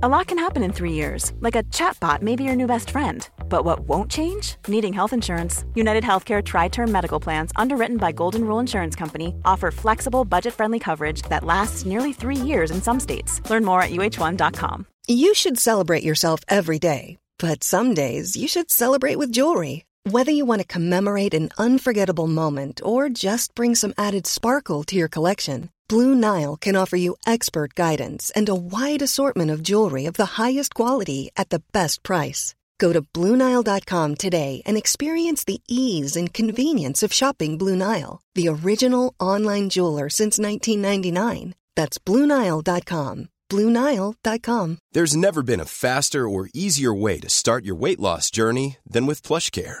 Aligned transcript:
A 0.00 0.08
lot 0.08 0.28
can 0.28 0.38
happen 0.38 0.62
in 0.62 0.72
three 0.72 0.92
years, 0.92 1.32
like 1.40 1.56
a 1.56 1.64
chatbot 1.74 2.22
may 2.22 2.36
be 2.36 2.44
your 2.44 2.54
new 2.54 2.68
best 2.68 2.90
friend. 2.90 3.28
But 3.48 3.64
what 3.64 3.80
won't 3.80 4.08
change? 4.08 4.54
Needing 4.68 4.92
health 4.92 5.12
insurance. 5.12 5.64
United 5.74 6.04
Healthcare 6.04 6.40
Tri 6.40 6.68
Term 6.68 6.92
Medical 6.92 7.18
Plans, 7.18 7.50
underwritten 7.56 7.96
by 7.96 8.12
Golden 8.12 8.44
Rule 8.44 8.60
Insurance 8.60 8.94
Company, 8.94 9.34
offer 9.44 9.72
flexible, 9.72 10.24
budget 10.24 10.54
friendly 10.54 10.78
coverage 10.78 11.22
that 11.22 11.42
lasts 11.42 11.84
nearly 11.84 12.12
three 12.12 12.36
years 12.36 12.70
in 12.70 12.80
some 12.80 13.00
states. 13.00 13.40
Learn 13.50 13.64
more 13.64 13.82
at 13.82 13.90
uh1.com. 13.90 14.86
You 15.08 15.34
should 15.34 15.58
celebrate 15.58 16.04
yourself 16.04 16.42
every 16.46 16.78
day, 16.78 17.18
but 17.40 17.64
some 17.64 17.92
days 17.92 18.36
you 18.36 18.46
should 18.46 18.70
celebrate 18.70 19.16
with 19.16 19.32
jewelry. 19.32 19.84
Whether 20.04 20.30
you 20.30 20.44
want 20.44 20.60
to 20.60 20.74
commemorate 20.74 21.34
an 21.34 21.48
unforgettable 21.58 22.28
moment 22.28 22.80
or 22.84 23.08
just 23.08 23.52
bring 23.56 23.74
some 23.74 23.94
added 23.98 24.28
sparkle 24.28 24.84
to 24.84 24.94
your 24.94 25.08
collection, 25.08 25.70
Blue 25.88 26.14
Nile 26.14 26.56
can 26.56 26.76
offer 26.76 26.96
you 26.96 27.16
expert 27.26 27.74
guidance 27.74 28.30
and 28.36 28.48
a 28.48 28.54
wide 28.54 29.02
assortment 29.02 29.50
of 29.50 29.62
jewelry 29.62 30.04
of 30.04 30.14
the 30.14 30.34
highest 30.42 30.74
quality 30.74 31.30
at 31.34 31.48
the 31.48 31.62
best 31.72 32.02
price. 32.02 32.54
Go 32.78 32.92
to 32.92 33.02
BlueNile.com 33.02 34.14
today 34.16 34.62
and 34.66 34.76
experience 34.76 35.44
the 35.44 35.62
ease 35.66 36.14
and 36.14 36.32
convenience 36.32 37.02
of 37.02 37.12
shopping 37.12 37.58
Blue 37.58 37.74
Nile, 37.74 38.20
the 38.34 38.48
original 38.48 39.14
online 39.18 39.68
jeweler 39.68 40.08
since 40.08 40.38
1999. 40.38 41.54
That's 41.74 41.98
BlueNile.com. 41.98 43.28
BlueNile.com. 43.50 44.78
There's 44.92 45.16
never 45.16 45.42
been 45.42 45.60
a 45.60 45.64
faster 45.64 46.28
or 46.28 46.50
easier 46.52 46.92
way 46.92 47.18
to 47.18 47.30
start 47.30 47.64
your 47.64 47.76
weight 47.76 47.98
loss 47.98 48.30
journey 48.30 48.76
than 48.86 49.06
with 49.06 49.22
PlushCare. 49.22 49.80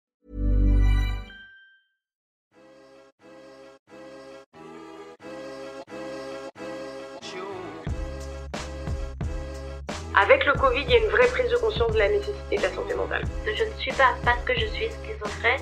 Avec 10.13 10.45
le 10.45 10.53
Covid, 10.53 10.81
il 10.81 10.91
y 10.91 10.95
a 10.95 10.97
une 10.97 11.09
vraie 11.09 11.27
prise 11.27 11.49
de 11.49 11.55
conscience 11.55 11.93
de 11.93 11.97
la 11.97 12.09
nécessité 12.09 12.57
de 12.57 12.61
la 12.61 12.69
santé 12.69 12.93
mentale. 12.95 13.23
Je 13.45 13.63
ne 13.63 13.69
suis 13.79 13.93
pas, 13.93 14.13
parce 14.25 14.43
que 14.43 14.53
je 14.53 14.65
suis 14.65 14.89
schizophrène, 14.89 15.61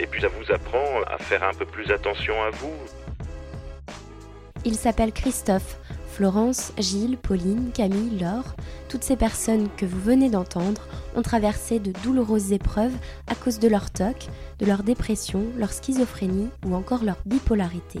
Et 0.00 0.06
puis 0.06 0.20
ça 0.20 0.28
vous 0.28 0.52
apprend 0.52 1.02
à 1.06 1.18
faire 1.18 1.42
un 1.42 1.52
peu 1.52 1.66
plus 1.66 1.90
attention 1.90 2.34
à 2.42 2.50
vous. 2.50 2.74
Il 4.64 4.76
s'appelle 4.76 5.12
Christophe. 5.12 5.78
Florence, 6.18 6.72
Gilles, 6.78 7.16
Pauline, 7.16 7.70
Camille, 7.72 8.18
Laure, 8.18 8.56
toutes 8.88 9.04
ces 9.04 9.14
personnes 9.14 9.68
que 9.76 9.86
vous 9.86 10.00
venez 10.00 10.30
d'entendre 10.30 10.88
ont 11.14 11.22
traversé 11.22 11.78
de 11.78 11.92
douloureuses 12.02 12.52
épreuves 12.52 12.94
à 13.28 13.36
cause 13.36 13.60
de 13.60 13.68
leur 13.68 13.88
TOC, 13.92 14.26
de 14.58 14.66
leur 14.66 14.82
dépression, 14.82 15.44
leur 15.56 15.72
schizophrénie 15.72 16.48
ou 16.66 16.74
encore 16.74 17.04
leur 17.04 17.18
bipolarité. 17.24 18.00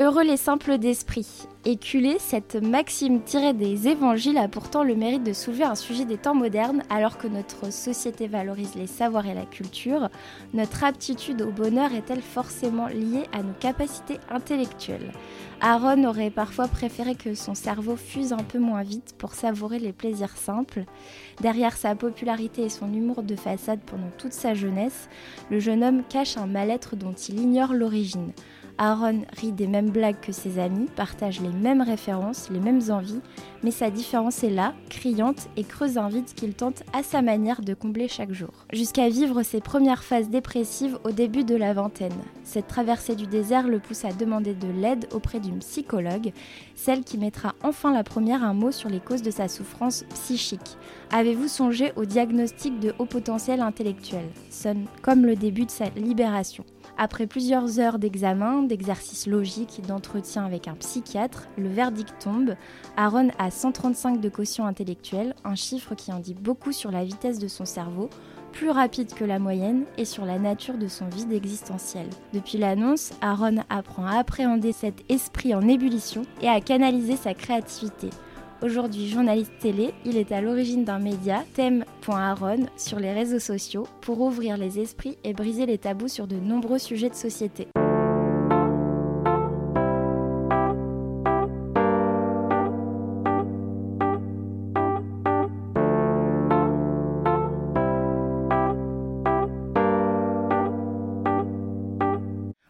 Heureux 0.00 0.24
les 0.24 0.36
simples 0.36 0.78
d'esprit. 0.78 1.46
Éculé, 1.64 2.16
cette 2.18 2.56
maxime 2.56 3.22
tirée 3.22 3.52
des 3.52 3.86
évangiles 3.86 4.38
a 4.38 4.48
pourtant 4.48 4.82
le 4.82 4.96
mérite 4.96 5.22
de 5.22 5.32
soulever 5.32 5.62
un 5.62 5.76
sujet 5.76 6.04
des 6.04 6.16
temps 6.16 6.34
modernes 6.34 6.82
alors 6.90 7.16
que 7.16 7.28
notre 7.28 7.72
société 7.72 8.26
valorise 8.26 8.74
les 8.74 8.88
savoirs 8.88 9.28
et 9.28 9.34
la 9.34 9.46
culture. 9.46 10.08
Notre 10.52 10.82
aptitude 10.82 11.42
au 11.42 11.52
bonheur 11.52 11.94
est-elle 11.94 12.22
forcément 12.22 12.88
liée 12.88 13.28
à 13.32 13.44
nos 13.44 13.52
capacités 13.52 14.18
intellectuelles? 14.30 15.12
Aaron 15.60 16.02
aurait 16.02 16.30
parfois 16.30 16.66
préféré 16.66 17.14
que 17.14 17.36
son 17.36 17.54
cerveau 17.54 17.94
fuse 17.94 18.32
un 18.32 18.42
peu 18.42 18.58
moins 18.58 18.82
vite 18.82 19.14
pour 19.16 19.34
savourer 19.34 19.78
les 19.78 19.92
plaisirs 19.92 20.36
simples. 20.36 20.86
Derrière 21.40 21.76
sa 21.76 21.94
popularité 21.94 22.62
et 22.62 22.68
son 22.68 22.92
humour 22.92 23.22
de 23.22 23.36
façade 23.36 23.80
pendant 23.86 24.10
toute 24.18 24.32
sa 24.32 24.54
jeunesse, 24.54 25.08
le 25.52 25.60
jeune 25.60 25.84
homme 25.84 26.02
cache 26.08 26.36
un 26.36 26.46
mal-être 26.46 26.96
dont 26.96 27.12
il 27.12 27.40
ignore 27.40 27.74
l'origine. 27.74 28.32
Aaron 28.78 29.22
rit 29.40 29.52
des 29.52 29.66
mêmes 29.66 29.90
blagues 29.90 30.20
que 30.20 30.32
ses 30.32 30.58
amis, 30.58 30.88
partage 30.96 31.40
les 31.40 31.48
mêmes 31.48 31.82
références, 31.82 32.50
les 32.50 32.58
mêmes 32.58 32.82
envies, 32.90 33.20
mais 33.62 33.70
sa 33.70 33.90
différence 33.90 34.42
est 34.42 34.50
là, 34.50 34.74
criante, 34.90 35.48
et 35.56 35.64
creuse 35.64 35.96
un 35.96 36.08
vide 36.08 36.26
qu'il 36.34 36.54
tente 36.54 36.82
à 36.92 37.02
sa 37.02 37.22
manière 37.22 37.62
de 37.62 37.74
combler 37.74 38.08
chaque 38.08 38.32
jour. 38.32 38.50
Jusqu'à 38.72 39.08
vivre 39.08 39.42
ses 39.42 39.60
premières 39.60 40.02
phases 40.02 40.28
dépressives 40.28 40.98
au 41.04 41.10
début 41.10 41.44
de 41.44 41.54
la 41.54 41.72
vingtaine. 41.72 42.12
Cette 42.42 42.66
traversée 42.66 43.14
du 43.14 43.26
désert 43.26 43.68
le 43.68 43.78
pousse 43.78 44.04
à 44.04 44.12
demander 44.12 44.54
de 44.54 44.68
l'aide 44.68 45.08
auprès 45.12 45.40
d'une 45.40 45.60
psychologue, 45.60 46.32
celle 46.74 47.04
qui 47.04 47.16
mettra 47.16 47.54
enfin 47.62 47.92
la 47.92 48.04
première 48.04 48.42
un 48.42 48.54
mot 48.54 48.72
sur 48.72 48.88
les 48.88 49.00
causes 49.00 49.22
de 49.22 49.30
sa 49.30 49.48
souffrance 49.48 50.04
psychique. 50.14 50.76
Avez-vous 51.10 51.48
songé 51.48 51.92
au 51.96 52.04
diagnostic 52.04 52.80
de 52.80 52.92
haut 52.98 53.06
potentiel 53.06 53.60
intellectuel? 53.60 54.24
Sonne 54.50 54.86
comme 55.02 55.24
le 55.24 55.36
début 55.36 55.64
de 55.64 55.70
sa 55.70 55.88
libération. 55.90 56.64
Après 56.96 57.26
plusieurs 57.26 57.80
heures 57.80 57.98
d'examen, 57.98 58.62
d'exercices 58.62 59.26
logiques, 59.26 59.82
d'entretien 59.86 60.44
avec 60.44 60.68
un 60.68 60.74
psychiatre, 60.74 61.48
le 61.58 61.68
verdict 61.68 62.14
tombe. 62.22 62.54
Aaron 62.96 63.30
a 63.38 63.50
135 63.50 64.20
de 64.20 64.28
quotient 64.28 64.66
intellectuel, 64.66 65.34
un 65.44 65.56
chiffre 65.56 65.96
qui 65.96 66.12
en 66.12 66.20
dit 66.20 66.34
beaucoup 66.34 66.70
sur 66.70 66.92
la 66.92 67.04
vitesse 67.04 67.40
de 67.40 67.48
son 67.48 67.64
cerveau, 67.64 68.10
plus 68.52 68.70
rapide 68.70 69.12
que 69.12 69.24
la 69.24 69.40
moyenne 69.40 69.84
et 69.98 70.04
sur 70.04 70.24
la 70.24 70.38
nature 70.38 70.78
de 70.78 70.86
son 70.86 71.08
vide 71.08 71.32
existentiel. 71.32 72.06
Depuis 72.32 72.58
l'annonce, 72.58 73.10
Aaron 73.20 73.64
apprend 73.70 74.06
à 74.06 74.18
appréhender 74.18 74.70
cet 74.70 75.02
esprit 75.10 75.52
en 75.52 75.66
ébullition 75.66 76.22
et 76.40 76.48
à 76.48 76.60
canaliser 76.60 77.16
sa 77.16 77.34
créativité. 77.34 78.10
Aujourd'hui 78.64 79.10
journaliste 79.10 79.52
télé, 79.60 79.92
il 80.06 80.16
est 80.16 80.32
à 80.32 80.40
l'origine 80.40 80.84
d'un 80.84 80.98
média, 80.98 81.44
thème.aaron, 81.52 82.64
sur 82.78 82.98
les 82.98 83.12
réseaux 83.12 83.38
sociaux 83.38 83.86
pour 84.00 84.22
ouvrir 84.22 84.56
les 84.56 84.78
esprits 84.78 85.18
et 85.22 85.34
briser 85.34 85.66
les 85.66 85.76
tabous 85.76 86.08
sur 86.08 86.26
de 86.26 86.36
nombreux 86.36 86.78
sujets 86.78 87.10
de 87.10 87.14
société. 87.14 87.68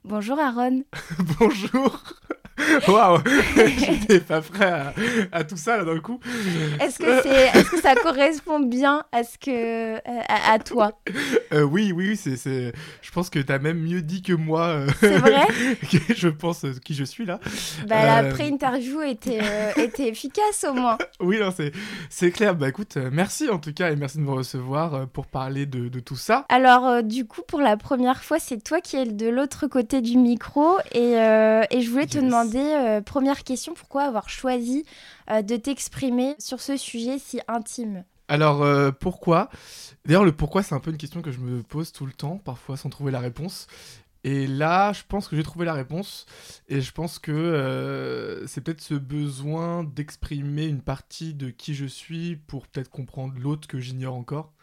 Bonjour 0.02 0.40
Aaron. 0.40 0.82
Bonjour. 1.38 2.02
Waouh 2.88 3.18
J'étais 3.78 4.20
pas 4.20 4.40
prêt 4.40 4.92
à, 5.32 5.44
tout 5.44 5.56
ça 5.56 5.76
là 5.76 5.84
d'un 5.84 5.98
coup. 5.98 6.20
Est-ce 6.80 6.98
que, 6.98 7.22
c'est, 7.22 7.58
est-ce 7.58 7.70
que 7.70 7.80
ça 7.80 7.94
correspond 7.96 8.60
bien 8.60 9.02
à, 9.12 9.24
ce 9.24 9.38
que, 9.38 9.96
à, 9.96 10.58
toi? 10.60 10.92
Euh, 11.52 11.62
Oui, 11.62 11.92
oui, 11.92 12.16
c'est, 12.16 12.36
c'est, 12.36 12.72
je 13.02 13.10
pense 13.10 13.28
que 13.30 13.40
tu 13.40 13.52
as 13.52 13.58
même 13.58 13.78
mieux 13.80 14.02
dit 14.02 14.22
que 14.22 14.32
moi. 14.32 14.66
Euh, 14.66 14.86
c'est 15.00 15.18
vrai? 15.18 15.46
Je 16.14 16.28
pense 16.28 16.64
euh, 16.64 16.72
qui 16.84 16.94
je 16.94 17.04
suis 17.04 17.24
là. 17.24 17.40
Bah, 17.86 18.04
La 18.22 18.30
pré-interview 18.30 19.02
était, 19.02 19.40
était 19.76 20.08
efficace 20.08 20.64
au 20.68 20.74
moins. 20.74 20.98
oui, 21.20 21.38
non, 21.40 21.52
c'est, 21.54 21.72
c'est 22.08 22.30
clair. 22.30 22.54
Bah 22.54 22.68
écoute, 22.68 22.96
merci 23.12 23.48
en 23.48 23.58
tout 23.58 23.72
cas 23.72 23.90
et 23.90 23.96
merci 23.96 24.18
de 24.18 24.22
me 24.22 24.30
recevoir 24.30 25.08
pour 25.08 25.26
parler 25.26 25.66
de, 25.66 25.88
de 25.88 26.00
tout 26.00 26.16
ça. 26.16 26.46
Alors, 26.48 27.02
du 27.02 27.26
coup, 27.26 27.42
pour 27.46 27.60
la 27.60 27.76
première 27.76 28.22
fois, 28.22 28.38
c'est 28.38 28.62
toi 28.62 28.80
qui 28.80 28.96
es 28.96 29.06
de 29.06 29.28
l'autre 29.28 29.66
côté 29.66 30.00
du 30.00 30.16
micro 30.16 30.78
et, 30.92 31.14
et 31.14 31.80
je 31.80 31.90
voulais 31.90 32.06
te 32.06 32.18
demander, 32.18 32.43
euh, 32.52 33.00
première 33.00 33.44
question, 33.44 33.74
pourquoi 33.74 34.02
avoir 34.04 34.28
choisi 34.28 34.84
euh, 35.30 35.42
de 35.42 35.56
t'exprimer 35.56 36.34
sur 36.38 36.60
ce 36.60 36.76
sujet 36.76 37.18
si 37.18 37.40
intime? 37.48 38.04
Alors 38.28 38.62
euh, 38.62 38.90
pourquoi? 38.90 39.50
D'ailleurs 40.06 40.24
le 40.24 40.32
pourquoi 40.32 40.62
c'est 40.62 40.74
un 40.74 40.80
peu 40.80 40.90
une 40.90 40.96
question 40.96 41.22
que 41.22 41.30
je 41.30 41.38
me 41.38 41.62
pose 41.62 41.92
tout 41.92 42.06
le 42.06 42.12
temps, 42.12 42.38
parfois 42.38 42.76
sans 42.76 42.88
trouver 42.90 43.12
la 43.12 43.20
réponse. 43.20 43.66
Et 44.26 44.46
là, 44.46 44.94
je 44.94 45.02
pense 45.06 45.28
que 45.28 45.36
j'ai 45.36 45.42
trouvé 45.42 45.66
la 45.66 45.74
réponse. 45.74 46.24
Et 46.70 46.80
je 46.80 46.92
pense 46.92 47.18
que 47.18 48.42
c'est 48.46 48.62
peut-être 48.62 48.80
ce 48.80 48.94
besoin 48.94 49.84
d'exprimer 49.84 50.64
une 50.64 50.80
partie 50.80 51.34
de 51.34 51.50
qui 51.50 51.74
je 51.74 51.84
suis 51.84 52.36
pour 52.36 52.66
peut-être 52.66 52.88
comprendre 52.88 53.34
l'autre 53.38 53.68
que 53.68 53.78
j'ignore 53.80 54.14
encore. 54.14 54.53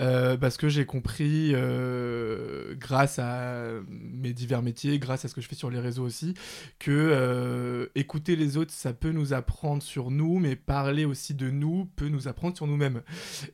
Euh, 0.00 0.36
parce 0.36 0.56
que 0.56 0.68
j'ai 0.68 0.86
compris, 0.86 1.52
euh, 1.54 2.74
grâce 2.76 3.18
à 3.18 3.72
mes 3.88 4.32
divers 4.32 4.62
métiers, 4.62 4.98
grâce 4.98 5.24
à 5.24 5.28
ce 5.28 5.34
que 5.34 5.40
je 5.40 5.48
fais 5.48 5.56
sur 5.56 5.70
les 5.70 5.80
réseaux 5.80 6.04
aussi, 6.04 6.34
que 6.78 6.90
euh, 6.90 7.86
écouter 7.94 8.36
les 8.36 8.56
autres, 8.56 8.72
ça 8.72 8.92
peut 8.92 9.10
nous 9.10 9.32
apprendre 9.32 9.82
sur 9.82 10.10
nous, 10.10 10.38
mais 10.38 10.56
parler 10.56 11.04
aussi 11.04 11.34
de 11.34 11.50
nous 11.50 11.86
peut 11.96 12.08
nous 12.08 12.28
apprendre 12.28 12.56
sur 12.56 12.66
nous-mêmes. 12.66 13.02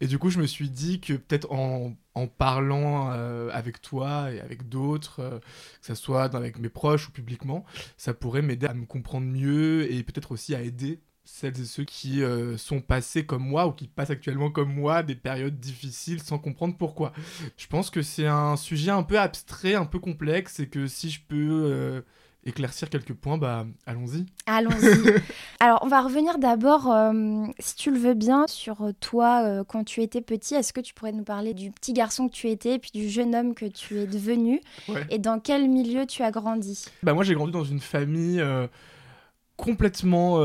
Et 0.00 0.06
du 0.06 0.18
coup, 0.18 0.30
je 0.30 0.38
me 0.38 0.46
suis 0.46 0.70
dit 0.70 1.00
que 1.00 1.14
peut-être 1.14 1.50
en, 1.52 1.96
en, 2.14 2.26
parlant 2.26 3.08
avec 3.50 3.80
toi 3.80 4.32
et 4.32 4.40
avec 4.40 4.68
d'autres, 4.68 5.40
que 5.80 5.86
ce 5.86 5.94
soit 5.94 6.34
avec 6.34 6.58
mes 6.58 6.68
proches 6.68 7.08
ou 7.08 7.12
publiquement, 7.12 7.64
ça 7.96 8.14
pourrait 8.14 8.42
m'aider 8.42 8.66
à 8.66 8.74
me 8.74 8.86
comprendre 8.86 9.26
mieux 9.26 9.90
et 9.92 10.02
peut-être 10.02 10.32
aussi 10.32 10.54
à 10.54 10.62
aider 10.62 11.00
celles 11.24 11.58
et 11.58 11.64
ceux 11.64 11.84
qui 11.84 12.22
euh, 12.22 12.58
sont 12.58 12.80
passés 12.80 13.24
comme 13.24 13.42
moi 13.42 13.66
ou 13.66 13.72
qui 13.72 13.88
passent 13.88 14.10
actuellement 14.10 14.50
comme 14.50 14.72
moi 14.72 15.02
des 15.02 15.14
périodes 15.14 15.58
difficiles 15.58 16.22
sans 16.22 16.38
comprendre 16.38 16.76
pourquoi. 16.76 17.12
Je 17.56 17.66
pense 17.66 17.90
que 17.90 18.02
c'est 18.02 18.26
un 18.26 18.56
sujet 18.56 18.90
un 18.90 19.02
peu 19.02 19.18
abstrait, 19.18 19.74
un 19.74 19.86
peu 19.86 19.98
complexe 19.98 20.60
et 20.60 20.68
que 20.68 20.86
si 20.86 21.08
je 21.08 21.20
peux 21.26 21.62
euh, 21.64 22.02
éclaircir 22.44 22.90
quelques 22.90 23.14
points, 23.14 23.38
bah 23.38 23.66
allons-y. 23.86 24.26
Allons-y. 24.44 25.14
Alors 25.60 25.78
on 25.82 25.88
va 25.88 26.02
revenir 26.02 26.38
d'abord, 26.38 26.92
euh, 26.92 27.46
si 27.58 27.74
tu 27.74 27.90
le 27.90 27.98
veux 27.98 28.12
bien, 28.12 28.46
sur 28.46 28.86
toi 29.00 29.64
quand 29.66 29.82
tu 29.82 30.02
étais 30.02 30.20
petit. 30.20 30.54
Est-ce 30.54 30.74
que 30.74 30.80
tu 30.80 30.92
pourrais 30.92 31.12
nous 31.12 31.24
parler 31.24 31.54
du 31.54 31.70
petit 31.70 31.94
garçon 31.94 32.28
que 32.28 32.34
tu 32.34 32.50
étais 32.50 32.74
et 32.74 32.78
puis 32.78 32.90
du 32.92 33.08
jeune 33.08 33.34
homme 33.34 33.54
que 33.54 33.64
tu 33.64 33.98
es 33.98 34.06
devenu 34.06 34.60
et 35.08 35.18
dans 35.18 35.40
quel 35.40 35.70
milieu 35.70 36.04
tu 36.04 36.22
as 36.22 36.30
grandi? 36.30 36.84
Bah 37.02 37.14
moi 37.14 37.24
j'ai 37.24 37.34
grandi 37.34 37.52
dans 37.52 37.64
une 37.64 37.80
famille 37.80 38.44
complètement 39.56 40.38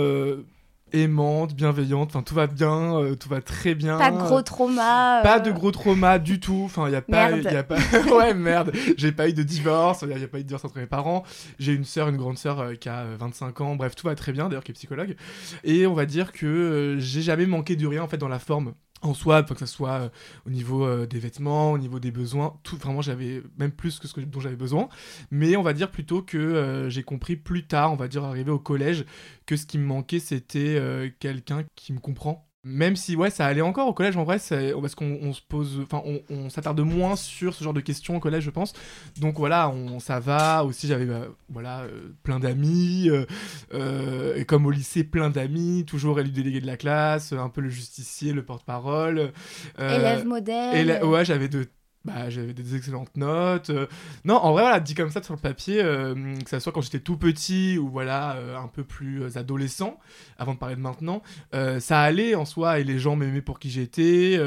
aimante, 0.94 1.54
bienveillante, 1.54 2.10
enfin 2.10 2.24
tout 2.24 2.36
va 2.36 2.48
bien, 2.48 2.98
euh, 2.98 3.16
tout 3.16 3.30
va 3.30 3.42
très 3.42 3.76
bien. 3.76 3.98
Pas 3.98 4.12
de 4.12 4.18
gros 4.18 4.42
trauma. 4.42 5.22
Pas 5.24 5.40
de 5.40 5.52
gros 5.52 5.72
trauma 5.72 6.20
du 6.20 6.40
tout, 6.40 6.64
enfin 6.66 6.88
il 6.88 6.94
y 6.94 6.96
a 6.96 7.02
pas 7.02 7.32
y 7.32 7.48
a 7.48 7.64
pas 7.64 7.78
ouais 8.18 8.34
merde, 8.34 8.72
j'ai 8.98 9.12
pas 9.12 9.30
eu 9.30 9.34
de 9.34 9.44
divorce, 9.44 10.04
il 10.04 10.18
y, 10.18 10.24
a 10.24 10.28
pas 10.28 10.40
eu 10.40 10.44
de 10.44 10.48
divorce 10.48 10.66
entre 10.66 10.78
mes 10.78 10.86
parents. 10.86 11.24
J'ai 11.60 11.74
une 11.74 11.86
sœur, 11.86 12.10
une 12.10 12.18
grande 12.18 12.38
sœur 12.38 12.60
euh, 12.60 12.74
qui 12.76 12.90
a 12.90 13.06
25 13.20 13.62
ans, 13.62 13.76
bref, 13.76 13.96
tout 13.96 14.08
va 14.08 14.16
très 14.16 14.32
bien 14.32 14.50
d'ailleurs 14.50 14.64
qui 14.64 14.72
est 14.72 14.76
psychologue 14.76 15.16
et 15.64 15.88
on 15.88 15.94
va 15.94 16.06
dire 16.06 16.32
que 16.32 16.46
euh, 16.46 17.00
j'ai 17.00 17.22
jamais 17.22 17.46
manqué 17.46 17.76
de 17.76 17.88
rien 17.88 18.04
en 18.04 18.08
fait 18.08 18.18
dans 18.18 18.28
la 18.28 18.40
forme 18.40 18.74
en 19.02 19.14
soi, 19.14 19.44
que 19.44 19.60
ce 19.60 19.66
soit 19.66 19.92
euh, 19.92 20.10
au 20.46 20.50
niveau 20.50 20.86
euh, 20.86 21.06
des 21.06 21.20
vêtements, 21.20 21.72
au 21.72 21.78
niveau 21.78 22.00
des 22.00 22.12
besoins, 22.12 22.58
tout 22.64 22.78
vraiment 22.78 23.02
j'avais 23.02 23.42
même 23.58 23.72
plus 23.72 24.00
que 24.00 24.08
ce 24.08 24.20
dont 24.20 24.40
j'avais 24.40 24.56
besoin. 24.56 24.90
Mais 25.32 25.56
on 25.56 25.62
va 25.64 25.74
dire 25.74 25.92
plutôt 25.92 26.22
que 26.22 26.38
euh, 26.38 26.90
j'ai 26.90 27.04
compris 27.04 27.36
plus 27.36 27.66
tard, 27.66 27.94
on 27.94 27.96
va 27.96 28.08
dire 28.08 28.24
arrivé 28.24 28.52
au 28.52 28.60
collège, 28.60 29.06
que 29.46 29.56
ce 29.56 29.66
qui 29.66 29.78
me 29.78 29.86
manquait 29.86 30.20
c'était 30.20 31.14
quelqu'un 31.20 31.64
qui 31.76 31.94
me 31.94 32.00
comprend 32.00 32.49
même 32.70 32.96
si 32.96 33.16
ouais 33.16 33.30
ça 33.30 33.46
allait 33.46 33.62
encore 33.62 33.88
au 33.88 33.94
collège 33.94 34.16
en 34.16 34.24
vrai 34.24 34.38
parce 34.40 34.96
qu'on 34.96 35.34
se 35.34 35.42
pose 35.42 35.82
enfin 35.84 36.02
on, 36.30 36.50
s'attarde 36.50 36.80
moins 36.80 37.16
sur 37.16 37.54
ce 37.54 37.64
genre 37.64 37.74
de 37.74 37.82
questions 37.82 38.16
au 38.16 38.20
collège 38.20 38.44
je 38.44 38.52
pense. 38.52 38.74
Donc 39.20 39.38
voilà 39.38 39.70
on 39.70 40.00
ça 40.00 40.20
va. 40.20 40.64
Aussi 40.64 40.88
j'avais 40.88 41.06
bah, 41.06 41.28
voilà 41.50 41.82
euh, 41.82 42.14
plein 42.24 42.40
d'amis 42.40 43.10
euh, 43.10 43.26
euh, 43.74 44.36
et 44.36 44.46
comme 44.46 44.66
au 44.66 44.72
lycée 44.72 45.04
plein 45.04 45.30
d'amis 45.30 45.84
toujours 45.86 46.20
élu 46.20 46.30
délégué 46.30 46.62
de 46.62 46.68
la 46.68 46.78
classe 46.78 47.34
un 47.34 47.50
peu 47.50 47.62
le 47.62 47.70
justicier 47.70 48.34
le 48.34 48.44
porte-parole 48.44 49.32
élève 49.78 50.26
modèle. 50.26 51.04
ouais 51.04 51.26
j'avais 51.26 51.50
de 51.50 51.66
bah, 52.06 52.30
j'avais 52.30 52.54
des 52.54 52.76
excellentes 52.76 53.16
notes. 53.18 53.72
Euh. 53.72 53.88
Non, 54.24 54.36
en 54.36 54.54
vrai, 54.54 54.64
voilà, 54.64 54.80
dit 54.80 54.96
comme 54.96 55.10
ça 55.10 55.22
sur 55.22 55.34
le 55.34 55.40
papier, 55.40 55.82
euh, 55.82 56.38
que 56.38 56.50
ça 56.50 56.60
soit 56.62 56.72
quand 56.72 56.82
j'étais 56.82 57.02
tout 57.02 57.18
petit 57.18 57.78
ou 57.78 57.90
voilà, 57.90 58.36
euh, 58.38 58.58
un 58.58 58.68
peu 58.68 58.86
plus 58.86 59.38
adolescent, 59.38 60.00
avant 60.38 60.54
de 60.54 60.60
parler 60.60 60.76
de 60.76 60.82
maintenant, 60.82 61.22
ça 61.52 62.02
allait 62.02 62.36
en 62.36 62.46
soi 62.46 62.80
et 62.80 62.84
les 62.84 63.00
gens 63.00 63.16
m'aimaient 63.16 63.42
pour 63.42 63.60
qui 63.60 63.70
j'étais. 63.70 64.40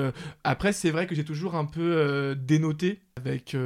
après, 0.44 0.72
c'est 0.72 0.90
vrai 0.90 1.06
que 1.06 1.14
j'ai 1.14 1.24
toujours 1.24 1.54
un 1.54 1.64
peu 1.64 2.34
dénoté 2.38 3.02
avec 3.16 3.56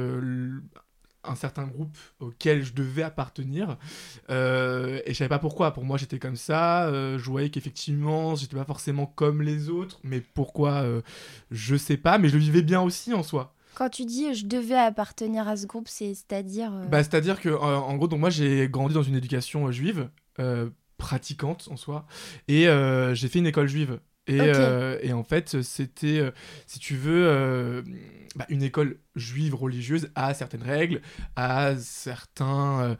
un 1.23 1.35
certain 1.35 1.65
groupe 1.65 1.97
auquel 2.19 2.63
je 2.63 2.73
devais 2.73 3.03
appartenir 3.03 3.77
et 4.29 5.03
je 5.07 5.13
savais 5.13 5.29
pas 5.29 5.39
pourquoi 5.39 5.73
pour 5.73 5.83
moi 5.83 5.97
j'étais 5.97 6.19
comme 6.19 6.35
ça 6.35 6.89
je 6.91 7.29
voyais 7.29 7.49
qu'effectivement 7.49 8.35
j'étais 8.35 8.55
pas 8.55 8.65
forcément 8.65 9.05
comme 9.05 9.41
les 9.41 9.69
autres 9.69 9.99
mais 10.03 10.21
pourquoi 10.21 10.85
je 11.51 11.75
sais 11.75 11.97
pas 11.97 12.17
mais 12.17 12.29
je 12.29 12.35
le 12.35 12.41
vivais 12.41 12.61
bien 12.61 12.81
aussi 12.81 13.13
en 13.13 13.23
soi 13.23 13.56
quand 13.77 13.89
tu 13.89 14.05
dis 14.05 14.33
je 14.33 14.47
devais 14.47 14.75
appartenir 14.75 15.47
à 15.47 15.55
ce 15.55 15.67
groupe, 15.67 15.87
c'est 15.87 16.15
à 16.31 16.41
dire 16.41 16.73
euh, 16.73 16.85
Bah, 16.85 17.03
c'est-à-dire 17.03 17.39
que 17.39 17.49
en 17.49 17.95
gros, 17.95 18.07
donc 18.07 18.19
moi 18.19 18.31
j'ai 18.31 18.67
grandi 18.67 18.95
dans 18.95 19.03
une 19.03 19.15
éducation 19.15 19.67
euh, 19.67 19.71
juive, 19.71 20.09
euh, 20.39 20.71
pratiquante 20.97 21.67
en 21.71 21.77
soi, 21.77 22.07
et 22.47 22.65
j'ai 23.13 23.27
fait 23.27 23.37
une 23.39 23.45
école 23.45 23.67
juive. 23.67 23.99
Et, 24.27 24.51
et 25.01 25.13
en 25.13 25.23
fait, 25.23 25.61
c'était, 25.61 26.21
si 26.65 26.79
tu 26.79 26.95
veux, 26.95 27.83
bah, 28.37 28.45
une 28.49 28.61
école 28.61 28.99
juive 29.15 29.55
religieuse 29.55 30.09
a 30.13 30.35
certaines 30.35 30.61
règles, 30.61 31.01
a 31.35 31.75
certaines 31.75 32.45
euh, 32.45 32.95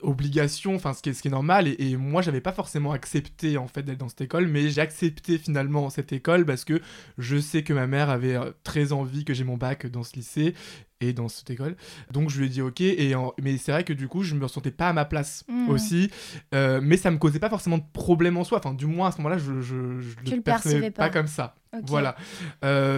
obligations, 0.00 0.74
enfin 0.74 0.94
ce 0.94 1.02
qui 1.02 1.10
est, 1.10 1.12
ce 1.12 1.22
qui 1.22 1.28
est 1.28 1.32
normal. 1.32 1.68
Et, 1.68 1.76
et 1.78 1.96
moi, 1.96 2.22
j'avais 2.22 2.40
pas 2.40 2.50
forcément 2.50 2.90
accepté 2.90 3.56
en 3.56 3.68
fait 3.68 3.84
d'être 3.84 3.98
dans 3.98 4.08
cette 4.08 4.22
école, 4.22 4.48
mais 4.48 4.68
j'ai 4.68 4.80
accepté 4.80 5.38
finalement 5.38 5.90
cette 5.90 6.12
école 6.12 6.44
parce 6.44 6.64
que 6.64 6.80
je 7.18 7.36
sais 7.38 7.62
que 7.62 7.72
ma 7.72 7.86
mère 7.86 8.10
avait 8.10 8.34
euh, 8.34 8.50
très 8.64 8.92
envie 8.92 9.24
que 9.24 9.32
j'ai 9.32 9.44
mon 9.44 9.56
bac 9.56 9.86
dans 9.86 10.02
ce 10.02 10.16
lycée 10.16 10.54
et 11.02 11.12
dans 11.12 11.28
cette 11.28 11.50
école. 11.50 11.76
Donc 12.10 12.30
je 12.30 12.38
lui 12.38 12.46
ai 12.46 12.48
dit 12.48 12.62
ok, 12.62 12.80
et 12.80 13.14
mais 13.40 13.56
c'est 13.58 13.72
vrai 13.72 13.84
que 13.84 13.92
du 13.92 14.08
coup 14.08 14.22
je 14.22 14.34
me 14.34 14.46
sentais 14.48 14.70
pas 14.70 14.88
à 14.88 14.92
ma 14.92 15.04
place 15.04 15.44
mmh. 15.48 15.68
aussi, 15.68 16.10
euh, 16.54 16.80
mais 16.82 16.96
ça 16.96 17.10
me 17.10 17.18
causait 17.18 17.38
pas 17.38 17.50
forcément 17.50 17.78
de 17.78 17.84
problème 17.92 18.36
en 18.36 18.44
soi, 18.44 18.58
enfin 18.58 18.74
du 18.74 18.86
moins 18.86 19.08
à 19.08 19.12
ce 19.12 19.18
moment-là 19.18 19.38
je, 19.38 19.60
je, 19.60 20.00
je 20.00 20.34
le, 20.34 20.40
percevais 20.40 20.90
pas. 20.90 21.10
comme 21.10 21.26
ça. 21.26 21.54
Voilà. 21.84 22.16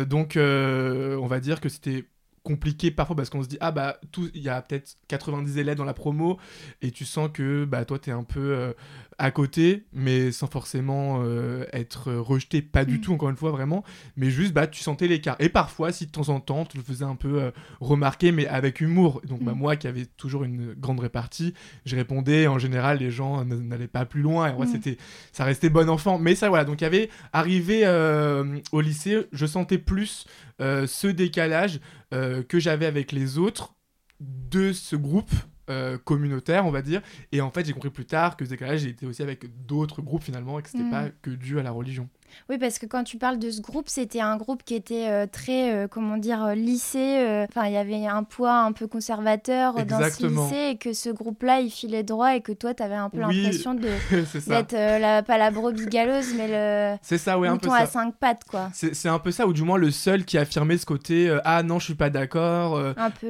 donc 0.04 0.37
on 0.37 1.26
va 1.26 1.40
dire 1.40 1.61
que 1.61 1.68
c'était 1.68 2.04
compliqué 2.44 2.90
parfois 2.90 3.16
parce 3.16 3.30
qu'on 3.30 3.42
se 3.42 3.49
dit 3.49 3.56
ah 3.61 3.73
bah 3.73 3.99
tout 4.12 4.30
il 4.34 4.42
y 4.42 4.50
a 4.50 4.61
peut-être 4.61 4.96
90 5.08 5.56
élèves 5.58 5.76
dans 5.76 5.84
la 5.84 5.94
promo 5.94 6.38
et 6.82 6.90
tu 6.90 7.04
sens 7.06 7.30
que 7.32 7.64
bah 7.64 7.84
toi 7.87 7.99
t'es 7.99 8.11
un 8.11 8.23
peu 8.23 8.40
euh, 8.40 8.73
à 9.18 9.30
côté 9.30 9.87
mais 9.92 10.33
sans 10.33 10.47
forcément 10.47 11.23
euh, 11.23 11.64
être 11.73 12.12
rejeté 12.12 12.62
pas 12.62 12.85
du 12.85 12.99
mm. 12.99 13.00
tout 13.00 13.12
encore 13.14 13.30
une 13.30 13.37
fois 13.37 13.50
vraiment 13.50 13.85
mais 14.16 14.30
juste 14.30 14.52
bah 14.52 14.66
tu 14.66 14.83
sentais 14.83 15.06
l'écart 15.06 15.37
et 15.38 15.49
parfois 15.49 15.92
si 15.92 16.06
de 16.06 16.11
temps 16.11 16.28
en 16.28 16.40
temps 16.40 16.64
tu 16.64 16.76
le 16.76 16.83
faisais 16.83 17.04
un 17.04 17.16
peu 17.16 17.42
euh, 17.42 17.50
remarquer 17.80 18.33
mais 18.33 18.47
avec 18.47 18.80
humour 18.80 19.21
donc 19.26 19.42
bah, 19.42 19.54
mm. 19.54 19.59
moi 19.59 19.76
qui 19.76 19.87
avais 19.87 20.06
toujours 20.06 20.44
une 20.44 20.75
grande 20.75 21.00
répartie 21.00 21.54
je 21.85 21.97
répondais 21.97 22.47
en 22.47 22.59
général 22.59 22.99
les 22.99 23.11
gens 23.11 23.44
n'allaient 23.44 23.88
pas 23.88 24.04
plus 24.04 24.23
loin 24.23 24.49
et 24.49 24.52
moi 24.52 24.66
mm. 24.66 24.71
c'était 24.71 24.97
ça 25.33 25.44
restait 25.44 25.71
bon 25.71 25.88
enfant 25.88 26.18
mais 26.18 26.35
ça 26.35 26.49
voilà 26.49 26.64
donc 26.64 26.80
il 26.80 26.85
y 26.85 26.87
avait 26.87 27.11
arrivé 27.33 27.85
au 28.73 28.80
lycée 28.80 29.26
je 29.33 29.47
sentais 29.47 29.78
plus 29.78 30.26
euh, 30.61 30.87
ce 30.87 31.09
décalage 31.09 31.80
euh, 32.12 32.44
que 32.44 32.61
j'avais 32.61 32.87
avec 32.87 33.11
les 33.11 33.38
autres 33.38 33.75
de 34.21 34.73
ce 34.73 34.94
groupe 34.94 35.33
euh, 35.71 35.99
communautaire, 35.99 36.66
on 36.66 36.71
va 36.71 36.83
dire. 36.83 37.00
Et 37.33 37.40
en 37.40 37.50
fait, 37.50 37.64
j'ai 37.64 37.73
compris 37.73 37.90
plus 37.90 38.04
tard 38.04 38.37
que 38.37 38.44
ce 38.44 38.50
décalage 38.50 38.85
était 38.85 39.06
aussi 39.06 39.23
avec 39.23 39.47
d'autres 39.66 40.02
groupes 40.02 40.23
finalement 40.23 40.59
et 40.59 40.62
que 40.62 40.68
c'était 40.68 40.85
mm. 40.85 40.90
pas 40.90 41.09
que 41.23 41.30
dû 41.30 41.59
à 41.59 41.62
la 41.62 41.71
religion. 41.71 42.09
Oui, 42.50 42.59
parce 42.59 42.78
que 42.78 42.87
quand 42.87 43.04
tu 43.04 43.16
parles 43.16 43.38
de 43.38 43.50
ce 43.50 43.61
groupe, 43.61 43.88
c'était 43.88 44.21
un 44.21 44.37
groupe 44.37 44.62
qui 44.64 44.75
était 44.75 45.09
euh, 45.09 45.26
très, 45.26 45.73
euh, 45.73 45.88
comment 45.88 46.16
dire, 46.16 46.45
euh, 46.45 46.54
lycée. 46.54 47.47
Enfin, 47.49 47.66
il 47.66 47.73
y 47.73 47.76
avait 47.76 48.07
un 48.07 48.23
poids 48.23 48.59
un 48.59 48.73
peu 48.73 48.87
conservateur 48.87 49.85
dans 49.87 49.99
ce 49.99 50.26
lycée 50.26 50.71
et 50.71 50.76
que 50.76 50.93
ce 50.93 51.11
groupe-là, 51.11 51.61
il 51.61 51.71
filait 51.71 52.02
droit 52.02 52.37
et 52.37 52.40
que 52.40 52.52
toi, 52.52 52.75
tu 52.75 52.83
avais 52.83 52.95
un 52.95 53.09
peu 53.09 53.21
l'impression 53.21 53.75
de 53.75 53.88
d'être 54.49 54.73
la, 54.73 55.23
pas 55.23 55.38
la 55.38 55.50
brebis 55.50 55.87
galeuse, 55.87 56.35
mais 56.37 56.49
le 56.49 56.97
c'est 57.02 57.19
ça, 57.19 57.38
ouais, 57.38 57.49
un 57.49 57.57
peu 57.57 57.71
à 57.71 57.87
cinq 57.87 58.14
pattes, 58.14 58.45
quoi. 58.45 58.71
C'est 58.73 59.09
un 59.09 59.19
peu 59.19 59.31
ça, 59.31 59.47
ou 59.47 59.52
du 59.52 59.62
moins 59.62 59.78
le 59.78 59.90
seul 59.90 60.25
qui 60.25 60.38
affirmait 60.38 60.78
ce 60.78 60.87
côté 60.87 61.35
ah 61.45 61.62
non, 61.62 61.78
je 61.78 61.85
suis 61.85 61.95
pas 61.95 62.11
d'accord. 62.11 62.81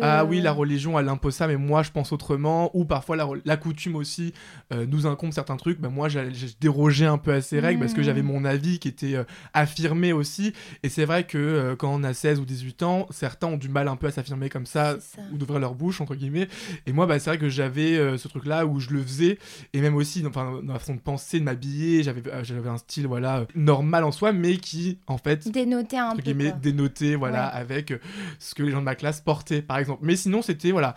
ah 0.00 0.24
oui, 0.24 0.40
la 0.40 0.52
religion, 0.52 0.98
elle 0.98 1.08
impose 1.08 1.34
ça, 1.34 1.46
mais 1.46 1.56
moi, 1.56 1.82
je 1.82 1.90
pense 1.90 2.12
autrement. 2.12 2.70
Ou 2.74 2.84
parfois 2.84 3.16
la, 3.16 3.28
la 3.44 3.56
coutume 3.56 3.96
aussi 3.96 4.32
nous 4.72 5.06
incombe 5.06 5.32
certains 5.32 5.56
trucs. 5.56 5.80
Ben, 5.80 5.90
moi, 5.90 6.08
j'ai 6.08 6.30
dérogé 6.60 7.06
un 7.06 7.18
peu 7.18 7.32
à 7.32 7.40
ces 7.40 7.60
règles 7.60 7.80
parce 7.80 7.94
que 7.94 8.02
j'avais 8.02 8.22
mmh. 8.22 8.26
mon 8.26 8.44
avis 8.44 8.78
qui 8.84 8.88
était 8.88 9.16
euh, 9.16 9.24
affirmé 9.54 10.12
aussi. 10.12 10.52
Et 10.82 10.90
c'est 10.90 11.06
vrai 11.06 11.24
que 11.24 11.38
euh, 11.38 11.74
quand 11.74 11.88
on 11.92 12.04
a 12.04 12.12
16 12.12 12.38
ou 12.38 12.44
18 12.44 12.82
ans, 12.82 13.06
certains 13.10 13.46
ont 13.46 13.56
du 13.56 13.70
mal 13.70 13.88
un 13.88 13.96
peu 13.96 14.08
à 14.08 14.10
s'affirmer 14.10 14.50
comme 14.50 14.66
ça, 14.66 14.96
ou 15.32 15.38
d'ouvrir 15.38 15.58
leur 15.58 15.74
bouche, 15.74 16.02
entre 16.02 16.14
guillemets. 16.14 16.48
Et 16.86 16.92
moi, 16.92 17.06
bah, 17.06 17.18
c'est 17.18 17.30
vrai 17.30 17.38
que 17.38 17.48
j'avais 17.48 17.96
euh, 17.96 18.18
ce 18.18 18.28
truc-là 18.28 18.66
où 18.66 18.80
je 18.80 18.90
le 18.90 19.02
faisais. 19.02 19.38
Et 19.72 19.80
même 19.80 19.96
aussi, 19.96 20.22
enfin, 20.26 20.60
dans 20.62 20.74
la 20.74 20.78
façon 20.78 20.94
de 20.94 21.00
penser, 21.00 21.40
de 21.40 21.44
m'habiller, 21.44 22.02
j'avais, 22.02 22.22
j'avais 22.42 22.68
un 22.68 22.76
style 22.76 23.06
voilà, 23.06 23.46
normal 23.54 24.04
en 24.04 24.12
soi, 24.12 24.32
mais 24.32 24.58
qui, 24.58 24.98
en 25.06 25.16
fait, 25.16 25.48
dénotait 25.48 25.96
un 25.96 26.14
peu. 26.14 26.34
Dénoté, 26.60 27.16
voilà, 27.16 27.46
avec 27.46 27.94
ce 28.38 28.54
que 28.54 28.62
les 28.62 28.70
gens 28.70 28.80
de 28.80 28.84
ma 28.84 28.96
classe 28.96 29.22
portaient, 29.22 29.62
par 29.62 29.78
exemple. 29.78 30.00
Mais 30.02 30.16
sinon, 30.16 30.42
c'était, 30.42 30.72
voilà, 30.72 30.94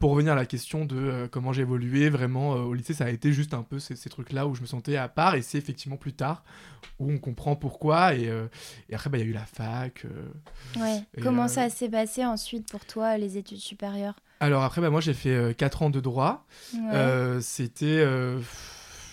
pour 0.00 0.10
revenir 0.10 0.32
à 0.32 0.36
la 0.36 0.46
question 0.46 0.84
de 0.84 1.28
comment 1.30 1.52
j'ai 1.52 1.62
évolué, 1.62 2.08
vraiment, 2.08 2.54
au 2.54 2.74
lycée, 2.74 2.94
ça 2.94 3.04
a 3.04 3.10
été 3.10 3.32
juste 3.32 3.54
un 3.54 3.62
peu 3.62 3.78
ces, 3.78 3.94
ces 3.94 4.10
trucs-là 4.10 4.48
où 4.48 4.56
je 4.56 4.60
me 4.60 4.66
sentais 4.66 4.96
à 4.96 5.08
part. 5.08 5.36
Et 5.36 5.42
c'est 5.42 5.58
effectivement 5.58 5.96
plus 5.96 6.14
tard 6.14 6.42
où 6.98 7.10
on 7.10 7.18
comprend 7.28 7.56
pourquoi. 7.56 8.14
Et, 8.14 8.28
euh, 8.28 8.46
et 8.88 8.94
après, 8.94 9.10
bah, 9.10 9.18
il 9.18 9.24
y 9.24 9.24
a 9.24 9.30
eu 9.30 9.32
la 9.32 9.46
fac. 9.46 10.04
Euh, 10.04 10.80
ouais. 10.80 11.02
Comment 11.22 11.44
euh, 11.44 11.48
ça 11.48 11.70
s'est 11.70 11.88
passé 11.88 12.24
ensuite 12.24 12.68
pour 12.70 12.84
toi, 12.84 13.18
les 13.18 13.36
études 13.36 13.58
supérieures? 13.58 14.14
Alors 14.40 14.62
après, 14.62 14.80
bah, 14.80 14.90
moi, 14.90 15.00
j'ai 15.00 15.14
fait 15.14 15.56
4 15.56 15.82
ans 15.82 15.90
de 15.90 16.00
droit. 16.00 16.46
C'était 17.40 18.04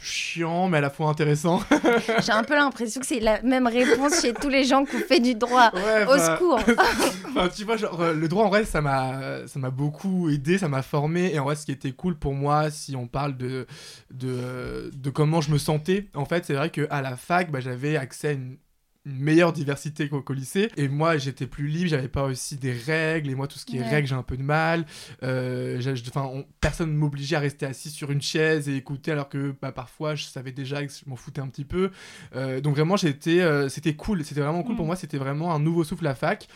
chiant, 0.05 0.69
mais 0.69 0.77
à 0.77 0.81
la 0.81 0.89
fois 0.89 1.09
intéressant. 1.09 1.61
J'ai 2.23 2.31
un 2.31 2.43
peu 2.43 2.55
l'impression 2.55 3.01
que 3.01 3.07
c'est 3.07 3.19
la 3.19 3.41
même 3.41 3.67
réponse 3.67 4.21
chez 4.21 4.33
tous 4.33 4.49
les 4.49 4.63
gens 4.63 4.85
qui 4.85 4.95
ont 4.95 4.99
fait 4.99 5.19
du 5.19 5.35
droit. 5.35 5.71
Au 5.73 6.15
bah, 6.15 6.35
secours. 6.35 6.59
enfin, 7.29 7.49
tu 7.49 7.63
vois, 7.63 7.77
genre, 7.77 7.99
euh, 7.99 8.13
le 8.13 8.27
droit, 8.27 8.45
en 8.45 8.49
vrai, 8.49 8.65
ça 8.65 8.81
m'a, 8.81 9.47
ça 9.47 9.59
m'a 9.59 9.71
beaucoup 9.71 10.29
aidé, 10.29 10.57
ça 10.57 10.69
m'a 10.69 10.83
formé. 10.83 11.33
Et 11.33 11.39
en 11.39 11.45
vrai, 11.45 11.55
ce 11.55 11.65
qui 11.65 11.71
était 11.71 11.91
cool 11.91 12.15
pour 12.15 12.33
moi, 12.33 12.69
si 12.69 12.95
on 12.95 13.07
parle 13.07 13.35
de, 13.35 13.65
de, 14.11 14.91
de 14.93 15.09
comment 15.09 15.41
je 15.41 15.51
me 15.51 15.57
sentais, 15.57 16.07
en 16.13 16.25
fait, 16.25 16.45
c'est 16.45 16.53
vrai 16.53 16.69
qu'à 16.69 17.01
la 17.01 17.15
fac, 17.15 17.51
bah, 17.51 17.59
j'avais 17.59 17.97
accès 17.97 18.29
à 18.29 18.31
une 18.31 18.57
une 19.05 19.19
meilleure 19.19 19.53
diversité 19.53 20.09
qu'au 20.09 20.33
lycée. 20.33 20.69
Et 20.77 20.87
moi, 20.87 21.17
j'étais 21.17 21.45
plus 21.45 21.67
libre, 21.67 21.89
j'avais 21.89 22.07
pas 22.07 22.23
aussi 22.23 22.55
des 22.55 22.73
règles. 22.73 23.29
Et 23.29 23.35
moi, 23.35 23.47
tout 23.47 23.59
ce 23.59 23.65
qui 23.65 23.77
est 23.77 23.83
règles, 23.83 24.07
j'ai 24.07 24.15
un 24.15 24.23
peu 24.23 24.35
de 24.35 24.43
mal. 24.43 24.85
Euh, 25.23 25.79
enfin, 26.09 26.43
personne 26.59 26.91
ne 26.91 26.97
m'obligeait 26.97 27.35
à 27.35 27.39
rester 27.39 27.65
assis 27.65 27.91
sur 27.91 28.11
une 28.11 28.21
chaise 28.21 28.67
et 28.67 28.75
écouter, 28.75 29.11
alors 29.11 29.29
que 29.29 29.53
bah, 29.61 29.71
parfois, 29.71 30.15
je 30.15 30.25
savais 30.25 30.51
déjà 30.51 30.83
que 30.85 30.91
je 30.91 31.07
m'en 31.07 31.15
foutais 31.15 31.41
un 31.41 31.47
petit 31.47 31.65
peu. 31.65 31.91
Euh, 32.35 32.61
donc 32.61 32.75
vraiment, 32.75 32.97
j'étais, 32.97 33.41
euh, 33.41 33.69
c'était 33.69 33.93
cool. 33.93 34.23
C'était 34.25 34.41
vraiment 34.41 34.63
cool 34.63 34.75
pour 34.75 34.85
mm. 34.85 34.87
moi. 34.87 34.95
C'était 34.95 35.17
vraiment 35.17 35.53
un 35.53 35.59
nouveau 35.59 35.83
souffle 35.83 36.07
à 36.07 36.15
fac. 36.15 36.47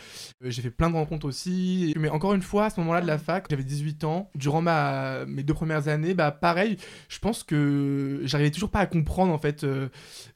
j'ai 0.42 0.62
fait 0.62 0.70
plein 0.70 0.90
de 0.90 0.96
rencontres 0.96 1.26
aussi. 1.26 1.94
Mais 1.96 2.08
encore 2.08 2.34
une 2.34 2.42
fois, 2.42 2.66
à 2.66 2.70
ce 2.70 2.80
moment-là 2.80 3.00
de 3.00 3.06
la 3.06 3.18
fac, 3.18 3.46
j'avais 3.48 3.64
18 3.64 4.04
ans. 4.04 4.28
Durant 4.34 4.60
ma, 4.60 5.24
mes 5.26 5.44
deux 5.44 5.54
premières 5.54 5.86
années, 5.86 6.14
bah 6.14 6.32
pareil, 6.32 6.78
je 7.08 7.18
pense 7.20 7.44
que 7.44 8.20
j'arrivais 8.24 8.50
toujours 8.50 8.70
pas 8.70 8.80
à 8.80 8.86
comprendre 8.86 9.32
en 9.32 9.38
fait. 9.38 9.64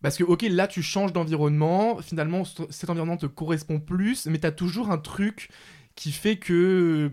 parce 0.01 0.17
que, 0.17 0.23
ok, 0.23 0.43
là, 0.49 0.69
tu 0.69 0.83
changes 0.83 1.13
d'environnement 1.13 1.99
finalement 2.05 2.45
cet 2.45 2.91
environnement 2.91 3.17
te 3.17 3.27
correspond 3.27 3.81
plus, 3.81 4.27
mais 4.27 4.39
tu 4.41 4.47
as 4.47 4.53
toujours 4.53 4.91
un 4.91 4.99
truc 4.99 5.51
qui 5.95 6.13
fait 6.13 6.39
que 6.39 7.11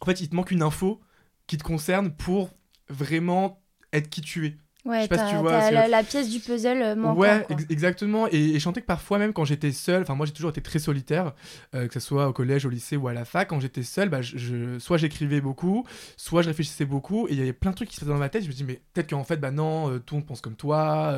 en 0.00 0.06
fait 0.06 0.20
il 0.20 0.28
te 0.28 0.34
manque 0.36 0.50
une 0.50 0.62
info 0.62 1.00
qui 1.46 1.58
te 1.58 1.64
concerne 1.64 2.14
pour 2.16 2.50
vraiment 2.88 3.62
être 3.92 4.08
qui 4.10 4.20
tu 4.22 4.46
es. 4.46 4.56
Ouais, 4.84 5.06
tu 5.06 5.14
vois, 5.36 5.70
la, 5.70 6.02
pièce 6.02 6.28
du 6.28 6.40
puzzle 6.40 6.82
euh, 6.82 6.96
manquant. 6.96 7.20
Ouais, 7.20 7.46
exactement. 7.70 8.26
Et, 8.32 8.50
et, 8.50 8.54
je 8.54 8.58
sentais 8.58 8.80
que 8.80 8.86
parfois, 8.86 9.18
même 9.18 9.32
quand 9.32 9.44
j'étais 9.44 9.70
seul, 9.70 10.02
enfin, 10.02 10.16
moi 10.16 10.26
j'ai 10.26 10.32
toujours 10.32 10.50
été 10.50 10.60
très 10.60 10.80
solitaire, 10.80 11.34
euh, 11.76 11.86
que 11.86 11.94
ce 11.94 12.00
soit 12.00 12.26
au 12.26 12.32
collège, 12.32 12.66
au 12.66 12.68
lycée 12.68 12.96
ou 12.96 13.06
à 13.06 13.12
la 13.12 13.24
fac, 13.24 13.48
quand 13.48 13.60
j'étais 13.60 13.84
seul, 13.84 14.08
bah, 14.08 14.22
je, 14.22 14.80
soit 14.80 14.96
j'écrivais 14.96 15.40
beaucoup, 15.40 15.86
soit 16.16 16.42
je 16.42 16.48
réfléchissais 16.48 16.84
beaucoup, 16.84 17.28
et 17.28 17.32
il 17.32 17.38
y 17.38 17.42
avait 17.42 17.52
plein 17.52 17.70
de 17.70 17.76
trucs 17.76 17.90
qui 17.90 17.94
se 17.94 18.00
faisaient 18.00 18.12
dans 18.12 18.18
ma 18.18 18.28
tête. 18.28 18.42
Je 18.42 18.48
me 18.48 18.52
dis, 18.52 18.64
mais 18.64 18.80
peut-être 18.92 19.10
qu'en 19.10 19.22
fait, 19.22 19.36
bah 19.36 19.52
non, 19.52 19.88
euh, 19.88 19.98
tout 20.00 20.16
le 20.16 20.20
monde 20.20 20.26
pense 20.26 20.40
comme 20.40 20.56
toi. 20.56 21.16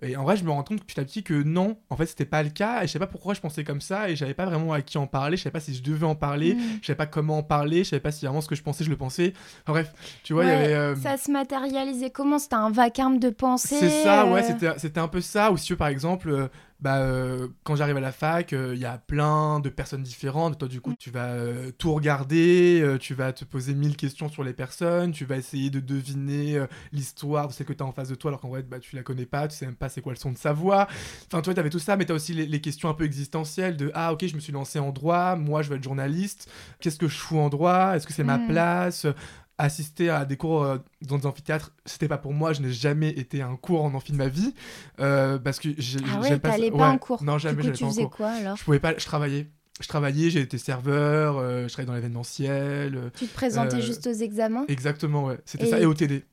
et 0.00 0.16
en 0.16 0.22
vrai, 0.22 0.38
je 0.38 0.44
me 0.44 0.50
rends 0.50 0.62
compte 0.62 0.82
petit 0.82 0.98
à 0.98 1.04
petit 1.04 1.22
que 1.22 1.34
non, 1.34 1.76
en 1.90 1.96
fait, 1.96 2.06
c'était 2.06 2.24
pas 2.24 2.42
le 2.42 2.48
cas, 2.48 2.82
et 2.82 2.86
je 2.86 2.92
sais 2.92 2.98
pas 2.98 3.06
pourquoi 3.06 3.34
je 3.34 3.42
pensais 3.42 3.62
comme 3.62 3.82
ça, 3.82 4.08
et 4.08 4.16
j'avais 4.16 4.32
pas 4.32 4.46
vraiment 4.46 4.72
à 4.72 4.80
qui 4.80 4.96
en 4.96 5.06
parler, 5.06 5.36
je 5.36 5.42
savais 5.42 5.52
pas 5.52 5.60
si 5.60 5.74
je 5.74 5.82
devais 5.82 6.06
en 6.06 6.14
parler, 6.14 6.54
mm. 6.54 6.60
je 6.80 6.86
savais 6.86 6.96
pas 6.96 7.06
comment 7.06 7.38
en 7.38 7.42
parler, 7.42 7.84
je 7.84 7.90
savais 7.90 8.00
pas 8.00 8.10
si 8.10 8.24
vraiment 8.24 8.40
ce 8.40 8.48
que 8.48 8.54
je 8.54 8.62
pensais, 8.62 8.84
je 8.84 8.90
le 8.90 8.96
pensais. 8.96 9.34
Enfin, 9.64 9.72
bref, 9.72 9.92
tu 10.22 10.32
vois, 10.32 10.44
il 10.44 10.48
y 10.48 10.52
avait. 10.52 10.96
Ça 10.96 11.18
se 11.18 11.30
matérialisait 11.30 12.08
comment? 12.08 12.38
C'était 12.38 12.54
un 12.54 12.70
vacarme 12.70 13.01
de 13.10 13.30
pensée 13.30 13.76
c'est 13.78 14.02
ça, 14.02 14.26
ouais, 14.26 14.42
euh. 14.62 14.74
c'était 14.76 15.00
un 15.00 15.08
peu 15.08 15.20
ça. 15.20 15.52
Ou 15.52 15.56
si, 15.56 15.74
par 15.74 15.88
exemple, 15.88 16.30
euh, 16.30 16.48
bah, 16.80 16.98
euh, 16.98 17.48
quand 17.64 17.76
j'arrive 17.76 17.96
à 17.96 18.00
la 18.00 18.12
fac, 18.12 18.52
il 18.52 18.78
y 18.78 18.84
a 18.84 18.98
plein 18.98 19.60
de 19.60 19.68
personnes 19.68 20.02
différentes. 20.02 20.58
Toi, 20.58 20.68
du 20.68 20.80
coup, 20.80 20.94
tu 20.98 21.10
vas 21.10 21.36
tout 21.78 21.92
regarder, 21.92 22.96
tu 23.00 23.14
vas 23.14 23.32
te 23.32 23.44
poser 23.44 23.74
mille 23.74 23.96
questions 23.96 24.28
sur 24.28 24.42
les 24.42 24.52
personnes, 24.52 25.12
tu 25.12 25.24
vas 25.24 25.36
essayer 25.36 25.70
de 25.70 25.80
deviner 25.80 26.64
l'histoire 26.92 27.48
de 27.48 27.52
ce 27.52 27.62
que 27.62 27.72
tu 27.72 27.82
as 27.82 27.86
en 27.86 27.92
face 27.92 28.08
de 28.08 28.14
toi, 28.14 28.30
alors 28.30 28.40
qu'en 28.40 28.48
vrai, 28.48 28.62
bah, 28.62 28.80
tu 28.80 28.96
la 28.96 29.02
connais 29.02 29.26
pas, 29.26 29.46
tu 29.46 29.56
sais 29.56 29.66
même 29.66 29.76
pas 29.76 29.88
c'est 29.88 30.00
quoi 30.00 30.12
le 30.12 30.18
son 30.18 30.32
de 30.32 30.38
sa 30.38 30.52
voix. 30.52 30.88
Enfin, 31.26 31.40
toi, 31.40 31.54
tu 31.54 31.60
avais 31.60 31.70
tout 31.70 31.78
ça, 31.78 31.96
mais 31.96 32.04
tu 32.04 32.12
as 32.12 32.14
aussi 32.14 32.34
les, 32.34 32.46
les, 32.46 32.60
questions 32.60 32.88
un 32.88 32.94
peu 32.94 33.04
existentielles 33.04 33.76
de 33.76 33.90
Ah, 33.94 34.12
ok, 34.12 34.26
je 34.26 34.34
me 34.34 34.40
suis 34.40 34.52
lancé 34.52 34.78
en 34.78 34.90
droit, 34.90 35.36
moi, 35.36 35.62
je 35.62 35.70
veux 35.70 35.76
être 35.76 35.84
journaliste, 35.84 36.50
qu'est-ce 36.80 36.98
que 36.98 37.08
je 37.08 37.16
fous 37.16 37.38
en 37.38 37.48
droit? 37.48 37.94
Est-ce 37.94 38.06
que 38.06 38.12
c'est 38.12 38.24
ma 38.24 38.38
hmm. 38.38 38.48
place? 38.48 39.06
Assister 39.58 40.10
à 40.10 40.24
des 40.24 40.36
cours 40.36 40.64
euh, 40.64 40.78
dans 41.02 41.18
des 41.18 41.26
amphithéâtres, 41.26 41.72
c'était 41.84 42.08
pas 42.08 42.18
pour 42.18 42.32
moi. 42.32 42.52
Je 42.52 42.62
n'ai 42.62 42.72
jamais 42.72 43.10
été 43.10 43.42
à 43.42 43.48
un 43.48 43.56
cours 43.56 43.84
en 43.84 43.94
amphi 43.94 44.12
de 44.12 44.16
ma 44.16 44.28
vie 44.28 44.54
euh, 45.00 45.38
parce 45.38 45.58
que 45.58 45.68
j'ai 45.78 46.00
ah 46.12 46.20
ouais, 46.20 46.38
pas, 46.38 46.56
pas 46.58 46.88
en 46.88 46.98
cours. 46.98 47.22
Non, 47.22 47.38
jamais. 47.38 47.62
Du 47.62 47.70
coup, 47.70 47.76
tu 47.76 47.84
faisais 47.84 48.06
quoi 48.06 48.30
alors 48.30 48.56
Je 48.56 48.64
pouvais 48.64 48.80
pas. 48.80 48.96
Je 48.96 49.04
travaillais. 49.04 49.48
Je 49.80 49.88
travaillais, 49.88 50.30
j'ai 50.30 50.40
été 50.40 50.58
serveur, 50.58 51.38
euh, 51.38 51.66
je 51.66 51.72
travaillais 51.72 51.88
dans 51.88 51.94
l'événementiel. 51.94 53.10
Tu 53.16 53.26
te 53.26 53.34
présentais 53.34 53.80
juste 53.80 54.06
aux 54.06 54.12
examens? 54.12 54.64
Exactement, 54.68 55.24
ouais. 55.24 55.38
C'était 55.44 55.66
ça, 55.66 55.80
et 55.80 55.86
au 55.86 55.94
TD. 55.94 56.24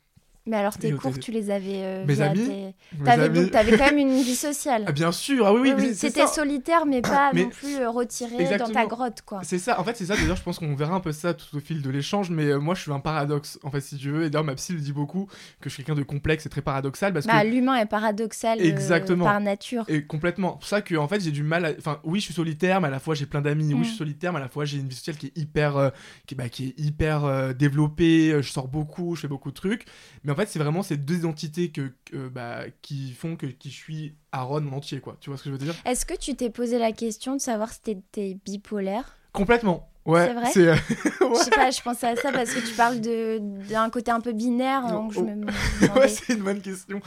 Mais 0.49 0.57
alors 0.57 0.77
tes 0.79 0.91
cours, 0.93 1.17
tu 1.19 1.31
les 1.31 1.51
avais 1.51 1.83
euh, 1.83 2.05
Mes 2.07 2.21
amis, 2.21 2.73
tes... 3.03 3.09
avais, 3.09 3.29
Donc 3.29 3.51
t'avais 3.51 3.77
quand 3.77 3.85
même 3.85 3.99
une 3.99 4.19
vie 4.19 4.35
sociale. 4.35 4.83
Ah, 4.87 4.91
bien 4.91 5.11
sûr, 5.11 5.45
ah 5.45 5.53
oui, 5.53 5.73
oui, 5.77 5.93
C'était 5.93 6.25
solitaire, 6.25 6.87
mais 6.87 7.03
pas 7.03 7.31
non 7.33 7.49
plus 7.49 7.77
euh, 7.77 7.89
retiré 7.91 8.57
dans 8.57 8.69
ta 8.69 8.87
grotte, 8.87 9.21
quoi. 9.21 9.41
C'est 9.43 9.59
ça, 9.59 9.79
en 9.79 9.83
fait, 9.83 9.95
c'est 9.95 10.07
ça. 10.07 10.15
D'ailleurs, 10.15 10.37
je 10.37 10.41
pense 10.41 10.57
qu'on 10.57 10.73
verra 10.73 10.95
un 10.95 10.99
peu 11.01 11.11
ça 11.11 11.35
tout 11.35 11.55
au 11.55 11.59
fil 11.59 11.83
de 11.83 11.89
l'échange, 11.91 12.31
mais 12.31 12.45
euh, 12.45 12.57
moi, 12.57 12.73
je 12.73 12.81
suis 12.81 12.91
un 12.91 12.99
paradoxe, 12.99 13.59
en 13.61 13.69
fait, 13.69 13.81
si 13.81 13.97
tu 13.97 14.09
veux. 14.09 14.23
Et 14.23 14.31
d'ailleurs, 14.31 14.43
ma 14.43 14.55
psy 14.55 14.73
le 14.73 14.79
dit 14.79 14.91
beaucoup, 14.91 15.27
que 15.61 15.69
je 15.69 15.75
suis 15.75 15.83
quelqu'un 15.83 15.99
de 15.99 16.03
complexe 16.03 16.47
et 16.47 16.49
très 16.49 16.63
paradoxal. 16.63 17.13
Parce 17.13 17.27
bah, 17.27 17.43
que... 17.43 17.47
l'humain 17.47 17.75
est 17.75 17.85
paradoxal 17.85 18.59
Exactement. 18.59 19.25
par 19.25 19.39
nature. 19.39 19.85
Et 19.87 20.03
complètement. 20.03 20.53
C'est 20.53 20.59
pour 20.59 20.67
ça 20.67 20.81
que, 20.81 20.95
en 20.95 21.07
fait, 21.07 21.21
j'ai 21.21 21.31
du 21.31 21.43
mal 21.43 21.75
Enfin, 21.77 21.99
oui, 22.03 22.19
je 22.19 22.25
suis 22.25 22.33
solitaire, 22.33 22.81
mais 22.81 22.87
à 22.87 22.91
la 22.91 22.99
fois, 22.99 23.13
j'ai 23.13 23.27
plein 23.27 23.41
d'amis. 23.41 23.71
Oui, 23.75 23.81
je 23.81 23.89
suis 23.89 23.93
mm. 23.93 23.97
solitaire, 23.97 24.33
mais 24.33 24.39
à 24.39 24.43
la 24.43 24.49
fois, 24.49 24.65
j'ai 24.65 24.79
une 24.79 24.87
vie 24.87 24.95
sociale 24.95 25.17
qui 25.17 25.27
est 25.27 25.37
hyper, 25.37 25.91
qui, 26.25 26.33
bah, 26.33 26.49
qui 26.49 26.69
est 26.69 26.79
hyper 26.79 27.53
développée. 27.53 28.41
Je 28.41 28.49
sors 28.49 28.67
beaucoup, 28.67 29.15
je 29.15 29.21
fais 29.21 29.27
beaucoup 29.27 29.51
de 29.51 29.55
trucs. 29.55 29.85
Mais 30.23 30.31
en 30.31 30.35
fait, 30.39 30.47
c'est 30.47 30.59
vraiment 30.59 30.83
ces 30.83 30.97
deux 30.97 31.17
identités 31.17 31.71
que, 31.71 31.91
bah, 32.29 32.63
qui 32.81 33.11
font 33.13 33.35
que 33.35 33.45
qui 33.45 33.69
je 33.69 33.75
suis 33.75 34.15
Aaron 34.31 34.67
en 34.67 34.77
entier, 34.77 34.99
quoi. 34.99 35.17
Tu 35.19 35.29
vois 35.29 35.37
ce 35.37 35.43
que 35.43 35.49
je 35.49 35.55
veux 35.55 35.63
dire? 35.63 35.75
Est-ce 35.85 36.05
que 36.05 36.15
tu 36.15 36.35
t'es 36.35 36.49
posé 36.49 36.77
la 36.77 36.91
question 36.91 37.35
de 37.35 37.41
savoir 37.41 37.71
si 37.71 37.81
t'étais 37.81 38.37
bipolaire? 38.45 39.17
Complètement. 39.33 39.89
Ouais, 40.05 40.25
c'est 40.25 40.33
vrai? 40.33 40.51
Euh, 40.57 40.75
je 41.35 41.43
sais 41.43 41.51
pas, 41.51 41.69
je 41.69 41.81
pensais 41.81 42.07
à 42.07 42.15
ça 42.15 42.31
parce 42.31 42.51
que 42.51 42.59
tu 42.67 42.73
parles 42.73 42.99
d'un 42.99 43.89
côté 43.89 44.09
un 44.09 44.21
peu 44.21 44.31
binaire, 44.31 44.87
donc 44.87 45.13
je 45.13 45.19
me. 45.19 45.45
ouais, 45.99 46.07
c'est 46.07 46.33
une 46.33 46.43
bonne 46.43 46.61
question. 46.61 46.99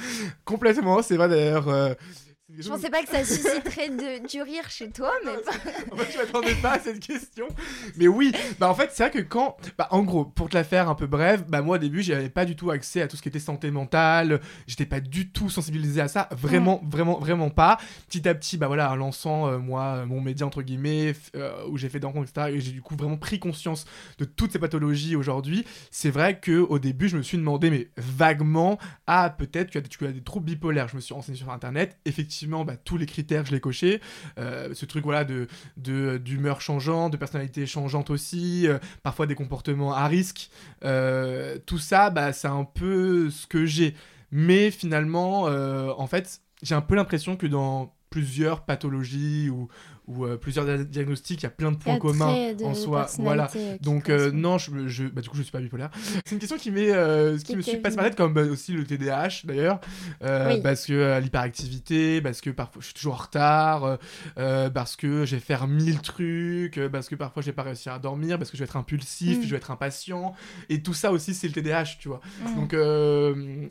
Complètement, 0.44 1.02
c'est 1.02 1.16
vrai 1.16 1.28
d'ailleurs. 1.28 1.68
Euh, 1.68 1.94
je 2.58 2.68
pensais 2.68 2.90
pas 2.90 3.02
que 3.02 3.08
ça 3.08 3.24
susciterait 3.24 3.88
de, 3.88 4.26
du 4.26 4.42
rire 4.42 4.68
chez 4.68 4.90
toi, 4.90 5.10
mais. 5.24 5.32
en 5.92 5.96
fait, 5.96 6.12
je 6.12 6.18
m'attendais 6.18 6.54
pas 6.56 6.72
à 6.72 6.78
cette 6.78 7.00
question. 7.00 7.46
Mais 7.96 8.08
oui, 8.08 8.32
bah 8.58 8.68
en 8.68 8.74
fait, 8.74 8.90
c'est 8.92 9.04
vrai 9.04 9.10
que 9.10 9.26
quand. 9.26 9.56
Bah, 9.78 9.88
en 9.90 10.02
gros, 10.02 10.24
pour 10.24 10.48
te 10.48 10.56
la 10.56 10.64
faire 10.64 10.88
un 10.88 10.94
peu 10.94 11.06
brève, 11.06 11.44
bah 11.48 11.62
moi 11.62 11.76
au 11.76 11.78
début, 11.78 12.02
j'avais 12.02 12.28
pas 12.28 12.44
du 12.44 12.56
tout 12.56 12.70
accès 12.70 13.02
à 13.02 13.08
tout 13.08 13.16
ce 13.16 13.22
qui 13.22 13.28
était 13.28 13.38
santé 13.38 13.70
mentale. 13.70 14.40
J'étais 14.66 14.86
pas 14.86 15.00
du 15.00 15.30
tout 15.30 15.48
sensibilisé 15.48 16.00
à 16.00 16.08
ça. 16.08 16.28
Vraiment, 16.32 16.82
vraiment, 16.84 17.18
vraiment 17.18 17.50
pas. 17.50 17.78
Petit 18.08 18.28
à 18.28 18.34
petit, 18.34 18.58
bah 18.58 18.66
voilà, 18.66 18.92
en 18.92 18.96
lançant, 18.96 19.48
euh, 19.48 19.58
moi, 19.58 20.04
mon 20.06 20.20
média, 20.20 20.46
entre 20.46 20.62
guillemets, 20.62 21.14
euh, 21.36 21.52
où 21.68 21.78
j'ai 21.78 21.88
fait 21.88 22.00
des 22.00 22.06
rencontres, 22.06 22.30
etc., 22.30 22.56
et 22.56 22.60
j'ai 22.60 22.72
du 22.72 22.82
coup 22.82 22.96
vraiment 22.96 23.16
pris 23.16 23.38
conscience 23.38 23.86
de 24.18 24.24
toutes 24.24 24.52
ces 24.52 24.58
pathologies 24.58 25.16
aujourd'hui. 25.16 25.64
C'est 25.90 26.10
vrai 26.10 26.38
que 26.38 26.58
au 26.60 26.78
début, 26.78 27.08
je 27.08 27.16
me 27.16 27.22
suis 27.22 27.38
demandé, 27.38 27.70
mais 27.70 27.88
vaguement, 27.96 28.78
ah, 29.06 29.34
peut-être 29.36 29.70
que 29.70 29.78
tu 29.78 30.06
as 30.06 30.12
des 30.12 30.22
troubles 30.22 30.46
bipolaires. 30.46 30.88
Je 30.88 30.96
me 30.96 31.00
suis 31.00 31.14
renseigné 31.14 31.38
sur 31.38 31.50
internet. 31.50 31.98
Effectivement, 32.04 32.41
bah, 32.48 32.76
tous 32.76 32.96
les 32.96 33.06
critères, 33.06 33.46
je 33.46 33.52
les 33.52 33.60
coché. 33.60 34.00
Euh, 34.38 34.74
ce 34.74 34.86
truc 34.86 35.04
voilà 35.04 35.24
de 35.24 35.48
d'humeur 36.18 36.60
changeante, 36.60 37.12
de 37.12 37.16
personnalité 37.16 37.66
changeante 37.66 38.10
aussi, 38.10 38.66
euh, 38.66 38.78
parfois 39.02 39.26
des 39.26 39.34
comportements 39.34 39.94
à 39.94 40.06
risque. 40.06 40.50
Euh, 40.84 41.58
tout 41.66 41.78
ça, 41.78 42.10
bah, 42.10 42.32
c'est 42.32 42.48
un 42.48 42.64
peu 42.64 43.30
ce 43.30 43.46
que 43.46 43.64
j'ai. 43.66 43.94
Mais 44.30 44.70
finalement, 44.70 45.42
en 45.42 46.06
fait, 46.06 46.40
j'ai 46.62 46.74
un 46.74 46.80
peu 46.80 46.94
l'impression 46.94 47.36
que 47.36 47.46
dans 47.46 47.94
plusieurs 48.08 48.64
pathologies 48.64 49.50
ou, 49.50 49.68
ou 50.08 50.24
euh, 50.24 50.36
plusieurs 50.36 50.66
diagnostics, 50.84 51.40
il 51.40 51.44
y 51.44 51.46
a 51.46 51.50
plein 51.50 51.70
de 51.70 51.76
points 51.76 51.98
communs 51.98 52.54
en 52.64 52.74
soi. 52.74 53.06
Voilà. 53.18 53.48
Donc 53.80 54.08
euh, 54.08 54.32
non, 54.32 54.58
je, 54.58 54.88
je, 54.88 55.04
bah, 55.04 55.20
du 55.20 55.28
coup 55.28 55.36
je 55.36 55.42
suis 55.42 55.52
pas 55.52 55.60
bipolaire. 55.60 55.90
C'est 56.24 56.32
une 56.32 56.38
question 56.38 56.56
qui, 56.56 56.72
euh, 56.76 57.38
qui, 57.38 57.56
me 57.56 57.62
suit 57.62 57.76
pas 57.76 57.90
par 57.90 58.04
tête, 58.04 58.16
comme 58.16 58.34
bah, 58.34 58.42
aussi 58.42 58.72
le 58.72 58.84
TDAH 58.84 59.44
d'ailleurs, 59.44 59.80
parce 60.20 60.86
que 60.86 61.20
l'hyperactivité, 61.20 62.20
parce 62.20 62.40
que 62.40 62.50
parfois 62.50 62.80
je 62.80 62.86
suis 62.86 62.94
toujours 62.94 63.14
en 63.14 63.18
retard, 63.18 63.98
parce 64.34 64.96
que 64.96 65.24
je 65.24 65.36
vais 65.36 65.40
faire 65.40 65.68
mille 65.68 66.00
trucs, 66.00 66.80
parce 66.90 67.08
que 67.08 67.14
parfois 67.14 67.42
je 67.42 67.46
vais 67.46 67.52
pas 67.52 67.62
réussir 67.62 67.92
à 67.92 67.98
dormir, 67.98 68.38
parce 68.38 68.50
que 68.50 68.56
je 68.56 68.62
vais 68.62 68.68
être 68.68 68.76
impulsif, 68.76 69.38
mm. 69.38 69.42
je 69.42 69.50
vais 69.50 69.56
être 69.56 69.70
impatient, 69.70 70.34
et 70.68 70.82
tout 70.82 70.94
ça 70.94 71.12
aussi 71.12 71.34
c'est 71.34 71.46
le 71.46 71.52
TDAH, 71.52 71.96
tu 72.00 72.08
vois. 72.08 72.20
Mm. 72.40 72.54
Donc 72.56 72.74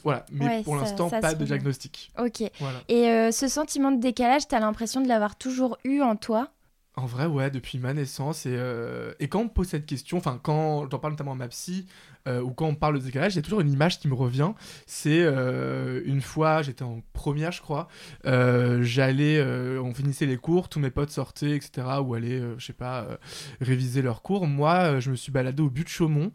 voilà, 0.04 0.26
mais 0.32 0.64
pour 0.64 0.78
l'instant 0.78 1.10
pas 1.10 1.34
de 1.34 1.44
diagnostic. 1.44 2.12
Ok. 2.18 2.42
Et 2.88 3.32
ce 3.32 3.48
sentiment 3.50 3.92
de 3.92 4.00
décalage, 4.00 4.48
tu 4.48 4.56
as 4.56 4.60
l'impression 4.60 5.02
de 5.02 5.10
l'avoir 5.10 5.36
toujours 5.36 5.78
eu 5.84 6.02
en 6.02 6.16
en 6.96 7.06
vrai, 7.06 7.26
ouais, 7.26 7.50
depuis 7.50 7.80
ma 7.80 7.94
naissance. 7.94 8.46
Et, 8.46 8.54
euh, 8.54 9.14
et 9.20 9.30
quand 9.30 9.40
on 9.40 9.44
me 9.46 9.50
pose 9.50 9.68
cette 9.68 9.86
question, 9.86 10.18
enfin, 10.18 10.40
quand 10.44 10.90
j'en 10.92 11.00
parle 11.00 11.14
notamment 11.14 11.32
à 11.32 11.36
ma 11.36 11.48
psy, 11.48 11.88
euh, 12.28 12.42
ou 12.42 12.52
quand 12.52 12.68
on 12.68 12.76
parle 12.76 13.00
de 13.00 13.04
décalage, 13.04 13.34
il 13.34 13.38
y 13.38 13.40
a 13.40 13.42
toujours 13.42 13.62
une 13.62 13.72
image 13.72 14.00
qui 14.00 14.10
me 14.10 14.14
revient. 14.14 14.52
C'est 14.88 15.24
euh, 15.24 16.02
une 16.06 16.22
fois, 16.22 16.62
j'étais 16.62 16.84
en 16.84 17.02
première, 17.14 17.52
je 17.54 17.62
crois, 17.62 17.88
j'allais, 18.26 19.42
on 19.80 19.94
finissait 19.94 20.26
les 20.26 20.38
cours, 20.38 20.68
tous 20.70 20.80
mes 20.80 20.92
potes 20.92 21.12
sortaient, 21.12 21.56
etc., 21.56 21.88
ou 22.04 22.14
allaient, 22.14 22.42
je 22.58 22.66
sais 22.66 22.74
pas, 22.74 23.08
réviser 23.62 24.02
leurs 24.02 24.22
cours. 24.22 24.46
Moi, 24.46 25.00
je 25.00 25.12
me 25.12 25.16
suis 25.16 25.32
baladé 25.32 25.64
au 25.64 25.70
but 25.70 25.86
de 25.86 25.90
Chaumont, 25.90 26.32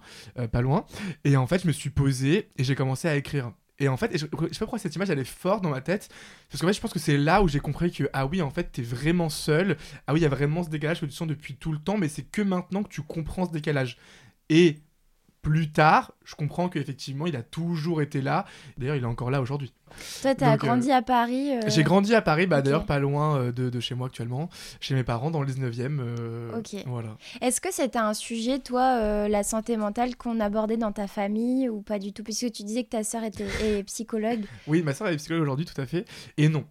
pas 0.52 0.62
loin, 0.62 0.87
et 1.25 1.37
en 1.37 1.47
fait, 1.47 1.62
je 1.62 1.66
me 1.66 1.73
suis 1.73 1.90
posé 1.90 2.50
et 2.57 2.64
j'ai 2.64 2.75
commencé 2.75 3.09
à 3.09 3.16
écrire. 3.16 3.52
Et 3.78 3.88
en 3.88 3.97
fait, 3.97 4.11
je, 4.12 4.18
je, 4.18 4.25
sais 4.25 4.28
pas 4.30 4.59
pourquoi 4.61 4.78
cette 4.78 4.95
image 4.97 5.11
elle 5.11 5.18
est 5.18 5.25
forte 5.25 5.62
dans 5.62 5.71
ma 5.71 5.80
tête, 5.80 6.09
parce 6.50 6.61
qu'en 6.61 6.66
fait, 6.68 6.73
je 6.73 6.80
pense 6.80 6.92
que 6.92 6.99
c'est 6.99 7.18
là 7.18 7.42
où 7.42 7.49
j'ai 7.49 7.61
compris 7.61 7.92
que, 7.92 8.09
ah 8.12 8.26
oui, 8.26 8.40
en 8.40 8.50
fait, 8.50 8.73
t'es 8.73 8.83
vraiment 8.83 9.28
seul, 9.28 9.76
ah 10.06 10.14
oui, 10.14 10.21
il 10.21 10.23
y 10.23 10.26
a 10.26 10.30
vraiment 10.30 10.62
ce 10.62 10.71
décalage 10.71 11.00
que 11.00 11.06
tu 11.06 11.12
sens 11.12 11.28
depuis 11.28 11.56
tout 11.56 11.73
le 11.73 11.78
temps, 11.78 11.99
mais 11.99 12.09
c'est 12.09 12.23
que 12.23 12.42
maintenant 12.42 12.83
que 12.83 12.88
tu 12.88 13.02
comprends 13.02 13.47
ce 13.47 13.52
décalage. 13.52 13.99
Et 14.49 14.80
plus 15.47 15.71
tard, 15.71 16.11
je 16.25 16.35
comprends 16.35 16.69
qu'effectivement, 16.69 17.25
il 17.25 17.37
a 17.37 17.43
toujours 17.45 18.03
été 18.03 18.21
là. 18.21 18.47
D'ailleurs, 18.79 18.97
il 18.97 19.05
est 19.05 19.07
encore 19.07 19.31
là 19.31 19.41
aujourd'hui. 19.41 19.73
Toi, 20.21 20.35
tu 20.35 20.43
as 20.43 20.57
grandi 20.57 20.91
à 20.91 21.03
Paris 21.03 21.53
euh, 21.53 21.61
J'ai 21.69 21.85
grandi 21.85 22.17
à 22.17 22.21
Paris, 22.21 22.49
bah, 22.49 22.62
d'ailleurs, 22.62 22.85
pas 22.85 22.99
loin 22.99 23.38
euh, 23.38 23.53
de, 23.53 23.79
chez 23.79 23.95
moi 23.95 24.09
actuellement, 24.09 24.50
chez 24.81 24.97
mes 24.97 25.05
parents, 25.05 25.31
dans 25.31 25.43
le 25.43 25.47
19e. 25.47 26.00
Euh, 26.00 26.59
ok. 26.59 26.83
Voilà. 26.87 27.17
Est-ce 27.41 27.61
que 27.61 27.73
c'était 27.73 28.00
un 28.00 28.12
sujet, 28.12 28.59
toi, 28.59 29.29
la 29.29 29.45
santé 29.45 29.76
mentale, 29.76 30.17
qu'on 30.17 30.41
abordait 30.41 30.79
dans 30.79 30.91
ta 30.91 31.07
famille 31.07 31.69
ou 31.69 31.81
pas 31.81 32.00
du 32.00 32.12
tout? 32.12 32.25
Puisque 32.25 32.50
tu 32.50 32.65
disais 32.65 32.83
que 32.83 32.91
ta 32.91 33.05
sœur 33.05 33.23
était 33.23 33.47
est 33.62 33.85
psychologue. 33.85 34.47
oui, 34.67 34.83
ma 34.83 34.95
sœur 34.95 35.07
est 35.07 35.17
psychologue 35.17 35.43
aujourd'hui, 35.43 35.67
tout 35.67 35.81
à 35.81 35.87
fait. 35.87 36.07
Et 36.38 36.49
non. 36.49 36.65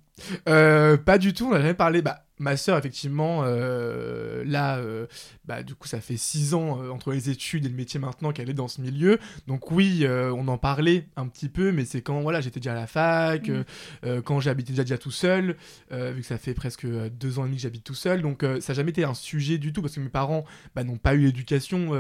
pas 0.43 1.17
du 1.17 1.33
tout, 1.33 1.45
on 1.45 1.51
n'a 1.51 1.61
jamais 1.61 1.75
parlé. 1.75 2.01
Bah, 2.01 2.24
ma 2.39 2.57
sœur, 2.57 2.77
effectivement, 2.77 3.41
euh, 3.43 4.43
là, 4.45 4.77
euh, 4.77 5.07
bah, 5.45 5.63
du 5.63 5.75
coup, 5.75 5.87
ça 5.87 6.01
fait 6.01 6.17
six 6.17 6.53
ans 6.53 6.81
euh, 6.81 6.89
entre 6.89 7.11
les 7.11 7.29
études 7.29 7.65
et 7.65 7.69
le 7.69 7.75
métier 7.75 7.99
maintenant 7.99 8.31
qu'elle 8.31 8.49
est 8.49 8.53
dans 8.55 8.67
ce 8.67 8.81
milieu. 8.81 9.19
Donc 9.47 9.71
oui, 9.71 10.05
on 10.07 10.47
en 10.47 10.57
parlait 10.57 11.07
un 11.15 11.27
petit 11.27 11.49
peu, 11.49 11.71
mais 11.71 11.85
c'est 11.85 12.01
quand 12.01 12.21
voilà, 12.21 12.41
j'étais 12.41 12.59
déjà 12.59 12.73
à 12.73 12.75
la 12.75 12.87
fac, 12.87 13.49
mmh. 13.49 14.21
quand 14.23 14.39
j'habitais 14.39 14.71
déjà, 14.71 14.83
déjà 14.83 14.97
tout 14.97 15.11
seul, 15.11 15.55
vu 15.91 16.21
que 16.21 16.27
ça 16.27 16.37
fait 16.37 16.53
presque 16.53 16.85
deux 16.85 17.39
ans 17.39 17.43
et 17.43 17.47
demi 17.47 17.57
que 17.57 17.63
j'habite 17.63 17.83
tout 17.83 17.95
seul. 17.95 18.21
Donc 18.21 18.43
ça 18.59 18.73
n'a 18.73 18.75
jamais 18.75 18.91
été 18.91 19.03
un 19.03 19.13
sujet 19.13 19.57
du 19.57 19.73
tout, 19.73 19.81
parce 19.81 19.95
que 19.95 19.99
mes 19.99 20.09
parents 20.09 20.45
bah, 20.75 20.83
n'ont 20.83 20.97
pas 20.97 21.15
eu 21.15 21.19
l'éducation 21.19 21.91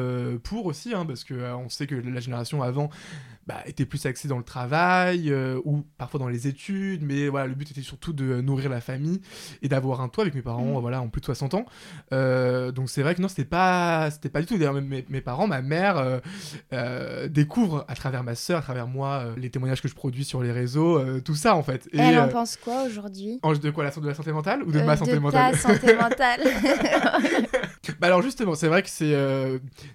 pour 0.43 0.65
aussi, 0.65 0.93
hein, 0.93 1.05
parce 1.05 1.23
qu'on 1.23 1.69
sait 1.69 1.87
que 1.87 1.95
la 1.95 2.19
génération 2.19 2.61
avant 2.61 2.89
bah, 3.47 3.61
était 3.65 3.85
plus 3.85 4.05
axée 4.05 4.27
dans 4.27 4.37
le 4.37 4.43
travail, 4.43 5.33
ou 5.63 5.83
parfois 5.97 6.19
dans 6.19 6.27
les 6.27 6.47
études, 6.47 7.03
mais 7.03 7.27
voilà, 7.27 7.47
le 7.47 7.55
but 7.55 7.71
était 7.71 7.81
surtout 7.81 8.13
de 8.13 8.41
nourrir 8.41 8.69
la 8.69 8.81
famille 8.81 9.21
et 9.61 9.67
d'avoir 9.67 10.01
un 10.01 10.09
toit 10.09 10.23
avec 10.23 10.35
mes 10.35 10.41
parents, 10.41 10.79
mm. 10.79 10.81
voilà, 10.81 11.01
ont 11.01 11.09
plus 11.09 11.21
de 11.21 11.25
60 11.25 11.53
ans. 11.53 11.65
Euh, 12.13 12.71
donc 12.71 12.89
c'est 12.89 13.01
vrai 13.01 13.15
que 13.15 13.21
non, 13.21 13.27
c'était 13.27 13.45
pas, 13.45 14.09
c'était 14.11 14.29
pas 14.29 14.41
du 14.41 14.47
tout. 14.47 14.57
D'ailleurs, 14.57 14.73
mes, 14.73 15.05
mes, 15.07 15.21
parents, 15.21 15.47
ma 15.47 15.61
mère 15.61 15.97
euh, 15.97 16.19
euh, 16.73 17.27
découvre 17.27 17.85
à 17.87 17.95
travers 17.95 18.23
ma 18.23 18.35
soeur, 18.35 18.59
à 18.59 18.61
travers 18.61 18.87
moi, 18.87 19.25
les 19.37 19.49
témoignages 19.49 19.81
que 19.81 19.87
je 19.87 19.95
produis 19.95 20.25
sur 20.25 20.41
les 20.41 20.51
réseaux, 20.51 21.01
tout 21.21 21.35
ça 21.35 21.55
en 21.55 21.63
fait. 21.63 21.87
Et, 21.93 21.99
elle 21.99 22.19
en 22.19 22.29
pense 22.29 22.57
quoi 22.57 22.83
aujourd'hui? 22.83 23.39
De 23.43 23.69
quoi 23.71 23.83
la, 23.83 23.91
De 23.91 24.07
la 24.07 24.13
santé 24.13 24.31
mentale 24.31 24.63
ou 24.63 24.71
de 24.71 24.81
ma 24.81 24.97
santé 24.97 25.19
mentale 25.19 25.53
De 25.53 25.61
ta 25.61 25.69
santé 25.69 25.95
mentale. 25.99 26.41
bah 27.99 28.07
alors 28.07 28.21
justement, 28.21 28.55
c'est 28.55 28.67
vrai 28.67 28.83
que 28.83 28.89
c'est, 28.89 29.15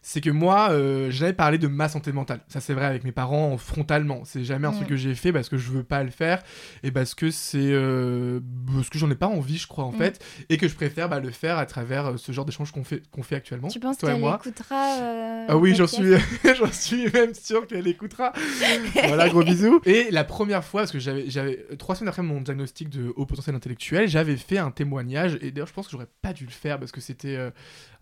c'est 0.02 0.20
que 0.20 0.30
moi, 0.30 0.70
j'avais 1.10 1.32
parlé 1.32 1.58
de 1.58 1.68
ma 1.68 1.88
santé 1.88 2.12
mentale. 2.12 2.40
Ça 2.48 2.60
c'est 2.60 2.74
vrai 2.74 2.86
avec 2.86 3.04
mes 3.04 3.12
parents 3.12 3.39
frontalement. 3.56 4.22
C'est 4.24 4.44
jamais 4.44 4.66
un 4.66 4.72
truc 4.72 4.86
mm. 4.86 4.90
que 4.90 4.96
j'ai 4.96 5.14
fait 5.14 5.32
parce 5.32 5.48
que 5.48 5.56
je 5.56 5.70
veux 5.70 5.84
pas 5.84 6.02
le 6.02 6.10
faire 6.10 6.42
et 6.82 6.90
parce 6.90 7.14
que 7.14 7.30
c'est 7.30 7.72
parce 8.74 8.88
que 8.90 8.98
j'en 8.98 9.10
ai 9.10 9.14
pas 9.14 9.26
envie, 9.26 9.58
je 9.58 9.66
crois 9.66 9.84
en 9.84 9.92
mm. 9.92 9.98
fait 9.98 10.24
et 10.48 10.56
que 10.56 10.68
je 10.68 10.74
préfère 10.74 11.08
bah, 11.08 11.20
le 11.20 11.30
faire 11.30 11.58
à 11.58 11.66
travers 11.66 12.06
euh, 12.06 12.16
ce 12.16 12.32
genre 12.32 12.44
d'échange 12.44 12.72
qu'on 12.72 12.84
fait, 12.84 13.02
qu'on 13.10 13.22
fait 13.22 13.36
actuellement. 13.36 13.68
Tu 13.68 13.80
penses 13.80 13.96
qu'elle 13.96 14.16
écoutera 14.16 14.98
euh, 15.00 15.46
Ah 15.48 15.56
oui, 15.56 15.74
j'en 15.74 15.86
suis, 15.86 16.14
j'en 16.58 16.72
suis 16.72 17.10
même 17.10 17.34
sûr 17.34 17.66
qu'elle 17.66 17.86
écoutera. 17.86 18.32
voilà, 19.06 19.28
gros 19.28 19.42
bisous. 19.42 19.80
Et 19.84 20.10
la 20.10 20.24
première 20.24 20.64
fois, 20.64 20.82
parce 20.82 20.92
que 20.92 20.98
j'avais, 20.98 21.28
j'avais 21.28 21.66
trois 21.78 21.94
semaines 21.94 22.08
après 22.08 22.22
mon 22.22 22.40
diagnostic 22.40 22.88
de 22.88 23.12
haut 23.16 23.26
potentiel 23.26 23.54
intellectuel, 23.54 24.08
j'avais 24.08 24.36
fait 24.36 24.58
un 24.58 24.70
témoignage, 24.70 25.38
et 25.40 25.50
d'ailleurs 25.50 25.68
je 25.68 25.72
pense 25.72 25.86
que 25.86 25.92
j'aurais 25.92 26.08
pas 26.22 26.32
dû 26.32 26.44
le 26.44 26.50
faire 26.50 26.78
parce 26.78 26.92
que 26.92 27.00
c'était 27.00 27.36
euh, 27.36 27.50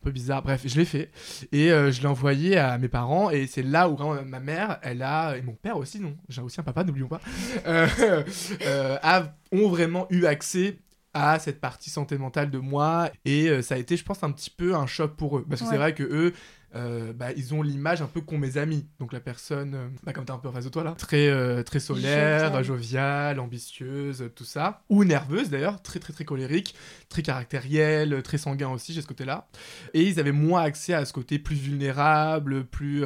un 0.00 0.04
peu 0.04 0.11
bizarre. 0.11 0.42
Bref, 0.42 0.62
je 0.64 0.76
l'ai 0.76 0.84
fait. 0.84 1.11
Et 1.52 1.68
je 1.68 2.00
l'ai 2.00 2.06
envoyé 2.06 2.56
à 2.56 2.78
mes 2.78 2.88
parents 2.88 3.30
et 3.30 3.46
c'est 3.46 3.62
là 3.62 3.88
où 3.88 3.96
vraiment 3.96 4.22
ma 4.24 4.40
mère, 4.40 4.78
elle 4.82 5.02
a 5.02 5.37
et 5.37 5.42
mon 5.42 5.54
père 5.54 5.76
aussi 5.76 6.00
non, 6.00 6.16
j'ai 6.28 6.42
aussi 6.42 6.61
un 6.61 6.64
papa, 6.64 6.84
n'oublions 6.84 7.08
pas, 7.08 7.20
ont 9.52 9.68
vraiment 9.68 10.06
eu 10.11 10.26
accès 10.26 10.78
à 11.14 11.38
cette 11.38 11.61
partie 11.61 11.90
santé 11.90 12.18
mentale 12.18 12.50
de 12.50 12.58
moi 12.58 13.11
et 13.24 13.48
euh, 13.48 13.62
ça 13.62 13.74
a 13.74 13.78
été 13.78 13.96
je 13.96 14.04
pense 14.04 14.22
un 14.22 14.30
petit 14.30 14.50
peu 14.50 14.74
un 14.74 14.87
choc 14.87 15.16
pour 15.16 15.38
eux. 15.38 15.46
Parce 15.48 15.62
que 15.62 15.68
c'est 15.68 15.76
vrai 15.76 15.94
que 15.94 16.02
eux 16.02 16.32
euh, 16.74 17.12
bah, 17.12 17.33
ils 17.37 17.54
ont 17.54 17.62
l'image 17.62 18.02
un 18.02 18.07
peu 18.07 18.20
qu'ont 18.20 18.38
mes 18.38 18.59
amis. 18.59 18.87
Donc 18.98 19.12
la 19.12 19.20
personne, 19.20 19.74
euh, 19.74 19.88
bah, 20.02 20.12
comme 20.12 20.24
t'es 20.24 20.33
un 20.33 20.38
peu 20.38 20.48
en 20.48 20.52
face 20.52 20.64
de 20.64 20.70
toi 20.70 20.85
là, 20.85 20.92
très, 20.92 21.64
très 21.64 21.81
solaire, 21.81 22.62
joviale. 22.62 23.40
ambitieuse, 23.40 24.31
tout 24.35 24.44
ça. 24.44 24.83
Ou 24.88 25.04
nerveuse 25.04 25.50
d'ailleurs, 25.50 25.83
très 25.83 25.98
très 25.98 26.12
très 26.12 26.24
colérique, 26.24 26.74
très 27.09 27.22
caractérielle, 27.22 28.22
très 28.22 28.38
sanguin 28.38 28.68
aussi, 28.68 28.92
j'ai 28.92 29.02
ce 29.02 29.07
côté-là. 29.07 29.48
Et 29.94 30.02
ils 30.02 30.20
avaient 30.20 30.33
moins 30.33 30.62
accès 30.62 30.94
à 30.94 31.04
ce 31.04 31.12
côté 31.12 31.38
plus 31.38 31.57
vulnérable, 31.57 32.64
plus, 32.64 33.04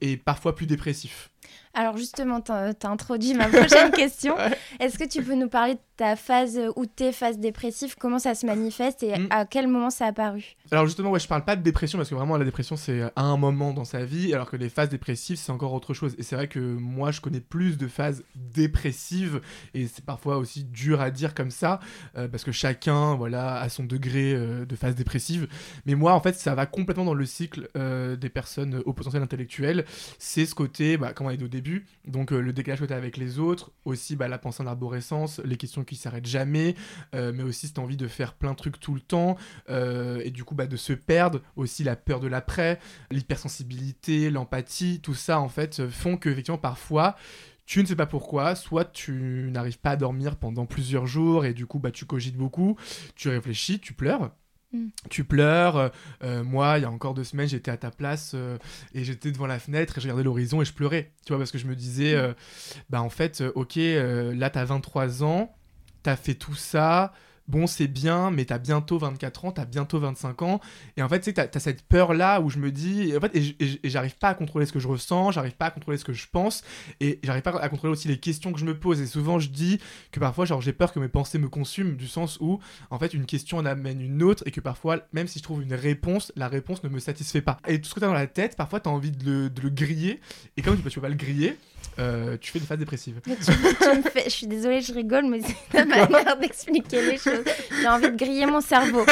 et 0.00 0.16
parfois 0.16 0.54
plus 0.54 0.66
dépressif. 0.66 1.30
Alors 1.72 1.96
justement, 1.96 2.40
tu 2.40 2.50
as, 2.52 2.74
introduit 2.84 3.34
ma 3.34 3.48
prochaine 3.48 3.90
question. 3.96 4.36
Est-ce 4.80 4.98
que 4.98 5.04
tu 5.04 5.22
peux 5.22 5.34
nous 5.34 5.48
parler 5.48 5.74
de 5.74 5.80
ta 6.00 6.16
phase 6.16 6.58
ou 6.76 6.86
tes 6.86 7.12
phases 7.12 7.38
dépressives 7.38 7.94
Comment 8.00 8.18
ça 8.18 8.34
se 8.34 8.46
manifeste 8.46 9.02
et 9.02 9.18
mm. 9.18 9.26
à 9.28 9.44
quel 9.44 9.68
moment 9.68 9.90
ça 9.90 10.06
a 10.06 10.08
apparu 10.08 10.56
Alors 10.70 10.86
justement, 10.86 11.10
ouais, 11.10 11.20
je 11.20 11.28
parle 11.28 11.44
pas 11.44 11.56
de 11.56 11.62
dépression 11.62 11.98
parce 11.98 12.08
que 12.08 12.14
vraiment 12.14 12.38
la 12.38 12.46
dépression 12.46 12.74
c'est 12.78 13.02
à 13.02 13.22
un 13.22 13.36
moment 13.36 13.74
dans 13.74 13.84
sa 13.84 14.02
vie, 14.06 14.32
alors 14.32 14.48
que 14.48 14.56
les 14.56 14.70
phases 14.70 14.88
dépressives 14.88 15.36
c'est 15.36 15.52
encore 15.52 15.74
autre 15.74 15.92
chose. 15.92 16.14
Et 16.16 16.22
c'est 16.22 16.36
vrai 16.36 16.48
que 16.48 16.58
moi 16.58 17.10
je 17.10 17.20
connais 17.20 17.40
plus 17.40 17.76
de 17.76 17.86
phases 17.86 18.24
dépressives 18.34 19.42
et 19.74 19.88
c'est 19.88 20.02
parfois 20.02 20.38
aussi 20.38 20.64
dur 20.64 21.02
à 21.02 21.10
dire 21.10 21.34
comme 21.34 21.50
ça 21.50 21.80
euh, 22.16 22.28
parce 22.28 22.44
que 22.44 22.52
chacun 22.52 23.14
voilà 23.16 23.60
a 23.60 23.68
son 23.68 23.84
degré 23.84 24.32
euh, 24.32 24.64
de 24.64 24.76
phase 24.76 24.94
dépressive. 24.94 25.48
Mais 25.84 25.96
moi 25.96 26.14
en 26.14 26.20
fait 26.20 26.34
ça 26.34 26.54
va 26.54 26.64
complètement 26.64 27.04
dans 27.04 27.12
le 27.12 27.26
cycle 27.26 27.68
euh, 27.76 28.16
des 28.16 28.30
personnes 28.30 28.80
au 28.86 28.94
potentiel 28.94 29.22
intellectuel. 29.22 29.84
C'est 30.18 30.46
ce 30.46 30.54
côté, 30.54 30.96
bah, 30.96 31.12
comme 31.12 31.26
on 31.26 31.30
a 31.30 31.36
dit 31.36 31.44
au 31.44 31.48
début, 31.48 31.84
donc 32.06 32.30
le 32.30 32.54
décalage 32.54 32.80
que 32.80 32.86
tu 32.86 32.92
as 32.94 32.96
avec 32.96 33.18
les 33.18 33.38
autres, 33.38 33.70
aussi 33.84 34.16
bah, 34.16 34.28
la 34.28 34.38
pensée 34.38 34.62
en 34.62 34.66
arborescence, 34.66 35.42
les 35.44 35.58
questions 35.58 35.84
qui 35.90 35.96
s'arrêtent 35.96 36.26
jamais, 36.26 36.74
mais 37.12 37.42
aussi 37.42 37.66
cette 37.66 37.78
envie 37.78 37.96
de 37.96 38.08
faire 38.08 38.34
plein 38.34 38.52
de 38.52 38.56
trucs 38.56 38.80
tout 38.80 38.94
le 38.94 39.00
temps 39.00 39.36
et 39.68 40.30
du 40.30 40.44
coup 40.44 40.54
bah, 40.54 40.66
de 40.66 40.76
se 40.76 40.92
perdre, 40.92 41.40
aussi 41.56 41.84
la 41.84 41.96
peur 41.96 42.20
de 42.20 42.28
l'après, 42.28 42.78
l'hypersensibilité, 43.10 44.30
l'empathie, 44.30 45.00
tout 45.02 45.14
ça 45.14 45.40
en 45.40 45.48
fait 45.48 45.88
font 45.88 46.16
que 46.16 46.28
effectivement 46.28 46.58
parfois 46.58 47.16
tu 47.70 47.80
ne 47.80 47.86
sais 47.86 47.94
pas 47.94 48.06
pourquoi, 48.06 48.56
soit 48.56 48.84
tu 48.86 49.48
n'arrives 49.52 49.78
pas 49.78 49.90
à 49.90 49.96
dormir 49.96 50.34
pendant 50.34 50.66
plusieurs 50.66 51.06
jours 51.06 51.44
et 51.44 51.54
du 51.54 51.66
coup 51.66 51.78
bah 51.78 51.92
tu 51.92 52.04
cogites 52.04 52.36
beaucoup, 52.36 52.76
tu 53.14 53.28
réfléchis, 53.28 53.78
tu 53.78 53.92
pleures. 53.92 54.32
Mm. 54.72 54.88
Tu 55.08 55.22
pleures. 55.22 55.76
Euh, 55.76 55.88
euh, 56.24 56.44
moi, 56.44 56.78
il 56.78 56.82
y 56.82 56.84
a 56.84 56.90
encore 56.90 57.14
deux 57.14 57.22
semaines, 57.22 57.48
j'étais 57.48 57.70
à 57.70 57.76
ta 57.76 57.92
place 57.92 58.32
euh, 58.34 58.58
et 58.92 59.04
j'étais 59.04 59.30
devant 59.30 59.46
la 59.46 59.60
fenêtre 59.60 59.98
et 59.98 60.00
je 60.00 60.06
regardais 60.06 60.24
l'horizon 60.24 60.62
et 60.62 60.64
je 60.64 60.72
pleurais. 60.72 61.12
Tu 61.24 61.28
vois, 61.28 61.38
parce 61.38 61.52
que 61.52 61.58
je 61.58 61.66
me 61.66 61.76
disais, 61.76 62.20
mm. 62.20 62.34
bah 62.88 63.02
en 63.02 63.08
fait, 63.08 63.40
ok, 63.54 63.76
là, 63.76 64.50
t'as 64.50 64.64
23 64.64 65.22
ans, 65.22 65.54
t'as 66.02 66.16
fait 66.16 66.34
tout 66.34 66.54
ça, 66.54 67.12
bon, 67.50 67.66
c'est 67.66 67.88
bien, 67.88 68.30
mais 68.30 68.44
t'as 68.44 68.58
bientôt 68.58 68.98
24 68.98 69.44
ans, 69.44 69.52
t'as 69.52 69.64
bientôt 69.64 69.98
25 69.98 70.42
ans. 70.42 70.60
Et 70.96 71.02
en 71.02 71.08
fait, 71.08 71.18
tu 71.18 71.24
sais, 71.26 71.32
t'as 71.32 71.48
as 71.52 71.60
cette 71.60 71.82
peur-là 71.82 72.40
où 72.40 72.48
je 72.48 72.58
me 72.58 72.70
dis, 72.70 73.10
et 73.10 73.16
en 73.16 73.20
fait, 73.20 73.36
j'arrive 73.84 74.16
pas 74.16 74.28
à 74.28 74.34
contrôler 74.34 74.66
ce 74.66 74.72
que 74.72 74.78
je 74.78 74.88
ressens, 74.88 75.32
j'arrive 75.32 75.56
pas 75.56 75.66
à 75.66 75.70
contrôler 75.70 75.98
ce 75.98 76.04
que 76.04 76.12
je 76.12 76.26
pense, 76.30 76.62
et 77.00 77.18
j'arrive 77.22 77.42
pas 77.42 77.58
à 77.60 77.68
contrôler 77.68 77.92
aussi 77.92 78.08
les 78.08 78.18
questions 78.18 78.52
que 78.52 78.58
je 78.60 78.64
me 78.64 78.78
pose. 78.78 79.00
Et 79.00 79.06
souvent, 79.06 79.38
je 79.38 79.48
dis 79.48 79.80
que 80.12 80.20
parfois, 80.20 80.46
j'ai 80.60 80.72
peur 80.72 80.92
que 80.92 81.00
mes 81.00 81.08
pensées 81.08 81.38
me 81.38 81.48
consument, 81.48 81.96
du 81.96 82.06
sens 82.06 82.38
où, 82.40 82.60
en 82.90 82.98
fait, 82.98 83.12
une 83.12 83.26
question 83.26 83.58
en 83.58 83.66
amène 83.66 84.00
une 84.00 84.22
autre, 84.22 84.44
et 84.46 84.50
que 84.50 84.60
parfois, 84.60 85.00
même 85.12 85.26
si 85.26 85.40
je 85.40 85.44
trouve 85.44 85.62
une 85.62 85.74
réponse, 85.74 86.32
la 86.36 86.48
réponse 86.48 86.82
ne 86.84 86.88
me 86.88 87.00
satisfait 87.00 87.42
pas. 87.42 87.58
Et 87.66 87.80
tout 87.80 87.88
ce 87.88 87.94
que 87.94 88.00
t'as 88.00 88.06
dans 88.06 88.14
la 88.14 88.28
tête, 88.28 88.56
parfois, 88.56 88.80
t'as 88.80 88.90
envie 88.90 89.10
de 89.10 89.50
le, 89.60 89.70
griller, 89.70 90.20
et 90.56 90.62
comme 90.62 90.76
tu 90.76 90.82
peux 90.82 91.00
pas 91.00 91.08
le 91.08 91.14
griller, 91.14 91.56
euh, 92.00 92.36
tu 92.40 92.50
fais 92.50 92.58
des 92.58 92.66
phases 92.66 92.78
dépressives. 92.78 93.20
Mais 93.26 93.36
tu, 93.36 93.50
me 93.50 94.02
fais... 94.02 94.24
Je 94.24 94.30
suis 94.30 94.46
désolée, 94.46 94.80
je 94.80 94.92
rigole, 94.92 95.26
mais 95.26 95.40
c'est 95.44 95.56
ta 95.70 95.84
manière 95.84 96.38
d'expliquer 96.38 97.02
les 97.02 97.18
choses. 97.18 97.44
J'ai 97.80 97.88
envie 97.88 98.10
de 98.10 98.16
griller 98.16 98.46
mon 98.46 98.60
cerveau. 98.60 99.04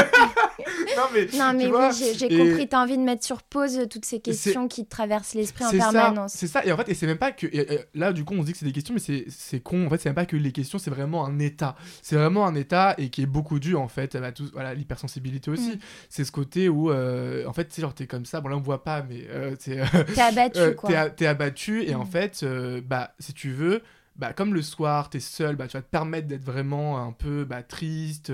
non, 0.97 1.03
mais, 1.13 1.29
non, 1.35 1.53
mais 1.55 1.67
oui, 1.67 2.15
j'ai 2.17 2.29
compris. 2.29 2.69
Tu 2.69 2.77
as 2.77 2.81
envie 2.81 2.97
de 2.97 3.03
mettre 3.03 3.25
sur 3.25 3.43
pause 3.43 3.87
toutes 3.91 4.05
ces 4.05 4.21
questions 4.21 4.69
qui 4.69 4.85
te 4.85 4.91
traversent 4.91 5.35
l'esprit 5.35 5.65
en 5.65 5.71
permanence. 5.71 6.33
C'est 6.35 6.47
ça, 6.47 6.65
et 6.65 6.73
en 6.73 6.77
fait, 6.77 6.89
et 6.89 6.95
c'est 6.95 7.07
même 7.07 7.19
pas 7.19 7.33
que. 7.33 7.47
là, 7.95 8.13
du 8.13 8.25
coup, 8.25 8.35
on 8.35 8.41
se 8.43 8.47
dit 8.47 8.53
que 8.53 8.59
c'est 8.59 8.67
des 8.67 8.73
questions, 8.73 8.95
mais 8.95 9.25
c'est 9.29 9.61
con. 9.61 9.87
En 9.87 9.91
fait, 9.91 9.99
c'est 9.99 10.09
même 10.09 10.17
pas 10.17 10.27
que 10.27 10.37
les 10.37 10.53
questions, 10.53 10.79
c'est 10.79 10.91
vraiment 10.91 11.27
un 11.27 11.39
état. 11.39 11.77
C'est 12.03 12.17
vraiment 12.17 12.47
un 12.47 12.55
état 12.55 12.95
et 12.99 13.11
qui 13.11 13.23
est 13.23 13.27
beaucoup 13.27 13.59
dû, 13.59 13.77
en 13.77 13.89
fait, 13.89 14.15
à 14.15 14.33
tout, 14.33 14.49
voilà, 14.53 14.75
l'hypersensibilité 14.75 15.51
aussi. 15.51 15.77
Mm. 15.77 15.81
C'est 16.09 16.25
ce 16.25 16.33
côté 16.33 16.69
où, 16.69 16.91
euh, 16.91 17.47
en 17.47 17.53
fait, 17.53 17.67
tu 17.67 17.75
sais, 17.75 17.83
genre, 17.83 17.95
t'es 17.95 18.07
comme 18.07 18.25
ça. 18.25 18.41
Bon, 18.41 18.49
là, 18.49 18.57
on 18.57 18.61
voit 18.61 18.85
pas, 18.85 19.05
mais. 19.09 19.27
Euh, 19.31 19.57
t'es 19.57 19.81
abattu, 20.21 20.75
quoi. 20.77 21.11
T'es 21.11 21.27
abattu, 21.27 21.85
et 21.85 21.95
en 21.95 22.05
mm. 22.05 22.11
Fait 22.59 22.81
bah, 22.81 23.15
si 23.19 23.33
tu 23.35 23.51
veux, 23.51 23.83
bah, 24.17 24.33
comme 24.33 24.55
le 24.55 24.63
soir, 24.63 25.11
tu 25.11 25.19
es 25.19 25.21
seul, 25.21 25.57
bah, 25.57 25.69
tu 25.69 25.77
vas 25.77 25.83
te 25.83 25.91
permettre 25.91 26.27
d'être 26.27 26.45
vraiment 26.45 27.05
un 27.05 27.13
peu 27.13 27.45
bah, 27.45 27.63
triste, 27.63 28.33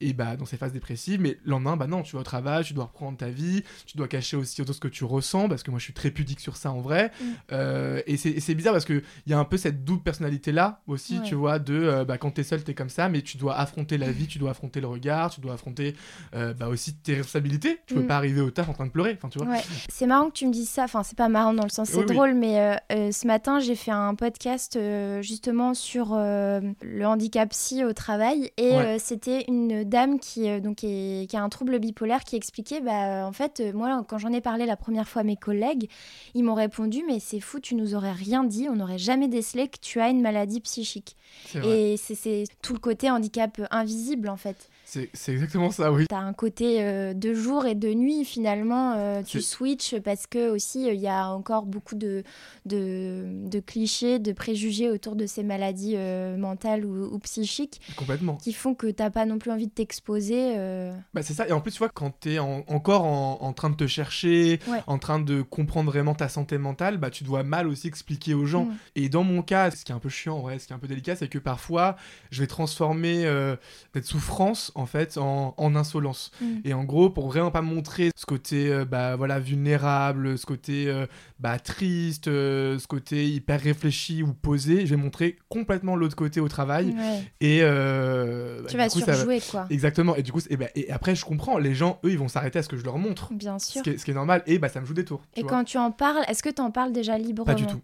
et 0.00 0.12
bah 0.12 0.36
dans 0.36 0.44
ces 0.44 0.56
phases 0.56 0.72
dépressives 0.72 1.20
mais 1.20 1.38
le 1.44 1.50
lendemain 1.50 1.76
bah 1.76 1.86
non 1.86 2.02
tu 2.02 2.14
vas 2.14 2.20
au 2.20 2.24
travail 2.24 2.64
tu 2.64 2.74
dois 2.74 2.84
reprendre 2.84 3.18
ta 3.18 3.28
vie 3.28 3.62
tu 3.86 3.96
dois 3.96 4.08
cacher 4.08 4.36
aussi 4.36 4.62
autant 4.62 4.72
ce 4.72 4.80
que 4.80 4.88
tu 4.88 5.04
ressens 5.04 5.48
parce 5.48 5.62
que 5.62 5.70
moi 5.70 5.78
je 5.78 5.84
suis 5.84 5.92
très 5.92 6.10
pudique 6.10 6.40
sur 6.40 6.56
ça 6.56 6.70
en 6.70 6.80
vrai. 6.80 7.10
Mm. 7.20 7.24
euh, 7.52 8.02
et 8.06 8.16
c'est 8.16 8.54
bizarre 8.54 8.72
parce 8.72 8.84
que 8.84 9.02
il 9.26 9.30
y 9.30 9.34
a 9.34 9.38
un 9.38 9.44
peu 9.44 9.56
cette 9.56 9.84
double 9.84 10.02
personnalité 10.02 10.52
là 10.52 10.80
aussi 10.86 11.20
tu 11.22 11.34
vois 11.34 11.58
de 11.58 11.74
euh, 11.74 12.04
bah, 12.04 12.18
quand 12.18 12.30
t'es 12.30 12.42
seul 12.42 12.62
t'es 12.62 12.74
comme 12.74 12.88
ça 12.88 13.08
mais 13.08 13.22
tu 13.22 13.36
dois 13.36 13.56
affronter 13.56 13.98
la 13.98 14.10
vie 14.10 14.26
tu 14.26 14.38
dois 14.38 14.50
affronter 14.50 14.80
le 14.80 14.86
regard 14.86 15.30
tu 15.30 15.40
dois 15.40 15.54
affronter 15.54 15.94
euh, 16.34 16.54
bah, 16.54 16.68
aussi 16.68 16.94
tes 16.94 17.14
responsabilités. 17.14 17.80
Tu 17.86 17.94
peux 17.94 18.02
mm. 18.02 18.06
pas 18.06 18.16
arriver 18.16 18.40
au 18.40 18.50
taf 18.50 18.68
en 18.68 18.72
train 18.72 18.86
de 18.86 18.90
pleurer 18.90 19.16
enfin 19.16 19.28
tu 19.28 19.38
vois. 19.38 19.56
C'est 19.88 20.06
marrant 20.06 20.28
que 20.28 20.34
tu 20.34 20.46
me 20.46 20.52
dises 20.52 20.68
ça. 20.68 20.84
Enfin 20.84 21.02
c'est 21.02 21.18
pas 21.18 21.28
marrant 21.28 21.54
dans 21.54 21.64
le 21.64 21.70
sens 21.70 21.88
c'est 21.88 22.04
drôle 22.04 22.34
mais 22.34 22.78
ce 22.90 23.26
matin 23.26 23.58
j'ai 23.60 23.74
fait 23.74 23.90
un 23.90 24.14
podcast 24.14 24.78
justement 25.20 25.74
sur 25.74 26.14
le 26.16 27.04
handicap 27.04 27.48
psy 27.50 27.84
au 27.84 27.92
travail 27.92 28.50
et 28.56 28.98
c'était 28.98 29.44
une 29.48 29.87
dame 29.88 30.20
qui, 30.20 30.48
euh, 30.48 30.60
donc, 30.60 30.76
qui 30.76 31.28
a 31.32 31.42
un 31.42 31.48
trouble 31.48 31.78
bipolaire 31.78 32.24
qui 32.24 32.36
expliquait 32.36 32.80
bah, 32.80 33.26
en 33.26 33.32
fait, 33.32 33.60
euh, 33.60 33.72
moi, 33.72 34.04
quand 34.06 34.18
j'en 34.18 34.32
ai 34.32 34.40
parlé 34.40 34.66
la 34.66 34.76
première 34.76 35.08
fois 35.08 35.22
à 35.22 35.24
mes 35.24 35.36
collègues, 35.36 35.88
ils 36.34 36.44
m'ont 36.44 36.54
répondu 36.54 37.02
Mais 37.06 37.18
c'est 37.20 37.40
fou, 37.40 37.60
tu 37.60 37.74
nous 37.74 37.94
aurais 37.94 38.12
rien 38.12 38.44
dit, 38.44 38.68
on 38.70 38.76
n'aurait 38.76 38.98
jamais 38.98 39.28
décelé 39.28 39.68
que 39.68 39.78
tu 39.80 40.00
as 40.00 40.08
une 40.08 40.20
maladie 40.20 40.60
psychique. 40.60 41.16
Et 41.64 41.96
c'est 41.96 42.44
tout 42.62 42.74
le 42.74 42.78
côté 42.78 43.10
handicap 43.10 43.60
invisible, 43.70 44.28
en 44.28 44.36
fait. 44.36 44.68
C'est 44.84 45.32
exactement 45.32 45.70
ça, 45.70 45.92
oui. 45.92 46.06
Tu 46.08 46.14
as 46.14 46.18
un 46.18 46.32
côté 46.32 46.82
euh, 46.82 47.12
de 47.12 47.34
jour 47.34 47.66
et 47.66 47.74
de 47.74 47.92
nuit, 47.92 48.24
finalement. 48.24 48.94
Euh, 48.96 49.22
tu 49.22 49.42
switches 49.42 49.98
parce 49.98 50.26
que 50.26 50.50
aussi, 50.50 50.86
il 50.86 50.98
y 50.98 51.08
a 51.08 51.28
encore 51.28 51.66
beaucoup 51.66 51.94
de, 51.94 52.22
de, 52.64 53.24
de, 53.48 53.60
clichés, 53.60 54.18
de 54.18 54.32
préjugés 54.32 54.88
autour 54.90 55.14
de 55.14 55.26
ces 55.26 55.42
maladies 55.42 55.94
euh, 55.96 56.38
mentales 56.38 56.86
ou, 56.86 57.18
psychiques. 57.18 57.82
Complètement. 57.96 58.36
Qui 58.36 58.54
font 58.54 58.74
que 58.74 58.86
tu 58.86 59.10
pas 59.10 59.26
non 59.26 59.38
plus 59.38 59.50
envie 59.50 59.66
de 59.66 59.72
t'exposer. 59.72 60.54
Bah, 61.12 61.22
c'est 61.22 61.34
ça. 61.34 61.46
Et 61.46 61.52
en 61.52 61.60
plus, 61.60 61.72
tu 61.72 61.78
vois, 61.78 61.90
quand 61.90 62.20
tu 62.20 62.34
es 62.34 62.38
encore 62.38 63.04
en, 63.04 63.52
train 63.52 63.70
de 63.70 63.76
te 63.76 63.86
chercher, 63.86 64.58
en 64.86 64.98
train 64.98 65.20
de 65.20 65.42
comprendre 65.42 65.90
vraiment 65.90 66.14
ta 66.14 66.28
santé 66.28 66.56
mentale, 66.56 66.96
bah, 66.96 67.10
tu 67.10 67.24
dois 67.24 67.42
mal 67.42 67.68
aussi 67.68 67.88
expliquer 67.88 68.32
aux 68.32 68.46
gens. 68.46 68.64
Mm. 68.64 68.76
Et 68.96 69.08
dans 69.10 69.24
mon 69.24 69.42
cas, 69.42 69.70
ce 69.70 69.84
qui 69.84 69.92
est 69.92 69.94
un 69.94 69.98
peu 69.98 70.08
chiant, 70.08 70.40
ouais, 70.40 70.58
ce 70.58 70.66
qui 70.66 70.72
est 70.72 70.76
un 70.76 70.78
peu 70.78 70.88
délicat, 70.88 71.14
c'est 71.18 71.28
que 71.28 71.38
parfois, 71.38 71.96
je 72.30 72.40
vais 72.40 72.46
transformer 72.46 73.26
cette 73.94 74.06
souffrance 74.06 74.72
en 74.74 74.86
fait 74.86 75.18
en, 75.18 75.54
insolence. 75.76 76.30
Mm. 76.40 76.46
Et 76.64 76.74
en 76.74 76.84
gros, 76.84 77.10
pour 77.10 77.28
vraiment 77.28 77.50
pas 77.50 77.62
montrer 77.62 78.10
ce 78.16 78.26
côté 78.26 78.70
euh, 78.70 78.84
bah, 78.84 79.16
voilà, 79.16 79.38
vulnérable, 79.38 80.38
ce 80.38 80.46
côté 80.46 80.88
euh, 80.88 81.06
bah, 81.38 81.58
triste, 81.58 82.28
euh, 82.28 82.78
ce 82.78 82.86
côté 82.86 83.28
hyper 83.28 83.60
réfléchi 83.60 84.22
ou 84.22 84.32
posé, 84.32 84.86
je 84.86 84.94
vais 84.94 85.00
montrer 85.00 85.38
complètement 85.48 85.96
l'autre 85.96 86.16
côté 86.16 86.40
au 86.40 86.48
travail. 86.48 86.94
Et 87.40 87.60
bah, 87.60 88.68
tu 88.68 88.76
vas 88.76 88.88
surjouer 88.88 89.40
quoi. 89.40 89.66
Exactement. 89.70 90.16
Et 90.16 90.22
du 90.22 90.32
coup, 90.32 90.40
et, 90.48 90.56
bah, 90.56 90.66
et 90.74 90.90
après, 90.90 91.14
je 91.14 91.24
comprends, 91.24 91.58
les 91.58 91.74
gens, 91.74 91.98
eux, 92.04 92.10
ils 92.10 92.18
vont 92.18 92.28
s'arrêter 92.28 92.58
à 92.58 92.62
ce 92.62 92.68
que 92.68 92.76
je 92.76 92.84
leur 92.84 92.98
montre. 92.98 93.32
Bien 93.32 93.58
sûr. 93.58 93.82
Ce 93.84 94.04
qui 94.04 94.10
est, 94.10 94.14
normal. 94.14 94.42
Et 94.46 94.58
bah, 94.58 94.68
ça 94.68 94.80
me 94.80 94.86
joue 94.86 94.94
des 94.94 95.04
tours. 95.04 95.22
Et 95.36 95.42
quand 95.42 95.64
tu 95.64 95.78
en 95.78 95.90
parles, 95.90 96.24
est-ce 96.28 96.42
que 96.42 96.50
tu 96.50 96.62
en 96.62 96.70
parles 96.70 96.92
déjà 96.92 97.18
librement? 97.18 97.46
Pas 97.46 97.54
du 97.54 97.66
tout. 97.66 97.80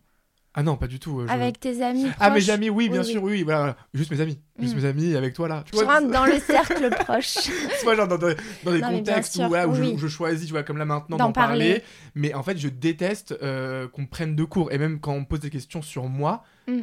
Ah 0.56 0.62
non, 0.62 0.76
pas 0.76 0.86
du 0.86 1.00
tout. 1.00 1.20
Euh, 1.20 1.26
avec 1.28 1.58
tes 1.58 1.82
amis 1.82 2.06
Ah, 2.20 2.30
mes 2.30 2.48
amis, 2.48 2.70
oui, 2.70 2.88
bien 2.88 3.02
sûr, 3.02 3.22
oui, 3.22 3.42
voilà, 3.42 3.76
Juste 3.92 4.12
mes 4.12 4.20
amis. 4.20 4.38
Juste 4.60 4.74
mm. 4.74 4.78
mes 4.78 4.84
amis 4.84 5.16
avec 5.16 5.34
toi 5.34 5.48
là. 5.48 5.64
Tu, 5.66 5.74
vois, 5.74 5.98
rentres 5.98 6.12
dans 6.12 6.26
le 6.26 6.38
cercle 6.46 6.90
proche. 6.90 7.34
tu 7.34 7.84
vois, 7.84 7.96
genre 7.96 8.06
dans, 8.06 8.18
dans, 8.18 8.72
des 8.72 8.80
contextes 8.80 9.36
où, 9.36 9.98
je, 9.98 10.06
choisis, 10.06 10.46
tu 10.46 10.52
vois, 10.52 10.62
comme 10.62 10.78
là 10.78 10.84
maintenant, 10.84 11.16
d'en 11.16 11.32
parler. 11.32 11.82
Mais 12.14 12.34
en 12.34 12.44
fait, 12.44 12.56
je 12.56 12.68
déteste 12.68 13.36
euh, 13.42 13.88
qu'on 13.88 14.06
prenne 14.06 14.36
de 14.36 14.44
cours. 14.44 14.70
Et 14.70 14.78
même 14.78 15.00
quand 15.00 15.12
on 15.12 15.20
me 15.20 15.26
pose 15.26 15.40
des 15.40 15.50
questions 15.50 15.82
sur 15.82 16.08
moi, 16.08 16.44
mm 16.68 16.82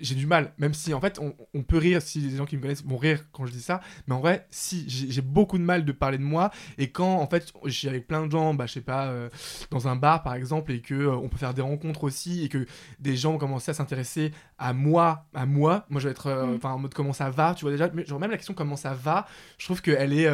j'ai 0.00 0.14
du 0.14 0.26
mal, 0.26 0.52
même 0.58 0.74
si 0.74 0.94
en 0.94 1.00
fait 1.00 1.18
on, 1.18 1.62
peut 1.62 1.78
rire, 1.78 2.02
si 2.02 2.20
les 2.20 2.36
gens 2.36 2.46
qui 2.46 2.56
me 2.56 2.62
connaissent 2.62 2.84
vont 2.84 2.96
rire 2.96 3.24
quand 3.32 3.46
je 3.46 3.52
dis 3.52 3.60
ça, 3.60 3.80
mais 4.06 4.14
en 4.14 4.20
vrai, 4.20 4.46
si 4.50 4.84
j'ai 4.88 5.22
beaucoup 5.22 5.58
de 5.58 5.62
mal 5.62 5.84
de 5.84 5.92
parler 5.92 6.18
de 6.18 6.22
moi, 6.22 6.50
et 6.78 6.90
quand 6.90 7.18
en 7.18 7.26
fait 7.26 7.52
je 7.64 7.70
suis 7.70 7.88
avec 7.88 8.06
plein 8.06 8.26
de 8.26 8.30
gens, 8.30 8.54
bah 8.54 8.66
je 8.66 8.74
sais 8.74 8.80
pas, 8.80 9.06
euh, 9.06 9.28
dans 9.70 9.88
un 9.88 9.96
bar 9.96 10.22
par 10.22 10.34
exemple, 10.34 10.72
et 10.72 10.80
que 10.80 10.94
euh, 10.94 11.16
on 11.16 11.28
peut 11.28 11.36
faire 11.36 11.54
des 11.54 11.62
rencontres 11.62 12.04
aussi, 12.04 12.44
et 12.44 12.48
que 12.48 12.66
des 12.98 13.16
gens 13.16 13.32
vont 13.32 13.38
commencer 13.38 13.70
à 13.70 13.74
s'intéresser 13.74 14.32
à 14.58 14.72
moi, 14.72 15.26
à 15.34 15.46
moi, 15.46 15.86
moi 15.88 16.00
je 16.00 16.08
vais 16.08 16.12
être 16.12 16.28
euh, 16.28 16.58
mm. 16.62 16.66
en 16.66 16.78
mode 16.78 16.94
comment 16.94 17.12
ça 17.12 17.30
va, 17.30 17.54
tu 17.54 17.62
vois 17.62 17.72
déjà, 17.72 17.90
mais 17.92 18.04
genre 18.04 18.20
même 18.20 18.30
la 18.30 18.36
question 18.36 18.54
comment 18.54 18.76
ça 18.76 18.94
va, 18.94 19.26
je 19.58 19.64
trouve 19.64 19.82
qu'elle 19.82 20.12
est 20.12 20.28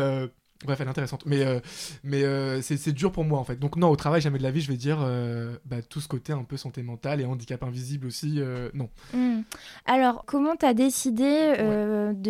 Bref, 0.64 0.80
elle 0.80 0.86
est 0.86 0.90
intéressante. 0.90 1.24
Mais, 1.26 1.44
euh, 1.44 1.60
mais 2.04 2.22
euh, 2.22 2.62
c'est 2.62 2.92
dur 2.92 3.12
pour 3.12 3.24
moi, 3.24 3.38
en 3.38 3.44
fait. 3.44 3.58
Donc, 3.58 3.76
non, 3.76 3.88
au 3.88 3.96
travail, 3.96 4.20
jamais 4.20 4.38
de 4.38 4.42
la 4.42 4.50
vie, 4.50 4.60
je 4.60 4.70
vais 4.70 4.78
dire 4.78 4.98
euh, 5.02 5.56
bah, 5.66 5.82
tout 5.82 6.00
ce 6.00 6.08
côté 6.08 6.32
un 6.32 6.42
peu 6.42 6.56
santé 6.56 6.82
mentale 6.82 7.20
et 7.20 7.24
handicap 7.24 7.62
invisible 7.62 8.06
aussi, 8.06 8.40
non. 8.72 8.88
Hmm. 9.12 9.42
Alors, 9.84 10.24
comment 10.26 10.56
tu 10.56 10.64
as 10.64 10.74
décidé 10.74 11.54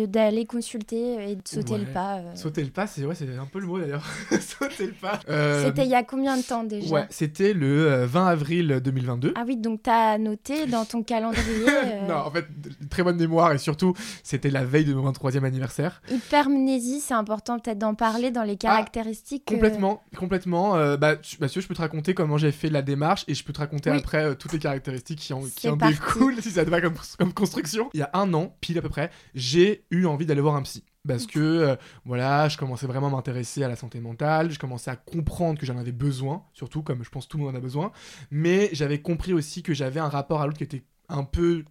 d'aller 0.07 0.45
consulter 0.45 1.31
et 1.31 1.35
de 1.35 1.41
sauter 1.45 1.77
le 1.77 1.85
pas 1.85 2.21
Sauter 2.35 2.63
le 2.63 2.71
pas, 2.71 2.87
c'est 2.87 3.05
ouais, 3.05 3.15
un 3.39 3.45
peu 3.45 3.59
le 3.59 3.67
mot 3.67 3.79
d'ailleurs. 3.79 4.05
sauter 4.31 4.87
le 4.87 4.93
pas. 4.93 5.19
C'était 5.63 5.85
il 5.85 5.91
y 5.91 5.95
a 5.95 6.03
combien 6.03 6.37
de 6.37 6.41
temps 6.41 6.63
déjà 6.63 6.93
Ouais, 6.93 7.05
c'était 7.09 7.53
le 7.53 8.05
20 8.05 8.27
avril 8.27 8.81
2022. 8.83 9.33
Ah 9.35 9.43
oui, 9.47 9.57
donc 9.57 9.83
tu 9.83 9.89
as 9.89 10.17
noté 10.17 10.65
dans 10.65 10.85
ton 10.85 11.03
calendrier. 11.03 11.65
non, 12.07 12.15
en 12.15 12.31
fait, 12.31 12.45
très 12.89 13.03
bonne 13.03 13.17
mémoire 13.17 13.53
et 13.53 13.57
surtout, 13.57 13.93
c'était 14.23 14.49
la 14.49 14.65
veille 14.65 14.85
de 14.85 14.93
mon 14.93 15.09
23e 15.11 15.43
anniversaire. 15.43 16.01
Hypermnésie, 16.11 16.99
c'est 16.99 17.13
important 17.13 17.59
peut-être 17.59 17.77
d'en 17.77 17.93
parler 17.95 18.14
dans 18.31 18.43
les 18.43 18.53
ah, 18.53 18.57
caractéristiques. 18.57 19.45
complètement, 19.45 20.03
complètement. 20.15 20.75
Euh, 20.75 20.97
bah, 20.97 21.15
tu, 21.15 21.37
bah, 21.37 21.47
je 21.47 21.59
peux 21.67 21.75
te 21.75 21.81
raconter 21.81 22.13
comment 22.13 22.37
j'ai 22.37 22.51
fait 22.51 22.69
la 22.69 22.81
démarche 22.81 23.25
et 23.27 23.33
je 23.33 23.43
peux 23.43 23.53
te 23.53 23.59
raconter 23.59 23.89
après 23.89 24.23
euh, 24.23 24.33
toutes 24.35 24.53
les 24.53 24.59
caractéristiques 24.59 25.19
qui 25.19 25.33
en, 25.33 25.41
qui 25.43 25.69
en 25.69 25.75
découlent, 25.75 26.35
si 26.41 26.51
ça 26.51 26.65
te 26.65 26.69
va 26.69 26.81
comme, 26.81 26.95
comme 27.17 27.33
construction. 27.33 27.89
Il 27.93 27.99
y 27.99 28.03
a 28.03 28.09
un 28.13 28.33
an, 28.33 28.55
pile 28.61 28.77
à 28.77 28.81
peu 28.81 28.89
près, 28.89 29.11
j'ai 29.33 29.85
eu 29.91 30.05
envie 30.05 30.25
d'aller 30.25 30.41
voir 30.41 30.55
un 30.55 30.63
psy 30.63 30.83
parce 31.07 31.27
que 31.27 31.39
euh, 31.39 31.75
voilà, 32.03 32.49
je 32.49 32.57
commençais 32.57 32.87
vraiment 32.87 33.07
à 33.07 33.11
m'intéresser 33.11 33.63
à 33.63 33.67
la 33.67 33.75
santé 33.75 33.99
mentale, 33.99 34.51
je 34.51 34.59
commençais 34.59 34.91
à 34.91 34.95
comprendre 34.95 35.59
que 35.59 35.65
j'en 35.65 35.77
avais 35.77 35.91
besoin, 35.91 36.43
surtout 36.53 36.81
comme 36.81 37.03
je 37.03 37.09
pense 37.09 37.27
tout 37.27 37.37
le 37.37 37.43
monde 37.43 37.53
en 37.53 37.57
a 37.57 37.61
besoin, 37.61 37.91
mais 38.31 38.69
j'avais 38.73 39.01
compris 39.01 39.33
aussi 39.33 39.63
que 39.63 39.73
j'avais 39.73 39.99
un 39.99 40.09
rapport 40.09 40.41
à 40.41 40.47
l'autre 40.47 40.57
qui 40.57 40.63
était 40.63 40.83
un 41.09 41.23
peu 41.23 41.63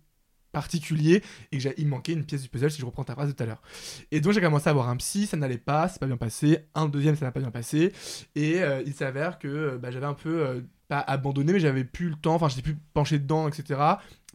particulier 0.54 1.22
et 1.52 1.58
que 1.58 1.68
il 1.76 1.88
manquait 1.88 2.14
une 2.14 2.24
pièce 2.24 2.42
du 2.42 2.48
puzzle 2.48 2.70
si 2.70 2.80
je 2.80 2.86
reprends 2.86 3.04
ta 3.04 3.14
phrase 3.14 3.28
de 3.28 3.34
tout 3.34 3.42
à 3.42 3.46
l'heure. 3.46 3.60
Et 4.10 4.20
donc 4.20 4.32
j'ai 4.32 4.40
commencé 4.40 4.68
à 4.68 4.70
avoir 4.70 4.88
un 4.88 4.96
psy, 4.96 5.26
ça 5.26 5.36
n'allait 5.36 5.58
pas, 5.58 5.88
c'est 5.88 5.98
pas 5.98 6.06
bien 6.06 6.16
passé, 6.16 6.60
un 6.74 6.88
deuxième 6.88 7.16
ça 7.16 7.26
n'a 7.26 7.32
pas 7.32 7.40
bien 7.40 7.50
passé 7.50 7.92
et 8.34 8.62
euh, 8.62 8.82
il 8.86 8.94
s'avère 8.94 9.38
que 9.38 9.76
bah, 9.76 9.90
j'avais 9.90 10.06
un 10.06 10.14
peu 10.14 10.46
euh, 10.46 10.60
pas 10.88 11.00
abandonné 11.00 11.52
mais 11.52 11.60
j'avais 11.60 11.84
plus 11.84 12.08
le 12.08 12.16
temps, 12.16 12.36
enfin 12.36 12.48
j'étais 12.48 12.62
plus 12.62 12.76
penché 12.94 13.18
dedans 13.18 13.48
etc. 13.48 13.80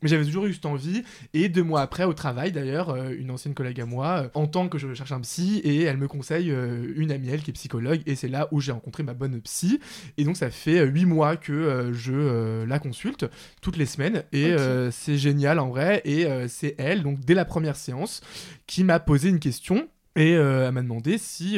Mais 0.01 0.09
j'avais 0.09 0.25
toujours 0.25 0.45
eu 0.45 0.53
cette 0.53 0.65
envie. 0.65 1.03
Et 1.33 1.49
deux 1.49 1.63
mois 1.63 1.81
après, 1.81 2.03
au 2.03 2.13
travail 2.13 2.51
d'ailleurs, 2.51 2.89
euh, 2.89 3.11
une 3.17 3.31
ancienne 3.31 3.53
collègue 3.53 3.81
à 3.81 3.85
moi 3.85 4.23
euh, 4.23 4.29
entend 4.33 4.69
que 4.69 4.77
je 4.77 4.93
cherche 4.93 5.11
un 5.11 5.21
psy 5.21 5.59
et 5.63 5.83
elle 5.83 5.97
me 5.97 6.07
conseille 6.07 6.51
euh, 6.51 6.93
une 6.95 7.11
amie, 7.11 7.29
elle, 7.29 7.41
qui 7.41 7.51
est 7.51 7.53
psychologue. 7.53 8.01
Et 8.05 8.15
c'est 8.15 8.27
là 8.27 8.47
où 8.51 8.61
j'ai 8.61 8.71
rencontré 8.71 9.03
ma 9.03 9.13
bonne 9.13 9.41
psy. 9.41 9.79
Et 10.17 10.23
donc, 10.23 10.37
ça 10.37 10.49
fait 10.49 10.85
huit 10.85 11.05
mois 11.05 11.37
que 11.37 11.91
je 11.93 12.63
la 12.63 12.79
consulte 12.79 13.25
toutes 13.61 13.77
les 13.77 13.85
semaines. 13.85 14.23
Et 14.31 14.55
c'est 14.91 15.17
génial 15.17 15.59
en 15.59 15.69
vrai. 15.69 16.01
Et 16.05 16.27
c'est 16.47 16.75
elle, 16.77 17.03
donc 17.03 17.19
dès 17.19 17.33
la 17.33 17.45
première 17.45 17.75
séance, 17.75 18.21
qui 18.67 18.83
m'a 18.83 18.99
posé 18.99 19.29
une 19.29 19.39
question. 19.39 19.87
Et 20.15 20.31
elle 20.31 20.71
m'a 20.71 20.81
demandé 20.81 21.17
si 21.17 21.57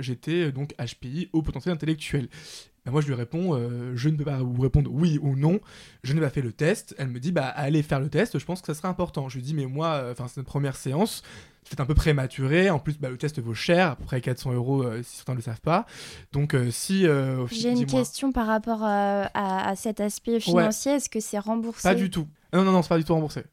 j'étais 0.00 0.52
donc 0.52 0.74
HPI 0.78 1.28
au 1.32 1.42
potentiel 1.42 1.74
intellectuel. 1.74 2.28
Bah, 2.84 2.92
moi, 2.92 3.00
je 3.00 3.06
lui 3.06 3.14
réponds, 3.14 3.54
euh, 3.54 3.92
je 3.94 4.08
ne 4.08 4.16
peux 4.16 4.24
pas 4.24 4.38
vous 4.38 4.62
répondre 4.62 4.90
oui 4.92 5.18
ou 5.22 5.36
non. 5.36 5.60
Je 6.02 6.14
n'ai 6.14 6.20
pas 6.20 6.30
fait 6.30 6.40
le 6.40 6.52
test. 6.52 6.94
Elle 6.98 7.08
me 7.08 7.20
dit, 7.20 7.32
bah 7.32 7.46
allez 7.46 7.82
faire 7.82 8.00
le 8.00 8.08
test. 8.08 8.38
Je 8.38 8.44
pense 8.44 8.60
que 8.60 8.66
ça 8.66 8.74
serait 8.74 8.88
important. 8.88 9.28
Je 9.28 9.36
lui 9.36 9.42
dis, 9.42 9.54
mais 9.54 9.66
moi, 9.66 9.88
euh, 9.88 10.12
enfin, 10.12 10.26
c'est 10.28 10.38
notre 10.38 10.48
première 10.48 10.76
séance. 10.76 11.22
C'est 11.64 11.78
un 11.80 11.84
peu 11.84 11.94
prématuré. 11.94 12.70
En 12.70 12.78
plus, 12.78 12.98
bah, 12.98 13.10
le 13.10 13.18
test 13.18 13.38
vaut 13.38 13.54
cher, 13.54 13.90
à 13.92 13.96
peu 13.96 14.04
près 14.04 14.20
400 14.20 14.52
euros 14.52 14.82
euh, 14.82 15.02
si 15.02 15.16
certains 15.16 15.32
ne 15.32 15.38
le 15.38 15.42
savent 15.42 15.60
pas. 15.60 15.84
Donc, 16.32 16.56
si. 16.70 17.06
J'ai 17.50 17.70
une 17.70 17.86
question 17.86 18.32
par 18.32 18.46
rapport 18.46 18.80
à, 18.82 19.74
cet 19.76 20.00
aspect 20.00 20.40
financier. 20.40 20.92
Est-ce 20.92 21.10
que 21.10 21.20
c'est 21.20 21.38
remboursé? 21.38 21.82
Pas 21.82 21.94
du 21.94 22.10
tout. 22.10 22.26
Non, 22.52 22.64
non, 22.64 22.72
non, 22.72 22.82
c'est 22.82 22.88
pas 22.88 22.98
du 22.98 23.04
tout 23.04 23.14
remboursé. 23.14 23.44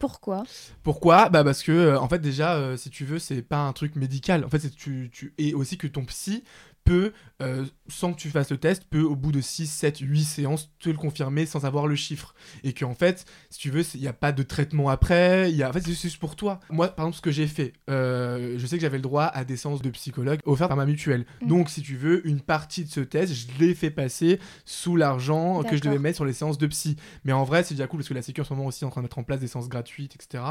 Pourquoi? 0.00 0.42
Pourquoi? 0.82 1.30
Bah 1.30 1.44
parce 1.44 1.62
que 1.62 1.96
en 1.96 2.08
fait 2.08 2.18
déjà 2.18 2.76
si 2.76 2.90
tu 2.90 3.06
veux 3.06 3.18
c'est 3.18 3.40
pas 3.40 3.60
un 3.60 3.72
truc 3.72 3.96
médical. 3.96 4.44
En 4.44 4.50
fait 4.50 4.58
c'est 4.58 4.74
tu, 4.74 5.08
tu 5.10 5.32
et 5.38 5.54
aussi 5.54 5.78
que 5.78 5.86
ton 5.86 6.04
psy 6.04 6.44
peut, 6.84 7.12
euh, 7.42 7.64
sans 7.88 8.12
que 8.12 8.18
tu 8.18 8.30
fasses 8.30 8.50
le 8.50 8.58
test, 8.58 8.84
peut 8.88 9.02
au 9.02 9.16
bout 9.16 9.32
de 9.32 9.40
6, 9.40 9.66
7, 9.66 9.98
8 9.98 10.24
séances 10.24 10.70
te 10.78 10.88
le 10.88 10.96
confirmer 10.96 11.46
sans 11.46 11.64
avoir 11.64 11.86
le 11.86 11.96
chiffre. 11.96 12.34
Et 12.62 12.72
qu'en 12.72 12.94
fait, 12.94 13.24
si 13.50 13.58
tu 13.58 13.70
veux, 13.70 13.82
il 13.94 14.00
n'y 14.00 14.06
a 14.06 14.12
pas 14.12 14.32
de 14.32 14.42
traitement 14.42 14.88
après, 14.88 15.50
y 15.52 15.62
a... 15.62 15.68
en 15.68 15.72
fait, 15.72 15.80
c'est 15.80 15.94
juste 15.94 16.18
pour 16.18 16.36
toi. 16.36 16.60
Moi, 16.70 16.88
par 16.88 17.06
exemple, 17.06 17.16
ce 17.16 17.22
que 17.22 17.32
j'ai 17.32 17.46
fait, 17.46 17.72
euh, 17.90 18.54
je 18.56 18.66
sais 18.66 18.76
que 18.76 18.82
j'avais 18.82 18.98
le 18.98 19.02
droit 19.02 19.24
à 19.24 19.44
des 19.44 19.56
séances 19.56 19.82
de 19.82 19.90
psychologue 19.90 20.38
offertes 20.44 20.68
par 20.68 20.76
ma 20.76 20.86
mutuelle. 20.86 21.26
Mm. 21.42 21.48
Donc, 21.48 21.70
si 21.70 21.82
tu 21.82 21.96
veux, 21.96 22.26
une 22.26 22.40
partie 22.40 22.84
de 22.84 22.90
ce 22.90 23.00
test, 23.00 23.34
je 23.34 23.46
l'ai 23.58 23.74
fait 23.74 23.90
passer 23.90 24.38
sous 24.64 24.96
l'argent 24.96 25.62
que 25.64 25.76
je 25.76 25.82
devais 25.82 25.98
mettre 25.98 26.16
sur 26.16 26.24
les 26.24 26.32
séances 26.32 26.58
de 26.58 26.66
psy. 26.68 26.96
Mais 27.24 27.32
en 27.32 27.44
vrai, 27.44 27.64
c'est 27.64 27.74
déjà 27.74 27.88
cool 27.88 27.98
parce 27.98 28.08
que 28.08 28.14
la 28.14 28.22
Sécu 28.22 28.40
en 28.40 28.44
ce 28.44 28.54
moment 28.54 28.66
aussi 28.66 28.84
est 28.84 28.86
en 28.86 28.90
train 28.90 29.00
de 29.00 29.06
mettre 29.06 29.18
en 29.18 29.24
place 29.24 29.40
des 29.40 29.48
séances 29.48 29.68
gratuites, 29.68 30.14
etc. 30.14 30.44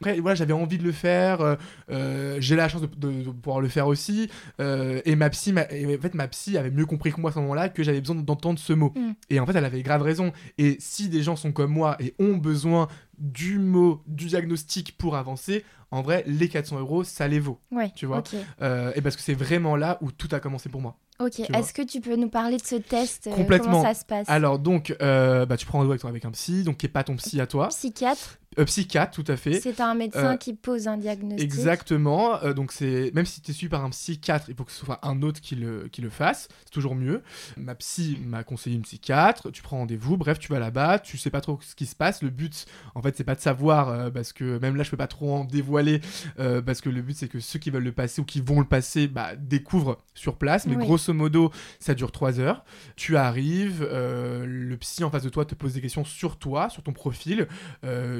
Après, 0.00 0.18
voilà, 0.18 0.34
j'avais 0.34 0.54
envie 0.54 0.78
de 0.78 0.84
le 0.84 0.92
faire, 0.92 1.56
euh, 1.90 2.36
j'ai 2.40 2.56
la 2.56 2.68
chance 2.68 2.80
de, 2.80 2.86
de, 2.86 3.30
pouvoir 3.30 3.60
le 3.60 3.68
faire 3.68 3.86
aussi. 3.86 4.30
et 4.58 5.16
ma 5.16 5.28
psy, 5.30 5.52
en 5.52 6.00
fait, 6.00 6.14
ma 6.14 6.28
psy 6.32 6.58
avait 6.58 6.70
mieux 6.70 6.86
compris 6.86 7.12
que 7.12 7.20
moi 7.20 7.30
à 7.30 7.34
ce 7.34 7.38
moment-là 7.38 7.68
que 7.68 7.82
j'avais 7.82 8.00
besoin 8.00 8.16
d'entendre 8.16 8.58
ce 8.58 8.72
mot. 8.72 8.92
Mm. 8.94 9.12
Et 9.30 9.40
en 9.40 9.46
fait, 9.46 9.56
elle 9.56 9.64
avait 9.64 9.82
grave 9.82 10.02
raison. 10.02 10.32
Et 10.58 10.76
si 10.80 11.08
des 11.08 11.22
gens 11.22 11.36
sont 11.36 11.52
comme 11.52 11.72
moi 11.72 11.96
et 12.00 12.14
ont 12.18 12.36
besoin 12.36 12.88
du 13.18 13.58
mot, 13.58 14.02
du 14.06 14.26
diagnostic 14.26 14.98
pour 14.98 15.16
avancer, 15.16 15.64
en 15.90 16.02
vrai, 16.02 16.24
les 16.26 16.48
400 16.48 16.80
euros, 16.80 17.04
ça 17.04 17.28
les 17.28 17.38
vaut. 17.38 17.60
Ouais, 17.70 17.92
tu 17.94 18.06
vois. 18.06 18.22
Euh, 18.62 18.92
et 18.96 19.02
parce 19.02 19.14
que 19.14 19.22
c'est 19.22 19.34
vraiment 19.34 19.76
là 19.76 19.98
où 20.00 20.10
tout 20.10 20.28
a 20.32 20.40
commencé 20.40 20.68
pour 20.68 20.80
moi. 20.80 20.96
Ok, 21.20 21.40
est-ce 21.40 21.72
que 21.72 21.82
tu 21.82 22.00
peux 22.00 22.16
nous 22.16 22.30
parler 22.30 22.56
de 22.56 22.64
ce 22.64 22.76
test 22.76 23.26
euh, 23.26 23.34
Complètement. 23.34 23.72
Comment 23.72 23.82
ça 23.84 23.94
se 23.94 24.04
passe? 24.04 24.28
Alors, 24.28 24.58
donc, 24.58 24.96
euh, 25.02 25.46
bah, 25.46 25.56
tu 25.56 25.66
prends 25.66 25.78
rendez-vous 25.78 26.06
avec 26.08 26.24
un 26.24 26.30
psy, 26.30 26.64
donc 26.64 26.78
qui 26.78 26.86
n'est 26.86 26.92
pas 26.92 27.04
ton 27.04 27.16
psy 27.16 27.40
à 27.40 27.46
toi. 27.46 27.68
Psychiatre 27.68 28.38
euh, 28.58 28.64
psychiatre, 28.64 29.12
tout 29.12 29.30
à 29.30 29.36
fait. 29.36 29.60
C'est 29.60 29.80
un 29.80 29.94
médecin 29.94 30.34
euh, 30.34 30.36
qui 30.36 30.52
pose 30.52 30.86
un 30.86 30.98
diagnostic. 30.98 31.42
Exactement. 31.42 32.42
Euh, 32.42 32.52
donc 32.52 32.72
c'est 32.72 33.10
même 33.14 33.24
si 33.24 33.40
tu 33.40 33.50
es 33.50 33.54
suivi 33.54 33.70
par 33.70 33.84
un 33.84 33.90
psychiatre, 33.90 34.46
il 34.48 34.54
faut 34.54 34.64
que 34.64 34.72
ce 34.72 34.84
soit 34.84 35.00
un 35.06 35.22
autre 35.22 35.40
qui 35.40 35.56
le, 35.56 35.88
qui 35.88 36.02
le 36.02 36.10
fasse. 36.10 36.48
C'est 36.64 36.72
toujours 36.72 36.94
mieux. 36.94 37.22
Ma 37.56 37.74
psy 37.74 38.18
m'a 38.24 38.44
conseillé 38.44 38.76
une 38.76 38.82
psychiatre. 38.82 39.50
Tu 39.50 39.62
prends 39.62 39.78
rendez-vous. 39.78 40.16
Bref, 40.16 40.38
tu 40.38 40.52
vas 40.52 40.58
là-bas. 40.58 40.98
Tu 40.98 41.16
sais 41.16 41.30
pas 41.30 41.40
trop 41.40 41.58
ce 41.62 41.74
qui 41.74 41.86
se 41.86 41.96
passe. 41.96 42.22
Le 42.22 42.30
but, 42.30 42.66
en 42.94 43.02
fait, 43.02 43.16
c'est 43.16 43.24
pas 43.24 43.34
de 43.34 43.40
savoir 43.40 44.12
parce 44.12 44.32
que 44.32 44.58
même 44.58 44.76
là, 44.76 44.82
je 44.82 44.90
peux 44.90 44.96
pas 44.96 45.06
trop 45.06 45.34
en 45.34 45.44
dévoiler 45.44 46.00
parce 46.36 46.80
que 46.80 46.90
le 46.90 47.02
but, 47.02 47.16
c'est 47.16 47.28
que 47.28 47.40
ceux 47.40 47.58
qui 47.58 47.70
veulent 47.70 47.82
le 47.82 47.92
passer 47.92 48.20
ou 48.20 48.24
qui 48.24 48.40
vont 48.40 48.60
le 48.60 48.66
passer, 48.66 49.08
bah, 49.08 49.34
découvrent 49.36 49.98
sur 50.14 50.36
place. 50.36 50.66
Mais 50.66 50.76
grosso 50.76 51.12
modo, 51.12 51.50
ça 51.80 51.94
dure 51.94 52.12
trois 52.12 52.38
heures. 52.40 52.64
Tu 52.96 53.16
arrives. 53.16 53.82
le 53.82 54.76
psy 54.76 55.04
en 55.04 55.10
face 55.10 55.22
de 55.22 55.30
toi 55.30 55.44
te 55.44 55.54
pose 55.54 55.74
des 55.74 55.80
questions 55.80 56.04
sur 56.04 56.38
toi, 56.38 56.68
sur 56.68 56.82
ton 56.82 56.92
profil. 56.92 57.48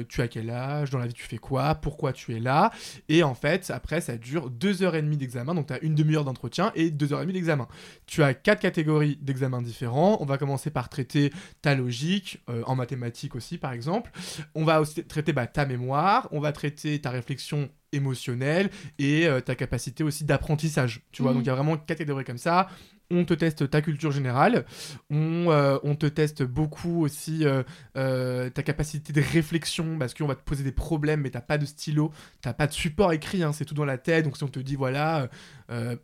tu 0.09 0.21
quel 0.27 0.49
âge, 0.49 0.89
dans 0.89 0.99
la 0.99 1.07
vie 1.07 1.13
tu 1.13 1.23
fais 1.23 1.37
quoi, 1.37 1.75
pourquoi 1.75 2.13
tu 2.13 2.35
es 2.35 2.39
là. 2.39 2.71
Et 3.09 3.23
en 3.23 3.35
fait, 3.35 3.71
après, 3.71 4.01
ça 4.01 4.17
dure 4.17 4.49
deux 4.49 4.83
heures 4.83 4.95
et 4.95 5.01
demie 5.01 5.17
d'examen, 5.17 5.55
donc 5.55 5.67
tu 5.67 5.73
as 5.73 5.81
une 5.81 5.95
demi-heure 5.95 6.25
d'entretien 6.25 6.71
et 6.75 6.91
deux 6.91 7.13
heures 7.13 7.19
et 7.19 7.23
demie 7.23 7.33
d'examen. 7.33 7.67
Tu 8.05 8.23
as 8.23 8.33
quatre 8.33 8.59
catégories 8.59 9.17
d'examens 9.21 9.61
différents. 9.61 10.17
On 10.21 10.25
va 10.25 10.37
commencer 10.37 10.69
par 10.69 10.89
traiter 10.89 11.31
ta 11.61 11.75
logique, 11.75 12.41
euh, 12.49 12.63
en 12.65 12.75
mathématiques 12.75 13.35
aussi 13.35 13.57
par 13.57 13.73
exemple. 13.73 14.11
On 14.55 14.63
va 14.63 14.81
aussi 14.81 15.03
traiter 15.03 15.33
bah, 15.33 15.47
ta 15.47 15.65
mémoire, 15.65 16.27
on 16.31 16.39
va 16.39 16.51
traiter 16.51 16.99
ta 16.99 17.09
réflexion 17.09 17.69
émotionnelle 17.91 18.69
et 18.99 19.27
euh, 19.27 19.39
ta 19.39 19.55
capacité 19.55 20.03
aussi 20.03 20.23
d'apprentissage. 20.23 21.01
Tu 21.11 21.21
vois, 21.21 21.31
mmh. 21.31 21.35
donc 21.35 21.43
il 21.43 21.47
y 21.47 21.51
a 21.51 21.55
vraiment 21.55 21.77
quatre 21.77 21.99
catégories 21.99 22.25
comme 22.25 22.37
ça 22.37 22.67
on 23.11 23.25
te 23.25 23.33
teste 23.33 23.69
ta 23.69 23.81
culture 23.81 24.11
générale, 24.11 24.65
on, 25.09 25.47
euh, 25.49 25.77
te 25.93 26.05
teste 26.07 26.43
beaucoup 26.43 27.03
aussi 27.03 27.45
euh, 27.45 27.63
euh, 27.95 28.49
ta 28.49 28.63
capacité 28.63 29.13
de 29.13 29.21
réflexion, 29.21 29.97
parce 29.99 30.13
qu'on 30.13 30.27
va 30.27 30.35
te 30.35 30.43
poser 30.43 30.63
des 30.63 30.71
problèmes, 30.71 31.21
mais 31.21 31.29
t'as 31.29 31.41
pas 31.41 31.57
de 31.57 31.65
stylo, 31.65 32.11
t'as 32.41 32.53
pas 32.53 32.67
de 32.67 32.73
support 32.73 33.13
écrit, 33.13 33.43
hein, 33.43 33.53
c'est 33.53 33.65
tout 33.65 33.75
dans 33.75 33.85
la 33.85 33.97
tête, 33.97 34.25
donc 34.25 34.37
si 34.37 34.43
on 34.43 34.47
te 34.47 34.59
dit, 34.59 34.75
voilà, 34.75 35.29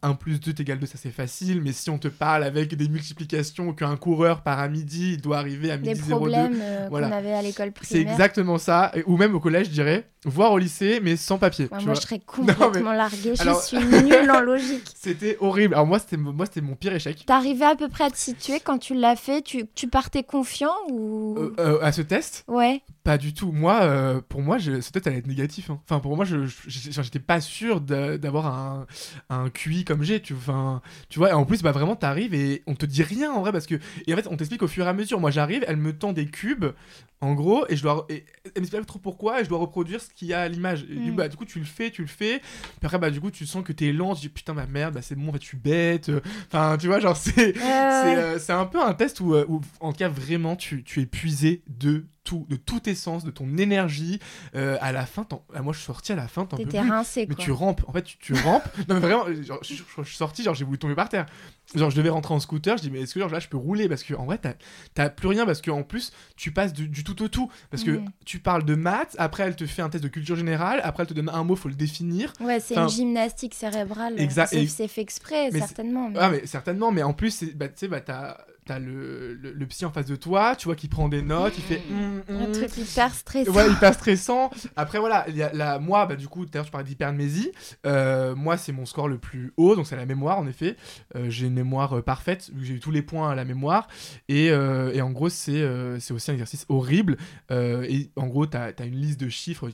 1 0.02 0.14
plus 0.16 0.40
2 0.40 0.62
égale 0.62 0.80
2, 0.80 0.86
ça 0.86 0.98
c'est 0.98 1.12
facile, 1.12 1.62
mais 1.62 1.72
si 1.72 1.90
on 1.90 1.98
te 1.98 2.08
parle 2.08 2.44
avec 2.44 2.76
des 2.76 2.90
multiplications, 2.90 3.74
qu'un 3.74 3.96
coureur 3.98 4.42
part 4.42 4.60
à 4.60 4.68
midi, 4.68 5.14
il 5.14 5.22
doit 5.22 5.38
arriver 5.38 5.72
à 5.72 5.78
midi 5.78 6.00
02... 6.00 6.06
Des 6.06 6.10
problèmes 6.10 6.64
voilà. 6.90 7.10
qu'on 7.10 7.16
avait 7.16 7.34
à 7.34 7.42
l'école 7.42 7.72
primaire. 7.72 7.90
C'est 7.90 8.12
exactement 8.12 8.58
ça, 8.58 8.92
ou 9.06 9.18
même 9.18 9.36
au 9.36 9.40
collège, 9.40 9.68
je 9.68 9.72
dirais, 9.72 10.08
voire 10.26 10.52
au 10.52 10.58
lycée, 10.58 11.00
mais 11.02 11.16
sans 11.16 11.38
papier. 11.38 11.68
moi, 11.72 11.94
je 11.94 12.02
serais 12.02 12.20
complètement 12.26 12.94
larguée, 12.94 13.34
je 13.36 13.62
suis 13.62 13.78
nulle 13.78 14.32
en 14.32 14.42
logique. 14.42 14.88
C'était 14.96 15.38
horrible, 15.40 15.74
alors 15.74 15.88
moi, 15.88 16.00
c'était 16.00 16.62
mon 16.62 16.76
pire 16.76 16.94
échec. 16.94 17.26
T'arrivais 17.26 17.66
à 17.66 17.76
peu 17.76 17.88
près 17.88 18.06
à 18.06 18.10
te 18.10 18.18
situer 18.18 18.60
quand 18.60 18.78
tu 18.78 18.94
l'as 18.94 19.16
fait 19.16 19.42
tu, 19.42 19.66
tu, 19.76 19.88
partais 19.88 20.24
confiant 20.24 20.74
ou? 20.92 21.36
Euh, 21.38 21.54
euh, 21.60 21.80
À 21.82 21.92
ce 21.92 22.02
test? 22.02 22.44
Ouais. 22.48 22.82
Pas 23.04 23.18
du 23.18 23.34
tout. 23.34 23.52
Moi, 23.52 23.80
euh, 23.82 24.22
pour 24.28 24.42
moi, 24.42 24.58
je, 24.58 24.82
ce 24.82 24.92
test 24.92 25.08
allait 25.08 25.18
être 25.18 25.28
négatif. 25.28 25.70
Hein. 25.70 25.80
Enfin, 25.86 26.00
pour 26.00 26.16
moi, 26.16 26.26
je 26.26 26.46
j'étais 26.68 27.20
pas 27.20 27.42
sûr 27.42 27.82
d'avoir 27.82 28.48
un, 28.48 28.86
un 29.30 29.50
QI 29.60 29.84
comme 29.84 30.04
j'ai. 30.04 30.22
Tu, 30.22 30.34
tu 31.10 31.20
vois, 31.20 31.30
et 31.30 31.34
en 31.34 31.46
plus, 31.46 31.62
bah 31.62 31.72
vraiment, 31.72 31.96
t'arrives 31.96 32.34
et 32.34 32.64
on 32.68 32.76
te 32.76 32.86
dit 32.86 33.04
rien 33.04 33.32
en 33.32 33.42
vrai 33.42 33.52
parce 33.52 33.66
que. 33.66 33.76
Et 34.08 34.14
en 34.14 34.18
fait, 34.18 34.28
on 34.28 34.38
t'explique 34.38 34.64
au 34.64 34.68
fur 34.68 34.86
et 34.86 34.90
à 34.90 34.94
mesure. 34.94 35.20
Moi, 35.20 35.32
j'arrive, 35.32 35.64
elle 35.68 35.78
me 35.78 35.98
tend 35.98 36.14
des 36.14 36.26
cubes 36.26 36.66
en 37.22 37.34
gros, 37.34 37.66
et 37.68 37.76
je 37.76 37.84
dois. 37.84 38.06
Et, 38.10 38.26
elle 38.46 38.62
m'explique 38.62 38.82
pas 38.82 38.86
trop 38.86 39.00
pourquoi, 39.00 39.42
et 39.42 39.44
je 39.44 39.50
dois 39.50 39.60
reproduire 39.60 40.02
ce 40.02 40.10
qu'il 40.14 40.30
y 40.30 40.34
a 40.34 40.42
à 40.42 40.48
l'image. 40.48 40.86
Mm. 40.86 41.16
Bah, 41.16 41.28
du 41.28 41.36
coup, 41.36 41.46
tu 41.46 41.60
le 41.60 41.66
fais, 41.66 41.92
tu 41.92 42.02
le 42.02 42.08
fais. 42.08 42.40
Puis 42.40 42.86
après, 42.86 43.00
bah, 43.00 43.10
du 43.10 43.20
coup, 43.20 43.32
tu 43.32 43.46
sens 43.46 43.64
que 43.64 43.74
t'es 43.74 43.92
lent. 43.92 44.16
Tu 44.16 44.22
dis 44.22 44.30
putain, 44.30 44.54
ma 44.54 44.66
merde, 44.66 44.94
bah, 44.94 45.02
c'est 45.02 45.16
bon, 45.16 45.30
en 45.30 45.34
fait, 45.34 45.42
je 45.42 45.48
suis 45.48 45.58
bête. 45.58 46.12
Enfin, 46.48 46.78
tu 46.78 46.88
vois, 46.88 47.00
genre, 47.00 47.18
c'est. 47.18 47.56
Euh, 48.10 48.40
c'est 48.40 48.54
un 48.54 48.66
peu 48.66 48.82
un 48.82 48.94
test 48.94 49.20
où, 49.20 49.36
où, 49.36 49.62
en 49.80 49.92
tout 49.92 50.00
cas, 50.00 50.10
vraiment, 50.10 50.56
tu, 50.56 50.84
tu 50.84 51.02
es 51.02 51.06
puisé 51.06 51.64
de 51.68 52.06
de 52.50 52.56
tout 52.56 52.90
essence, 52.90 53.24
de 53.24 53.32
ton 53.32 53.58
énergie. 53.58 54.20
Euh, 54.56 54.78
à 54.82 54.92
la 54.92 55.06
fin, 55.06 55.28
ah, 55.54 55.62
moi 55.62 55.74
je 55.74 55.80
suis 55.80 55.86
sorti 55.86 56.12
à 56.12 56.16
la 56.16 56.28
fin, 56.28 56.46
t'en 56.46 56.58
peux 56.58 56.66
plus. 56.66 56.80
Rincé, 56.80 57.26
mais 57.28 57.36
tu 57.36 57.52
rampes, 57.52 57.84
en 57.88 57.92
fait, 57.92 58.04
tu, 58.04 58.34
rampes. 58.34 58.68
non, 58.88 58.96
mais 58.96 59.00
vraiment, 59.00 59.26
je, 59.28 60.04
suis 60.04 60.18
sorti, 60.18 60.44
genre 60.44 60.56
j'ai 60.56 60.66
voulu 60.66 60.78
tomber 60.78 60.96
par 60.96 61.10
terre. 61.10 61.26
Genre, 61.76 61.92
je 61.92 61.96
devais 61.96 62.10
rentrer 62.10 62.34
en 62.34 62.40
scooter, 62.40 62.78
je 62.78 62.84
dis, 62.84 62.90
mais 62.92 63.02
est-ce 63.02 63.14
que 63.14 63.20
genre, 63.20 63.30
là 63.30 63.40
je 63.40 63.48
peux 63.48 63.58
rouler? 63.58 63.88
Parce 63.88 64.04
que 64.04 64.14
en 64.16 64.26
vrai, 64.26 64.40
t'as 64.94 65.10
plus 65.10 65.28
rien, 65.28 65.46
parce 65.46 65.62
qu'en 65.62 65.84
plus, 65.84 66.12
tu 66.36 66.52
passes 66.52 66.74
du, 66.74 67.04
tout 67.04 67.22
au 67.22 67.28
tout. 67.28 67.52
Parce 67.70 67.84
que 67.84 68.02
tu 68.26 68.40
parles 68.40 68.64
de 68.66 68.76
maths, 68.76 69.16
après 69.20 69.44
elle 69.44 69.56
te 69.56 69.66
fait 69.66 69.82
un 69.82 69.90
test 69.90 70.04
de 70.04 70.10
culture 70.10 70.36
générale, 70.36 70.82
après 70.84 71.04
elle 71.04 71.10
te 71.10 71.14
donne 71.14 71.30
un 71.30 71.44
mot, 71.44 71.56
faut 71.56 71.70
le 71.70 71.76
définir. 71.76 72.34
Ouais, 72.40 72.60
c'est 72.60 72.76
une 72.76 72.90
gymnastique 72.90 73.54
cérébrale. 73.54 74.20
Exact. 74.20 74.56
C'est 74.68 74.88
fait 74.88 75.02
exprès, 75.02 75.52
certainement. 75.52 76.10
Mais... 76.10 76.20
Ah, 76.20 76.30
mais 76.30 76.46
certainement, 76.46 76.92
mais 76.92 77.04
en 77.04 77.14
plus, 77.14 77.44
bah, 77.56 77.68
tu 77.68 77.74
sais, 77.76 77.88
bah, 77.88 78.02
t'as 78.02 78.38
t'as 78.70 78.78
le, 78.78 79.34
le, 79.34 79.66
psy 79.66 79.84
en 79.86 79.90
face 79.90 80.06
de 80.06 80.16
toi, 80.16 80.56
tu 80.56 80.66
vois, 80.66 80.76
qui 80.76 80.88
prend 80.88 81.10
des 81.10 81.24
notes, 81.24 81.56
il 81.58 81.64
fait. 81.64 81.82
Mm, 81.90 82.20
un 82.30 82.48
mm. 82.48 82.52
truc 82.52 82.78
hyper 82.78 83.12
stressant. 83.16 83.52
Ouais, 83.52 83.68
hyper 83.68 83.96
stressant. 83.96 84.52
Après, 84.76 85.00
voilà, 85.00 85.26
il 85.28 85.36
y 85.36 85.42
a 85.42 85.52
la, 85.54 85.80
moi, 85.80 86.06
bah, 86.06 86.16
du 86.16 86.28
coup, 86.28 86.46
tout 86.46 86.52
à 86.54 86.58
l'heure, 86.58 86.68
je 86.68 86.72
parlais 86.72 86.86
d'hypermnésie. 86.86 87.52
Euh, 87.88 88.36
moi, 88.36 88.58
c'est 88.58 88.72
mon 88.72 88.86
score 88.86 89.08
le 89.08 89.18
plus 89.18 89.54
haut, 89.58 89.76
donc 89.76 89.88
c'est 89.88 89.96
la 89.96 90.06
mémoire, 90.06 90.38
en 90.38 90.46
effet. 90.46 90.76
Euh, 91.16 91.32
j'ai 91.32 91.48
une 91.48 91.56
mémoire 91.56 91.98
euh, 91.98 92.02
parfaite, 92.04 92.52
vu 92.54 92.60
que 92.60 92.68
j'ai 92.68 92.74
eu 92.76 92.80
tous 92.80 92.92
les 92.92 93.02
points 93.02 93.32
à 93.32 93.36
la 93.36 93.44
mémoire. 93.44 93.88
Et, 94.28 94.46
et 94.50 95.02
en 95.02 95.10
gros, 95.10 95.30
c'est 95.30 95.64
aussi 96.12 96.30
un 96.30 96.34
exercice 96.36 96.68
horrible. 96.70 97.18
et 97.50 98.12
en 98.16 98.28
gros, 98.28 98.46
t'as 98.46 98.72
as 98.78 98.86
une 98.86 99.02
liste 99.02 99.20
de 99.20 99.30
chiffres, 99.30 99.70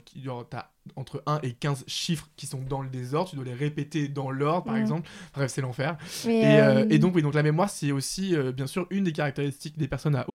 t'as 0.48 0.70
entre 0.96 1.22
1 1.26 1.40
et 1.42 1.52
15 1.52 1.84
chiffres 1.86 2.28
qui 2.36 2.46
sont 2.46 2.60
dans 2.60 2.82
le 2.82 2.88
désordre, 2.88 3.30
tu 3.30 3.36
dois 3.36 3.44
les 3.44 3.54
répéter 3.54 4.08
dans 4.08 4.30
l'ordre 4.30 4.64
par 4.64 4.74
mm. 4.74 4.80
exemple. 4.80 5.08
Bref, 5.34 5.50
c'est 5.50 5.60
l'enfer. 5.60 5.96
Et, 6.26 6.44
euh, 6.44 6.82
euh, 6.82 6.86
et, 6.90 6.98
donc 6.98 7.14
oui, 7.14 7.22
donc 7.22 7.34
la 7.34 7.42
mémoire 7.42 7.70
c'est 7.70 7.92
aussi 7.92 8.36
euh, 8.36 8.52
bien 8.52 8.66
sûr 8.66 8.86
une 8.90 9.04
des 9.04 9.12
caractéristiques 9.12 9.78
des 9.78 9.88
personnes 9.88 10.16
à 10.16 10.26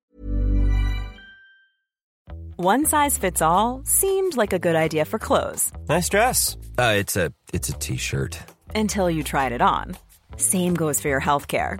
One 2.58 2.86
size 2.86 3.18
fits 3.18 3.42
all 3.42 3.82
seemed 3.86 4.38
like 4.38 4.54
a 4.54 4.60
good 4.60 4.76
idea 4.76 5.04
for 5.04 5.18
clothes. 5.18 5.72
Nice 5.90 6.10
dress. 6.10 6.58
Uh, 6.78 6.94
it's 6.96 7.18
a 7.18 7.32
it's 7.54 7.70
a 7.70 7.74
t-shirt. 7.74 8.38
Until 8.76 9.10
you 9.10 9.24
tried 9.24 9.52
it 9.52 9.62
on. 9.62 9.96
Same 10.38 10.76
goes 10.76 11.02
for 11.02 11.10
your 11.10 11.22
healthcare. 11.22 11.80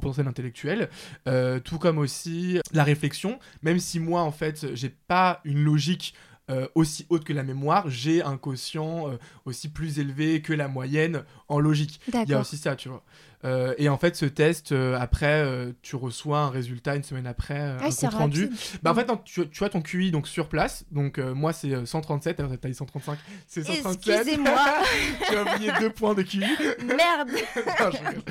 Potentiel 0.00 0.26
intellectuel, 0.26 0.88
euh, 1.28 1.60
tout 1.60 1.78
comme 1.78 1.98
aussi 1.98 2.58
la 2.72 2.84
réflexion, 2.84 3.38
même 3.62 3.78
si 3.78 4.00
moi 4.00 4.22
en 4.22 4.32
fait 4.32 4.74
j'ai 4.74 4.90
pas 4.90 5.40
une 5.44 5.62
logique 5.62 6.14
euh, 6.50 6.66
aussi 6.74 7.06
haute 7.10 7.22
que 7.22 7.32
la 7.32 7.44
mémoire, 7.44 7.88
j'ai 7.88 8.22
un 8.22 8.36
quotient 8.36 9.08
euh, 9.08 9.18
aussi 9.44 9.68
plus 9.68 10.00
élevé 10.00 10.42
que 10.42 10.52
la 10.52 10.66
moyenne 10.66 11.22
en 11.46 11.60
logique. 11.60 12.00
Il 12.12 12.28
y 12.28 12.34
a 12.34 12.40
aussi 12.40 12.56
ça, 12.56 12.74
tu 12.74 12.88
vois. 12.88 13.04
Euh, 13.44 13.74
et 13.78 13.88
en 13.88 13.96
fait, 13.96 14.16
ce 14.16 14.26
test, 14.26 14.72
euh, 14.72 14.98
après, 15.00 15.42
euh, 15.42 15.72
tu 15.82 15.96
reçois 15.96 16.40
un 16.40 16.50
résultat 16.50 16.94
une 16.96 17.02
semaine 17.02 17.26
après, 17.26 17.58
Ah, 17.80 17.86
un 17.86 17.88
compte 17.90 18.12
rendu. 18.12 18.50
Bah, 18.82 18.92
en 18.92 18.94
fait, 18.94 19.08
non, 19.08 19.16
tu, 19.24 19.48
tu 19.48 19.64
as 19.64 19.68
ton 19.70 19.80
QI 19.80 20.10
donc 20.10 20.28
sur 20.28 20.48
place. 20.48 20.84
Donc, 20.90 21.18
moi, 21.18 21.52
c'est 21.52 21.72
euh, 21.72 21.86
137. 21.86 22.38
Alors, 22.40 22.52
t'as 22.60 22.68
dit 22.68 22.74
135. 22.74 23.18
C'est 23.46 23.62
137. 23.64 24.14
Excusez-moi. 24.14 24.50
tu 25.28 25.36
as 25.36 25.42
oublié 25.54 25.72
deux 25.80 25.90
points 25.90 26.14
de 26.14 26.22
QI. 26.22 26.40
Merde. 26.84 27.30
Non, 27.80 27.90
je 27.90 27.96
rigole. 27.98 28.22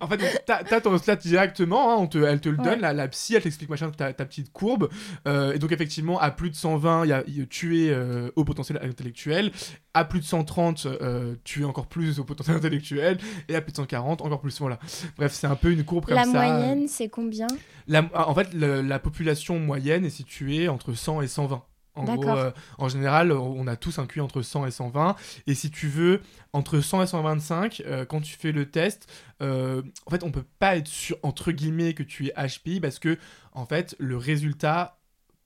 en 0.00 0.08
fait, 0.08 0.16
donc, 0.16 0.28
t'as 0.46 0.64
t'as 0.64 0.80
ton 0.80 0.96
slat 0.98 1.16
directement, 1.16 1.92
hein, 1.92 1.96
on 2.00 2.06
te, 2.06 2.18
elle 2.18 2.40
te 2.40 2.48
le 2.48 2.56
Ouais. 2.58 2.64
donne, 2.64 2.80
la, 2.80 2.92
la 2.92 3.08
psy, 3.08 3.34
elle 3.34 3.42
t'explique 3.42 3.68
machin, 3.70 3.90
ta, 3.90 4.12
ta 4.12 4.24
petite 4.24 4.52
courbe. 4.52 4.88
Et 5.26 5.58
donc, 5.58 5.70
effectivement, 5.72 6.18
à 6.20 6.30
plus 6.30 6.50
de 6.50 6.56
120, 6.56 7.04
il 7.04 7.08
y 7.08 7.12
a, 7.12 7.22
y 7.28 7.42
a- 7.42 7.46
tu 7.46 7.80
es 7.84 7.90
euh, 7.90 8.30
au 8.36 8.44
potentiel 8.44 8.78
intellectuel. 8.82 9.52
À 9.96 10.04
plus 10.04 10.20
de 10.20 10.24
130, 10.24 10.86
euh, 10.86 11.36
tu 11.44 11.62
es 11.62 11.64
encore 11.64 11.86
plus 11.86 12.18
au 12.20 12.24
potentiel 12.24 12.56
intellectuel. 12.56 13.18
Et 13.48 13.54
à 13.56 13.60
plus 13.62 13.72
de 13.72 13.76
140, 13.76 14.20
encore 14.22 14.40
plus. 14.40 14.58
Voilà. 14.60 14.78
Bref, 15.16 15.32
c'est 15.32 15.46
un 15.46 15.56
peu 15.56 15.72
une 15.72 15.84
courbe 15.84 16.04
comme 16.06 16.14
La 16.16 16.24
ça. 16.24 16.30
moyenne, 16.30 16.86
c'est 16.88 17.08
combien? 17.08 17.46
La- 17.88 18.08
en 18.28 18.34
fait, 18.34 18.52
le- 18.52 18.82
la 18.82 18.98
population 18.98 19.58
moyenne 19.58 20.04
est 20.04 20.10
située 20.10 20.68
entre 20.68 20.92
100 20.92 21.22
et 21.22 21.28
120. 21.28 21.62
En 21.94 22.04
gros, 22.04 22.28
euh, 22.36 22.50
en 22.76 22.90
général, 22.90 23.32
on 23.32 23.66
a 23.66 23.74
tous 23.76 23.98
un 23.98 24.06
QI 24.06 24.20
entre 24.20 24.42
100 24.42 24.66
et 24.66 24.70
120. 24.70 25.16
Et 25.46 25.54
si 25.54 25.70
tu 25.70 25.88
veux, 25.88 26.20
entre 26.52 26.80
100 26.80 27.02
et 27.02 27.06
125, 27.06 27.82
euh, 27.86 28.04
quand 28.04 28.20
tu 28.20 28.36
fais 28.36 28.52
le 28.52 28.70
test, 28.70 29.10
euh, 29.40 29.80
en 30.04 30.10
fait, 30.10 30.22
on 30.22 30.30
peut 30.30 30.44
pas 30.58 30.76
être 30.76 30.88
sûr, 30.88 31.16
entre 31.22 31.52
guillemets, 31.52 31.94
que 31.94 32.02
tu 32.02 32.26
es 32.26 32.32
HPI 32.36 32.80
parce 32.80 32.98
que, 32.98 33.16
en 33.52 33.64
fait, 33.64 33.96
le 33.98 34.18
résultat 34.18 34.98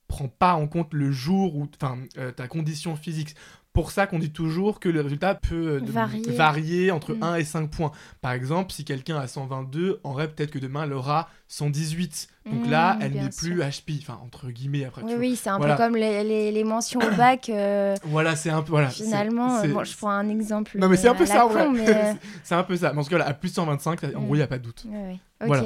prend 0.09 0.27
pas 0.27 0.55
en 0.55 0.67
compte 0.67 0.93
le 0.93 1.09
jour 1.09 1.55
ou 1.55 1.69
enfin 1.81 1.97
ta 2.35 2.49
condition 2.49 2.97
physique. 2.97 3.33
Pour 3.73 3.91
ça 3.91 4.05
qu'on 4.05 4.19
dit 4.19 4.31
toujours 4.31 4.81
que 4.81 4.89
le 4.89 4.99
résultat 4.99 5.33
peut 5.35 5.75
euh, 5.75 5.79
de- 5.79 5.89
Varier. 5.91 6.31
varier 6.33 6.91
entre 6.91 7.13
Mm. 7.13 7.23
1 7.23 7.35
et 7.35 7.43
5 7.45 7.69
points. 7.69 7.91
Par 8.19 8.33
exemple, 8.33 8.73
si 8.73 8.83
quelqu'un 8.83 9.15
a 9.17 9.27
122, 9.27 10.01
en 10.03 10.11
vrai, 10.11 10.27
peut-être 10.27 10.51
que 10.51 10.59
demain, 10.59 10.83
elle 10.83 10.91
aura 10.91 11.29
118. 11.47 12.27
Donc 12.51 12.67
là, 12.67 12.95
Mm, 12.95 12.99
elle 13.01 13.11
n'est 13.13 13.29
plus 13.29 13.61
HPI. 13.61 13.99
Enfin, 14.01 14.19
entre 14.25 14.47
guillemets, 14.49 14.83
après. 14.83 15.03
Oui, 15.03 15.13
oui, 15.17 15.35
c'est 15.41 15.49
un 15.49 15.57
Voilà. 15.57 15.75
peu 15.77 15.83
comme 15.83 15.95
les, 15.95 16.21
les- 16.25 16.51
les 16.51 16.63
mentions 16.65 16.99
au 16.99 17.15
bac. 17.15 17.47
euh, 17.49 17.95
Voilà, 18.03 18.35
c'est 18.35 18.49
un 18.49 18.61
peu. 18.61 18.71
Voilà, 18.71 18.89
finalement, 18.89 19.59
euh, 19.59 19.67
bon, 19.69 19.83
je 19.85 19.95
prends 19.95 20.09
un 20.11 20.27
exemple. 20.27 20.77
Non, 20.77 20.89
mais 20.89 20.97
c'est 20.97 21.07
un 21.07 21.15
peu 21.15 21.25
ça, 21.25 21.45
en 21.45 21.47
con, 21.49 21.53
vrai. 21.53 21.69
mais, 21.71 22.15
c'est 22.43 22.55
un 22.55 22.63
peu 22.63 22.75
ça. 22.75 22.91
Mais 22.91 22.99
en 22.99 23.03
tout 23.03 23.09
cas, 23.09 23.19
là, 23.19 23.27
à 23.27 23.33
plus 23.33 23.49
de 23.51 23.55
125, 23.55 24.03
en 24.03 24.21
gros, 24.23 24.35
il 24.35 24.39
n'y 24.39 24.43
a 24.43 24.47
pas 24.47 24.57
de 24.57 24.63
doute. 24.63 24.83
ouais, 24.89 24.97
ouais. 24.97 25.19
Ok. 25.41 25.47
Voilà. 25.47 25.63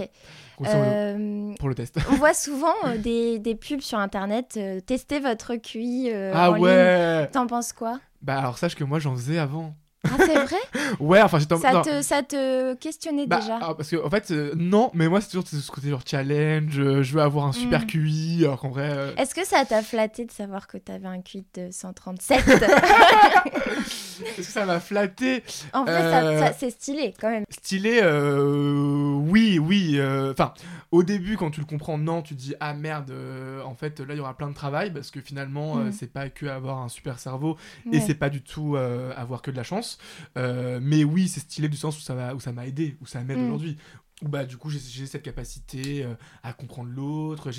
Euh, 0.63 1.53
Pour 1.59 1.69
le 1.69 1.75
test. 1.75 1.97
on 2.11 2.15
voit 2.15 2.33
souvent 2.35 2.73
euh, 2.85 2.97
des, 2.97 3.39
des 3.39 3.55
pubs 3.55 3.81
sur 3.81 3.99
internet. 3.99 4.55
euh, 4.57 4.79
testez 4.79 5.19
votre 5.19 5.55
QI. 5.55 6.09
euh, 6.13 6.31
ah 6.33 6.51
en 6.51 6.59
ouais 6.59 7.27
T'en 7.31 7.47
penses 7.47 7.73
quoi? 7.73 7.99
Bah, 8.21 8.39
alors, 8.39 8.57
sache 8.57 8.75
que 8.75 8.83
moi, 8.83 8.99
j'en 8.99 9.13
faisais 9.15 9.37
avant. 9.37 9.75
Ah, 10.05 10.17
c'est 10.25 10.33
vrai? 10.45 10.57
Ouais, 10.99 11.21
enfin, 11.21 11.39
j'étais 11.39 11.53
en- 11.53 11.59
ça 11.59 11.71
non. 11.73 11.81
te, 11.81 12.01
ça 12.01 12.23
te 12.23 12.73
questionnait 12.75 13.27
Bah, 13.27 13.39
déjà? 13.41 13.59
parce 13.59 13.89
que 13.89 14.03
en 14.03 14.09
fait 14.09 14.31
euh, 14.31 14.53
non 14.55 14.91
mais 14.93 15.07
moi 15.07 15.21
c'est 15.21 15.29
toujours 15.29 15.47
ce 15.47 15.71
côté 15.71 15.89
genre 15.89 16.01
challenge 16.05 16.79
euh, 16.79 17.03
je 17.03 17.13
veux 17.13 17.21
avoir 17.21 17.45
un 17.47 17.51
super 17.53 17.81
Mm. 17.81 17.87
QI 17.87 18.41
alors 18.45 18.59
qu'en 18.59 18.69
vrai 18.69 18.89
euh, 18.91 19.11
Est-ce 19.17 19.33
que 19.35 19.45
ça 19.45 19.65
t'a 19.65 19.81
flatté 19.81 20.25
de 20.25 20.31
savoir 20.31 20.67
que 20.67 20.77
t'avais 20.77 21.07
un 21.07 21.21
QI 21.21 21.45
de 21.55 21.69
137 21.71 22.39
est-ce 22.47 24.35
que 24.37 24.43
ça 24.43 24.65
m'a 24.65 24.79
flatté? 24.79 25.43
En 25.73 25.83
vrai, 25.83 25.93
ça- 26.01 26.39
ça- 26.47 26.53
c'est 26.57 26.69
stylé 26.69 27.13
quand 27.19 27.29
même. 27.29 27.43
Stylé, 27.49 27.99
euh, 28.01 29.13
oui, 29.13 29.59
oui. 29.59 29.99
Enfin, 30.31 30.53
au 30.95 31.03
début, 31.03 31.37
quand 31.37 31.51
tu 31.51 31.59
le 31.59 31.65
comprends, 31.65 31.97
non, 31.97 32.21
tu 32.21 32.35
te 32.35 32.39
dis 32.39 32.53
ah 32.59 32.73
merde. 32.73 33.11
euh, 33.11 33.61
en 33.63 33.75
fait, 33.75 33.99
là, 33.99 34.13
il 34.13 34.17
y 34.17 34.19
aura 34.19 34.35
plein 34.37 34.49
de 34.49 34.53
travail 34.55 34.91
parce 34.93 35.11
que 35.11 35.21
finalement, 35.21 35.77
euh, 35.77 35.85
Mm. 35.85 35.91
c'est 35.91 36.11
pas 36.11 36.29
que 36.29 36.45
avoir 36.45 36.79
un 36.79 36.89
super 36.89 37.19
cerveau 37.19 37.57
et 37.91 37.99
c'est 37.99 38.15
pas 38.15 38.29
du 38.29 38.41
tout 38.41 38.75
euh, 38.75 39.13
avoir 39.15 39.41
que 39.41 39.51
de 39.51 39.55
la 39.57 39.63
chance. 39.63 39.97
Mais 40.35 41.03
oui, 41.03 41.27
c'est 41.27 41.39
stylé 41.41 41.69
du 41.69 41.77
sens 41.77 41.97
où 41.97 42.01
ça 42.01 42.13
m'a, 42.15 42.33
où 42.33 42.39
ça 42.39 42.51
m'a 42.51 42.65
aidé, 42.67 42.97
où 43.01 43.05
ça 43.05 43.21
m'aide 43.23 43.39
Mm. 43.39 43.45
aujourd'hui. 43.45 43.77
Où 44.21 44.29
bah 44.29 44.45
du 44.45 44.55
coup, 44.55 44.69
j'ai, 44.69 44.79
cette 44.79 45.23
capacité 45.23 46.05
euh, 46.05 46.15
à 46.41 46.53
comprendre 46.53 46.89
l'autre. 46.89 47.51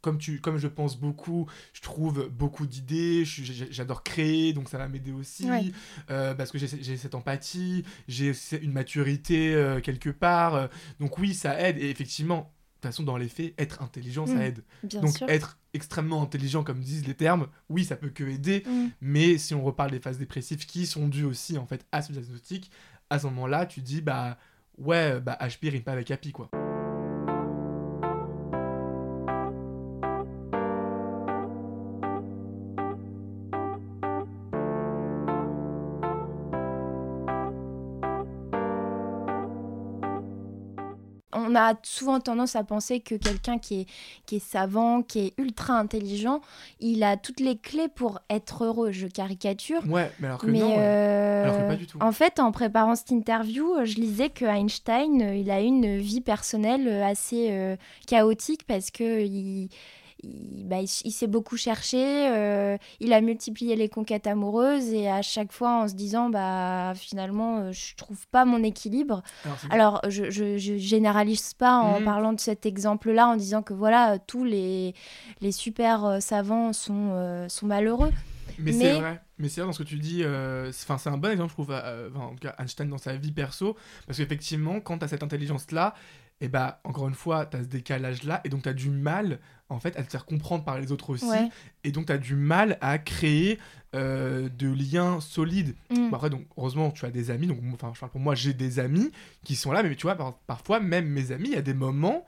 comme 0.00 0.18
tu, 0.18 0.40
comme 0.40 0.58
je 0.58 0.66
pense 0.66 0.98
beaucoup, 0.98 1.46
je 1.72 1.80
trouve 1.82 2.28
beaucoup 2.28 2.66
d'idées. 2.66 3.22
J'adore 3.24 4.02
créer, 4.02 4.52
donc 4.52 4.68
ça 4.68 4.76
va 4.76 4.88
m'aider 4.88 5.12
aussi 5.12 5.48
Ouais. 5.48 5.70
euh, 6.10 6.34
parce 6.34 6.50
que 6.50 6.58
j'ai 6.58 6.96
cette 6.96 7.14
empathie, 7.14 7.84
j'ai 8.08 8.32
une 8.60 8.72
maturité 8.72 9.54
euh, 9.54 9.80
quelque 9.80 10.10
part. 10.10 10.54
euh, 10.56 10.66
donc 10.98 11.16
oui, 11.18 11.32
ça 11.32 11.60
aide. 11.60 11.78
Et 11.78 11.90
effectivement, 11.90 12.38
de 12.38 12.42
toute 12.80 12.82
façon, 12.90 13.04
dans 13.04 13.16
les 13.16 13.28
faits, 13.28 13.54
être 13.56 13.80
intelligent, 13.80 14.26
ça 14.26 14.46
aide. 14.46 14.64
Bien 14.82 15.00
donc 15.00 15.16
sûr. 15.16 15.28
être 15.28 15.58
extrêmement 15.74 16.22
intelligent, 16.22 16.64
comme 16.64 16.80
disent 16.80 17.06
les 17.06 17.14
termes, 17.14 17.46
oui, 17.68 17.84
ça 17.84 17.94
peut 17.94 18.08
que 18.10 18.24
aider. 18.24 18.64
Mm. 18.66 18.86
Mais 19.00 19.38
si 19.38 19.54
on 19.54 19.62
reparle 19.62 19.92
des 19.92 20.00
phases 20.00 20.18
dépressives 20.18 20.66
qui 20.66 20.86
sont 20.86 21.06
dues 21.06 21.24
aussi 21.24 21.56
en 21.56 21.66
fait 21.66 21.86
à 21.92 22.02
ce 22.02 22.10
diagnostic, 22.12 22.72
à 23.10 23.20
ce 23.20 23.26
moment-là, 23.26 23.64
tu 23.64 23.80
dis 23.80 24.00
bah 24.00 24.38
ouais, 24.78 25.20
bah 25.20 25.36
HP 25.40 25.70
rime 25.70 25.82
pas 25.82 25.92
avec 25.92 26.10
happy 26.10 26.32
quoi. 26.32 26.48
A 41.58 41.74
souvent 41.82 42.20
tendance 42.20 42.56
à 42.56 42.64
penser 42.64 43.00
que 43.00 43.14
quelqu'un 43.14 43.58
qui 43.58 43.80
est, 43.80 43.86
qui 44.26 44.36
est 44.36 44.44
savant, 44.44 45.02
qui 45.02 45.18
est 45.20 45.34
ultra 45.38 45.74
intelligent, 45.74 46.40
il 46.80 47.02
a 47.02 47.16
toutes 47.16 47.40
les 47.40 47.56
clés 47.58 47.88
pour 47.88 48.20
être 48.30 48.64
heureux. 48.64 48.92
Je 48.92 49.06
caricature. 49.06 49.82
Ouais, 49.88 50.10
mais 50.20 50.28
alors 50.28 50.38
que 50.38 50.46
Mais 50.46 50.60
non. 50.60 50.68
ouais. 50.70 50.76
euh, 50.78 51.44
Alors 51.44 51.58
que 51.58 51.66
pas 51.68 51.76
du 51.76 51.86
tout. 51.86 51.98
en 52.00 52.12
fait, 52.12 52.38
en 52.40 52.52
préparant 52.52 52.94
cette 52.94 53.10
interview, 53.10 53.74
euh, 53.74 53.84
je 53.84 53.96
lisais 53.96 54.30
que 54.30 54.44
Einstein, 54.44 55.20
euh, 55.22 55.36
il 55.36 55.50
a 55.50 55.60
une 55.60 55.98
vie 55.98 56.20
personnelle 56.20 56.88
assez 57.02 57.48
euh, 57.50 57.76
chaotique 58.06 58.66
parce 58.66 58.90
que 58.90 59.20
il, 59.24 59.68
il, 60.22 60.66
bah, 60.66 60.80
il 60.80 60.88
s'est 61.12 61.26
beaucoup 61.26 61.56
cherché, 61.56 62.28
euh, 62.30 62.76
il 63.00 63.12
a 63.12 63.20
multiplié 63.20 63.76
les 63.76 63.88
conquêtes 63.88 64.26
amoureuses 64.26 64.88
et 64.92 65.08
à 65.08 65.22
chaque 65.22 65.52
fois 65.52 65.82
en 65.82 65.88
se 65.88 65.94
disant 65.94 66.28
bah 66.30 66.92
finalement 66.96 67.58
euh, 67.58 67.72
je 67.72 67.94
trouve 67.96 68.26
pas 68.28 68.44
mon 68.44 68.62
équilibre. 68.62 69.22
Alors, 69.70 70.00
je, 70.08 70.30
je, 70.30 70.58
je 70.58 70.76
généralise 70.76 71.54
pas 71.54 71.76
en 71.78 71.98
Mhm. 72.00 72.04
parlant 72.04 72.32
de 72.32 72.40
cet 72.40 72.66
exemple-là 72.66 73.28
en 73.28 73.36
disant 73.36 73.62
que 73.62 73.74
voilà 73.74 74.18
tous 74.18 74.44
les 74.44 74.94
les 75.40 75.52
super 75.52 76.04
euh, 76.04 76.20
savants 76.20 76.72
sont 76.72 77.10
euh, 77.12 77.48
sont 77.48 77.66
malheureux. 77.66 78.12
Mais, 78.58 78.72
Mais- 78.72 78.72
c'est 78.72 78.92
vrai. 78.92 79.20
Mais 79.38 79.48
c'est 79.48 79.60
vrai 79.60 79.68
dans 79.68 79.72
ce 79.72 79.78
que 79.84 79.88
tu 79.88 79.96
dis. 79.96 80.24
euh, 80.24 80.72
c'est- 80.72 80.84
Enfin, 80.84 80.98
c'est 80.98 81.10
un 81.10 81.16
bon 81.18 81.30
exemple, 81.30 81.50
je 81.50 81.54
trouve. 81.54 81.70
euh, 81.70 82.10
en 82.16 82.30
tout 82.30 82.38
cas, 82.40 82.56
Einstein 82.58 82.88
dans 82.88 82.98
sa 82.98 83.14
vie 83.14 83.30
perso, 83.30 83.76
parce 84.06 84.18
qu'effectivement, 84.18 84.80
quand 84.80 84.98
t'as 84.98 85.06
cette 85.06 85.22
intelligence-là, 85.22 85.94
et 86.40 86.48
bah 86.48 86.80
encore 86.84 87.08
une 87.08 87.14
fois, 87.14 87.46
t'as 87.46 87.60
ce 87.62 87.66
décalage-là, 87.68 88.40
et 88.44 88.48
donc 88.48 88.62
t'as 88.62 88.72
du 88.72 88.90
mal, 88.90 89.38
en 89.68 89.80
fait, 89.80 89.96
à 89.96 90.02
te 90.02 90.10
faire 90.10 90.24
comprendre 90.24 90.64
par 90.64 90.78
les 90.78 90.92
autres 90.92 91.10
aussi, 91.10 91.26
Ouais. 91.28 91.48
et 91.84 91.90
donc 91.92 92.06
t'as 92.06 92.18
du 92.18 92.36
mal 92.36 92.78
à 92.80 92.98
créer 92.98 93.58
euh, 93.94 94.48
de 94.48 94.68
liens 94.68 95.20
solides. 95.20 95.74
Mm. 95.90 96.10
Bon, 96.10 96.16
après, 96.16 96.30
donc 96.30 96.46
heureusement, 96.56 96.90
tu 96.90 97.04
as 97.06 97.10
des 97.10 97.30
amis. 97.30 97.46
Donc, 97.46 97.58
enfin, 97.72 97.90
je 97.94 97.98
parle 98.00 98.12
pour 98.12 98.20
moi, 98.20 98.34
j'ai 98.34 98.52
des 98.54 98.78
amis 98.78 99.10
qui 99.44 99.56
sont 99.56 99.72
là, 99.72 99.82
mais 99.82 99.94
tu 99.96 100.02
vois, 100.02 100.14
par- 100.14 100.38
parfois, 100.40 100.78
même 100.78 101.06
mes 101.08 101.32
amis, 101.32 101.48
il 101.48 101.54
y 101.54 101.58
a 101.58 101.62
des 101.62 101.74
moments 101.74 102.26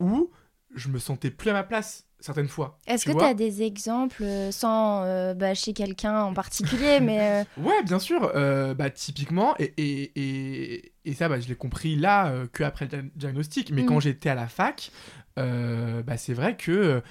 où 0.00 0.30
je 0.74 0.88
me 0.88 0.98
sentais 0.98 1.30
plus 1.30 1.50
à 1.50 1.52
ma 1.54 1.62
place 1.62 2.06
certaines 2.20 2.48
fois. 2.48 2.78
Est-ce 2.86 3.04
que 3.04 3.12
tu 3.12 3.22
as 3.22 3.34
des 3.34 3.62
exemples 3.62 4.22
euh, 4.22 4.50
sans 4.50 5.02
euh, 5.04 5.34
bâcher 5.34 5.72
quelqu'un 5.72 6.22
en 6.22 6.32
particulier, 6.34 6.98
mais 7.02 7.44
euh, 7.58 7.62
Ouais, 7.62 7.82
bien 7.84 7.98
sûr. 7.98 8.30
euh, 8.34 8.74
bah, 8.74 8.90
typiquement, 8.90 9.54
et, 9.58 9.72
et, 9.76 10.12
et, 10.16 10.92
et 11.04 11.14
ça, 11.14 11.28
bah, 11.28 11.38
je 11.40 11.48
l'ai 11.48 11.54
compris 11.54 11.94
là, 11.96 12.32
que 12.52 12.64
après 12.64 12.86
le 12.86 12.90
dia- 12.90 13.10
diagnostic. 13.14 13.70
Mais 13.70 13.82
Mm. 13.82 13.86
quand 13.86 14.00
j'étais 14.00 14.28
à 14.30 14.34
la 14.34 14.48
fac, 14.48 14.90
bah, 15.36 16.16
c'est 16.16 16.34
vrai 16.34 16.56
que 16.56 17.02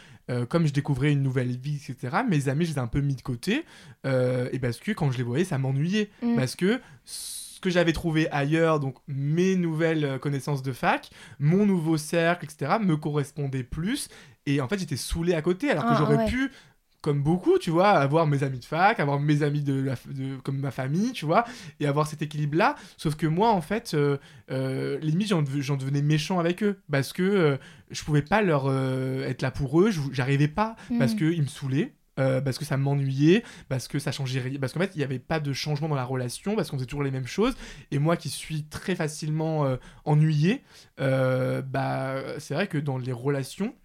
comme 0.49 0.65
je 0.65 0.73
découvrais 0.73 1.11
une 1.11 1.21
nouvelle 1.21 1.55
vie, 1.55 1.75
etc., 1.87 2.17
mes 2.27 2.49
amis, 2.49 2.65
je 2.65 2.71
les 2.71 2.77
ai 2.77 2.81
un 2.81 2.87
peu 2.87 2.99
mis 3.01 3.15
de 3.15 3.21
côté. 3.21 3.63
et 4.05 4.59
parce 4.59 4.79
que 4.79 4.91
quand 4.91 5.11
je 5.11 5.17
les 5.17 5.23
voyais, 5.23 5.45
ça 5.45 5.57
m'ennuyait. 5.57 6.09
Mm. 6.23 6.35
Parce 6.35 6.55
que 6.55 6.81
ce 7.05 7.59
que 7.61 7.69
j'avais 7.69 7.93
trouvé 7.93 8.29
ailleurs, 8.31 8.79
donc 8.79 8.95
mes 9.07 9.55
nouvelles 9.55 10.19
connaissances 10.19 10.61
de 10.63 10.71
fac, 10.73 11.09
mon 11.39 11.65
nouveau 11.65 11.97
cercle, 11.97 12.45
etc., 12.45 12.73
me 12.81 12.95
correspondait 12.97 13.63
plus. 13.63 14.09
Et 14.45 14.61
en 14.61 14.67
fait, 14.67 14.77
j'étais 14.79 14.97
saoulé 14.97 15.33
à 15.33 15.41
côté, 15.41 15.69
alors 15.71 15.83
que 15.85 15.89
Ah, 15.93 15.95
j'aurais 15.97 16.17
ouais. 16.17 16.25
pu 16.25 16.51
comme 17.01 17.21
beaucoup, 17.21 17.59
tu 17.59 17.69
vois, 17.69 17.89
avoir 17.89 18.25
mes 18.25 18.41
amis 18.41 18.57
de 18.57 18.65
fac, 18.65 18.99
avoir 18.99 19.19
mes 19.19 19.43
amis 19.43 19.61
de, 19.61 19.75
la, 19.79 19.93
de 20.07 20.37
comme 20.37 20.57
ma 20.57 20.71
famille, 20.71 21.11
tu 21.11 21.25
vois, 21.25 21.45
et 21.79 21.85
avoir 21.85 22.07
cet 22.07 22.23
équilibre-là. 22.23 22.75
Sauf 22.97 23.13
que 23.15 23.27
moi, 23.27 23.51
en 23.51 23.61
fait, 23.61 23.93
euh, 23.93 24.17
euh, 24.49 24.97
limite, 25.01 25.27
j'en 25.27 25.43
dev- 25.43 25.61
j'en 25.61 25.77
devenais 25.77 26.01
méchant 26.01 26.39
avec 26.39 26.63
eux, 26.63 26.79
parce 26.91 27.13
que 27.13 27.21
euh, 27.21 27.57
je 27.91 28.03
pouvais 28.03 28.23
pas 28.23 28.41
leur 28.41 28.63
euh, 28.65 29.23
être 29.27 29.43
là 29.43 29.51
pour 29.51 29.79
eux, 29.81 29.91
j'arrivais 30.11 30.47
pas, 30.47 30.75
parce 30.97 31.13
Mm. 31.13 31.17
qu'ils 31.17 31.41
me 31.43 31.47
saoulaient. 31.47 31.93
euh, 32.17 32.39
parce 32.39 32.57
que 32.57 32.63
ça 32.63 32.77
m'ennuyait, 32.77 33.43
parce 33.67 33.89
que 33.89 33.99
ça 33.99 34.13
changeait 34.13 34.39
rien, 34.39 34.57
parce 34.57 34.71
qu'en 34.71 34.79
fait 34.79 34.91
il 34.95 34.99
n'y 34.99 35.03
avait 35.03 35.19
pas 35.19 35.41
de 35.41 35.51
changement 35.51 35.89
dans 35.89 35.95
la 35.95 36.05
relation, 36.05 36.55
parce 36.55 36.71
qu'on 36.71 36.77
faisait 36.77 36.85
toujours 36.87 37.03
les 37.03 37.11
mêmes 37.11 37.27
choses, 37.27 37.55
et 37.91 37.99
moi 37.99 38.15
qui 38.15 38.29
suis 38.29 38.63
très 38.63 38.95
facilement 38.95 39.65
euh, 39.65 39.75
ennuyé, 40.05 40.61
euh, 41.01 41.61
bah 41.61 42.15
c'est 42.39 42.53
vrai 42.53 42.67
que 42.67 42.77
dans 42.77 42.97
les 42.97 43.11
relations 43.11 43.75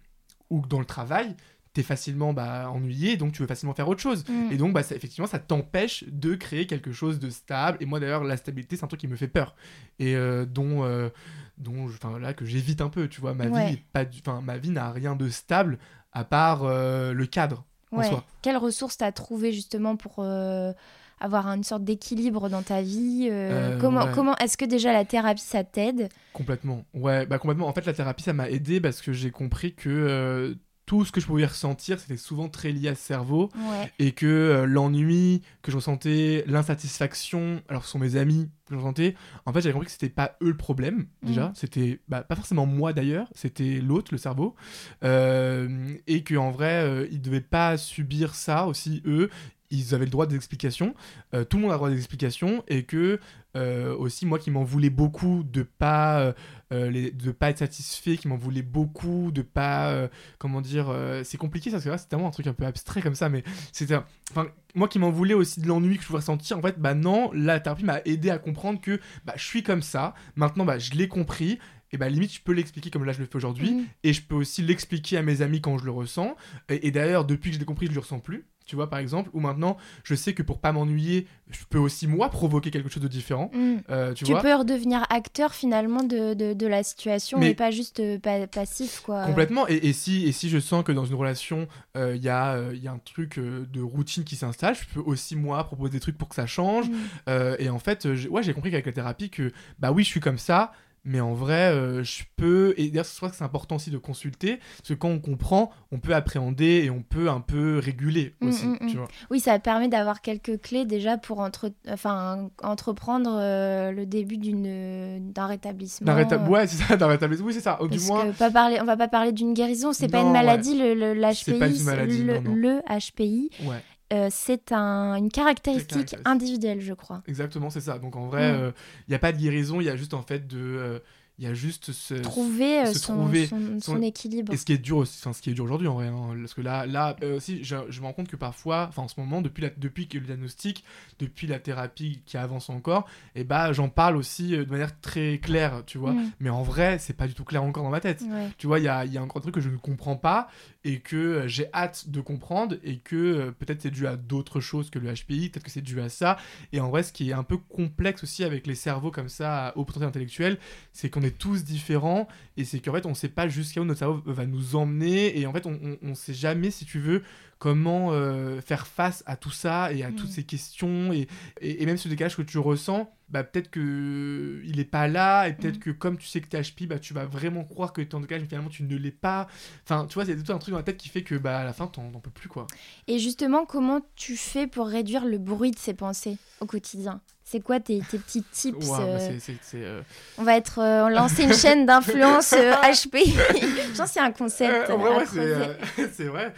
ou 0.51 0.61
dans 0.67 0.77
le 0.79 0.85
travail, 0.85 1.35
t'es 1.73 1.83
facilement 1.83 2.33
bah, 2.33 2.69
ennuyé, 2.69 3.15
donc 3.17 3.31
tu 3.31 3.41
veux 3.41 3.47
facilement 3.47 3.73
faire 3.73 3.87
autre 3.87 4.01
chose. 4.01 4.25
Mm. 4.27 4.51
Et 4.51 4.57
donc, 4.57 4.73
bah, 4.73 4.83
ça- 4.83 4.93
effectivement, 4.93 5.25
ça 5.27 5.39
t'empêche 5.39 6.03
de 6.07 6.35
créer 6.35 6.67
quelque 6.67 6.91
chose 6.91 7.17
de 7.19 7.29
stable. 7.29 7.77
Et 7.79 7.85
moi, 7.85 7.99
d'ailleurs, 8.01 8.25
la 8.25 8.35
stabilité, 8.35 8.75
c'est 8.75 8.83
un 8.83 8.87
truc 8.87 8.99
qui 8.99 9.07
me 9.07 9.15
fait 9.15 9.29
peur. 9.29 9.55
Et 9.97 10.15
euh, 10.15 10.45
dont, 10.45 10.83
euh, 10.83 11.09
dont 11.57 11.87
je- 11.87 11.95
enfin, 11.95 12.19
là, 12.19 12.33
que 12.33 12.43
j'évite 12.45 12.81
un 12.81 12.89
peu, 12.89 13.07
tu 13.07 13.21
vois. 13.21 13.33
Ma 13.33 13.45
Ouais. 13.47 13.67
vie, 13.67 13.73
est 13.75 13.83
pas 13.93 14.03
du- 14.03 14.19
enfin, 14.19 14.41
ma 14.41 14.57
vie 14.57 14.69
n'a 14.71 14.91
rien 14.91 15.15
de 15.15 15.29
stable 15.29 15.79
à 16.11 16.25
part 16.25 16.63
euh, 16.65 17.13
le 17.13 17.25
cadre 17.25 17.63
en 17.93 18.03
soi. 18.03 18.25
Quelles 18.41 18.57
ressources 18.57 18.97
t'as 18.97 19.13
trouvé 19.13 19.53
justement 19.53 19.95
pour 19.95 20.15
euh, 20.19 20.73
avoir 21.21 21.47
une 21.47 21.63
sorte 21.63 21.83
d'équilibre 21.83 22.49
dans 22.49 22.63
ta 22.63 22.81
vie 22.81 23.27
euh, 23.31 23.75
Euh, 23.75 23.77
Comment, 23.79 24.05
ouais. 24.05 24.11
comment 24.13 24.35
est-ce 24.37 24.57
que 24.57 24.65
déjà 24.65 24.91
la 24.91 25.05
thérapie 25.05 25.41
ça 25.41 25.63
t'aide? 25.63 26.09
Complètement. 26.33 26.83
Ouais, 26.93 27.25
bah 27.25 27.37
complètement. 27.37 27.67
En 27.67 27.73
fait, 27.73 27.85
la 27.85 27.93
thérapie, 27.93 28.23
ça 28.23 28.33
m'a 28.33 28.49
aidé 28.49 28.81
parce 28.81 29.01
que 29.01 29.13
j'ai 29.13 29.31
compris 29.31 29.73
que 29.75 29.89
euh, 29.89 30.55
tout 30.85 31.05
ce 31.05 31.11
que 31.13 31.21
je 31.21 31.25
pouvais 31.27 31.45
ressentir, 31.45 31.99
c'était 31.99 32.17
souvent 32.17 32.49
très 32.49 32.71
lié 32.71 32.89
à 32.89 32.95
ce 32.95 33.01
cerveau. 33.01 33.49
Ouais. 33.55 33.91
Et 33.99 34.11
que 34.11 34.25
euh, 34.25 34.65
l'ennui 34.65 35.41
que 35.61 35.71
je 35.71 35.77
ressentais, 35.77 36.43
l'insatisfaction, 36.47 37.61
alors 37.69 37.85
ce 37.85 37.91
sont 37.91 37.99
mes 37.99 38.15
amis 38.17 38.49
que 38.65 38.73
je 38.73 38.79
ressentais, 38.79 39.15
en 39.45 39.53
fait, 39.53 39.61
j'avais 39.61 39.73
compris 39.73 39.85
que 39.87 39.91
c'était 39.93 40.09
pas 40.09 40.35
eux 40.41 40.49
le 40.49 40.57
problème, 40.57 41.05
déjà. 41.23 41.47
Mhm. 41.47 41.51
C'était 41.55 41.99
bah, 42.09 42.23
pas 42.23 42.35
forcément 42.35 42.65
moi 42.65 42.91
d'ailleurs, 42.93 43.27
c'était 43.35 43.79
l'autre, 43.79 44.09
le 44.11 44.17
cerveau. 44.17 44.55
Et 45.03 46.23
qu'en 46.23 46.51
vrai, 46.51 46.83
euh, 46.83 47.07
ils 47.11 47.21
devaient 47.21 47.41
pas 47.41 47.77
subir 47.77 48.35
ça 48.35 48.65
aussi, 48.67 49.01
eux. 49.05 49.29
Ils 49.71 49.95
avaient 49.95 50.05
le 50.05 50.11
droit 50.11 50.27
des 50.27 50.35
explications. 50.35 50.93
Euh, 51.33 51.43
tout 51.43 51.57
le 51.57 51.63
monde 51.63 51.71
a 51.71 51.75
le 51.75 51.77
droit 51.79 51.89
des 51.89 51.97
explications. 51.97 52.63
Et 52.67 52.83
que 52.83 53.19
euh, 53.57 53.95
aussi, 53.95 54.25
moi 54.25 54.37
qui 54.39 54.51
m'en 54.51 54.63
voulais 54.63 54.89
beaucoup 54.89 55.43
de 55.43 55.63
pas, 55.63 56.33
euh, 56.71 56.89
les- 56.91 57.11
de 57.11 57.31
pas 57.31 57.49
être 57.49 57.57
satisfait, 57.59 58.15
qui 58.17 58.27
m'en 58.27 58.37
voulais 58.37 58.61
beaucoup 58.61 59.31
de 59.31 59.41
pas. 59.41 60.09
comment 60.37 60.61
dire. 60.61 60.93
c'est 61.23 61.37
compliqué 61.37 61.71
parce 61.71 61.83
que 61.83 61.89
là, 61.89 61.97
c'est 61.97 62.07
tellement 62.07 62.27
un 62.27 62.31
truc 62.31 62.47
un 62.47 62.53
peu 62.53 62.65
abstrait 62.65 63.01
comme 63.01 63.15
ça. 63.15 63.29
Mais 63.29 63.43
c'était. 63.71 63.97
Enfin, 64.31 64.47
moi 64.75 64.87
qui 64.87 64.99
m'en 64.99 65.09
voulais 65.11 65.33
aussi 65.33 65.59
de 65.61 65.67
l'ennui 65.67 65.95
que 65.97 66.01
je 66.03 66.07
pouvais 66.07 66.19
ressentir, 66.19 66.57
en 66.57 66.61
fait, 66.61 66.79
bah 66.79 66.93
non, 66.93 67.31
la 67.33 67.59
thérapie 67.59 67.83
m'a 67.83 67.99
aidé 68.05 68.29
à 68.29 68.37
comprendre 68.37 68.79
que 68.79 68.99
bah, 69.25 69.33
je 69.35 69.43
suis 69.45 69.63
comme 69.63 69.81
ça. 69.81 70.13
Maintenant, 70.35 70.63
bah, 70.65 70.79
je 70.79 70.91
l'ai 70.91 71.07
compris. 71.07 71.59
Et 71.93 71.97
bah 71.97 72.07
limite, 72.07 72.33
je 72.33 72.39
peux 72.39 72.53
l'expliquer 72.53 72.89
comme 72.89 73.03
là 73.03 73.11
je 73.11 73.19
le 73.19 73.25
fais 73.25 73.35
aujourd'hui. 73.35 73.69
Mhm. 73.73 73.85
Et 74.03 74.13
je 74.13 74.21
peux 74.21 74.35
aussi 74.35 74.61
l'expliquer 74.61 75.17
à 75.17 75.23
mes 75.23 75.41
amis 75.41 75.59
quand 75.59 75.77
je 75.77 75.83
le 75.83 75.91
ressens. 75.91 76.37
Et, 76.69 76.87
et 76.87 76.91
d'ailleurs, 76.91 77.25
depuis 77.25 77.49
que 77.49 77.55
je 77.55 77.59
l'ai 77.59 77.65
compris, 77.65 77.87
je 77.87 77.91
le 77.91 77.99
ressens 77.99 78.19
plus. 78.19 78.45
Tu 78.71 78.77
vois, 78.77 78.89
par 78.89 78.99
exemple, 78.99 79.29
ou 79.33 79.41
maintenant, 79.41 79.75
je 80.05 80.15
sais 80.15 80.31
que 80.33 80.41
pour 80.41 80.59
pas 80.61 80.71
m'ennuyer, 80.71 81.27
je 81.49 81.59
peux 81.69 81.77
aussi 81.77 82.07
moi 82.07 82.29
provoquer 82.29 82.71
quelque 82.71 82.87
chose 82.87 83.03
de 83.03 83.09
différent. 83.09 83.51
Mm. 83.53 83.75
Euh, 83.89 84.13
tu, 84.13 84.23
Tu, 84.23 84.31
vois? 84.31 84.41
peux 84.41 84.55
redevenir 84.55 85.03
acteur 85.09 85.53
finalement 85.53 86.03
de, 86.03 86.33
de, 86.33 86.53
de 86.53 86.67
la 86.67 86.81
situation 86.81 87.37
Mais- 87.37 87.49
et 87.49 87.53
pas 87.53 87.69
juste 87.69 87.99
euh, 87.99 88.17
pa- 88.17 88.47
passif 88.47 89.01
quoi. 89.05 89.25
Complètement. 89.25 89.67
Et, 89.67 89.75
et 89.89 89.91
si, 89.91 90.23
et 90.25 90.31
si 90.31 90.47
je 90.49 90.57
sens 90.57 90.85
que 90.85 90.93
dans 90.93 91.03
une 91.03 91.15
relation, 91.15 91.67
euh, 91.97 92.15
il 92.15 92.23
y, 92.23 92.29
a, 92.29 92.53
euh, 92.53 92.73
y 92.81 92.87
a 92.87 92.93
un 92.93 92.97
truc 92.99 93.37
de 93.39 93.81
routine 93.81 94.23
qui 94.23 94.37
s'installe, 94.37 94.75
je 94.75 94.85
peux 94.93 95.01
aussi, 95.01 95.35
moi, 95.35 95.61
proposer 95.65 95.91
des 95.91 95.99
trucs 95.99 96.17
pour 96.17 96.29
que 96.29 96.35
ça 96.35 96.45
change. 96.47 96.85
Mm. 96.89 97.55
Et 97.59 97.69
en 97.69 97.79
fait, 97.79 98.13
j'ai- 98.15 98.29
ouais, 98.29 98.41
j'ai 98.41 98.53
compris 98.53 98.71
qu'avec 98.71 98.85
la 98.85 98.93
thérapie, 98.93 99.29
que 99.29 99.51
bah 99.79 99.91
oui, 99.91 100.03
je 100.05 100.07
suis 100.07 100.21
comme 100.21 100.37
ça. 100.37 100.71
Mais 101.03 101.19
en 101.19 101.33
vrai, 101.33 101.71
euh, 101.73 102.03
je 102.03 102.21
peux. 102.35 102.75
Et 102.77 102.89
d'ailleurs, 102.89 103.05
je 103.11 103.15
crois 103.17 103.31
que 103.31 103.35
c'est 103.35 103.43
important 103.43 103.77
aussi 103.77 103.89
de 103.89 103.97
consulter. 103.97 104.57
Parce 104.77 104.89
que 104.89 104.93
quand 104.93 105.09
on 105.09 105.19
comprend, 105.19 105.71
on 105.91 105.97
peut 105.97 106.13
appréhender 106.13 106.83
et 106.85 106.91
on 106.91 107.01
peut 107.01 107.27
un 107.29 107.41
peu 107.41 107.79
réguler 107.79 108.35
Mm, 108.39 108.47
aussi. 108.47 108.67
mm, 108.67 108.77
mm. 108.81 108.87
Tu 108.87 108.97
vois. 108.97 109.07
Oui, 109.31 109.39
ça 109.39 109.57
permet 109.57 109.87
d'avoir 109.87 110.21
quelques 110.21 110.61
clés 110.61 110.85
déjà 110.85 111.17
pour 111.17 111.39
entre... 111.39 111.71
enfin, 111.89 112.49
entreprendre 112.61 113.31
euh, 113.41 113.91
le 113.91 114.05
début 114.05 114.37
d'une 114.37 115.31
d'un 115.31 115.47
rétablissement. 115.47 116.05
D'un 116.05 116.15
réta- 116.23 116.39
euh, 116.43 116.47
Ouais, 116.47 116.67
c'est 116.67 116.83
ça, 116.83 116.95
d'un 116.97 117.07
rétablissement. 117.07 117.47
Oui, 117.47 117.53
c'est 117.53 117.61
ça. 117.61 117.79
Du 117.81 117.89
Parce 117.89 118.07
moins. 118.07 118.27
que 118.31 118.37
pas 118.37 118.51
parler, 118.51 118.77
on 118.79 118.85
va 118.85 118.95
pas 118.97 119.07
parler 119.07 119.31
d'une 119.31 119.53
guérison, 119.55 119.93
c'est 119.93 120.07
pas 120.07 120.19
une 120.19 120.27
ouais. 120.27 120.33
maladie, 120.33 120.77
le, 120.77 120.93
le- 120.93 121.13
l'HPI, 121.15 121.35
C'est 121.35 121.53
pas 121.59 121.67
une 121.67 121.83
maladie, 121.83 122.23
le, 122.23 122.33
non, 122.39 122.41
non. 122.51 122.55
le 122.55 122.81
HPI, 122.99 123.49
Ouais. 123.63 123.81
Euh, 124.11 124.27
c'est 124.31 124.71
un, 124.71 125.15
une 125.15 125.29
caractéristique 125.29 125.87
caractéristique. 125.89 126.19
individuelle, 126.25 126.81
je 126.81 126.93
crois. 126.93 127.21
Exactement, 127.27 127.69
c'est 127.69 127.81
ça. 127.81 127.97
Donc 127.99 128.15
en 128.15 128.27
vrai, 128.27 128.51
Mm. 128.53 128.73
il 129.07 129.11
n'y 129.11 129.15
a 129.15 129.19
pas 129.19 129.31
de 129.31 129.37
guérison, 129.37 129.79
il 129.81 129.85
y 129.85 129.89
a 129.89 129.95
juste 129.95 130.13
en 130.13 130.21
fait 130.23 130.47
de. 130.47 131.01
Il 131.41 131.45
y 131.45 131.47
a 131.47 131.55
juste 131.55 131.91
ce. 131.91 132.13
Trouver, 132.13 132.81
euh, 132.81 132.93
son, 132.93 133.15
trouver 133.15 133.47
son- 133.47 133.79
son- 133.79 133.95
son 133.95 134.01
équilibre. 134.03 134.53
Et 134.53 134.57
ce 134.57 134.63
qui 134.63 134.73
est 134.73 134.77
dur 134.77 134.97
aussi, 134.97 135.17
enfin 135.19 135.33
ce 135.33 135.41
qui 135.41 135.49
est 135.49 135.55
dur 135.55 135.63
aujourd'hui 135.63 135.87
en 135.87 135.95
vrai, 135.95 136.05
hein, 136.05 136.35
parce 136.39 136.53
que 136.53 136.61
là, 136.61 136.85
là 136.85 137.15
euh, 137.23 137.37
aussi, 137.37 137.63
je, 137.63 137.75
je 137.89 137.99
me 137.99 138.05
rends 138.05 138.13
compte 138.13 138.27
que 138.27 138.35
parfois, 138.35 138.85
enfin 138.89 139.01
en 139.01 139.07
ce 139.07 139.19
moment, 139.19 139.41
depuis, 139.41 139.63
la, 139.63 139.71
depuis 139.75 140.07
que 140.07 140.19
le 140.19 140.25
diagnostic, 140.25 140.83
depuis 141.17 141.47
la 141.47 141.57
thérapie 141.57 142.21
qui 142.27 142.37
avance 142.37 142.69
encore, 142.69 143.07
et 143.33 143.43
bah 143.43 143.73
j'en 143.73 143.89
parle 143.89 144.17
aussi 144.17 144.55
euh, 144.55 144.65
de 144.65 144.69
manière 144.69 145.01
très 145.01 145.39
claire, 145.39 145.81
tu 145.87 145.97
vois. 145.97 146.13
Mm. 146.13 146.31
Mais 146.41 146.51
en 146.51 146.61
vrai, 146.61 146.99
c'est 146.99 147.13
pas 147.17 147.25
du 147.25 147.33
tout 147.33 147.43
clair 147.43 147.63
encore 147.63 147.83
dans 147.83 147.89
ma 147.89 148.01
tête. 148.01 148.21
Ouais. 148.21 148.49
Tu 148.59 148.67
vois, 148.67 148.77
il 148.77 148.85
y 148.85 148.87
a, 148.87 149.03
il 149.05 149.11
y 149.11 149.17
a 149.17 149.23
encore 149.23 149.37
un 149.39 149.41
truc 149.41 149.55
que 149.55 149.61
je 149.61 149.69
ne 149.69 149.77
comprends 149.77 150.17
pas 150.17 150.47
et 150.83 150.99
que 150.99 151.47
j'ai 151.47 151.67
hâte 151.73 152.09
de 152.09 152.21
comprendre 152.21 152.75
et 152.83 152.99
que 152.99 153.15
euh, 153.15 153.51
peut-être 153.51 153.81
c'est 153.81 153.89
dû 153.91 154.05
à 154.05 154.15
d'autres 154.15 154.59
choses 154.59 154.91
que 154.91 154.99
le 154.99 155.11
HPI, 155.11 155.49
peut-être 155.49 155.63
que 155.63 155.71
c'est 155.71 155.81
dû 155.81 155.99
à 156.01 156.09
ça. 156.09 156.37
Et 156.71 156.79
en 156.79 156.89
vrai, 156.91 157.01
ce 157.01 157.11
qui 157.11 157.31
est 157.31 157.33
un 157.33 157.43
peu 157.43 157.57
complexe 157.57 158.21
aussi 158.23 158.43
avec 158.43 158.67
les 158.67 158.75
cerveaux 158.75 159.09
comme 159.09 159.29
ça, 159.29 159.73
haut 159.75 159.85
potentiel 159.85 160.09
intellectuel, 160.09 160.59
c'est 160.93 161.09
qu'on 161.09 161.21
est 161.23 161.30
tous 161.31 161.63
différents 161.63 162.27
et 162.57 162.65
c'est 162.65 162.79
qu'en 162.79 162.93
fait, 162.93 163.05
on 163.05 163.13
sait 163.13 163.29
pas 163.29 163.47
jusqu'à 163.47 163.81
où 163.81 163.85
notre 163.85 163.99
cerveau 163.99 164.21
va 164.25 164.45
nous 164.45 164.75
emmener 164.75 165.39
et 165.39 165.45
en 165.47 165.53
fait, 165.53 165.65
on, 165.65 165.79
on, 165.83 165.97
on 166.01 166.15
sait 166.15 166.33
jamais, 166.33 166.71
si 166.71 166.85
tu 166.85 166.99
veux, 166.99 167.23
comment 167.59 168.11
euh, 168.11 168.59
faire 168.61 168.87
face 168.87 169.23
à 169.27 169.35
tout 169.35 169.51
ça 169.51 169.93
et 169.93 170.03
à 170.03 170.09
Mm. 170.09 170.15
toutes 170.15 170.29
ces 170.31 170.43
questions 170.43 171.13
et, 171.13 171.27
et, 171.61 171.83
et 171.83 171.85
même 171.85 171.97
ce 171.97 172.07
décalage 172.09 172.35
que 172.35 172.41
tu 172.41 172.57
ressens, 172.57 173.13
bah 173.29 173.43
peut-être 173.43 173.69
que 173.69 174.61
il 174.65 174.79
est 174.79 174.83
pas 174.85 175.07
là 175.07 175.47
et 175.47 175.53
peut-être 175.53 175.77
Mm. 175.77 175.79
que 175.79 175.89
comme 175.91 176.17
tu 176.17 176.27
sais 176.27 176.41
que 176.41 176.47
t'es 176.47 176.59
HPI, 176.61 176.87
bah 176.87 176.97
tu 176.99 177.13
vas 177.13 177.25
vraiment 177.25 177.63
croire 177.63 177.93
que 177.93 178.01
t'es 178.01 178.15
en 178.15 178.19
décalage 178.19 178.41
mais 178.43 178.47
finalement 178.49 178.69
tu 178.69 178.83
ne 178.83 178.95
l'es 178.97 179.11
pas. 179.11 179.47
Enfin, 179.83 180.05
tu 180.07 180.15
vois, 180.15 180.25
c'est 180.25 180.35
tout 180.41 180.51
un 180.51 180.57
truc 180.57 180.71
dans 180.71 180.77
la 180.77 180.83
tête 180.83 180.97
qui 180.97 181.09
fait 181.09 181.21
que 181.23 181.35
bah 181.35 181.59
à 181.59 181.63
la 181.63 181.73
fin 181.73 181.87
t'en 181.87 182.09
peux 182.19 182.31
plus 182.31 182.49
quoi. 182.49 182.65
Et 183.07 183.19
justement, 183.19 183.65
comment 183.65 184.01
tu 184.15 184.35
fais 184.37 184.65
pour 184.67 184.87
réduire 184.87 185.25
le 185.25 185.37
bruit 185.37 185.71
de 185.71 185.77
ces 185.79 185.93
pensées 185.93 186.37
au 186.61 186.65
quotidien? 186.65 187.21
C'est 187.51 187.59
quoi 187.59 187.81
tes, 187.81 187.99
tes 187.99 188.17
petits 188.17 188.43
tips 188.43 188.87
bah, 188.87 189.01
euh, 189.01 189.39
euh, 189.73 190.01
On 190.37 190.43
va 190.43 190.55
être 190.55 190.79
euh, 190.79 191.03
on 191.03 191.09
lancer 191.09 191.43
une 191.43 191.53
chaîne 191.53 191.85
d'influence 191.85 192.51
HPI. 192.53 193.25
Je 193.25 193.97
pense 193.97 194.11
c'est 194.11 194.21
un 194.21 194.31
concept 194.31 194.89
en 194.89 194.97
vrai, 194.97 195.09
à 195.09 195.17
ouais, 195.17 195.77
c'est 196.13 196.27
vrai. 196.27 196.53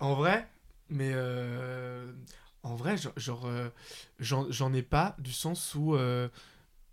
En 0.00 0.14
vrai, 0.16 0.46
mais 0.90 1.14
en 2.62 2.74
vrai, 2.74 2.96
genre, 3.16 3.48
j'en 4.18 4.72
ai 4.74 4.82
pas 4.82 5.16
du 5.18 5.32
sens 5.32 5.74
où, 5.74 5.96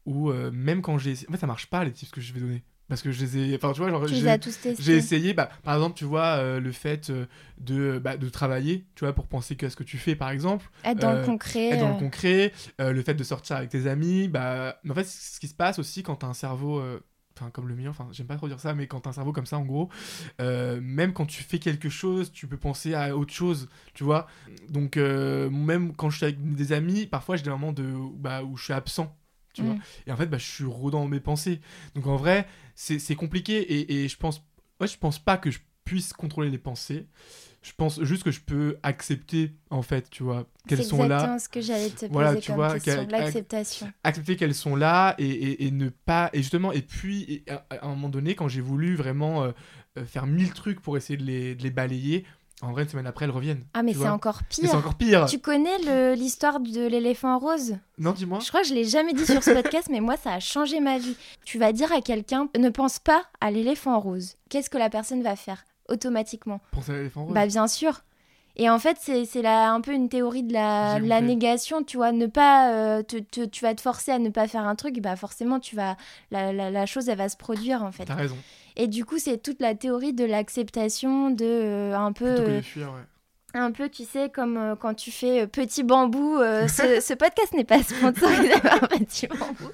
où 0.05 0.32
même 0.32 0.82
quand 0.82 0.97
j'ai 0.97 1.11
essayé... 1.11 1.28
En 1.28 1.34
fait, 1.34 1.39
ça 1.39 1.47
marche 1.47 1.65
pas 1.65 1.84
les 1.84 1.91
tips 1.91 2.11
que 2.11 2.22
je 2.22 2.32
vais 2.32 2.39
donner. 2.39 2.63
Parce 2.91 3.01
que 3.01 3.11
je 3.13 3.23
les 3.23 3.37
ai... 3.37 3.55
Enfin, 3.55 3.71
tu 3.71 3.79
vois, 3.79 3.89
genre, 3.89 4.05
Tu 4.05 4.15
j'ai- 4.15 4.27
as 4.27 4.37
tous. 4.37 4.59
J'ai 4.77 4.97
essayé, 4.97 5.33
bah, 5.33 5.49
par 5.63 5.75
exemple, 5.75 5.97
tu 5.97 6.03
vois, 6.03 6.35
euh, 6.39 6.59
le 6.59 6.73
fait 6.73 7.09
euh, 7.09 7.25
de, 7.57 7.99
bah, 8.03 8.17
de 8.17 8.27
travailler, 8.27 8.83
tu 8.95 9.05
vois, 9.05 9.13
pour 9.13 9.27
penser 9.27 9.55
qu'à 9.55 9.69
ce 9.69 9.77
que 9.77 9.83
tu 9.83 9.97
fais, 9.97 10.13
par 10.15 10.29
exemple. 10.29 10.69
Être 10.83 10.99
dans 10.99 11.11
le 11.13 11.17
Euh, 11.19 11.25
concret. 11.25 11.69
Être 11.71 11.79
dans 11.79 11.87
le 11.87 11.95
concret, 11.95 12.51
euh, 12.81 12.91
le 12.91 13.01
fait 13.01 13.13
de 13.13 13.23
sortir 13.23 13.55
avec 13.55 13.69
tes 13.69 13.87
amis, 13.87 14.27
bah, 14.27 14.77
mais 14.83 14.91
en 14.91 14.95
fait, 14.95 15.05
ce 15.07 15.39
qui 15.39 15.47
se 15.47 15.53
passe 15.55 15.79
aussi 15.79 16.03
quand 16.03 16.17
t'as 16.17 16.27
un 16.27 16.33
cerveau, 16.33 16.83
enfin, 17.37 17.49
comme 17.49 17.69
le 17.69 17.75
mien, 17.75 17.89
enfin, 17.91 18.09
j'aime 18.11 18.27
pas 18.27 18.35
trop 18.35 18.49
dire 18.49 18.59
ça, 18.59 18.73
mais 18.73 18.87
quand 18.87 18.99
t'as 18.99 19.11
un 19.11 19.13
cerveau 19.13 19.31
comme 19.31 19.45
ça, 19.45 19.57
en 19.57 19.63
gros, 19.65 19.89
euh, 20.41 20.79
même 20.81 21.13
quand 21.13 21.25
tu 21.25 21.43
fais 21.43 21.59
quelque 21.59 21.87
chose, 21.89 22.31
tu 22.33 22.45
peux 22.45 22.57
penser 22.57 22.93
à 22.93 23.15
autre 23.15 23.33
chose, 23.33 23.69
tu 23.93 24.03
vois. 24.03 24.27
Donc, 24.69 24.97
euh, 24.97 25.49
même 25.49 25.93
quand 25.95 26.09
je 26.09 26.17
suis 26.17 26.25
avec 26.25 26.55
des 26.55 26.73
amis, 26.73 27.05
parfois 27.05 27.37
j'ai 27.37 27.43
des 27.43 27.49
moments 27.49 27.71
de, 27.73 27.93
bah, 28.17 28.43
où 28.43 28.57
je 28.57 28.65
suis 28.65 28.73
absent. 28.73 29.15
Tu 29.54 29.62
vois 29.64 29.74
Mm. 29.76 29.82
et 30.08 30.12
en 30.12 30.18
fait, 30.18 30.28
bah, 30.28 30.38
je 30.38 30.45
suis 30.45 30.64
rodant 30.66 31.02
dans 31.02 31.08
mes 31.08 31.20
pensées. 31.20 31.60
Donc 31.95 32.08
en 32.08 32.16
vrai, 32.16 32.47
c'est 32.76 32.99
c'est 32.99 33.16
compliqué 33.16 33.60
et, 33.62 34.04
et 34.04 34.08
je 34.08 34.18
pense, 34.18 34.41
ouais, 34.80 34.88
je 34.88 34.97
pense 34.97 35.20
pas 35.20 35.38
que 35.38 35.52
je 35.52 35.60
puisse 35.84 36.14
contrôler 36.14 36.49
les 36.49 36.58
pensées. 36.58 37.08
Je 37.64 37.74
pense 37.78 38.02
juste 38.02 38.24
que 38.24 38.32
je 38.32 38.39
peux 38.41 38.78
accepter, 38.82 39.52
en 39.70 39.84
fait, 39.84 40.10
tu 40.10 40.24
vois, 40.24 40.47
qu'elles 40.68 40.80
C'est 40.80 40.84
sont 40.86 40.97
là. 41.04 41.16
exactement 41.18 41.38
ce 41.39 41.47
que 41.49 41.62
j'allais 41.62 41.89
te 41.89 41.95
poser 41.99 42.10
Voilà, 42.12 42.36
tu 42.36 42.47
comme 42.47 42.56
vois, 42.56 42.80
question. 42.80 43.08
L'acceptation. 43.12 43.93
accepter 44.04 44.36
qu'elles 44.36 44.56
sont 44.56 44.76
là 44.76 45.14
et, 45.20 45.28
et- 45.30 45.66
et 45.68 45.72
ne 45.72 45.89
pas 45.89 46.30
et 46.34 46.38
justement 46.41 46.72
et 46.72 46.82
puis 46.82 47.43
à 47.47 47.86
un 47.86 47.89
moment 47.89 48.10
donné 48.10 48.34
quand 48.34 48.47
j'ai 48.47 48.62
voulu 48.62 48.95
vraiment 48.95 49.43
euh, 49.43 49.52
euh, 49.99 50.06
faire 50.06 50.26
mille 50.26 50.52
trucs 50.54 50.80
pour 50.82 50.97
essayer 50.97 51.18
de 51.18 51.24
les, 51.24 51.54
de 51.54 51.62
les 51.62 51.70
balayer 51.70 52.26
en 52.62 52.72
vrai 52.72 52.84
une 52.84 52.89
semaine 52.89 53.07
après 53.07 53.26
elles 53.26 53.32
reviennent 53.32 53.64
Ah, 53.74 53.84
mais 53.84 53.93
c'est 53.93 54.07
encore 54.07 54.43
pire. 54.43 54.70
c'est 54.70 54.76
encore 54.76 54.95
pire 54.95 55.26
Tu 55.26 55.39
connais 55.39 56.16
l'histoire 56.16 56.59
de 56.59 56.88
l'éléphant 56.88 57.38
rose? 57.39 57.78
Non 57.97 58.12
dis-moi 58.12 58.39
Je 58.39 58.47
crois 58.49 58.62
que 58.62 58.68
je 58.68 58.74
l'ai 58.74 58.86
jamais 58.86 59.14
dit 59.14 59.26
sur 59.26 59.43
ce 59.43 59.51
podcast, 59.51 59.88
mais 59.91 59.99
moi, 59.99 60.16
ça 60.18 60.34
a 60.34 60.39
changé 60.39 60.80
ma 60.80 60.97
vie. 60.97 61.16
Tu 61.45 61.57
vas 61.59 61.72
dire 61.74 61.91
à 61.91 62.01
quelqu'un, 62.01 62.47
ne 62.57 62.70
pense 62.70 62.99
pas 62.99 63.24
à 63.39 63.51
l'éléphant 63.51 63.99
rose. 63.99 64.36
Qu'est-ce 64.49 64.70
que 64.70 64.78
la 64.78 64.89
personne 64.89 65.22
va 65.24 65.36
faire 65.36 65.66
automatiquement? 65.89 66.59
Pensez 66.72 66.91
à 66.91 66.97
l'éléphant 66.97 67.26
rose 67.26 67.34
Bah, 67.34 67.45
bien 67.47 67.68
sûr. 67.68 68.01
Et 68.57 68.70
en 68.70 68.80
fait, 68.80 68.97
c'est 68.99 69.45
un 69.45 69.80
peu 69.82 69.93
une 69.93 70.09
théorie 70.09 70.43
de 70.43 70.51
la, 70.53 70.99
de 70.99 71.07
la 71.07 71.22
négation, 71.22 71.84
tu 71.84 71.95
vois, 71.97 72.12
ne 72.12 72.26
pas, 72.28 72.74
euh, 72.74 73.01
te- 73.01 73.16
te- 73.18 73.45
tu 73.45 73.64
vas 73.64 73.74
te 73.74 73.80
forcer 73.82 74.12
à 74.12 74.20
ne 74.20 74.30
pas 74.30 74.45
faire 74.47 74.66
un 74.68 74.76
truc, 74.76 74.99
bah 74.99 75.16
forcément, 75.16 75.62
tu 75.62 75.78
vas, 75.78 75.95
la, 76.32 76.51
la- 76.51 76.70
la 76.70 76.86
chose, 76.86 77.07
elle 77.07 77.18
va 77.18 77.30
se 77.30 77.38
produire, 77.38 77.82
en 77.82 77.93
fait. 77.93 78.03
t'as 78.05 78.14
raison 78.16 78.38
Et 78.82 78.88
du 78.88 79.05
coup, 79.05 79.19
c'est 79.19 79.38
toute 79.38 79.61
la 79.61 79.75
théorie 79.75 80.11
de 80.11 80.25
l'acceptation, 80.25 81.29
de 81.29 81.45
euh, 81.45 81.95
un 81.95 82.13
peu... 82.13 82.25
plutôt 82.25 82.41
que 82.41 82.49
de 82.49 82.55
euh, 82.55 82.61
fuir 82.63 82.88
ouais 82.88 83.05
un 83.53 83.73
peu, 83.73 83.89
tu 83.89 84.05
sais, 84.05 84.29
comme 84.29 84.55
euh, 84.55 84.75
quand 84.77 84.93
tu 84.93 85.11
fais 85.11 85.45
Petit 85.45 85.84
Bambou. 85.84 86.38
ce, 86.39 87.01
ce 87.05 87.13
podcast 87.13 87.53
n'est 87.53 87.65
pas 87.65 87.84
sponsorisé 87.84 88.59
par 88.61 88.79
Petit 88.88 89.27
Bambou. 89.27 89.69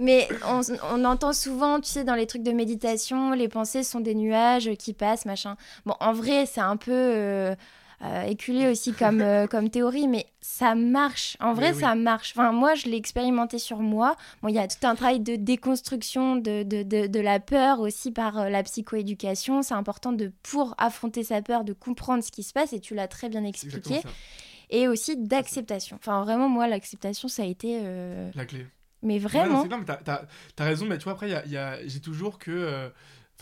Mais 0.00 0.26
on, 0.48 1.04
entend 1.04 1.34
souvent, 1.34 1.78
tu 1.78 1.90
sais, 1.90 2.04
dans 2.04 2.14
les 2.14 2.26
trucs 2.26 2.42
de 2.42 2.52
méditation, 2.52 3.32
les 3.32 3.48
pensées 3.48 3.84
sont 3.84 4.00
des 4.00 4.14
nuages 4.14 4.70
qui 4.78 4.94
passent, 4.94 5.26
machin. 5.26 5.56
Bon, 5.84 5.94
en 6.00 6.14
vrai, 6.14 6.46
c'est 6.46 6.62
un 6.62 6.78
peu 6.78 7.54
euh, 8.02 8.06
euh, 8.12 8.22
éculé 8.22 8.68
aussi 8.68 8.92
comme, 8.92 9.20
euh, 9.20 9.46
comme 9.50 9.70
théorie, 9.70 10.08
mais 10.08 10.26
ça 10.40 10.74
marche. 10.74 11.36
En 11.40 11.52
vrai, 11.52 11.72
ça 11.72 11.94
marche. 11.94 12.32
Enfin, 12.36 12.52
moi, 12.52 12.74
je 12.74 12.86
l'ai 12.86 12.96
expérimenté 12.96 13.58
sur 13.58 13.78
moi. 13.78 14.16
Bon, 14.42 14.48
il 14.48 14.54
y 14.54 14.58
a 14.58 14.66
tout 14.66 14.86
un 14.86 14.94
travail 14.94 15.20
de 15.20 15.36
déconstruction 15.36 16.36
de, 16.36 16.62
de, 16.62 17.06
de, 17.06 17.20
la 17.20 17.40
peur 17.40 17.80
aussi 17.80 18.10
par 18.10 18.50
la 18.50 18.62
psychoéducation. 18.62 19.62
C'est 19.62 19.74
important 19.74 20.12
de, 20.12 20.32
pour 20.42 20.74
affronter 20.78 21.24
sa 21.24 21.42
peur, 21.42 21.64
de 21.64 21.72
comprendre 21.72 22.22
ce 22.24 22.30
qui 22.30 22.42
se 22.42 22.52
passe, 22.52 22.72
et 22.72 22.80
tu 22.80 22.94
l'as 22.94 23.08
très 23.08 23.28
bien 23.28 23.44
expliqué. 23.44 24.00
Et 24.70 24.88
aussi 24.88 25.16
d'acceptation. 25.16 25.96
Enfin, 25.96 26.24
vraiment, 26.24 26.48
moi, 26.48 26.66
l'acceptation, 26.66 27.28
ça 27.28 27.42
a 27.42 27.46
été... 27.46 27.80
La 28.34 28.46
clé. 28.46 28.66
Mais 29.02 29.18
vraiment. 29.18 29.66
non, 29.66 29.78
mais 29.78 29.84
t'as 29.84 30.22
as, 30.58 30.64
raison, 30.64 30.86
mais 30.86 30.96
tu 30.96 31.04
vois, 31.04 31.14
après, 31.14 31.28
y 31.28 31.34
a, 31.34 31.44
y 31.46 31.56
a, 31.56 31.84
j'ai 31.86 32.00
toujours 32.00 32.38
que. 32.38 32.90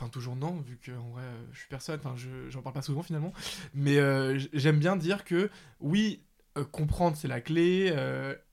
Euh, 0.00 0.04
enfin, 0.04 0.08
toujours 0.08 0.36
non, 0.36 0.60
vu 0.66 0.78
que 0.78 0.92
en 0.92 1.10
vrai, 1.10 1.22
je 1.52 1.58
suis 1.58 1.68
personne, 1.68 2.00
enfin, 2.02 2.14
j'en 2.48 2.62
parle 2.62 2.74
pas 2.74 2.82
souvent 2.82 3.02
finalement. 3.02 3.32
Mais 3.74 3.98
euh, 3.98 4.38
j'aime 4.52 4.78
bien 4.78 4.96
dire 4.96 5.24
que 5.24 5.50
oui, 5.80 6.22
euh, 6.58 6.64
comprendre 6.64 7.16
c'est 7.16 7.28
la 7.28 7.40
clé, 7.40 7.94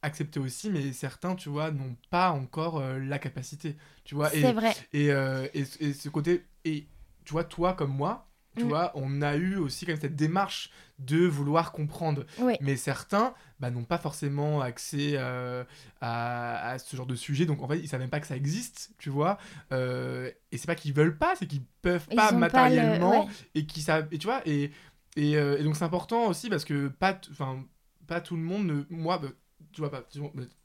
accepter 0.01 0.39
aussi, 0.39 0.69
mais 0.69 0.93
certains, 0.93 1.35
tu 1.35 1.49
vois, 1.49 1.71
n'ont 1.71 1.95
pas 2.09 2.31
encore 2.31 2.81
la 2.81 3.19
capacité. 3.19 3.75
Tu 4.03 4.15
vois, 4.15 4.29
c'est 4.29 4.53
vrai. 4.53 4.75
Et, 4.93 5.07
et, 5.07 5.63
et, 5.79 5.93
ce 5.93 6.09
côté. 6.09 6.45
Et 6.65 6.87
tu 7.25 7.33
vois, 7.33 7.43
toi 7.43 7.73
comme 7.73 7.91
moi, 7.91 8.26
tu 8.57 8.65
mm. 8.65 8.69
vois, 8.69 8.91
on 8.95 9.21
a 9.21 9.35
eu 9.35 9.57
aussi 9.57 9.85
quand 9.85 9.91
même 9.91 10.01
cette 10.01 10.15
démarche 10.15 10.71
de 10.99 11.25
vouloir 11.25 11.71
comprendre. 11.71 12.25
Mais 12.61 12.75
certains 12.75 13.33
bah, 13.59 13.69
n'ont 13.69 13.83
pas 13.83 13.97
forcément 13.97 14.61
accès 14.61 15.13
euh, 15.15 15.63
à, 16.01 16.77
ce 16.79 16.95
genre 16.95 17.05
de 17.05 17.15
sujet, 17.15 17.45
donc 17.45 17.61
en 17.61 17.67
fait, 17.67 17.79
ils 17.79 17.87
savent 17.87 17.99
même 17.99 18.09
pas 18.09 18.19
que 18.19 18.27
ça 18.27 18.35
existe, 18.35 18.91
tu 18.97 19.09
vois. 19.09 19.37
Euh, 19.71 20.31
et 20.51 20.57
c'est 20.57 20.67
pas 20.67 20.75
qu'ils 20.75 20.93
veulent 20.93 21.17
pas, 21.17 21.35
c'est 21.35 21.47
qu'ils 21.47 21.63
peuvent 21.81 22.07
pas 22.07 22.31
matériellement 22.31 23.29
et 23.55 23.65
qui 23.65 23.81
savent. 23.81 24.07
Et 24.11 24.17
tu 24.17 24.27
vois, 24.27 24.41
et, 24.45 24.71
et, 25.15 25.37
euh, 25.37 25.63
donc 25.63 25.75
c'est 25.75 25.85
important 25.85 26.27
aussi 26.27 26.49
parce 26.49 26.65
que 26.65 26.87
pas, 26.87 27.19
enfin, 27.31 27.63
pas 28.07 28.21
tout 28.21 28.35
le 28.35 28.43
monde. 28.43 28.65
Ne, 28.65 28.83
moi, 28.89 29.17
bah, 29.19 29.29
tu 29.71 29.81
vois, 29.81 29.91
pas, 29.91 30.03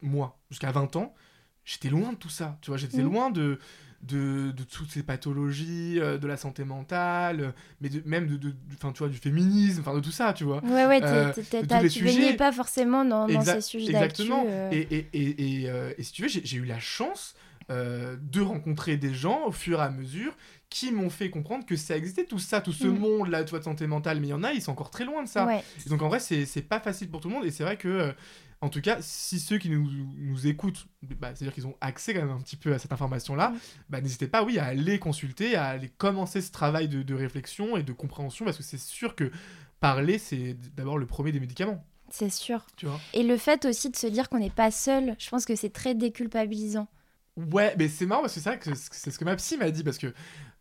moi, 0.00 0.38
jusqu'à 0.50 0.72
20 0.72 0.96
ans, 0.96 1.14
j'étais 1.64 1.90
loin 1.90 2.12
de 2.12 2.18
tout 2.18 2.30
ça, 2.30 2.58
tu 2.62 2.70
vois, 2.70 2.78
j'étais 2.78 3.02
mm. 3.02 3.12
loin 3.12 3.30
de 3.30 3.58
de, 4.02 4.50
de, 4.50 4.62
toutes 4.64 4.90
ces 4.90 5.02
pathologies, 5.02 5.98
euh, 5.98 6.18
de 6.18 6.26
la 6.26 6.36
santé 6.36 6.64
mentale, 6.64 7.54
mais 7.80 7.88
de, 7.88 8.02
même 8.04 8.26
de, 8.26 8.36
de, 8.36 8.50
tu 8.50 8.98
vois, 8.98 9.08
du 9.08 9.18
féminisme, 9.18 9.80
enfin 9.80 9.94
de 9.94 10.00
tout 10.00 10.10
ça, 10.10 10.32
tu 10.32 10.44
vois. 10.44 10.62
Ouais, 10.64 10.86
ouais, 10.86 11.00
euh, 11.02 11.32
tu 11.88 12.04
baignais 12.04 12.34
pas 12.34 12.52
forcément 12.52 13.04
dans, 13.04 13.26
dans 13.26 13.40
ces 13.42 13.60
sujets 13.60 13.90
Exactement. 13.90 14.44
Euh. 14.46 14.70
Et, 14.72 14.80
et, 14.90 15.06
et, 15.12 15.70
et, 15.98 16.02
si 16.02 16.12
tu 16.12 16.22
veux, 16.22 16.28
j'ai 16.28 16.56
eu 16.56 16.64
la 16.64 16.80
chance 16.80 17.34
de 17.70 18.40
rencontrer 18.40 18.96
des 18.96 19.14
gens 19.14 19.46
au 19.46 19.52
fur 19.52 19.80
et 19.80 19.84
à 19.84 19.90
mesure 19.90 20.36
qui 20.68 20.90
m'ont 20.90 21.10
fait 21.10 21.28
comprendre 21.28 21.66
que 21.66 21.76
ça 21.76 21.96
existait 21.96 22.24
tout 22.24 22.38
ça, 22.38 22.62
tout 22.62 22.72
ce 22.72 22.86
mm. 22.86 22.98
monde 22.98 23.28
là, 23.28 23.44
tu 23.44 23.50
vois, 23.50 23.58
de 23.58 23.64
santé 23.64 23.86
mentale, 23.86 24.20
mais 24.20 24.28
il 24.28 24.30
y 24.30 24.34
en 24.34 24.42
a, 24.42 24.52
ils 24.52 24.62
sont 24.62 24.72
encore 24.72 24.90
très 24.90 25.04
loin 25.04 25.22
de 25.22 25.28
ça. 25.28 25.48
donc 25.86 26.02
en 26.02 26.08
vrai, 26.08 26.18
c'est 26.18 26.68
pas 26.68 26.80
facile 26.80 27.08
pour 27.08 27.20
tout 27.20 27.28
le 27.28 27.34
monde, 27.34 27.44
et 27.44 27.50
c'est 27.50 27.62
vrai 27.62 27.76
que 27.76 28.14
en 28.62 28.68
tout 28.68 28.80
cas, 28.80 28.98
si 29.00 29.40
ceux 29.40 29.58
qui 29.58 29.68
nous, 29.68 29.90
nous 30.16 30.46
écoutent, 30.46 30.86
bah, 31.02 31.32
c'est-à-dire 31.34 31.52
qu'ils 31.52 31.66
ont 31.66 31.76
accès 31.80 32.14
quand 32.14 32.20
même 32.20 32.30
un 32.30 32.40
petit 32.40 32.56
peu 32.56 32.72
à 32.72 32.78
cette 32.78 32.92
information-là, 32.92 33.50
mm. 33.50 33.58
bah, 33.90 34.00
n'hésitez 34.00 34.28
pas, 34.28 34.44
oui, 34.44 34.58
à 34.58 34.66
aller 34.66 35.00
consulter, 35.00 35.56
à 35.56 35.66
aller 35.66 35.90
commencer 35.98 36.40
ce 36.40 36.52
travail 36.52 36.88
de, 36.88 37.02
de 37.02 37.14
réflexion 37.14 37.76
et 37.76 37.82
de 37.82 37.92
compréhension, 37.92 38.44
parce 38.44 38.56
que 38.56 38.62
c'est 38.62 38.78
sûr 38.78 39.16
que 39.16 39.32
parler, 39.80 40.16
c'est 40.18 40.56
d'abord 40.76 40.96
le 40.96 41.06
premier 41.06 41.32
des 41.32 41.40
médicaments. 41.40 41.84
C'est 42.08 42.30
sûr. 42.30 42.64
Tu 42.76 42.86
vois 42.86 43.00
et 43.14 43.24
le 43.24 43.36
fait 43.36 43.64
aussi 43.64 43.90
de 43.90 43.96
se 43.96 44.06
dire 44.06 44.28
qu'on 44.28 44.38
n'est 44.38 44.50
pas 44.50 44.70
seul, 44.70 45.16
je 45.18 45.28
pense 45.28 45.44
que 45.44 45.56
c'est 45.56 45.72
très 45.72 45.96
déculpabilisant. 45.96 46.86
Ouais, 47.36 47.74
mais 47.78 47.88
c'est 47.88 48.06
marrant 48.06 48.20
parce 48.20 48.34
que 48.34 48.40
c'est 48.40 48.48
vrai 48.48 48.58
que 48.60 48.70
c'est 48.74 49.10
ce 49.10 49.18
que 49.18 49.24
ma 49.24 49.34
psy 49.36 49.56
m'a 49.56 49.72
dit, 49.72 49.82
parce 49.82 49.98
que 49.98 50.14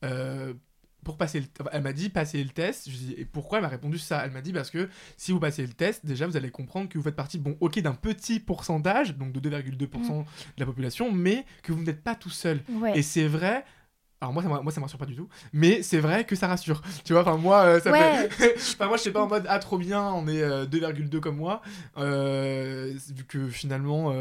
euh, 0.03 0.53
pour 1.03 1.17
passer 1.17 1.39
le 1.39 1.45
elle 1.71 1.81
m'a 1.81 1.93
dit 1.93 2.09
passer 2.09 2.43
le 2.43 2.49
test. 2.49 2.89
Je 2.89 2.95
dis 2.95 3.15
et 3.17 3.25
pourquoi 3.25 3.57
elle 3.57 3.63
m'a 3.63 3.69
répondu 3.69 3.97
ça? 3.97 4.23
Elle 4.25 4.31
m'a 4.31 4.41
dit 4.41 4.53
parce 4.53 4.69
que 4.69 4.89
si 5.17 5.31
vous 5.31 5.39
passez 5.39 5.65
le 5.65 5.73
test 5.73 6.05
déjà 6.05 6.27
vous 6.27 6.37
allez 6.37 6.51
comprendre 6.51 6.89
que 6.89 6.97
vous 6.97 7.03
faites 7.03 7.15
partie 7.15 7.39
bon 7.39 7.57
ok 7.59 7.79
d'un 7.79 7.93
petit 7.93 8.39
pourcentage 8.39 9.15
donc 9.17 9.31
de 9.31 9.49
2,2% 9.49 9.69
mm. 9.71 10.19
de 10.19 10.25
la 10.57 10.65
population 10.65 11.11
mais 11.11 11.45
que 11.63 11.71
vous 11.71 11.83
n'êtes 11.83 12.03
pas 12.03 12.15
tout 12.15 12.29
seul. 12.29 12.61
Et 12.95 13.01
c'est 13.01 13.27
vrai 13.27 13.65
alors 14.21 14.33
moi 14.33 14.43
ça 14.43 14.49
moi 14.49 14.71
ça 14.71 14.79
me 14.79 14.85
rassure 14.85 14.99
pas 14.99 15.07
du 15.07 15.15
tout 15.15 15.27
mais 15.51 15.81
c'est 15.81 15.99
vrai 15.99 16.25
que 16.25 16.35
ça 16.35 16.47
rassure. 16.47 16.81
Tu 17.03 17.13
vois 17.13 17.23
enfin 17.23 17.37
moi 17.37 17.63
euh, 17.63 17.79
ça 17.79 17.91
fait 17.91 18.55
enfin 18.55 18.87
moi 18.87 18.97
je 18.97 19.03
sais 19.03 19.11
pas 19.11 19.23
en 19.23 19.27
mode 19.27 19.45
ah 19.49 19.59
trop 19.59 19.79
bien 19.79 20.03
on 20.03 20.27
est 20.27 20.41
2,2 20.41 21.15
euh, 21.15 21.19
comme 21.19 21.37
moi 21.37 21.61
euh, 21.97 22.93
vu 23.09 23.23
que 23.23 23.49
finalement 23.49 24.13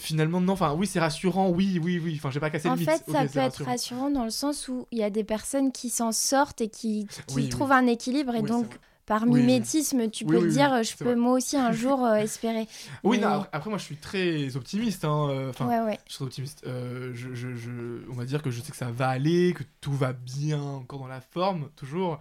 Finalement, 0.00 0.40
non. 0.40 0.52
Enfin, 0.52 0.74
oui, 0.74 0.86
c'est 0.86 1.00
rassurant. 1.00 1.50
Oui, 1.50 1.80
oui, 1.82 2.00
oui. 2.02 2.14
Enfin, 2.16 2.30
j'ai 2.30 2.40
pas 2.40 2.50
cassé 2.50 2.68
en 2.68 2.74
le 2.74 2.78
mythe. 2.78 2.88
En 2.88 2.92
fait, 2.92 3.10
ça 3.10 3.24
peut 3.26 3.38
être 3.40 3.64
rassurant. 3.64 4.10
dans 4.10 4.24
le 4.24 4.30
sens 4.30 4.68
où 4.68 4.86
il 4.92 4.98
y 4.98 5.02
a 5.02 5.10
des 5.10 5.24
personnes 5.24 5.72
qui 5.72 5.90
s'en 5.90 6.12
sortent 6.12 6.60
et 6.60 6.68
qui, 6.68 7.06
qui 7.26 7.48
trouvent 7.48 7.72
un 7.72 7.86
équilibre. 7.86 8.34
Et 8.34 8.42
donc, 8.42 8.78
par 9.08 9.24
mimétisme, 9.24 10.10
tu 10.10 10.24
peux 10.26 10.48
dire, 10.48 10.82
je 10.82 10.94
peux 10.96 11.14
moi 11.14 11.32
aussi 11.32 11.56
un 11.56 11.72
jour 11.72 12.04
euh, 12.04 12.16
espérer. 12.16 12.68
Oui, 13.02 13.18
non, 13.18 13.46
après, 13.52 13.70
moi, 13.70 13.78
je 13.78 13.84
suis 13.84 13.96
très 13.96 14.54
optimiste. 14.54 15.04
Hein. 15.04 15.28
Euh, 15.30 15.50
enfin, 15.50 15.68
je 16.06 16.12
suis 16.12 16.18
très 16.18 16.24
optimiste. 16.24 16.62
Euh, 16.66 17.10
je, 17.14 17.34
je, 17.34 17.54
je, 17.54 17.70
on 18.10 18.14
va 18.14 18.26
dire 18.26 18.42
que 18.42 18.50
je 18.50 18.60
sais 18.60 18.70
que 18.70 18.76
ça 18.76 18.90
va 18.90 19.08
aller, 19.08 19.54
que 19.54 19.64
tout 19.80 19.92
va 19.92 20.12
bien 20.12 20.60
encore 20.60 21.00
dans 21.00 21.08
la 21.08 21.22
forme, 21.22 21.70
toujours. 21.74 22.18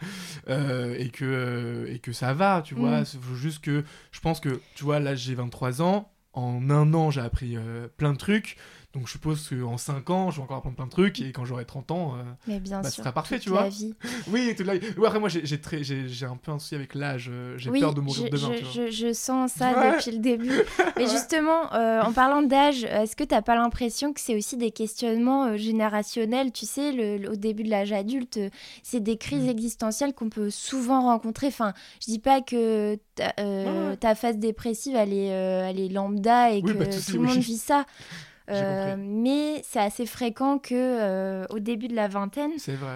et, 0.47 1.09
que, 1.09 1.88
et 1.89 1.99
que 1.99 2.13
ça 2.13 2.34
va, 2.34 2.61
tu 2.63 2.73
vois. 2.73 3.01
Mm. 3.01 3.05
Juste 3.36 3.59
que 3.59 3.84
je 4.11 4.19
pense 4.21 4.39
que, 4.39 4.61
tu 4.75 4.86
vois, 4.86 4.99
là, 4.99 5.13
j'ai 5.13 5.36
23 5.36 5.82
ans 5.82 6.09
en 6.38 6.69
un 6.69 6.93
an, 6.93 7.09
j'ai 7.09 7.21
appris 7.21 7.57
euh, 7.57 7.88
plein 7.97 8.13
de 8.13 8.17
trucs. 8.17 8.57
Donc 8.97 9.05
je 9.05 9.11
suppose 9.11 9.47
qu'en 9.47 9.77
5 9.77 10.09
ans, 10.09 10.31
je 10.31 10.37
vais 10.37 10.41
encore 10.41 10.57
apprendre 10.57 10.75
plein 10.75 10.85
de 10.85 10.91
trucs 10.91 11.21
et 11.21 11.31
quand 11.31 11.45
j'aurai 11.45 11.65
30 11.65 11.91
ans, 11.91 12.15
euh, 12.15 12.23
Mais 12.47 12.59
bien 12.59 12.81
bah, 12.81 12.89
sûr, 12.89 12.95
ce 12.95 13.01
sera 13.03 13.11
parfait, 13.11 13.37
tu 13.37 13.49
vois. 13.49 13.63
La 13.63 13.69
vie. 13.69 13.93
oui, 14.31 14.55
toute 14.57 14.65
la 14.65 14.77
vie. 14.77 14.87
après, 15.05 15.19
moi, 15.19 15.29
j'ai, 15.29 15.61
très, 15.61 15.83
j'ai, 15.83 16.25
un 16.25 16.35
peu 16.35 16.51
un 16.51 16.57
souci 16.57 16.73
avec 16.73 16.95
l'âge. 16.95 17.29
Euh, 17.31 17.55
j'ai 17.59 17.69
peur 17.69 17.93
de 17.93 18.01
mourir 18.01 18.31
demain. 18.31 18.55
Je, 18.73 18.89
je, 18.89 19.13
sens 19.13 19.51
ça 19.51 19.91
depuis 19.93 20.11
le 20.11 20.17
début. 20.17 20.51
Mais 20.97 21.07
justement, 21.11 21.71
en 21.71 22.11
parlant 22.11 22.41
d'âge, 22.41 22.85
est-ce 22.85 23.15
que 23.15 23.23
tu 23.23 23.35
n'as 23.35 23.43
pas 23.43 23.55
l'impression 23.55 24.13
que 24.13 24.19
c'est 24.19 24.35
aussi 24.35 24.57
des 24.57 24.71
questionnements 24.71 25.55
générationnels 25.57 26.51
Tu 26.51 26.65
sais, 26.65 26.91
le, 26.91 27.29
au 27.29 27.35
début 27.35 27.61
de 27.61 27.69
l'âge 27.69 27.91
adulte, 27.91 28.39
c'est 28.81 29.01
des 29.01 29.17
crises 29.17 29.45
mm. 29.45 29.49
existentielles 29.49 30.13
qu'on 30.15 30.29
peut 30.29 30.49
souvent 30.49 31.03
rencontrer. 31.03 31.47
Enfin, 31.47 31.73
je 32.01 32.07
dis 32.07 32.19
pas 32.19 32.41
que 32.41 32.97
ta 33.15 34.15
phase 34.15 34.37
dépressive, 34.37 34.95
elle 34.95 35.13
est, 35.13 35.27
elle 35.27 35.79
est 35.79 35.89
lambda 35.89 36.49
et 36.49 36.63
que 36.63 36.71
bah, 36.71 36.85
tout 36.85 37.13
le 37.13 37.27
monde 37.27 37.37
vit 37.37 37.57
ça. 37.57 37.85
Euh, 38.49 38.95
mais 38.97 39.61
c'est 39.67 39.79
assez 39.79 40.05
fréquent 40.05 40.57
que 40.57 40.73
euh, 40.73 41.45
au 41.49 41.59
début 41.59 41.87
de 41.87 41.95
la 41.95 42.07
vingtaine, 42.07 42.51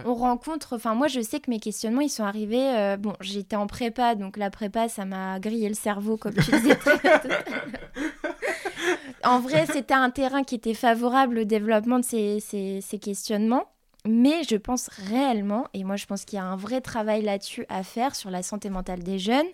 on 0.06 0.14
rencontre. 0.14 0.76
Enfin, 0.76 0.96
moi, 0.96 1.08
je 1.08 1.22
sais 1.22 1.40
que 1.40 1.50
mes 1.50 1.60
questionnements, 1.60 2.02
ils 2.02 2.10
sont 2.10 2.24
arrivés. 2.24 2.74
Euh, 2.76 2.98
bon, 2.98 3.14
j'étais 3.20 3.58
en 3.58 3.68
prépa, 3.68 4.16
donc 4.16 4.38
la 4.38 4.50
prépa, 4.50 4.88
ça 4.88 5.06
m'a 5.06 5.40
grillé 5.40 5.68
le 5.68 5.76
cerveau, 5.76 6.16
comme 6.16 6.34
tu 6.34 6.52
disais. 6.52 6.78
en 9.24 9.40
vrai, 9.40 9.66
c'était 9.66 9.94
un 9.94 10.10
terrain 10.10 10.44
qui 10.44 10.56
était 10.56 10.74
favorable 10.74 11.40
au 11.40 11.44
développement 11.44 12.00
de 12.00 12.06
ces, 12.06 12.40
ces, 12.40 12.80
ces 12.82 13.00
questionnements. 13.00 13.66
Mais 14.08 14.44
je 14.50 14.56
pense 14.56 14.88
réellement, 14.88 15.68
et 15.76 15.84
moi 15.84 15.96
je 15.96 16.08
pense 16.08 16.26
qu'il 16.26 16.38
y 16.38 16.40
a 16.40 16.46
un 16.46 16.56
vrai 16.56 16.82
travail 16.82 17.22
là-dessus 17.22 17.68
à 17.70 17.84
faire 17.84 18.16
sur 18.16 18.32
la 18.32 18.42
santé 18.42 18.72
mentale 18.72 19.04
des 19.04 19.20
jeunes 19.20 19.46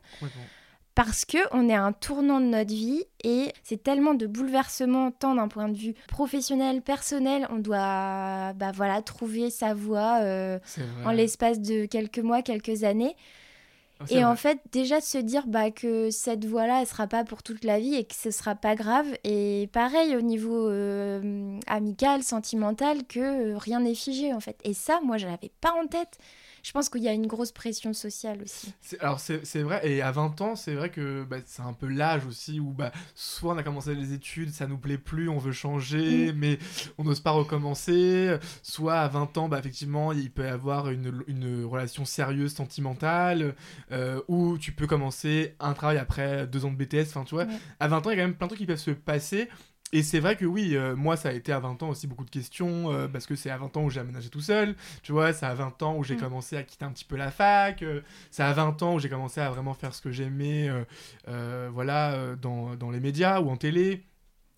parce 0.97 1.25
que 1.25 1.37
on 1.51 1.69
est 1.69 1.75
à 1.75 1.83
un 1.83 1.91
tournant 1.91 2.39
de 2.39 2.47
notre 2.47 2.73
vie 2.73 3.03
et 3.23 3.53
c'est 3.61 3.83
tellement 3.83 4.15
de 4.15 4.25
bouleversements 4.25 5.11
tant 5.11 5.35
d'un 5.35 5.47
point 5.47 5.69
de 5.69 5.77
vue 5.77 5.93
professionnel, 6.07 6.81
personnel, 6.81 7.47
on 7.51 7.57
doit 7.57 8.53
bah 8.53 8.71
voilà 8.73 9.03
trouver 9.03 9.51
sa 9.51 9.75
voie 9.75 10.21
euh, 10.23 10.57
en 11.05 11.11
l'espace 11.11 11.59
de 11.61 11.85
quelques 11.85 12.17
mois, 12.17 12.41
quelques 12.41 12.83
années. 12.83 13.15
Ah, 13.99 14.05
et 14.09 14.25
en 14.25 14.35
fait, 14.35 14.59
déjà 14.71 14.99
se 14.99 15.19
dire 15.19 15.45
bah, 15.45 15.69
que 15.69 16.09
cette 16.09 16.45
voie-là, 16.45 16.81
elle 16.81 16.87
sera 16.87 17.05
pas 17.05 17.23
pour 17.23 17.43
toute 17.43 17.63
la 17.63 17.79
vie 17.79 17.93
et 17.93 18.03
que 18.03 18.15
ce 18.15 18.31
sera 18.31 18.55
pas 18.55 18.73
grave. 18.73 19.05
Et 19.23 19.69
pareil 19.71 20.15
au 20.15 20.21
niveau 20.21 20.67
euh, 20.67 21.59
amical, 21.67 22.23
sentimental, 22.23 23.05
que 23.05 23.53
rien 23.55 23.81
n'est 23.81 23.93
figé 23.93 24.33
en 24.33 24.39
fait. 24.39 24.59
Et 24.63 24.73
ça, 24.73 24.99
moi, 25.03 25.17
je 25.17 25.27
l'avais 25.27 25.51
pas 25.61 25.73
en 25.79 25.85
tête 25.85 26.17
je 26.63 26.71
pense 26.71 26.89
qu'il 26.89 27.03
y 27.03 27.07
a 27.07 27.13
une 27.13 27.27
grosse 27.27 27.51
pression 27.51 27.93
sociale 27.93 28.41
aussi. 28.41 28.73
Alors 28.99 29.19
c'est 29.19 29.61
vrai, 29.61 29.81
et 29.83 30.01
à 30.01 30.11
20 30.11 30.41
ans, 30.41 30.55
c'est 30.55 30.73
vrai 30.73 30.89
que 30.89 31.23
bah, 31.23 31.37
c'est 31.45 31.61
un 31.61 31.73
peu 31.73 31.87
l'âge 31.87 32.25
aussi 32.25 32.59
où 32.59 32.71
bah, 32.71 32.91
soit 33.15 33.53
on 33.53 33.57
a 33.57 33.63
commencé 33.63 33.95
les 33.95 34.13
études, 34.13 34.51
ça 34.51 34.67
nous 34.67 34.77
plaît 34.77 34.97
plus, 34.97 35.29
on 35.29 35.37
veut 35.37 35.51
changer, 35.51 36.31
mm. 36.31 36.35
mais 36.37 36.59
on 36.97 37.03
n'ose 37.03 37.19
pas 37.19 37.31
recommencer. 37.31 38.37
Soit 38.61 38.99
à 38.99 39.07
20 39.07 39.37
ans, 39.37 39.49
bah, 39.49 39.59
effectivement, 39.59 40.11
il 40.11 40.31
peut 40.31 40.45
y 40.45 40.47
avoir 40.47 40.89
une, 40.89 41.23
une 41.27 41.65
relation 41.65 42.05
sérieuse, 42.05 42.53
sentimentale, 42.53 43.55
euh, 43.91 44.21
où 44.27 44.57
tu 44.57 44.71
peux 44.71 44.87
commencer 44.87 45.55
un 45.59 45.73
travail 45.73 45.97
après 45.97 46.47
deux 46.47 46.65
ans 46.65 46.71
de 46.71 46.77
BTS. 46.77 47.09
Enfin, 47.09 47.23
tu 47.23 47.35
vois, 47.35 47.47
à 47.79 47.87
20 47.87 48.07
ans, 48.07 48.09
il 48.11 48.17
y 48.17 48.19
a 48.19 48.23
quand 48.23 48.27
même 48.27 48.35
plein 48.35 48.47
de 48.47 48.51
trucs 48.51 48.59
qui 48.59 48.65
peuvent 48.65 48.77
se 48.77 48.91
passer. 48.91 49.49
Et 49.93 50.03
c'est 50.03 50.19
vrai 50.19 50.35
que 50.35 50.45
oui, 50.45 50.75
euh, 50.75 50.95
moi 50.95 51.15
ça 51.15 51.29
a 51.29 51.31
été 51.31 51.53
à 51.53 51.59
20 51.59 51.81
ans 51.83 51.89
aussi 51.89 52.07
beaucoup 52.07 52.25
de 52.25 52.29
questions, 52.29 52.91
euh, 52.91 53.07
parce 53.07 53.25
que 53.25 53.35
c'est 53.35 53.49
à 53.49 53.57
20 53.57 53.77
ans 53.77 53.83
où 53.85 53.89
j'ai 53.89 54.01
aménagé 54.01 54.29
tout 54.29 54.41
seul, 54.41 54.75
tu 55.01 55.13
vois, 55.13 55.31
c'est 55.31 55.45
à 55.45 55.53
20 55.53 55.81
ans 55.81 55.95
où 55.95 56.03
j'ai 56.03 56.15
mm. 56.15 56.19
commencé 56.19 56.57
à 56.57 56.63
quitter 56.63 56.83
un 56.83 56.91
petit 56.91 57.05
peu 57.05 57.15
la 57.15 57.31
fac, 57.31 57.81
euh, 57.83 58.01
c'est 58.29 58.43
à 58.43 58.51
20 58.51 58.83
ans 58.83 58.95
où 58.95 58.99
j'ai 58.99 59.07
commencé 59.07 59.39
à 59.39 59.49
vraiment 59.49 59.73
faire 59.73 59.93
ce 59.93 60.01
que 60.01 60.11
j'aimais, 60.11 60.69
voilà, 61.25 62.35
dans, 62.35 62.75
dans, 62.75 62.91
les 62.91 62.99
médias 62.99 63.39
ou 63.39 63.49
en 63.49 63.57
télé. 63.57 64.03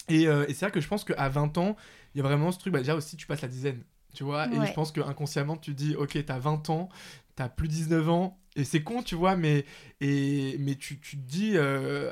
Et, 0.08 0.24
et 0.24 0.54
c'est 0.54 0.66
vrai 0.66 0.72
que 0.72 0.82
je 0.82 0.88
pense 0.88 1.04
qu'à 1.04 1.30
20 1.30 1.58
ans, 1.60 1.76
il 2.16 2.18
y 2.18 2.22
a 2.22 2.24
vraiment 2.24 2.52
ce 2.52 2.58
truc, 2.58 2.74
bah, 2.74 2.80
déjà 2.80 2.96
aussi, 2.96 3.16
tu 3.16 3.28
passes 3.28 3.42
la 3.42 3.48
dizaine. 3.48 3.84
Tu 4.16 4.24
vois, 4.24 4.48
et 4.48 4.66
je 4.66 4.74
pense 4.74 4.92
que 4.92 5.02
inconsciemment 5.02 5.56
tu 5.56 5.76
dis, 5.76 5.96
ok, 5.96 6.18
t'as 6.26 6.40
20 6.40 6.72
ans, 6.72 6.90
t'as 7.36 7.48
plus 7.48 7.68
19 7.68 8.10
ans, 8.10 8.40
et 8.56 8.64
c'est 8.64 8.82
con, 8.82 9.04
tu 9.04 9.16
vois, 9.16 9.36
mais, 9.36 9.66
et, 10.02 10.58
mais 10.60 10.76
tu, 10.76 11.00
tu 11.00 11.18
te 11.18 11.22
dis 11.22 11.54
euh, 11.56 12.12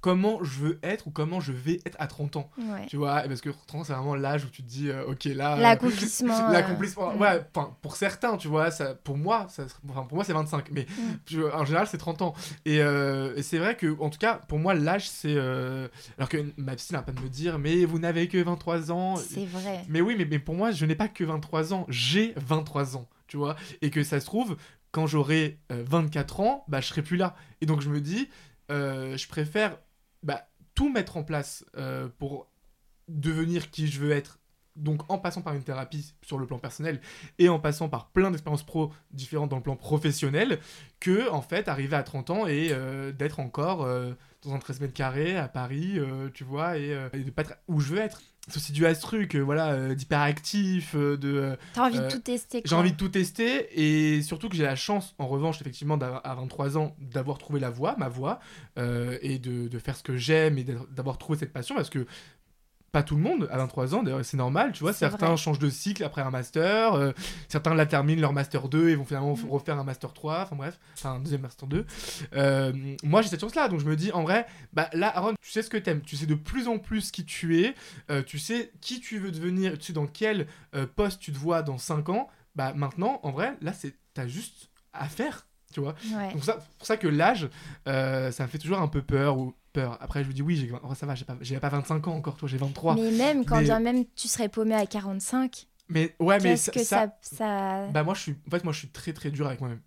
comment 0.00 0.42
je 0.44 0.60
veux 0.60 0.78
être 0.82 1.08
ou 1.08 1.10
comment 1.10 1.40
je 1.40 1.50
vais 1.52 1.80
être 1.84 1.96
à 1.98 2.06
30 2.06 2.36
ans. 2.36 2.50
Ouais. 2.56 2.86
Tu 2.86 2.96
vois, 2.96 3.22
parce 3.22 3.40
que 3.40 3.50
30 3.50 3.80
ans, 3.80 3.84
c'est 3.84 3.92
vraiment 3.92 4.14
l'âge 4.14 4.44
où 4.44 4.48
tu 4.48 4.62
te 4.62 4.68
dis, 4.68 4.88
euh, 4.90 5.04
ok, 5.06 5.24
là. 5.24 5.56
euh, 5.56 5.60
L'accomplissement, 5.60 6.34
euh, 6.48 6.52
L'accomplissement, 6.52 7.14
mm. 7.14 7.20
ouais, 7.20 7.42
enfin, 7.54 7.76
pour 7.82 7.96
certains, 7.96 8.36
tu 8.36 8.46
vois, 8.48 8.70
ça, 8.70 8.94
pour 8.94 9.16
moi, 9.16 9.46
ça, 9.48 9.64
enfin, 9.88 10.02
pour 10.04 10.14
moi, 10.16 10.24
c'est 10.24 10.32
25, 10.32 10.70
mais 10.70 10.86
Mm. 11.30 11.36
vois, 11.40 11.56
en 11.60 11.64
général, 11.64 11.86
c'est 11.88 11.98
30 11.98 12.22
ans. 12.22 12.34
Et, 12.64 12.80
euh, 12.80 13.34
et 13.36 13.42
c'est 13.42 13.58
vrai 13.58 13.76
que, 13.76 13.98
en 14.00 14.08
tout 14.10 14.18
cas, 14.18 14.34
pour 14.48 14.58
moi, 14.58 14.74
l'âge, 14.74 15.08
c'est. 15.08 15.34
euh, 15.36 15.88
Alors 16.16 16.28
que 16.28 16.38
ma 16.56 16.76
psy 16.76 16.92
n'a 16.92 17.02
pas 17.02 17.12
de 17.12 17.20
me 17.20 17.28
dire, 17.28 17.58
mais 17.58 17.84
vous 17.84 17.98
n'avez 17.98 18.28
que 18.28 18.38
23 18.38 18.92
ans. 18.92 19.16
C'est 19.16 19.46
vrai. 19.46 19.84
Mais 19.88 20.00
oui, 20.00 20.14
mais, 20.16 20.24
mais 20.26 20.38
pour 20.38 20.54
moi, 20.54 20.70
je 20.70 20.86
n'ai 20.86 20.94
pas 20.94 21.08
que 21.08 21.24
23 21.24 21.74
ans, 21.74 21.86
j'ai 21.88 22.34
23 22.36 22.96
ans, 22.96 23.08
tu 23.26 23.36
vois. 23.36 23.56
Et 23.82 23.90
que 23.90 24.02
ça 24.04 24.20
se 24.20 24.26
trouve, 24.26 24.56
quand 24.92 25.06
j'aurai 25.08 25.58
euh, 25.72 25.82
24 25.86 26.40
ans, 26.40 26.64
bah, 26.68 26.80
je 26.80 26.86
serai 26.86 27.02
plus 27.02 27.16
là. 27.16 27.34
Et 27.60 27.66
donc, 27.66 27.80
je 27.80 27.88
me 27.90 28.00
dis, 28.00 28.28
euh, 28.70 29.16
je 29.16 29.26
préfère 29.28 29.76
bah, 30.22 30.48
tout 30.74 30.90
mettre 30.90 31.16
en 31.16 31.24
place 31.24 31.64
euh, 31.76 32.08
pour 32.18 32.48
devenir 33.08 33.70
qui 33.70 33.88
je 33.88 34.00
veux 34.00 34.12
être. 34.12 34.38
Donc, 34.76 35.02
en 35.10 35.18
passant 35.18 35.42
par 35.42 35.54
une 35.54 35.64
thérapie 35.64 36.14
sur 36.22 36.38
le 36.38 36.46
plan 36.46 36.60
personnel 36.60 37.00
et 37.40 37.48
en 37.48 37.58
passant 37.58 37.88
par 37.88 38.10
plein 38.10 38.30
d'expériences 38.30 38.62
pro 38.62 38.92
différentes 39.10 39.50
dans 39.50 39.56
le 39.56 39.62
plan 39.62 39.74
professionnel, 39.74 40.60
que, 41.00 41.28
en 41.30 41.42
fait, 41.42 41.66
arriver 41.66 41.96
à 41.96 42.04
30 42.04 42.30
ans 42.30 42.46
et 42.46 42.68
euh, 42.70 43.10
d'être 43.10 43.40
encore 43.40 43.82
euh, 43.82 44.12
dans 44.42 44.54
un 44.54 44.58
13 44.58 44.80
mètres 44.80 44.94
carrés 44.94 45.36
à 45.36 45.48
Paris, 45.48 45.98
tu 46.32 46.44
vois, 46.44 46.78
et, 46.78 46.90
et 47.12 47.24
de 47.24 47.30
pas 47.30 47.42
être 47.42 47.58
où 47.66 47.80
je 47.80 47.94
veux 47.94 47.98
être. 47.98 48.22
C'est 48.48 48.56
aussi 48.56 48.72
dû 48.72 48.86
à 48.86 48.94
ce 48.94 49.00
truc, 49.02 49.34
euh, 49.34 49.40
voilà, 49.40 49.72
euh, 49.72 49.94
d'hyperactif, 49.94 50.94
euh, 50.94 51.16
de... 51.16 51.56
T'as 51.74 51.86
envie 51.86 51.98
de 51.98 52.08
tout 52.08 52.18
tester, 52.18 52.62
J'ai 52.64 52.74
envie 52.74 52.92
de 52.92 52.96
tout 52.96 53.08
tester, 53.08 53.68
et 53.74 54.22
surtout 54.22 54.48
que 54.48 54.56
j'ai 54.56 54.64
la 54.64 54.76
chance, 54.76 55.14
en 55.18 55.26
revanche, 55.26 55.60
effectivement, 55.60 55.98
à 55.98 56.34
23 56.34 56.78
ans, 56.78 56.96
d'avoir 56.98 57.38
trouvé 57.38 57.60
la 57.60 57.70
voie, 57.70 57.94
ma 57.98 58.08
voie, 58.08 58.40
et 58.76 59.38
de, 59.38 59.68
de 59.68 59.78
faire 59.78 59.96
ce 59.96 60.02
que 60.02 60.16
j'aime, 60.16 60.58
et 60.58 60.64
d'avoir 60.64 61.18
trouvé 61.18 61.38
cette 61.38 61.52
passion, 61.52 61.74
parce 61.74 61.90
que 61.90 62.06
pas 62.90 63.02
tout 63.02 63.16
le 63.16 63.22
monde 63.22 63.46
à 63.50 63.58
23 63.58 63.94
ans, 63.94 64.02
d'ailleurs 64.02 64.24
c'est 64.24 64.36
normal, 64.38 64.72
tu 64.72 64.80
vois, 64.80 64.92
certains 64.94 65.26
vrai. 65.26 65.36
changent 65.36 65.58
de 65.58 65.68
cycle 65.68 66.02
après 66.04 66.22
un 66.22 66.30
master, 66.30 66.94
euh, 66.94 67.12
certains 67.48 67.74
la 67.74 67.84
terminent 67.84 68.20
leur 68.20 68.32
master 68.32 68.68
2 68.68 68.88
et 68.88 68.94
vont 68.96 69.04
finalement 69.04 69.34
Mm. 69.36 69.50
refaire 69.50 69.78
un 69.78 69.84
master 69.84 70.12
3, 70.14 70.40
enfin 70.44 70.56
bref, 70.56 70.78
enfin 70.94 71.12
un 71.12 71.20
deuxième 71.20 71.42
master 71.42 71.68
2. 71.68 71.84
Euh, 72.34 72.72
moi 73.02 73.20
j'ai 73.22 73.28
cette 73.28 73.40
chance-là, 73.40 73.68
donc 73.68 73.80
je 73.80 73.84
me 73.84 73.94
dis 73.94 74.10
en 74.12 74.22
vrai, 74.22 74.46
bah 74.72 74.88
là 74.94 75.14
Aaron, 75.16 75.34
tu 75.42 75.50
sais 75.50 75.62
ce 75.62 75.68
que 75.70 75.76
t'aimes, 75.76 76.00
tu 76.00 76.16
sais 76.16 76.26
de 76.26 76.34
plus 76.34 76.66
en 76.68 76.78
plus 76.78 77.10
qui 77.10 77.24
tu 77.26 77.60
es, 77.62 77.74
euh, 78.10 78.22
tu 78.22 78.38
sais 78.38 78.72
qui 78.80 79.00
tu 79.00 79.18
veux 79.18 79.30
devenir, 79.32 79.78
tu 79.78 79.84
sais 79.86 79.92
dans 79.92 80.06
quel 80.06 80.46
poste 80.96 81.20
tu 81.20 81.30
te 81.32 81.38
vois 81.38 81.62
dans 81.62 81.78
5 81.78 82.08
ans, 82.08 82.28
bah 82.56 82.72
maintenant 82.74 83.20
en 83.22 83.30
vrai, 83.32 83.56
là 83.60 83.72
c'est 83.72 83.94
t'as 84.14 84.26
juste 84.26 84.70
à 84.92 85.08
faire. 85.08 85.46
Tu 85.74 85.80
vois 85.80 85.94
Ouais. 86.16 86.32
Donc 86.32 86.42
ça, 86.44 86.54
pour 86.78 86.86
ça 86.86 86.96
que 86.96 87.06
l'âge, 87.06 87.50
ça 87.84 88.32
me 88.40 88.46
fait 88.48 88.56
toujours 88.56 88.78
un 88.80 88.88
peu 88.88 89.02
peur 89.02 89.36
ou 89.38 89.54
peur. 89.80 89.98
Après, 90.00 90.22
je 90.24 90.28
me 90.28 90.32
dis 90.32 90.42
oui, 90.42 90.56
j'ai, 90.56 90.72
oh, 90.82 90.94
ça 90.94 91.06
va, 91.06 91.14
j'ai 91.14 91.24
pas, 91.24 91.36
j'ai 91.40 91.58
pas 91.58 91.68
25 91.68 92.06
ans 92.08 92.14
encore, 92.16 92.36
toi, 92.36 92.48
j'ai 92.48 92.58
23. 92.58 92.94
Mais 92.96 93.10
même 93.12 93.44
quand 93.44 93.56
Mais- 93.58 93.64
bien 93.64 93.80
même 93.80 94.04
tu 94.16 94.28
serais 94.28 94.48
paumé 94.48 94.74
à 94.74 94.86
45, 94.86 95.66
Mais 95.88 96.14
ouais, 96.20 96.38
mais 96.40 96.56
ça, 96.56 96.72
que 96.72 96.82
ça- 96.84 97.14
ça, 97.22 97.86
bah 97.88 98.02
moi 98.02 98.14
je 98.14 98.20
suis, 98.20 98.34
en 98.46 98.50
fait 98.50 98.64
moi 98.64 98.72
je 98.72 98.78
suis 98.80 98.88
très 98.88 99.12
très 99.12 99.30
dur 99.30 99.46
avec 99.46 99.60
moi-même. 99.60 99.80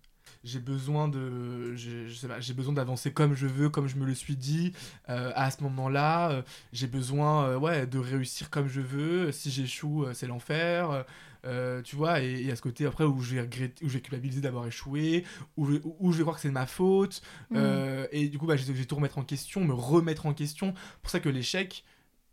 J'ai 0.44 0.58
besoin 0.58 1.06
de, 1.06 1.72
j'ai, 1.76 2.08
je 2.08 2.14
sais 2.16 2.26
pas, 2.26 2.40
j'ai 2.40 2.52
besoin 2.52 2.74
d'avancer 2.74 3.12
comme 3.12 3.34
je 3.36 3.46
veux, 3.46 3.68
comme 3.68 3.86
je 3.86 3.94
me 3.94 4.04
le 4.04 4.14
suis 4.14 4.34
dit 4.34 4.72
euh, 5.08 5.30
à 5.36 5.52
ce 5.52 5.62
moment-là. 5.62 6.30
Euh, 6.30 6.42
j'ai 6.72 6.88
besoin, 6.88 7.44
euh, 7.44 7.56
ouais, 7.58 7.86
de 7.86 7.98
réussir 8.00 8.50
comme 8.50 8.66
je 8.66 8.80
veux. 8.80 9.30
Si 9.30 9.52
j'échoue, 9.52 10.04
c'est 10.14 10.26
l'enfer. 10.26 11.04
Euh, 11.44 11.82
tu 11.82 11.96
vois, 11.96 12.20
et 12.20 12.50
a 12.50 12.56
ce 12.56 12.62
côté 12.62 12.86
après 12.86 13.04
où 13.04 13.20
je 13.20 13.34
vais 13.34 13.40
regretter, 13.40 13.84
où 13.84 13.88
je 13.88 13.94
vais 13.94 14.00
culpabiliser 14.00 14.40
d'avoir 14.40 14.66
échoué, 14.66 15.24
où 15.56 15.66
je, 15.66 15.78
où 15.84 16.12
je 16.12 16.18
vais 16.18 16.22
croire 16.22 16.36
que 16.36 16.42
c'est 16.42 16.48
de 16.48 16.54
ma 16.54 16.66
faute. 16.66 17.22
Mm. 17.50 17.56
Euh, 17.56 18.06
et 18.12 18.28
du 18.28 18.38
coup, 18.38 18.46
bah, 18.46 18.56
je 18.56 18.64
vais 18.64 18.74
je 18.74 18.78
vais 18.78 18.84
tout 18.84 18.96
remettre 18.96 19.18
en 19.18 19.24
question, 19.24 19.64
me 19.64 19.74
remettre 19.74 20.26
en 20.26 20.34
question. 20.34 20.74
pour 21.02 21.10
ça 21.10 21.20
que 21.20 21.28
l'échec, 21.28 21.84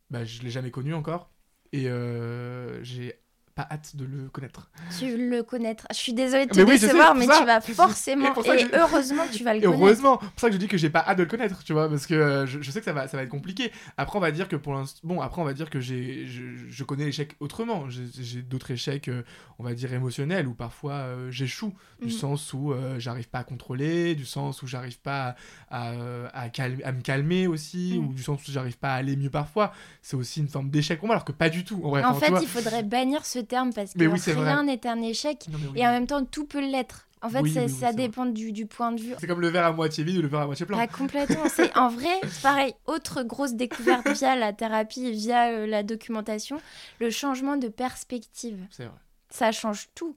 bah, 0.09 0.25
je 0.25 0.41
l'ai 0.41 0.51
jamais 0.51 0.71
connu 0.71 0.93
encore. 0.93 1.31
Et 1.71 1.87
euh, 1.87 2.83
j'ai 2.83 3.19
pas 3.63 3.67
hâte 3.73 3.95
de 3.95 4.05
le 4.05 4.29
connaître. 4.29 4.69
Tu 4.97 5.17
le 5.29 5.43
connaîtras. 5.43 5.87
Je 5.91 5.97
suis 5.97 6.13
désolée 6.13 6.45
de 6.45 6.51
te 6.51 6.57
Mais 6.57 6.63
oui, 6.63 6.73
je 6.75 6.77
sais, 6.81 6.85
décevoir, 6.87 7.15
mais 7.15 7.25
ça. 7.25 7.37
tu 7.39 7.45
vas 7.45 7.61
forcément. 7.61 8.33
Et, 8.43 8.59
je- 8.59 8.67
heureusement, 8.77 9.23
tu 9.31 9.43
vas 9.43 9.53
le 9.53 9.59
connaître. 9.61 9.79
heureusement, 9.81 10.19
c'est 10.21 10.29
pour 10.29 10.39
ça 10.39 10.47
que 10.47 10.53
je 10.53 10.57
dis 10.59 10.67
que 10.67 10.77
j'ai 10.77 10.89
pas 10.89 11.03
hâte 11.07 11.17
de 11.17 11.23
le 11.23 11.29
connaître, 11.29 11.63
tu 11.63 11.73
vois, 11.73 11.89
parce 11.89 12.05
que 12.07 12.13
euh, 12.13 12.45
je, 12.45 12.61
je 12.61 12.71
sais 12.71 12.79
que 12.79 12.85
ça 12.85 12.93
va, 12.93 13.07
ça 13.07 13.17
va 13.17 13.23
être 13.23 13.29
compliqué. 13.29 13.71
Après, 13.97 14.17
on 14.17 14.21
va 14.21 14.31
dire 14.31 14.47
que 14.47 14.55
pour 14.55 14.73
l'instant, 14.73 14.99
bon, 15.03 15.19
après, 15.21 15.41
on 15.41 15.45
va 15.45 15.53
dire 15.53 15.69
que 15.69 15.79
j'ai, 15.79 16.25
je, 16.27 16.41
je 16.69 16.83
connais 16.83 17.05
l'échec 17.05 17.35
autrement. 17.39 17.85
J'ai, 17.89 18.41
d'autres 18.41 18.71
échecs, 18.71 19.07
euh, 19.09 19.23
on 19.59 19.63
va 19.63 19.73
dire 19.73 19.93
émotionnels, 19.93 20.47
où 20.47 20.53
parfois 20.53 20.93
euh, 20.93 21.31
j'échoue, 21.31 21.73
du 22.01 22.05
Mhm. 22.07 22.11
sens 22.11 22.53
où 22.53 22.71
euh, 22.71 22.97
j'arrive 22.99 23.27
pas 23.29 23.39
à 23.39 23.43
contrôler, 23.43 24.15
du 24.15 24.25
sens 24.25 24.61
où 24.63 24.67
j'arrive 24.67 24.99
pas 25.01 25.35
à, 25.69 25.89
à, 26.33 26.43
à 26.43 26.49
calmer- 26.49 26.83
à 26.83 26.91
me 26.91 27.01
calmer 27.01 27.47
aussi, 27.47 27.97
Mhm. 27.99 28.07
ou 28.07 28.13
du 28.13 28.23
sens 28.23 28.47
où 28.47 28.51
j'arrive 28.51 28.77
pas 28.77 28.93
à 28.93 28.95
aller 28.95 29.15
mieux 29.15 29.29
parfois. 29.29 29.73
C'est 30.01 30.15
aussi 30.15 30.39
une 30.39 30.47
forme 30.47 30.69
d'échec 30.69 30.99
pour 30.99 31.07
moi, 31.07 31.15
alors 31.15 31.25
que 31.25 31.31
pas 31.31 31.49
du 31.49 31.63
tout. 31.65 31.81
En, 31.83 31.89
vrai. 31.89 32.03
En 32.03 32.11
Enfin, 32.11 32.19
tu 32.19 32.25
fait, 32.25 32.31
vois. 32.31 32.41
il 32.41 32.47
faudrait 32.47 32.83
bannir 32.83 33.25
ce 33.25 33.39
terme 33.49 33.73
parce 33.73 33.93
que 33.93 33.99
oui, 34.05 34.19
rien 34.33 34.63
n'est 34.63 34.85
un 34.87 35.01
échec 35.01 35.45
Non, 35.51 35.57
mais 35.61 35.67
oui. 35.67 35.79
et 35.81 35.87
en 35.87 35.91
même 35.91 36.07
temps 36.07 36.23
tout 36.23 36.45
peut 36.45 36.61
l'être. 36.61 37.05
En 37.21 37.27
fait, 37.29 37.41
Oui, 37.41 37.53
ça, 37.69 37.91
dépend 37.91 38.25
du, 38.25 38.53
du 38.53 38.65
point 38.65 38.93
de 38.93 39.01
vue. 39.01 39.13
C'est 39.19 39.27
comme 39.27 39.41
le 39.41 39.49
verre 39.49 39.65
à 39.65 39.73
moitié 39.73 40.05
vide 40.05 40.19
ou 40.19 40.21
le 40.21 40.29
verre 40.29 40.39
à 40.39 40.45
moitié 40.45 40.65
plein. 40.65 40.87
Complètement. 40.87 41.49
C'est 41.49 41.75
en 41.77 41.89
vrai, 41.89 42.07
pareil. 42.41 42.73
Autre 42.85 43.23
grosse 43.23 43.55
découverte 43.55 44.07
via 44.17 44.37
la 44.37 44.53
thérapie, 44.53 45.11
via 45.11 45.49
euh, 45.49 45.67
la 45.67 45.83
documentation, 45.83 46.61
le 47.01 47.09
changement 47.09 47.57
de 47.57 47.67
perspective. 47.67 48.65
C'est 48.71 48.85
vrai. 48.85 48.95
Ça 49.29 49.51
change 49.51 49.89
tout. 49.95 50.15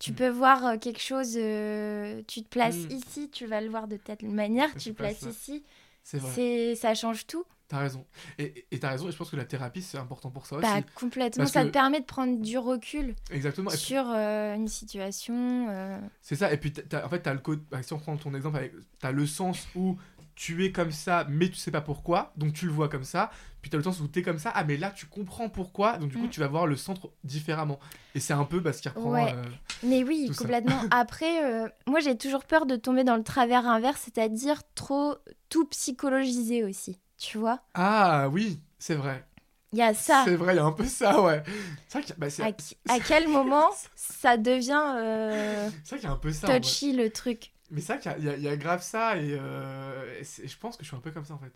Tu 0.00 0.10
Mm. 0.10 0.14
peux 0.16 0.28
voir 0.28 0.66
euh, 0.66 0.76
quelque 0.78 1.00
chose, 1.00 1.34
euh, 1.36 2.20
tu 2.26 2.42
te 2.42 2.48
places 2.48 2.74
Mm. 2.76 2.90
ici, 2.90 3.30
tu 3.30 3.46
vas 3.46 3.60
le 3.60 3.68
voir 3.70 3.86
de 3.86 3.96
telle 3.96 4.18
manière, 4.28 4.74
tu 4.74 4.88
le 4.88 4.94
place 4.96 5.20
places 5.20 5.32
ici. 5.32 5.62
C'est 6.02 6.18
vrai. 6.18 6.30
C'est, 6.34 6.74
ça 6.74 6.94
change 6.94 7.28
tout. 7.28 7.44
T'as 7.68 7.78
raison. 7.78 8.04
Et 8.38 8.64
t'as 8.78 8.90
raison, 8.90 9.08
et 9.08 9.12
je 9.12 9.16
pense 9.16 9.28
que 9.30 9.34
la 9.36 9.44
thérapie, 9.44 9.82
c'est 9.82 9.98
important 9.98 10.30
pour 10.30 10.46
ça 10.46 10.56
Bah, 10.58 10.74
aussi. 10.74 10.84
complètement. 10.94 11.42
Parce 11.42 11.52
Ça 11.52 11.62
que- 11.62 11.66
te 11.68 11.72
permet 11.72 11.98
de 12.00 12.04
prendre 12.04 12.40
du 12.40 12.58
recul 12.58 13.14
Exactement. 13.30 13.70
Puis- 13.70 13.78
sur 13.78 14.04
euh, 14.08 14.54
une 14.54 14.68
situation. 14.68 15.66
euh, 15.68 15.98
C'est 16.22 16.36
ça, 16.36 16.52
et 16.52 16.58
puis 16.58 16.72
en 17.04 17.08
fait, 17.08 17.20
t'as 17.20 17.32
le 17.32 17.40
côté. 17.40 17.62
bah, 17.70 17.82
si 17.82 17.92
on 17.92 17.98
prend 17.98 18.16
ton 18.16 18.34
exemple, 18.34 18.70
t'as 19.00 19.10
le 19.10 19.26
sens 19.26 19.66
où 19.74 19.96
tu 20.36 20.64
es 20.64 20.70
comme 20.70 20.92
ça, 20.92 21.26
mais 21.28 21.48
tu 21.48 21.56
sais 21.56 21.70
pas 21.72 21.80
pourquoi, 21.80 22.32
donc 22.36 22.52
tu 22.52 22.66
le 22.66 22.72
vois 22.72 22.88
comme 22.88 23.04
ça. 23.04 23.30
Puis 23.62 23.70
t'as 23.70 23.78
le 23.78 23.82
sens 23.82 23.98
où 24.00 24.06
t'es 24.06 24.22
comme 24.22 24.38
ça, 24.38 24.52
ah, 24.54 24.62
mais 24.62 24.76
là 24.76 24.90
tu 24.94 25.06
comprends 25.06 25.48
pourquoi, 25.48 25.96
donc 25.98 26.10
du 26.10 26.18
coup 26.18 26.26
Mm. 26.26 26.30
tu 26.30 26.38
vas 26.40 26.46
voir 26.46 26.66
le 26.68 26.76
centre 26.76 27.10
différemment. 27.24 27.80
Et 28.14 28.20
c'est 28.20 28.34
un 28.34 28.44
peu 28.44 28.60
bah, 28.60 28.72
ce 28.72 28.80
qui 28.82 28.88
reprend. 28.90 29.10
Ouais. 29.10 29.32
euh, 29.34 29.42
Mais 29.82 30.04
oui, 30.04 30.30
complètement. 30.38 30.78
Après, 30.92 31.72
moi 31.88 31.98
j'ai 31.98 32.16
toujours 32.16 32.44
peur 32.44 32.66
de 32.66 32.76
tomber 32.76 33.02
dans 33.02 33.16
le 33.16 33.24
travers 33.24 33.66
inverse, 33.66 34.02
c'est-à-dire 34.04 34.62
trop 34.76 35.16
tout 35.48 35.64
psychologiser 35.66 36.62
aussi. 36.62 37.00
Tu 37.18 37.38
vois 37.38 37.60
Ah 37.74 38.28
oui, 38.32 38.60
c'est 38.78 38.94
vrai. 38.94 39.24
Il 39.72 39.78
y 39.78 39.82
a 39.82 39.94
ça. 39.94 40.24
C'est 40.24 40.36
vrai, 40.36 40.54
il 40.54 40.56
y 40.56 40.60
a 40.60 40.64
un 40.64 40.72
peu 40.72 40.84
ça, 40.84 41.20
ouais. 41.22 41.42
C'est 41.88 41.98
vrai 41.98 42.02
y 42.08 42.12
a- 42.12 42.16
bah, 42.18 42.28
À, 42.46 42.52
qui- 42.52 42.76
à 42.88 43.00
quel 43.00 43.28
moment 43.28 43.70
ça 43.96 44.36
devient 44.36 44.82
euh, 44.96 45.70
vrai 45.88 45.98
y 46.04 46.06
a 46.06 46.12
un 46.12 46.16
peu 46.16 46.32
ça. 46.32 46.48
touchy 46.48 46.92
le 46.92 47.10
truc? 47.10 47.52
Mais 47.70 47.80
c'est 47.80 47.94
vrai 47.94 48.02
qu'il 48.02 48.24
y 48.24 48.28
a- 48.28 48.36
il 48.36 48.40
y, 48.40 48.42
il 48.42 48.42
y 48.44 48.48
a 48.48 48.56
grave 48.56 48.82
ça, 48.82 49.16
et, 49.16 49.36
euh, 49.38 50.20
et 50.20 50.48
je 50.48 50.58
pense 50.58 50.76
que 50.76 50.84
je 50.84 50.88
suis 50.88 50.96
un 50.96 51.00
peu 51.00 51.10
comme 51.10 51.24
ça 51.24 51.34
en 51.34 51.38
fait. 51.38 51.52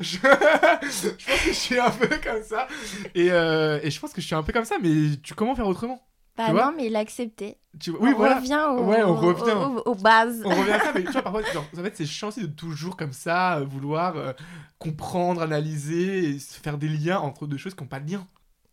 Je, 0.00 0.18
je 0.18 1.26
pense 1.26 1.40
que 1.42 1.48
je 1.48 1.52
suis 1.52 1.78
un 1.80 1.90
peu 1.90 2.08
comme 2.22 2.42
ça. 2.42 2.68
Et, 3.14 3.30
euh, 3.32 3.80
et 3.82 3.90
je 3.90 4.00
pense 4.00 4.12
que 4.14 4.20
je 4.20 4.26
suis 4.26 4.36
un 4.36 4.42
peu 4.42 4.52
comme 4.52 4.64
ça, 4.66 4.78
mais 4.82 5.16
tu, 5.22 5.34
comment 5.34 5.54
faire 5.56 5.66
autrement? 5.68 6.02
Bah 6.36 6.44
Tu 6.46 6.52
vois 6.52 6.66
non, 6.66 6.72
mais 6.76 6.88
l'accepter. 6.88 7.58
tu, 7.78 7.90
Oui, 7.90 8.10
on 8.14 8.16
voilà. 8.16 8.36
revient, 8.36 8.60
au, 8.70 8.84
Ouais, 8.84 9.02
on 9.02 9.10
au- 9.10 9.14
revient. 9.16 9.52
au- 9.84 9.90
aux 9.90 9.94
bases. 9.94 10.42
On 10.44 10.48
revient 10.48 10.70
à 10.72 10.80
ça, 10.80 10.92
mais 10.94 11.04
tu 11.04 11.10
vois, 11.12 11.22
parfois, 11.22 11.42
genre, 11.52 11.64
en 11.78 11.82
fait, 11.82 11.96
c'est 11.96 12.06
chiant 12.06 12.28
aussi 12.28 12.42
de 12.42 12.46
toujours 12.46 12.96
comme 12.96 13.12
ça 13.12 13.58
euh, 13.58 13.64
vouloir 13.64 14.16
euh, 14.16 14.32
comprendre, 14.78 15.42
analyser 15.42 16.30
et 16.30 16.38
se 16.38 16.58
faire 16.58 16.78
des 16.78 16.88
liens 16.88 17.18
entre 17.18 17.46
deux 17.46 17.56
choses 17.58 17.74
qui 17.74 17.82
n'ont 17.82 17.88
pas 17.88 18.00
de 18.00 18.10
lien. 18.10 18.26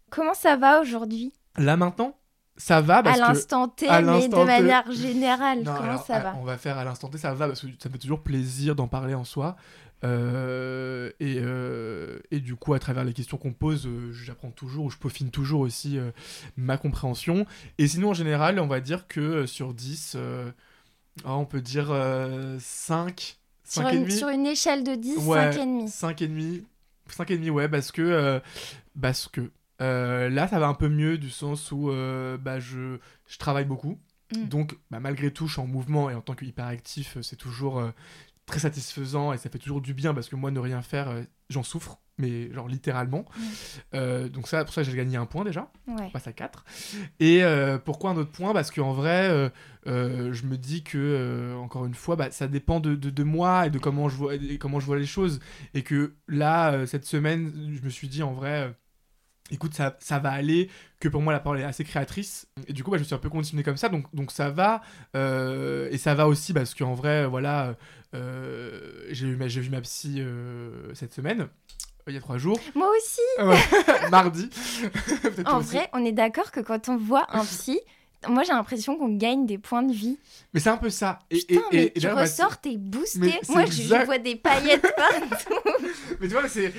Comment 0.10 0.34
ça 0.34 0.56
va 0.56 0.80
aujourd'hui? 0.82 1.34
Là 1.58 1.76
maintenant, 1.76 2.16
ça 2.56 2.80
va 2.82 2.98
À 2.98 3.04
parce 3.04 3.18
que. 3.20 3.22
l'instant 3.28 3.68
T, 3.68 3.88
à 3.90 4.02
mais 4.02 4.28
de 4.30 4.36
T- 4.36 4.46
manière 4.46 4.90
générale. 4.92 5.64
Non, 5.64 5.74
Comment 5.76 5.90
alors, 5.90 6.06
ça 6.06 6.16
à- 6.16 6.20
va? 6.22 6.36
On 6.40 6.44
va 6.44 6.58
faire 6.58 6.78
à 6.78 6.84
l'instant 6.86 7.10
T, 7.10 7.18
ça 7.18 7.34
va 7.34 7.48
parce 7.48 7.62
que 7.62 7.68
ça 7.80 7.90
me 7.90 7.94
fait 7.94 8.00
toujours 8.00 8.22
plaisir 8.24 8.76
d'en 8.76 8.88
parler 8.88 9.16
en 9.16 9.26
soi. 9.26 9.58
Euh, 10.04 11.12
et, 11.20 11.38
euh, 11.40 12.20
et 12.32 12.40
du 12.40 12.56
coup, 12.56 12.74
à 12.74 12.80
travers 12.80 13.04
les 13.04 13.14
questions 13.14 13.38
qu'on 13.38 13.54
pose, 13.54 13.88
euh, 13.88 14.12
j'apprends 14.14 14.52
toujours 14.52 14.86
ou 14.86 14.90
je 14.90 14.98
peaufine 14.98 15.32
toujours 15.32 15.62
aussi 15.62 15.98
ma 16.56 16.78
compréhension. 16.78 17.46
Et 17.78 17.88
sinon, 17.88 18.10
en 18.10 18.14
général, 18.14 18.60
on 18.60 18.68
va 18.68 18.80
dire 18.80 19.08
que 19.08 19.46
sur 19.46 19.74
10, 19.74 20.14
euh, 20.16 20.52
ah, 21.26 21.36
on 21.36 21.46
peut 21.46 21.62
dire 21.62 21.90
euh, 21.92 22.58
5, 22.60 23.38
sur 23.64 23.84
5 23.84 23.94
et 23.94 23.96
une, 23.96 24.04
demi. 24.04 24.18
sur 24.18 24.30
une 24.30 24.46
échelle 24.46 24.84
de 24.84 24.96
10, 24.96 25.18
Ouais, 25.20 25.52
5,5. 25.52 25.88
5 25.88 26.22
et 26.22 26.28
demi. 26.28 26.64
5 27.08 27.32
et 27.32 27.38
demi, 27.38 27.50
ouais, 27.50 27.70
parce 27.70 27.92
que. 27.92 28.42
parce 29.00 29.28
que. 29.28 29.50
là, 29.80 30.48
ça 30.48 30.60
va 30.60 30.68
un 30.68 30.74
peu 30.74 30.90
mieux 30.90 31.18
du 31.18 31.30
sens 31.30 31.72
où 31.72 31.88
bah, 32.40 32.60
je, 32.60 32.98
je 33.28 33.38
travaille 33.38 33.66
beaucoup. 33.66 33.98
Mm. 34.36 34.48
Donc, 34.48 34.78
bah, 34.92 35.00
malgré 35.00 35.32
tout, 35.32 35.48
je 35.48 35.54
suis 35.54 35.62
en 35.62 35.68
mouvement 35.68 36.10
et 36.10 36.16
en 36.16 36.22
tant 36.22 36.34
qu'hyperactif, 36.36 37.18
c'est 37.22 37.36
toujours 37.36 37.80
euh, 37.80 37.92
très 38.48 38.60
satisfaisant 38.60 39.34
et 39.34 39.38
ça 39.38 39.50
fait 39.52 39.60
toujours 39.60 39.82
du 39.82 39.94
bien 39.94 40.16
parce 40.16 40.28
que 40.30 40.36
moi, 40.36 40.50
ne 40.50 40.60
rien 40.60 40.82
faire, 40.82 41.10
euh, 41.10 41.22
j'en 41.52 41.62
souffre, 41.64 42.00
mais 42.18 42.52
genre 42.54 42.68
littéralement. 42.68 43.26
Euh, 43.94 44.30
donc 44.30 44.48
ça, 44.48 44.64
pour 44.66 44.74
ça, 44.74 44.82
j'ai 44.84 44.96
gagné 44.96 45.18
un 45.18 45.26
point 45.28 45.44
déjà. 45.44 45.70
Ouais. 45.88 46.06
On 46.06 46.10
passe 46.10 46.28
à 46.28 46.34
4. 46.34 46.66
Et 47.20 47.44
euh, 47.44 47.78
pourquoi 47.78 48.10
un 48.12 48.18
autre 48.18 48.32
point? 48.32 48.54
Parce 48.54 48.72
qu'en 48.72 48.94
vrai, 48.94 49.52
je 49.86 50.46
me 50.48 50.56
dis 50.58 50.84
que, 50.84 51.54
encore 51.58 51.86
une 51.86 51.94
fois, 51.94 52.16
bah, 52.16 52.32
ça 52.32 52.48
dépend 52.48 52.80
de, 52.80 52.96
de- 52.96 53.10
de 53.12 53.24
moi 53.24 53.68
et 53.68 53.70
de 53.70 53.78
comment 53.80 54.10
je, 54.10 54.16
vois, 54.16 54.34
et 54.36 54.58
comment 54.58 54.80
je 54.80 54.86
vois 54.86 54.98
les 54.98 55.06
choses. 55.06 55.40
Et 55.74 55.84
que 55.84 56.16
là, 56.28 56.88
cette 56.88 57.06
semaine, 57.06 57.52
je 57.76 57.82
me 57.84 57.90
suis 57.90 58.08
dit 58.08 58.24
en 58.24 58.34
vrai, 58.34 58.74
écoute, 59.52 59.74
ça, 59.74 59.96
ça 60.00 60.20
va 60.20 60.32
aller, 60.32 60.70
que 61.00 61.08
pour 61.08 61.22
moi, 61.22 61.32
la 61.34 61.40
parole 61.40 61.60
est 61.60 61.64
assez 61.64 61.84
créatrice. 61.84 62.48
Et 62.68 62.74
du 62.74 62.84
coup, 62.84 62.92
bah, 62.92 62.98
je 62.98 63.04
me 63.04 63.06
suis 63.06 63.16
un 63.16 63.20
peu 63.20 63.30
continué 63.30 63.64
comme 63.64 63.78
ça, 63.78 63.90
donc, 63.90 64.06
donc 64.14 64.32
ça 64.32 64.50
va. 64.50 64.82
Euh, 65.16 65.88
et 65.92 65.98
ça 65.98 66.14
va 66.16 66.28
aussi 66.28 66.54
parce 66.54 66.74
qu'en 66.74 66.94
vrai, 66.94 67.26
voilà, 67.26 67.76
euh, 68.14 69.06
j'ai 69.10 69.28
eu 69.28 69.36
ma- 69.36 69.48
j'ai 69.48 69.62
vu 69.62 69.70
ma 69.70 69.82
psy 69.82 70.16
euh, 70.20 70.94
cette 70.94 71.14
semaine, 71.14 71.48
il 72.08 72.14
y 72.14 72.18
a 72.18 72.22
trois 72.22 72.38
jours. 72.38 72.60
Moi 72.76 72.90
aussi. 72.98 73.46
Ouais, 73.46 74.10
mardi. 74.12 74.50
En 75.46 75.60
aussi. 75.60 75.76
vrai, 75.76 75.90
on 75.94 76.04
est 76.06 76.12
d'accord 76.14 76.52
que 76.52 76.60
quand 76.62 76.90
on 76.90 76.98
voit 76.98 77.26
un 77.30 77.44
psy, 77.46 77.80
moi 78.28 78.44
j'ai 78.44 78.54
l'impression 78.54 78.98
qu'on 78.98 79.16
gagne 79.16 79.46
des 79.46 79.58
points 79.58 79.84
de 79.84 79.94
vie. 79.94 80.18
Mais 80.54 80.60
c'est 80.60 80.70
un 80.70 80.78
peu 80.78 80.90
ça. 80.90 81.20
Et, 81.30 81.38
Putain, 81.38 81.62
et- 81.72 81.76
mais 81.76 81.84
et- 81.84 81.98
et 81.98 82.00
tu 82.02 82.08
bah, 82.08 82.16
ressors, 82.16 82.58
t'es 82.60 82.78
boosté. 82.78 83.34
Moi, 83.50 83.66
je, 83.66 84.06
vois 84.06 84.18
des 84.18 84.36
paillettes 84.36 84.82
partout. 84.96 85.54
Mais 86.20 86.28
tu 86.28 86.34
vois, 86.34 86.48
c'est 86.50 86.74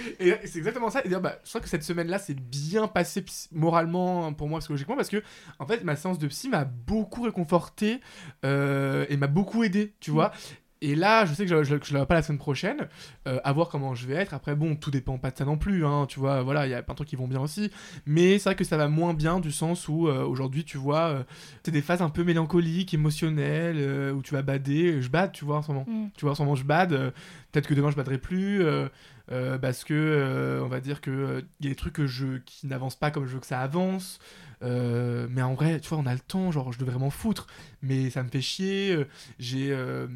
exactement 0.56 0.90
ça. 0.90 1.00
Et 1.00 1.04
d'ailleurs, 1.04 1.20
bah, 1.20 1.38
je 1.44 1.48
crois 1.48 1.60
que 1.60 1.68
cette 1.68 1.84
semaine-là, 1.84 2.18
c'est 2.18 2.34
bien 2.34 2.88
passé 2.88 3.24
moralement 3.52 4.32
pour 4.32 4.48
moi, 4.48 4.58
psychologiquement, 4.58 4.96
parce 4.96 5.08
que 5.08 5.22
en 5.58 5.66
fait, 5.66 5.84
ma 5.84 5.94
séance 5.96 6.18
de 6.18 6.26
psy 6.26 6.48
m'a 6.48 6.64
beaucoup 6.64 7.22
réconforté 7.22 8.00
euh, 8.44 9.06
et 9.08 9.16
m'a 9.16 9.26
beaucoup 9.28 9.62
aidé, 9.64 9.94
tu 10.00 10.10
vois. 10.10 10.32
Et 10.80 10.94
là, 10.94 11.26
je 11.26 11.34
sais 11.34 11.44
que 11.44 11.64
je, 11.64 11.76
je 11.82 11.92
l'aurai 11.94 12.06
pas 12.06 12.14
la 12.14 12.22
semaine 12.22 12.38
prochaine, 12.38 12.88
euh, 13.26 13.40
à 13.42 13.52
voir 13.52 13.68
comment 13.68 13.94
je 13.96 14.06
vais 14.06 14.14
être. 14.14 14.32
Après, 14.32 14.54
bon, 14.54 14.76
tout 14.76 14.90
dépend 14.92 15.18
pas 15.18 15.30
de 15.32 15.36
ça 15.36 15.44
non 15.44 15.56
plus, 15.56 15.84
hein, 15.84 16.06
tu 16.08 16.20
vois. 16.20 16.42
Voilà, 16.42 16.66
il 16.66 16.70
y 16.70 16.74
a 16.74 16.82
plein 16.82 16.94
de 16.94 16.96
trucs 16.96 17.08
qui 17.08 17.16
vont 17.16 17.26
bien 17.26 17.40
aussi. 17.40 17.70
Mais 18.06 18.38
c'est 18.38 18.50
vrai 18.50 18.54
que 18.56 18.62
ça 18.64 18.76
va 18.76 18.86
moins 18.88 19.12
bien 19.12 19.40
du 19.40 19.50
sens 19.50 19.88
où 19.88 20.06
euh, 20.08 20.24
aujourd'hui, 20.24 20.64
tu 20.64 20.78
vois, 20.78 21.08
euh, 21.08 21.22
c'est 21.64 21.72
des 21.72 21.82
phases 21.82 22.00
un 22.00 22.10
peu 22.10 22.22
mélancoliques, 22.22 22.94
émotionnelles, 22.94 23.76
euh, 23.78 24.12
où 24.12 24.22
tu 24.22 24.34
vas 24.34 24.42
bader. 24.42 25.02
Je 25.02 25.08
bade, 25.08 25.32
tu 25.32 25.44
vois, 25.44 25.56
en 25.58 25.62
ce 25.62 25.72
moment. 25.72 25.84
Mm. 25.88 26.10
Tu 26.16 26.24
vois, 26.24 26.32
en 26.32 26.34
ce 26.36 26.42
moment, 26.42 26.54
je 26.54 26.64
bade. 26.64 26.92
euh, 26.92 27.10
Peut-être 27.50 27.66
que 27.66 27.74
demain, 27.74 27.90
je 27.90 27.96
baderai 27.96 28.18
plus. 28.18 28.62
euh, 28.62 28.88
euh, 29.30 29.58
parce 29.58 29.84
que 29.84 29.92
euh, 29.94 30.62
on 30.64 30.68
va 30.68 30.80
dire 30.80 31.00
que 31.02 31.10
euh, 31.10 31.42
il 31.60 31.66
y 31.66 31.68
a 31.68 31.72
des 31.72 31.76
trucs 31.76 31.92
que 31.92 32.06
je 32.06 32.38
qui 32.46 32.66
n'avancent 32.66 32.96
pas 32.96 33.10
comme 33.10 33.26
je 33.26 33.34
veux 33.34 33.40
que 33.40 33.46
ça 33.46 33.60
avance 33.60 34.18
Euh, 34.62 35.28
mais 35.30 35.42
en 35.42 35.54
vrai 35.54 35.78
tu 35.80 35.88
vois 35.90 35.98
on 35.98 36.06
a 36.06 36.14
le 36.14 36.18
temps 36.20 36.50
genre 36.50 36.72
je 36.72 36.78
devrais 36.78 36.98
m'en 36.98 37.10
foutre 37.10 37.46
mais 37.82 38.08
ça 38.10 38.22
me 38.24 38.28
fait 38.28 38.40
chier 38.40 38.92
euh, 38.92 39.04
j'ai 39.38 39.68
euh, 39.70 40.06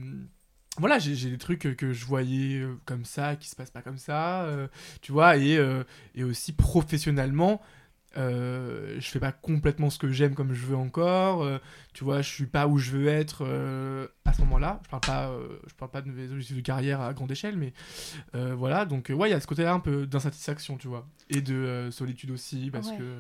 voilà 0.79 0.99
j'ai 0.99 1.29
des 1.31 1.39
trucs 1.39 1.61
que, 1.61 1.69
que 1.69 1.93
je 1.93 2.05
voyais 2.07 2.61
euh, 2.61 2.79
comme 2.87 3.05
ça 3.05 3.37
qui 3.37 3.49
se 3.49 3.55
passent 3.57 3.71
pas 3.71 3.83
comme 3.83 3.99
ça 3.99 4.45
euh, 4.45 4.69
tu 5.03 5.13
vois 5.13 5.37
et, 5.37 5.57
euh, 5.59 5.85
et 6.15 6.25
aussi 6.25 6.53
professionnellement 6.53 7.61
euh, 8.19 8.97
je 9.01 9.09
fais 9.09 9.21
pas 9.21 9.33
complètement 9.33 9.89
ce 9.89 9.99
que 9.99 10.11
j'aime 10.11 10.35
comme 10.35 10.53
je 10.53 10.67
veux 10.67 10.77
encore 10.77 11.43
euh, 11.43 11.59
tu 11.95 12.05
vois 12.05 12.21
je 12.21 12.29
suis 12.29 12.47
pas 12.47 12.67
où 12.67 12.77
je 12.77 12.91
veux 12.91 13.07
être 13.09 13.43
euh, 13.47 14.07
à 14.27 14.33
ce 14.35 14.43
moment 14.43 14.59
là 14.59 14.81
je 14.85 14.89
parle 14.91 15.01
pas 15.01 15.29
euh, 15.31 15.59
je 15.67 15.75
parle 15.75 15.91
pas 15.91 16.03
de 16.03 16.11
mes 16.11 16.31
objectifs 16.31 16.57
de 16.57 16.61
carrière 16.63 17.01
à 17.01 17.15
grande 17.15 17.31
échelle 17.31 17.57
mais 17.57 17.73
euh, 18.35 18.55
voilà 18.55 18.85
donc 18.85 19.11
euh, 19.11 19.15
ouais 19.15 19.29
il 19.29 19.33
y 19.33 19.35
a 19.35 19.41
ce 19.41 19.47
côté 19.47 19.63
là 19.63 19.73
un 19.73 19.81
peu 19.81 20.07
d'insatisfaction 20.07 20.77
tu 20.77 20.89
vois 20.89 21.07
et 21.31 21.41
de 21.41 21.55
euh, 21.55 21.91
solitude 21.91 22.31
aussi 22.33 22.71
parce 22.71 22.89
Ouais. 22.91 22.99
que 22.99 23.15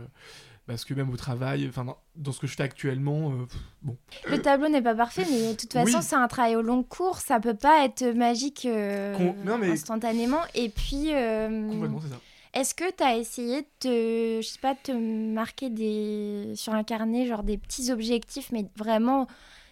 parce 0.67 0.85
que 0.85 0.95
même 0.95 1.11
au 1.11 1.17
travail 1.17 1.67
enfin 1.69 1.85
dans, 1.85 1.97
dans 2.17 2.33
ce 2.33 2.41
que 2.41 2.47
je 2.47 2.55
fais 2.55 2.63
actuellement 2.63 3.31
euh, 3.33 3.47
bon 3.83 3.97
Le 4.29 4.41
tableau 4.41 4.69
n'est 4.69 4.83
pas 4.83 4.95
parfait, 4.95 5.25
mais 5.31 5.53
de 5.53 5.57
toute 5.57 5.73
façon, 5.73 5.99
Oui. 5.99 6.03
c'est 6.05 6.15
un 6.17 6.29
travail 6.29 6.57
au 6.57 6.63
long 6.63 6.83
cours. 6.83 7.19
Ça 7.19 7.41
peut 7.41 7.55
pas 7.57 7.85
être 7.85 8.05
magique 8.15 8.65
euh, 8.67 9.17
Com- 9.17 9.35
non, 9.45 9.59
mais- 9.59 9.71
instantanément. 9.71 10.41
Et 10.55 10.69
puis, 10.69 11.13
euh, 11.13 11.69
complètement 11.71 12.01
c'est 12.01 12.11
ça 12.11 12.21
est-ce 12.55 12.75
que 12.75 12.85
tu 12.95 13.03
as 13.03 13.17
essayé 13.17 13.63
de 13.63 13.67
te, 13.81 14.41
je 14.43 14.47
sais 14.47 14.59
pas, 14.61 14.75
te 14.75 14.93
marquer 14.93 15.71
des, 15.71 16.53
sur 16.55 16.75
un 16.75 16.85
carnet, 16.85 17.27
genre 17.27 17.45
des 17.45 17.57
petits 17.57 17.91
objectifs, 17.91 18.53
mais 18.53 18.67
vraiment 18.77 19.27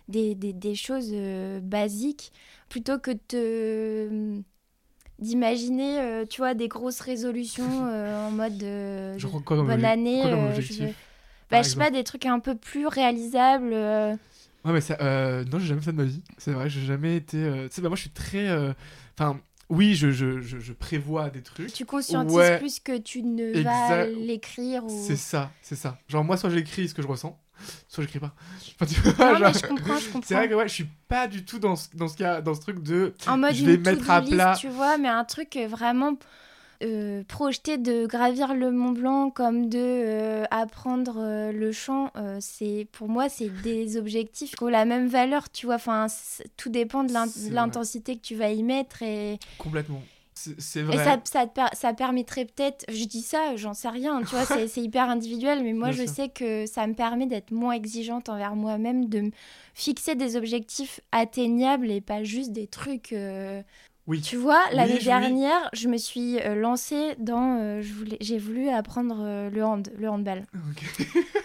des, 0.09 0.35
des, 0.35 0.55
des 0.55 0.75
choses 0.75 1.13
basiques, 1.63 2.33
plutôt 2.71 2.99
que 2.99 3.11
de 3.11 3.19
te 3.29 4.41
d'imaginer, 5.21 6.01
euh, 6.01 6.25
tu 6.27 6.41
vois, 6.41 6.55
des 6.55 6.69
grosses 6.69 7.01
résolutions 7.01 7.87
euh, 7.87 8.27
en 8.27 8.31
mode 8.31 8.63
euh, 8.63 9.15
Je 9.19 9.27
crois 9.27 9.41
quoi 9.41 9.57
comme 9.57 9.67
bonne 9.67 9.85
année. 9.85 10.21
quoi 10.23 10.31
comme 10.31 10.39
euh, 10.47 10.61
je 10.61 10.83
veux- 10.85 10.95
bah, 11.51 11.63
je 11.63 11.69
sais 11.71 11.77
pas, 11.77 11.91
des 11.91 12.05
trucs 12.05 12.27
un 12.27 12.39
peu 12.39 12.55
plus 12.57 12.87
réalisables. 12.87 13.73
Ouais, 13.73 14.73
mais 14.73 14.81
ça, 14.81 14.97
non, 15.51 15.59
j'ai 15.59 15.67
jamais 15.67 15.81
fait 15.81 15.93
de 15.93 15.97
ma 15.97 16.05
vie. 16.05 16.23
C'est 16.39 16.53
vrai, 16.53 16.69
j'ai 16.71 16.83
jamais 16.83 17.17
été. 17.17 17.37
Tu 17.69 17.75
sais, 17.75 17.83
bah, 17.83 17.89
moi, 17.89 17.97
je 17.97 18.03
suis 18.03 18.11
très. 18.11 18.49
Enfin, 19.19 19.41
oui, 19.69 19.95
je, 19.95 20.11
je, 20.11 20.41
je, 20.41 20.59
je 20.59 20.73
prévois 20.73 21.31
des 21.31 21.43
trucs. 21.43 21.73
tu 21.73 21.85
conscientises 21.85 22.35
Ouais. 22.37 22.59
plus 22.59 22.81
que 22.81 22.99
tu 22.99 23.23
ne 23.23 23.63
vas 23.63 24.05
l'écrire 24.07 24.85
ou... 24.85 24.89
C'est 25.07 25.17
ça, 25.17 25.53
c'est 25.63 25.77
ça. 25.77 25.99
Genre, 26.09 26.25
moi, 26.25 26.37
soit 26.37 26.51
j'écris 26.51 26.89
ce 26.89 26.95
que 26.95 27.03
je 27.03 27.07
ressens, 27.07 27.39
soit 27.89 28.05
j'écis 28.05 28.19
pas. 28.19 28.35
Enfin, 28.81 28.87
tu 28.87 29.01
vois, 29.01 29.33
Non, 29.33 29.41
mais 29.41 29.53
je 29.53 29.67
comprends, 29.67 29.99
je 29.99 30.07
comprends. 30.07 30.21
C'est 30.25 30.35
vrai 30.35 30.49
que 30.49 30.55
ouais, 30.55 30.69
je 30.69 30.75
suis 30.75 30.89
pas 31.09 31.27
du 31.27 31.45
tout 31.45 31.59
dans 31.59 31.77
ce, 31.77 31.89
dans 31.95 32.09
ce, 32.09 32.17
cas, 32.17 32.41
dans 32.41 32.55
ce 32.55 32.61
truc 32.61 32.83
de. 32.83 33.15
En 33.27 33.39
mode 33.39 33.55
je 33.55 33.65
vais 33.65 33.75
une 33.75 33.83
mettre 33.83 34.11
à 34.11 34.21
list, 34.21 34.33
plat. 34.33 34.57
tu 34.59 34.69
vois, 34.69 34.99
mais 34.99 35.09
un 35.09 35.25
truc 35.25 35.57
euh, 35.57 35.67
vraiment 35.67 36.17
euh, 36.83 37.23
projeté 37.29 37.77
de 37.77 38.07
gravir 38.07 38.55
le 38.55 38.71
Mont 38.71 38.93
Blanc 38.93 39.29
comme 39.29 39.69
de 39.69 39.79
euh, 39.79 40.45
apprendre 40.51 41.17
euh, 41.19 41.53
le 41.53 41.73
chant. 41.73 42.11
c'est 42.41 42.89
pour 42.93 43.09
moi, 43.09 43.29
c'est 43.29 43.51
des 43.63 43.99
objectifs 43.99 44.57
qui 44.57 44.63
ont 44.63 44.69
la 44.69 44.87
même 44.87 45.07
valeur, 45.07 45.51
tu 45.51 45.67
vois. 45.67 45.75
Enfin, 45.75 46.07
tout 46.57 46.71
dépend 46.71 47.05
de 47.05 47.13
l'intensité 47.53 48.17
que 48.17 48.23
tu 48.23 48.35
vas 48.35 48.51
y 48.51 48.63
mettre 48.63 49.03
et, 49.03 49.39
Complètement. 49.59 50.03
C'est 50.43 50.59
c'est 50.61 50.81
et 50.81 50.85
vrai. 50.85 51.21
ça, 51.25 51.47
ça, 51.75 51.93
permettrait 51.93 52.47
peut-être, 52.47 52.87
je 52.89 53.05
dis 53.05 53.21
ça, 53.21 53.57
j'en 53.57 53.75
sais 53.75 53.91
rien, 53.91 54.21
tu 54.23 54.35
vois, 54.35 54.45
c'est 54.69 54.81
hyper 54.81 55.11
individuel, 55.11 55.63
mais 55.63 55.75
moi 55.75 55.91
Bien 55.91 55.99
je 55.99 56.07
sûr. 56.07 56.15
sais 56.15 56.29
que 56.31 56.65
ça 56.65 56.87
me 56.87 56.95
permet 56.95 57.27
d'être 57.27 57.51
moins 57.51 57.73
exigeante 57.73 58.31
envers 58.31 58.57
moi-même, 58.57 59.09
de 59.11 59.21
me 59.21 59.31
fixer 59.75 60.15
des 60.15 60.37
objectifs 60.37 61.01
atteignables 61.13 61.91
et 61.91 62.01
pas 62.01 62.25
juste 62.25 62.53
des 62.53 62.67
trucs. 62.67 63.13
euh, 63.13 63.63
Oui. 64.07 64.23
Tu 64.23 64.37
vois, 64.37 64.63
l'année 64.73 64.99
dernière, 64.99 65.69
je 65.75 65.89
me 65.89 65.99
suis 65.99 66.39
euh, 66.41 66.55
lancée 66.55 67.15
dans. 67.19 67.59
euh, 67.61 67.83
J'ai 68.21 68.39
voulu 68.39 68.71
apprendre 68.71 69.19
euh, 69.21 69.51
le, 69.51 69.63
hand, 69.63 69.89
le 69.99 70.09
handball. 70.09 70.47
Ok. 70.55 71.07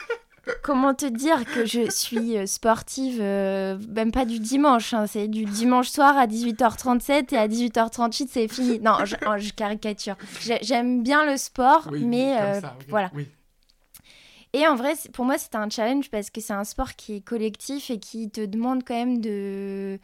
Comment 0.66 0.96
te 0.96 1.06
dire 1.06 1.46
que 1.46 1.64
je 1.64 1.92
suis 1.92 2.38
euh, 2.38 2.48
sportive, 2.48 3.20
euh, 3.22 3.78
même 3.90 4.12
pas 4.12 4.26
du 4.26 4.40
dimanche, 4.40 4.96
hein, 4.96 5.06
c'est 5.06 5.28
du 5.28 5.46
dimanche 5.46 5.90
soir 5.90 6.18
à 6.18 6.26
18h37 6.26 7.36
et 7.36 7.38
à 7.38 7.48
18h38 7.48 8.28
c'est 8.32 8.48
fini. 8.48 8.80
Non, 8.80 9.06
je, 9.06 9.16
oh, 9.28 9.36
je 9.38 9.52
caricature. 9.54 10.16
J'ai- 10.42 10.58
J'aime 10.64 11.04
bien 11.04 11.24
le 11.24 11.38
sport, 11.38 11.88
Oui, 11.92 12.04
mais 12.04 12.36
euh, 12.42 12.62
ça, 12.62 12.76
voilà. 12.90 13.12
Oui. 13.14 13.28
Et 14.54 14.66
en 14.68 14.76
vrai, 14.76 14.94
pour 15.14 15.26
moi, 15.26 15.38
c'était 15.38 15.58
un 15.58 15.70
challenge 15.70 16.10
parce 16.10 16.32
que 16.32 16.42
c'est 16.42 16.54
un 16.54 16.64
sport 16.64 16.96
qui 16.96 17.18
est 17.18 17.22
collectif 17.22 17.92
et 17.92 18.00
qui 18.00 18.32
te 18.32 18.44
demande 18.44 18.84
quand 18.84 18.96
même 18.96 19.22
de. 19.22 20.00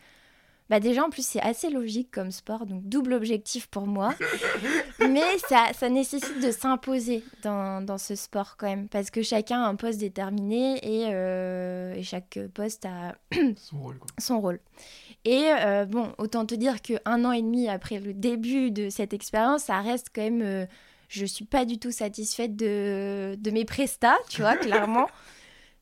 Bah 0.72 0.80
déjà, 0.80 1.04
en 1.04 1.10
plus, 1.10 1.24
c'est 1.26 1.42
assez 1.42 1.70
logique 1.70 2.10
comme 2.12 2.32
sport, 2.32 2.66
donc 2.66 2.84
double 2.86 3.12
objectif 3.14 3.68
pour 3.68 3.86
moi. 3.88 4.14
Mais 5.02 5.38
ça, 5.50 5.66
ça 5.78 5.90
nécessite 5.90 6.42
de 6.42 6.50
s'imposer 6.50 7.24
dans, 7.44 7.86
dans 7.86 7.98
ce 7.98 8.16
sport 8.16 8.56
quand 8.58 8.68
même, 8.68 8.88
parce 8.88 9.12
que 9.12 9.22
chacun 9.22 9.62
a 9.62 9.68
un 9.68 9.76
poste 9.76 10.00
déterminé 10.00 10.78
et, 10.82 11.10
euh, 11.14 11.94
et 11.94 12.04
chaque 12.04 12.40
poste 12.54 12.86
a 12.86 13.16
Son 13.58 13.80
rôle, 13.82 14.00
quoi. 14.00 14.08
son 14.18 14.40
rôle. 14.40 14.60
Et 15.26 15.44
euh, 15.60 15.84
bon, 15.86 16.14
autant 16.18 16.46
te 16.46 16.56
dire 16.56 16.82
que 16.82 16.94
un 17.04 17.26
an 17.26 17.34
et 17.34 17.42
demi 17.42 17.68
après 17.68 18.00
le 18.00 18.14
début 18.14 18.72
de 18.72 18.90
cette 18.90 19.14
expérience, 19.14 19.64
ça 19.64 19.82
reste 19.82 20.08
quand 20.16 20.22
même. 20.24 20.42
euh, 20.42 20.66
je 21.10 21.26
suis 21.26 21.44
pas 21.44 21.66
du 21.66 21.78
tout 21.80 21.92
satisfaite 21.92 22.56
de, 22.56 23.36
de 23.38 23.52
mes 23.52 23.66
prestats, 23.66 24.16
tu 24.30 24.40
vois, 24.40 24.56
clairement. 24.56 25.08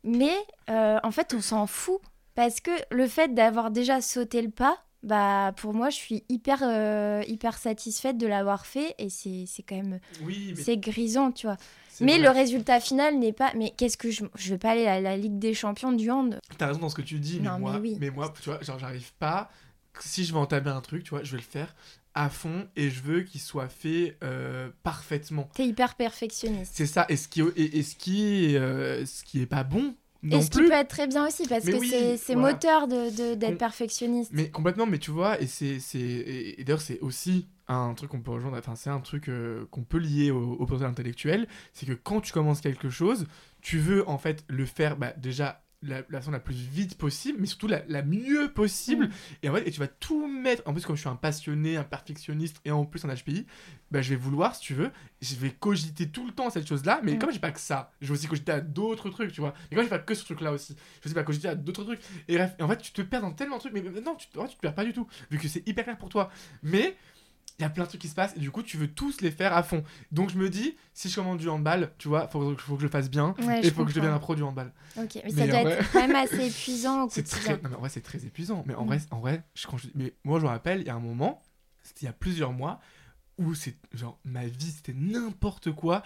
Mais 0.03 0.33
euh, 0.71 0.97
en 1.03 1.11
fait, 1.11 1.35
on 1.37 1.41
s'en 1.41 1.67
fout. 1.67 1.99
Parce 2.39 2.61
que 2.61 2.71
le 2.89 3.05
fait 3.05 3.33
d'avoir 3.33 3.69
déjà 3.69 3.99
sauté 3.99 4.41
le 4.41 4.49
pas, 4.49 4.77
bah 5.03 5.51
pour 5.57 5.73
moi, 5.73 5.89
je 5.89 5.97
suis 5.97 6.23
hyper, 6.29 6.59
euh, 6.63 7.21
hyper 7.27 7.57
satisfaite 7.57 8.17
de 8.17 8.27
l'avoir 8.27 8.65
fait. 8.65 8.95
Et 8.97 9.09
c'est 9.09 9.43
c'est 9.45 9.61
quand 9.61 9.75
même. 9.75 9.99
Oui, 10.23 10.53
mais 10.55 10.63
C'est 10.63 10.77
grisant, 10.77 11.33
tu 11.33 11.47
vois. 11.47 11.57
Mais 11.99 12.13
vrai. 12.13 12.21
le 12.21 12.29
résultat 12.29 12.79
final 12.79 13.19
n'est 13.19 13.33
pas. 13.33 13.51
Mais 13.57 13.73
qu'est-ce 13.75 13.97
que 13.97 14.09
je. 14.09 14.23
Je 14.35 14.51
vais 14.51 14.57
pas 14.57 14.69
aller 14.69 14.87
à 14.87 15.01
la 15.01 15.17
Ligue 15.17 15.37
des 15.37 15.53
Champions 15.53 15.91
du 15.91 16.09
hand. 16.11 16.39
T'as 16.57 16.67
raison 16.67 16.79
dans 16.79 16.87
ce 16.87 16.95
que 16.95 17.01
tu 17.01 17.19
dis, 17.19 17.41
mais 17.41 17.49
Non, 17.49 17.55
mais 17.55 17.59
moi, 17.59 17.77
oui. 17.81 17.99
moi, 18.15 18.33
tu 18.41 18.49
vois, 18.49 18.61
genre, 18.61 18.79
j'arrive 18.79 19.11
pas. 19.19 19.51
Si 19.99 20.23
je 20.23 20.31
vais 20.31 20.39
entamer 20.39 20.69
un 20.69 20.79
truc, 20.79 21.03
tu 21.03 21.09
vois, 21.09 21.23
je 21.25 21.31
vais 21.31 21.39
le 21.39 21.43
faire 21.43 21.75
à 22.15 22.29
fond 22.29 22.69
et 22.77 22.89
je 22.89 23.01
veux 23.01 23.21
qu'il 23.23 23.41
soit 23.41 23.67
fait 23.67 24.17
euh, 24.23 24.69
parfaitement. 24.83 25.49
T'es 25.55 25.67
hyper 25.67 25.95
perfectionniste. 25.95 26.71
C'est 26.73 26.85
ça. 26.85 27.05
Et 27.09 27.17
ce 27.17 27.27
qui, 27.27 27.41
et, 27.41 27.79
et 27.79 27.83
ce 27.83 27.95
qui, 27.95 28.55
euh, 28.55 29.05
ce 29.05 29.25
qui 29.25 29.41
est 29.41 29.45
pas 29.45 29.65
bon 29.65 29.93
non 30.23 30.39
Et 30.39 30.41
ce 30.41 30.49
qui 30.49 30.57
plus. 30.59 30.67
peut 30.67 30.73
être 30.73 30.89
très 30.89 31.07
bien 31.07 31.27
aussi, 31.27 31.47
parce 31.47 31.63
Mais 31.65 31.71
que 31.73 31.77
oui, 31.77 32.17
c'est 32.17 32.35
voilà. 32.35 32.53
moteur 32.53 32.87
de- 32.87 33.09
de- 33.15 33.35
d'être 33.35 33.51
Com- 33.51 33.57
perfectionniste. 33.57 34.31
Mais 34.33 34.49
complètement, 34.49 34.85
mais 34.85 34.99
tu 34.99 35.11
vois, 35.11 35.39
et 35.41 35.47
c'est, 35.47 35.77
et, 35.95 36.59
et 36.59 36.63
d'ailleurs 36.63 36.81
c'est 36.81 36.99
aussi 36.99 37.47
un 37.67 37.93
truc 37.93 38.09
qu'on 38.11 38.21
peut 38.21 38.31
rejoindre, 38.31 38.57
enfin 38.57 38.75
c'est 38.75 38.89
un 38.89 38.99
truc 38.99 39.29
euh, 39.29 39.65
qu'on 39.71 39.83
peut 39.83 39.99
lier 39.99 40.31
au, 40.31 40.53
au 40.53 40.65
potentiel 40.65 40.89
intellectuel, 40.89 41.47
c'est 41.73 41.85
que 41.85 41.93
quand 41.93 42.19
tu 42.21 42.33
commences 42.33 42.61
quelque 42.61 42.89
chose, 42.89 43.27
tu 43.61 43.77
veux 43.77 44.07
en 44.09 44.17
fait 44.17 44.43
le 44.47 44.65
faire 44.65 44.97
bah, 44.97 45.13
déjà 45.17 45.61
la, 45.81 46.01
la 46.09 46.19
façon 46.19 46.31
la 46.31 46.39
plus 46.41 46.55
vite 46.55 46.97
possible, 46.97 47.37
mais 47.39 47.47
surtout 47.47 47.67
la, 47.67 47.83
la 47.87 48.01
mieux 48.03 48.51
possible. 48.53 49.07
Mm. 49.07 49.11
Et 49.43 49.49
en 49.49 49.53
fait, 49.55 49.67
et 49.67 49.71
tu 49.71 49.79
vas 49.79 49.87
tout 49.87 50.27
mettre. 50.27 50.61
En 50.65 50.73
plus, 50.73 50.85
comme 50.85 50.95
je 50.95 51.01
suis 51.01 51.09
un 51.09 51.15
passionné, 51.15 51.77
un 51.77 51.83
perfectionniste 51.83 52.57
et 52.65 52.71
en 52.71 52.85
plus 52.85 53.05
un 53.05 53.13
HPI, 53.13 53.45
bah, 53.91 54.01
je 54.01 54.09
vais 54.09 54.15
vouloir, 54.17 54.55
si 54.55 54.61
tu 54.61 54.73
veux, 54.73 54.91
je 55.21 55.35
vais 55.35 55.51
cogiter 55.51 56.09
tout 56.09 56.25
le 56.25 56.31
temps 56.33 56.49
cette 56.49 56.67
chose-là. 56.67 56.99
Mais 57.03 57.13
Mm. 57.13 57.19
comme 57.19 57.31
j'ai 57.31 57.39
pas 57.39 57.51
que 57.51 57.59
ça, 57.61 57.91
je 58.01 58.07
vais 58.07 58.13
aussi 58.13 58.27
cogiter 58.27 58.51
à 58.51 58.61
d'autres 58.61 59.09
trucs, 59.09 59.31
tu 59.31 59.39
vois. 59.41 59.53
Et 59.71 59.75
comme 59.75 59.83
j'ai 59.83 59.89
pas 59.89 59.99
que 59.99 60.13
ce 60.13 60.25
truc-là 60.25 60.51
aussi, 60.51 60.73
je 60.73 60.99
vais 60.99 61.05
aussi 61.05 61.13
pas 61.15 61.23
cogiter 61.23 61.47
à 61.47 61.55
d'autres 61.55 61.83
trucs. 61.83 62.01
Et 62.27 62.35
bref, 62.35 62.55
et 62.59 62.63
en 62.63 62.67
fait, 62.67 62.77
tu 62.77 62.91
te 62.91 63.01
perds 63.01 63.21
dans 63.21 63.31
tellement 63.31 63.55
de 63.55 63.61
trucs, 63.61 63.73
mais 63.73 63.81
mais 63.81 64.01
non, 64.01 64.15
tu, 64.15 64.27
en 64.37 64.43
fait, 64.43 64.49
tu 64.49 64.55
te 64.57 64.61
perds 64.61 64.75
pas 64.75 64.83
du 64.85 64.91
tout, 64.93 65.07
vu 65.31 65.37
que 65.37 65.47
c'est 65.47 65.67
hyper 65.67 65.85
clair 65.85 65.97
pour 65.97 66.09
toi. 66.09 66.29
Mais 66.61 66.97
il 67.59 67.63
y 67.63 67.65
a 67.65 67.69
plein 67.69 67.83
de 67.83 67.89
trucs 67.89 68.01
qui 68.01 68.07
se 68.07 68.15
passent 68.15 68.35
et 68.35 68.39
du 68.39 68.49
coup 68.51 68.63
tu 68.63 68.77
veux 68.77 68.87
tous 68.87 69.21
les 69.21 69.31
faire 69.31 69.53
à 69.55 69.61
fond. 69.63 69.83
Donc 70.11 70.29
je 70.31 70.37
me 70.37 70.49
dis, 70.49 70.75
si 70.93 71.09
je 71.09 71.15
commande 71.15 71.37
du 71.39 71.49
handball, 71.49 71.91
tu 71.97 72.07
vois, 72.07 72.27
faut, 72.29 72.55
faut 72.57 72.75
que 72.75 72.79
je 72.81 72.85
le 72.85 72.91
fasse 72.91 73.09
bien 73.09 73.35
Ouais, 73.39 73.59
et 73.59 73.63
je 73.63 73.71
faut 73.71 73.83
que 73.85 73.91
je 73.91 73.95
devienne 73.95 74.13
un 74.13 74.19
pro 74.19 74.33
du 74.35 74.43
handball. 74.43 74.71
Ok, 74.97 75.15
mais, 75.15 75.21
Mais 75.25 75.31
ça 75.31 75.47
doit 75.47 75.59
en 75.59 75.61
être 75.67 75.77
vrai- 75.77 75.89
quand 75.93 76.07
même 76.07 76.15
assez 76.15 76.45
épuisant 76.45 77.03
au 77.05 77.09
C'est 77.11 77.23
très, 77.23 77.53
non 77.61 77.69
mais 77.69 77.75
en 77.75 77.79
vrai 77.79 77.89
c'est 77.89 78.01
très 78.01 78.25
épuisant. 78.25 78.63
Mais 78.65 78.73
en 78.75 78.83
Mm. 78.85 78.87
vrai, 78.87 78.99
en 79.11 79.19
vrai, 79.19 79.43
je, 79.55 79.67
quand 79.67 79.77
je, 79.77 79.87
mais 79.95 80.13
moi 80.23 80.39
je 80.39 80.45
me 80.45 80.49
rappelle, 80.49 80.81
il 80.81 80.87
y 80.87 80.89
a 80.89 80.95
un 80.95 80.99
moment, 80.99 81.41
c'était 81.83 82.01
il 82.01 82.05
y 82.05 82.09
a 82.09 82.13
plusieurs 82.13 82.53
mois, 82.53 82.79
où 83.37 83.53
c'est 83.55 83.75
genre 83.93 84.19
ma 84.25 84.45
vie 84.45 84.71
c'était 84.71 84.93
n'importe 84.95 85.71
quoi, 85.73 86.01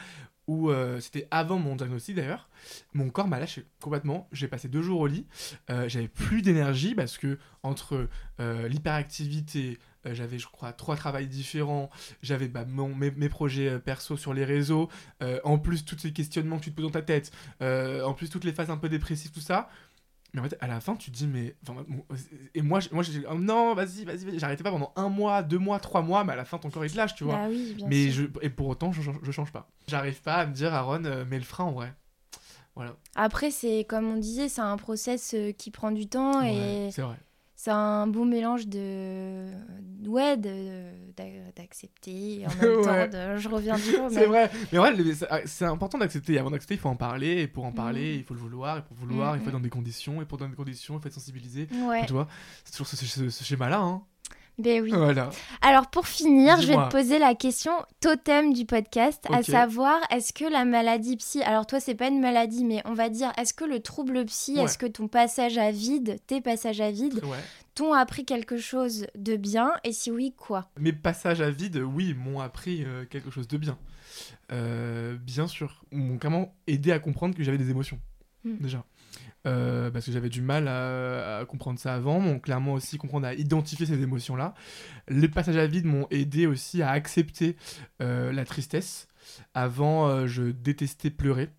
où 0.47 0.70
euh, 0.72 0.99
c'était 0.99 1.28
avant 1.32 1.58
mon 1.58 1.76
diagnostic 1.78 2.16
d'ailleurs, 2.16 2.49
mon 2.93 3.10
corps 3.10 3.28
m'a 3.30 3.39
lâché 3.39 3.66
complètement. 3.82 4.28
J'ai 4.34 4.47
passé 4.49 4.68
deux 4.68 4.82
jours 4.82 4.99
au 4.99 5.08
lit, 5.08 5.26
euh, 5.70 5.88
j'avais 5.88 6.10
plus 6.10 6.41
d'énergie 6.41 6.95
parce 6.95 7.18
que 7.18 7.39
entre 7.64 8.10
euh, 8.41 8.68
l'hyperactivité, 8.68 9.80
euh, 10.06 10.14
j'avais 10.14 10.39
je 10.39 10.47
crois 10.47 10.74
trois 10.74 10.95
travails 10.95 11.28
différents, 11.28 11.89
j'avais 12.22 12.47
bah, 12.47 12.66
mon- 12.66 12.93
mes, 12.95 13.12
mes 13.12 13.30
projets 13.30 13.70
euh, 13.70 13.80
perso 13.80 14.18
sur 14.18 14.34
les 14.34 14.45
réseaux, 14.45 14.89
euh, 15.22 15.39
en 15.43 15.58
plus 15.58 15.86
tous 15.86 15.97
ces 15.99 16.14
questionnements 16.14 16.58
que 16.60 16.64
tu 16.66 16.72
te 16.72 16.76
poses 16.76 16.86
dans 16.86 16.91
ta 16.91 17.01
tête, 17.01 17.32
en 17.62 18.14
plus 18.14 18.30
toutes 18.30 18.43
les 18.43 18.54
phases 18.54 18.70
un 18.70 18.78
peu 18.78 18.89
dépressives, 18.89 19.32
tout 19.32 19.39
ça. 19.41 19.70
Mais 20.34 20.39
en 20.41 20.43
fait, 20.45 20.58
à 20.62 20.66
la 20.68 20.80
fin, 20.82 20.95
tu 20.95 21.12
te 21.12 21.16
dis, 21.16 21.28
mais. 21.28 21.56
enfin, 21.70 21.86
et 22.56 22.64
moi, 22.64 22.80
moi 22.91 23.04
j'ai 23.04 23.22
oh, 23.30 23.36
non, 23.36 23.76
vas-y, 23.76 24.04
vas-y. 24.04 24.39
J'arrêtais 24.39 24.64
pas 24.64 24.72
pendant 24.72 24.91
un 24.95 25.08
mois, 25.08 25.43
deux 25.43 25.60
mois, 25.60 25.80
trois 25.80 26.01
mois, 26.01 26.24
mais 26.24 26.34
à 26.34 26.36
la 26.36 26.43
fin, 26.43 26.58
ton 26.58 26.72
corps 26.72 26.84
il 26.84 26.91
te 26.91 26.97
lâche, 26.97 27.14
tu 27.14 27.24
vois. 27.24 27.36
Bah 27.36 27.47
oui, 27.49 27.72
bien 27.76 27.88
mais 27.88 28.10
sûr. 28.10 28.30
je, 28.34 28.45
et 28.45 28.49
pour 28.49 28.68
autant, 28.68 28.91
je, 28.91 29.04
change- 29.04 29.20
je 29.22 29.32
change 29.32 29.51
pas. 29.51 29.70
J'arrive 29.88 30.20
pas 30.24 30.38
à 30.38 30.45
me 30.47 30.54
dire, 30.54 30.74
Aaron, 30.74 31.06
euh, 31.06 31.24
mets 31.26 31.38
le 31.38 31.43
frein 31.43 31.66
en 31.66 31.72
vrai. 31.74 31.93
Voilà. 32.76 32.95
Après, 33.14 33.51
c'est 33.51 33.86
comme 33.88 34.08
on 34.12 34.18
disait, 34.18 34.49
c'est 34.49 34.62
un 34.62 34.78
process 34.78 35.36
qui 35.60 35.70
prend 35.70 35.91
du 35.91 36.08
temps 36.08 36.41
Ouais, 36.41 36.88
et 36.88 36.91
c'est 36.91 37.04
vrai. 37.04 37.18
C'est 37.64 37.72
un 37.72 38.07
bon 38.07 38.26
mélange 38.26 38.68
de. 38.68 39.45
Ouais, 40.05 40.36
de- 40.36 40.91
d'accepter. 41.55 42.45
En 42.45 42.49
même 42.61 42.78
Ouais. 42.80 43.09
temps, 43.09 43.18
de- 43.18 43.38
je 43.38 43.47
reviens 43.47 43.76
du 43.78 43.84
coup. 43.93 44.09
C'est 44.09 44.26
vrai. 44.26 44.51
Mais 44.74 44.80
ouais, 44.80 44.93
le- 44.93 45.14
c'est 45.45 45.64
important 45.66 45.97
d'accepter. 45.97 46.38
Avant 46.38 46.51
d'accepter, 46.51 46.74
il 46.74 46.80
faut 46.80 46.89
en 46.89 46.97
parler. 46.97 47.41
Et 47.43 47.47
pour 47.47 47.64
en 47.66 47.72
parler, 47.72 48.14
Mhm. 48.16 48.20
il 48.20 48.24
faut 48.26 48.34
le 48.34 48.39
vouloir. 48.41 48.80
Et 48.80 48.82
pour 48.82 48.97
vouloir, 48.97 49.36
il 49.38 49.39
faut 49.41 49.47
être 49.47 49.53
dans 49.53 49.59
des 49.61 49.70
conditions. 49.70 50.22
Et 50.22 50.26
pour 50.26 50.38
dans 50.38 50.49
des 50.49 50.55
conditions, 50.55 50.97
il 50.97 51.01
faut 51.01 51.07
être 51.07 51.14
sensibilisé. 51.14 51.68
Ouais. 51.88 52.05
Tu 52.05 52.11
vois, 52.11 52.28
c'est 52.66 52.72
toujours 52.72 52.88
ce, 52.88 52.97
ce- 52.97 53.30
ce 53.30 53.43
schéma-là. 53.45 53.80
Hein. 53.80 54.01
Ben 54.60 54.84
oui. 54.84 54.91
Voilà. 54.93 55.32
Alors 55.62 55.88
pour 55.89 56.08
finir, 56.08 56.62
je 56.62 56.68
vais 56.68 56.76
te 56.76 56.91
poser 56.91 57.18
la 57.18 57.34
question 57.34 57.72
totem 58.01 58.54
du 58.54 58.66
podcast, 58.66 59.26
à 59.32 59.41
savoir 59.41 59.99
est-ce 60.12 60.32
que 60.32 60.45
la 60.45 60.64
maladie 60.64 61.18
psy, 61.18 61.41
alors 61.41 61.66
toi 61.66 61.80
c'est 61.80 61.95
pas 61.95 62.08
une 62.10 62.20
maladie, 62.22 62.64
mais 62.64 62.82
on 62.86 62.93
va 62.93 63.10
dire 63.10 63.32
est-ce 63.38 63.54
que 63.54 63.66
le 63.66 63.80
trouble 63.80 64.24
psy, 64.26 64.56
Ouais. 64.58 64.64
est-ce 64.66 64.78
que 64.78 64.86
ton 64.86 65.08
passage 65.08 65.58
à 65.58 65.72
vide, 65.72 66.18
tes 66.28 66.39
passages 66.39 66.82
à 66.82 66.91
vide, 66.91 67.16
Ouais. 67.24 67.38
t'ont 67.74 67.93
appris 67.93 68.26
quelque 68.26 68.58
chose 68.58 69.08
de 69.16 69.36
bien 69.38 69.72
et 69.84 69.91
si 69.91 70.12
oui 70.12 70.34
quoi? 70.38 70.70
Mes 70.80 70.93
passages 70.93 71.41
à 71.41 71.49
vide, 71.49 71.78
oui, 71.78 72.14
m'ont 72.14 72.39
appris 72.39 72.84
euh, 72.86 73.06
quelque 73.06 73.32
chose 73.32 73.47
de 73.47 73.58
bien. 73.58 73.78
Euh, 74.51 75.16
bien 75.16 75.47
sûr, 75.47 75.84
m'ont 75.91 76.18
clairement 76.20 76.54
aidé 76.68 76.91
à 76.91 76.99
comprendre 76.99 77.36
que 77.36 77.43
j'avais 77.43 77.58
des 77.58 77.72
émotions, 77.72 77.99
Mm. 78.45 78.58
déjà. 78.60 78.84
Euh, 79.46 79.91
parce 79.91 80.06
que 80.06 80.12
j'avais 80.14 80.30
du 80.30 80.41
mal 80.41 80.68
à, 80.70 81.39
à 81.39 81.46
comprendre 81.46 81.78
ça 81.78 81.94
avant, 81.94 82.20
m'ont 82.22 82.39
clairement 82.39 82.74
aussi 82.74 82.98
comprendre 82.98 83.28
à 83.28 83.34
identifier 83.34 83.86
ces 83.86 84.02
émotions-là. 84.02 84.54
Les 85.10 85.28
passages 85.28 85.58
à 85.58 85.68
vide 85.68 85.86
m'ont 85.86 86.08
aidé 86.12 86.48
aussi 86.48 86.82
à 86.82 86.91
accepter 86.91 87.58
euh, 88.02 88.32
la 88.32 88.46
tristesse. 88.46 89.08
Avant, 89.54 90.08
euh, 90.08 90.28
je 90.28 90.44
détestais 90.44 91.10
pleurer. 91.10 91.50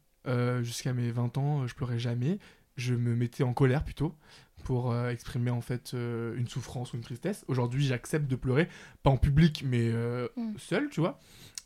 Jusqu'à 0.62 0.94
mes 0.94 1.10
20 1.10 1.36
ans, 1.36 1.66
je 1.66 1.74
pleurais 1.74 1.98
jamais. 1.98 2.38
Je 2.76 2.94
me 2.94 3.14
mettais 3.14 3.44
en 3.44 3.52
colère 3.52 3.84
plutôt 3.84 4.16
pour 4.62 4.96
exprimer 4.96 5.50
en 5.50 5.60
fait 5.60 5.92
une 5.92 6.48
souffrance 6.48 6.94
ou 6.94 6.96
une 6.96 7.02
tristesse. 7.02 7.44
Aujourd'hui, 7.46 7.84
j'accepte 7.84 8.26
de 8.26 8.34
pleurer, 8.36 8.68
pas 9.02 9.10
en 9.10 9.18
public, 9.18 9.62
mais 9.66 9.92
Mm. 10.36 10.54
seul, 10.56 10.88
tu 10.88 11.00
vois. 11.00 11.20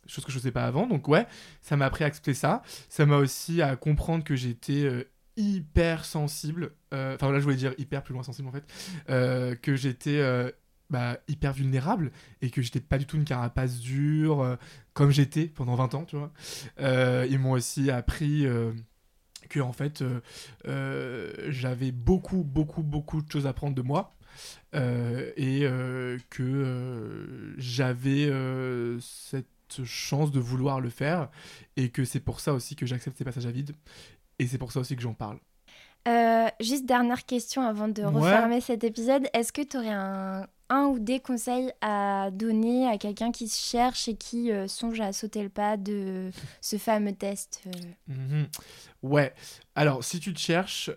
Chose 0.08 0.24
que 0.24 0.32
je 0.32 0.38
faisais 0.38 0.50
pas 0.50 0.64
avant. 0.64 0.86
Donc 0.88 1.06
ouais, 1.06 1.26
ça 1.60 1.76
m'a 1.76 1.84
appris 1.86 2.02
à 2.02 2.08
accepter 2.08 2.34
ça. 2.34 2.62
Ça 2.88 3.06
m'a 3.06 3.18
aussi 3.18 3.62
à 3.62 3.76
comprendre 3.76 4.24
que 4.24 4.34
j'étais 4.34 4.84
euh, 4.84 5.04
hyper 5.38 6.04
sensible. 6.04 6.72
Euh, 6.92 7.14
Enfin 7.14 7.32
là, 7.32 7.38
je 7.38 7.44
voulais 7.44 7.56
dire 7.56 7.72
hyper 7.78 8.02
plus 8.02 8.12
loin 8.12 8.22
sensible 8.22 8.48
en 8.48 8.52
fait. 8.52 8.64
Euh, 9.08 9.54
que 9.54 9.76
j'étais 9.76 10.18
euh, 10.18 10.50
bah, 10.90 11.18
hyper 11.28 11.52
vulnérable 11.52 12.10
et 12.42 12.50
que 12.50 12.60
j'étais 12.60 12.80
pas 12.80 12.98
du 12.98 13.06
tout 13.06 13.16
une 13.16 13.24
carapace 13.24 13.78
dure 13.78 14.58
comme 14.92 15.10
j'étais 15.10 15.46
pendant 15.46 15.76
20 15.76 15.94
ans, 15.94 16.04
tu 16.04 16.16
vois. 16.16 16.32
Ils 17.26 17.38
m'ont 17.38 17.52
aussi 17.52 17.90
appris 17.90 18.46
que 19.48 19.60
en 19.60 19.72
fait 19.72 20.04
j'avais 21.48 21.92
beaucoup 21.92 22.42
beaucoup 22.42 22.82
beaucoup 22.82 23.22
de 23.22 23.30
choses 23.30 23.46
à 23.46 23.52
prendre 23.52 23.74
de 23.74 23.82
moi 23.82 24.16
et 24.74 25.68
que 26.30 27.54
j'avais 27.58 28.30
cette 29.00 29.46
chance 29.84 30.30
de 30.32 30.40
vouloir 30.40 30.80
le 30.80 30.88
faire 30.88 31.28
et 31.76 31.90
que 31.90 32.04
c'est 32.04 32.20
pour 32.20 32.40
ça 32.40 32.54
aussi 32.54 32.74
que 32.74 32.86
j'accepte 32.86 33.18
ces 33.18 33.24
passages 33.24 33.46
à 33.46 33.50
vide 33.50 33.72
et 34.38 34.46
c'est 34.46 34.58
pour 34.58 34.72
ça 34.72 34.80
aussi 34.80 34.96
que 34.96 35.02
j'en 35.02 35.14
parle. 35.14 35.38
Euh, 36.06 36.46
Juste 36.60 36.86
dernière 36.86 37.26
question 37.26 37.62
avant 37.62 37.88
de 37.88 38.02
Ouais. 38.02 38.08
refermer 38.08 38.60
cet 38.60 38.84
épisode, 38.84 39.26
est-ce 39.34 39.52
que 39.52 39.62
tu 39.62 39.76
aurais 39.76 39.90
un, 39.90 40.46
un 40.70 40.84
ou 40.86 40.98
des 40.98 41.20
conseils 41.20 41.70
à 41.82 42.30
donner 42.32 42.86
à 42.88 42.96
quelqu'un 42.98 43.30
qui 43.30 43.48
se 43.48 43.60
cherche 43.60 44.08
et 44.08 44.14
qui 44.16 44.50
euh, 44.50 44.68
songe 44.68 45.00
à 45.00 45.12
sauter 45.12 45.42
le 45.42 45.48
pas 45.50 45.76
de 45.76 46.30
ce 46.62 46.76
fameux 46.78 47.12
test 47.12 47.62
euh, 47.66 47.70
Mhm. 48.06 48.46
Ouais. 49.02 49.34
Alors, 49.74 50.02
si 50.02 50.18
tu 50.18 50.32
te 50.32 50.38
cherches, 50.38 50.90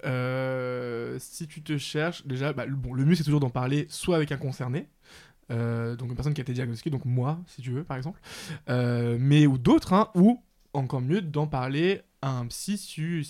si 1.20 1.48
tu 1.48 1.62
te 1.62 1.78
cherches, 1.78 2.26
déjà, 2.26 2.54
bah, 2.54 2.66
le- 2.66 2.76
bon, 2.76 2.94
le 2.94 3.04
mieux 3.06 3.16
c'est 3.16 3.24
toujours 3.24 3.40
d'en 3.40 3.50
parler 3.50 3.86
soit 3.90 4.16
avec 4.16 4.32
un 4.32 4.38
concerné, 4.38 4.88
euh, 5.52 5.96
donc 5.98 6.10
une 6.10 6.16
personne 6.16 6.34
qui 6.34 6.42
a 6.42 6.44
été 6.44 6.54
diagnostiquée, 6.54 6.90
donc 6.90 7.04
moi, 7.06 7.40
si 7.48 7.62
tu 7.62 7.72
veux, 7.72 7.84
par 7.84 7.98
exemple, 7.98 8.22
euh, 8.70 9.18
mais 9.20 9.46
ou 9.48 9.58
d'autres, 9.58 9.94
hein, 9.94 10.10
ou 10.16 10.42
encore 10.74 11.02
mieux 11.02 11.22
d'en 11.22 11.48
parler 11.48 12.02
un 12.22 12.46
psy 12.48 12.78
si 12.78 12.88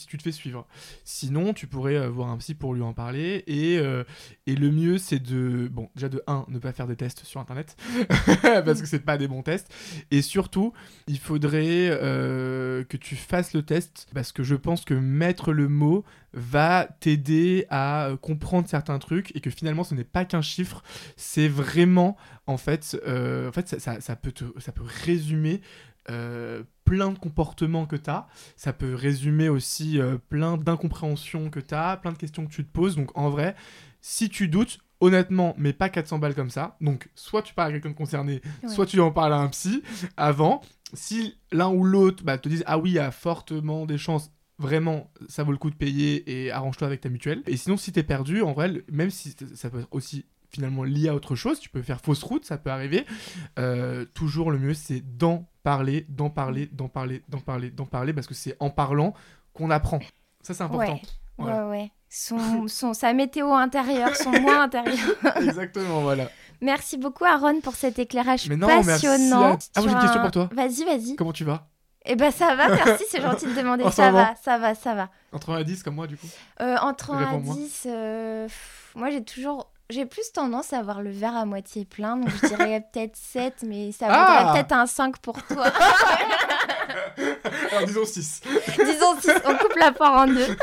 tu, 0.07 0.17
te 0.17 0.21
fais 0.21 0.31
suivre. 0.31 0.67
Sinon, 1.05 1.53
tu 1.53 1.67
pourrais 1.67 1.95
euh, 1.95 2.09
voir 2.09 2.29
un 2.29 2.37
psy 2.37 2.55
pour 2.55 2.73
lui 2.73 2.81
en 2.81 2.93
parler. 2.93 3.43
Et, 3.47 3.77
euh, 3.79 4.03
le 4.47 4.69
mieux, 4.69 4.97
c'est 4.97 5.19
de, 5.19 5.69
bon, 5.71 5.89
déjà 5.95 6.09
de 6.09 6.21
1, 6.27 6.45
ne 6.49 6.59
pas 6.59 6.73
faire 6.73 6.87
des 6.87 6.95
tests 6.95 7.23
sur 7.23 7.39
Internet, 7.39 7.75
parce 8.41 8.81
que 8.81 8.87
c'est 8.87 8.99
pas 8.99 9.17
des 9.17 9.27
bons 9.27 9.43
tests. 9.43 9.73
Et 10.11 10.21
surtout, 10.21 10.73
il 11.07 11.17
faudrait 11.17 11.89
euh, 11.89 12.83
que 12.83 12.97
tu 12.97 13.15
fasses 13.15 13.53
le 13.53 13.63
test, 13.63 14.07
parce 14.13 14.31
que 14.31 14.43
je 14.43 14.55
pense 14.55 14.83
que 14.83 14.93
mettre 14.93 15.53
le 15.53 15.67
mot 15.67 16.03
va 16.33 16.87
t'aider 16.99 17.65
à 17.69 18.11
comprendre 18.21 18.67
certains 18.67 18.99
trucs, 18.99 19.35
et 19.35 19.39
que 19.39 19.49
finalement, 19.49 19.83
ce 19.83 19.95
n'est 19.95 20.03
pas 20.03 20.25
qu'un 20.25 20.41
chiffre, 20.41 20.83
c'est 21.15 21.47
vraiment, 21.47 22.17
en 22.45 22.57
fait, 22.57 22.83
ça, 22.83 24.15
peut 24.15 24.31
te, 24.31 24.43
ça 24.59 24.71
peut 24.71 24.85
résumer 25.05 25.61
plein 26.85 27.11
de 27.11 27.19
comportements 27.19 27.85
que 27.85 27.95
tu 27.95 28.09
as. 28.09 28.27
Ça 28.55 28.73
peut 28.73 28.95
résumer 28.95 29.49
aussi 29.49 29.99
euh, 29.99 30.17
plein 30.29 30.57
d'incompréhensions 30.57 31.49
que 31.49 31.59
tu 31.59 31.73
as, 31.73 31.97
plein 31.97 32.11
de 32.11 32.17
questions 32.17 32.45
que 32.45 32.51
tu 32.51 32.63
te 32.65 32.71
poses. 32.71 32.95
Donc 32.95 33.17
en 33.17 33.29
vrai, 33.29 33.55
si 34.01 34.29
tu 34.29 34.47
doutes, 34.47 34.79
honnêtement, 34.99 35.55
mais 35.57 35.73
pas 35.73 35.89
400 35.89 36.19
balles 36.19 36.35
comme 36.35 36.49
ça. 36.49 36.77
Donc 36.81 37.09
soit 37.15 37.41
tu 37.41 37.53
parles 37.53 37.69
à 37.69 37.73
quelqu'un 37.73 37.89
de 37.89 37.95
concerné, 37.95 38.41
Ouais. 38.63 38.69
soit 38.69 38.85
tu 38.85 38.99
en 38.99 39.11
parles 39.11 39.33
à 39.33 39.37
un 39.37 39.47
psy 39.49 39.81
avant. 40.17 40.61
Si 40.93 41.37
l'un 41.51 41.69
ou 41.69 41.83
l'autre 41.83 42.23
bah, 42.23 42.37
te 42.37 42.49
disent 42.49 42.63
ah 42.67 42.77
oui, 42.77 42.91
il 42.91 42.93
y 42.95 42.99
a 42.99 43.11
fortement 43.11 43.85
des 43.85 43.97
chances. 43.97 44.31
Vraiment, 44.59 45.11
ça 45.27 45.41
vaut 45.43 45.51
le 45.51 45.57
coup 45.57 45.71
de 45.71 45.75
payer 45.75 46.43
et 46.43 46.51
arrange-toi 46.51 46.85
avec 46.85 47.01
ta 47.01 47.09
mutuelle. 47.09 47.41
Et 47.47 47.57
sinon, 47.57 47.77
si 47.77 47.91
t'es 47.91 48.03
perdu, 48.03 48.43
en 48.43 48.53
vrai, 48.53 48.83
même 48.91 49.09
si 49.09 49.35
ça 49.55 49.71
peut 49.71 49.79
être 49.79 49.87
aussi 49.89 50.25
finalement 50.51 50.83
lié 50.83 51.09
à 51.09 51.15
autre 51.15 51.35
chose, 51.35 51.59
tu 51.59 51.69
peux 51.69 51.81
faire 51.81 51.99
fausse 52.01 52.23
route, 52.23 52.45
ça 52.45 52.57
peut 52.57 52.69
arriver. 52.71 53.05
Euh, 53.59 54.05
toujours 54.13 54.51
le 54.51 54.59
mieux, 54.59 54.73
c'est 54.73 55.01
d'en 55.17 55.47
parler, 55.63 56.05
d'en 56.09 56.29
parler, 56.29 56.67
d'en 56.71 56.87
parler, 56.89 57.23
d'en 57.29 57.39
parler, 57.39 57.69
d'en 57.71 57.85
parler, 57.85 58.13
parce 58.13 58.27
que 58.27 58.33
c'est 58.33 58.55
en 58.59 58.69
parlant 58.69 59.13
qu'on 59.53 59.69
apprend. 59.69 59.99
Ça, 60.41 60.53
c'est 60.53 60.63
important. 60.63 60.93
Ouais, 60.93 61.01
Voilà. 61.37 61.65
ouais, 61.65 61.69
ouais. 61.81 61.91
Son, 62.09 62.67
son, 62.67 62.93
sa 62.93 63.13
météo 63.13 63.53
intérieure, 63.53 64.15
son 64.15 64.31
moi 64.31 64.61
intérieur. 64.63 64.97
Exactement, 65.37 66.01
voilà. 66.01 66.29
Merci 66.59 66.97
beaucoup, 66.97 67.25
Aaron, 67.25 67.61
pour 67.61 67.75
cet 67.75 67.97
éclairage 67.99 68.47
Mais 68.49 68.57
non, 68.57 68.67
merci 68.67 68.87
passionnant. 69.07 69.53
à- 69.53 69.57
Ah, 69.75 69.81
moi, 69.81 69.87
j'ai 69.89 69.95
une 69.95 69.99
question 70.01 70.19
un- 70.19 70.23
pour 70.23 70.31
toi. 70.31 70.49
Vas-y, 70.53 70.83
vas-y. 70.83 71.15
Comment 71.15 71.31
tu 71.33 71.43
vas? 71.45 71.67
Eh 72.05 72.15
ben, 72.15 72.31
ça 72.31 72.55
va, 72.55 72.67
merci, 72.67 73.03
c'est 73.09 73.21
gentil 73.21 73.45
de 73.45 73.53
demander. 73.53 73.89
Ça 73.91 74.11
va, 74.11 74.33
ça 74.43 74.57
va, 74.57 74.75
ça 74.75 74.93
va. 74.95 75.09
Entre 75.31 75.51
1 75.51 75.59
et 75.59 75.63
10 75.63 75.83
comme 75.83 75.95
moi, 75.95 76.07
du 76.07 76.17
coup? 76.17 76.27
Euh, 76.59 76.75
entre 76.81 77.11
1 77.11 77.17
à 77.17 77.25
Réponds-moi. 77.29 77.55
10, 77.55 77.83
euh, 77.87 78.45
pff, 78.47 78.91
moi 78.95 79.09
j'ai 79.09 79.23
toujours. 79.23 79.70
J'ai 79.91 80.05
plus 80.05 80.31
tendance 80.31 80.71
à 80.73 80.81
voir 80.81 81.01
le 81.01 81.11
verre 81.11 81.35
à 81.35 81.45
moitié 81.45 81.83
plein, 81.85 82.15
donc 82.17 82.29
je 82.41 82.47
dirais 82.47 82.81
peut-être 82.93 83.17
7, 83.17 83.63
mais 83.67 83.91
ça 83.91 84.07
Ah 84.09 84.37
vaudrait 84.39 84.53
peut-être 84.53 84.71
un 84.71 84.85
5 84.85 85.17
pour 85.17 85.43
toi. 85.43 85.65
Alors, 87.71 87.85
disons 87.85 88.05
6. 88.05 88.41
Disons 88.77 89.19
6, 89.19 89.31
on 89.45 89.55
coupe 89.57 89.75
la 89.77 89.91
poire 89.91 90.23
en 90.23 90.27
deux. 90.27 90.47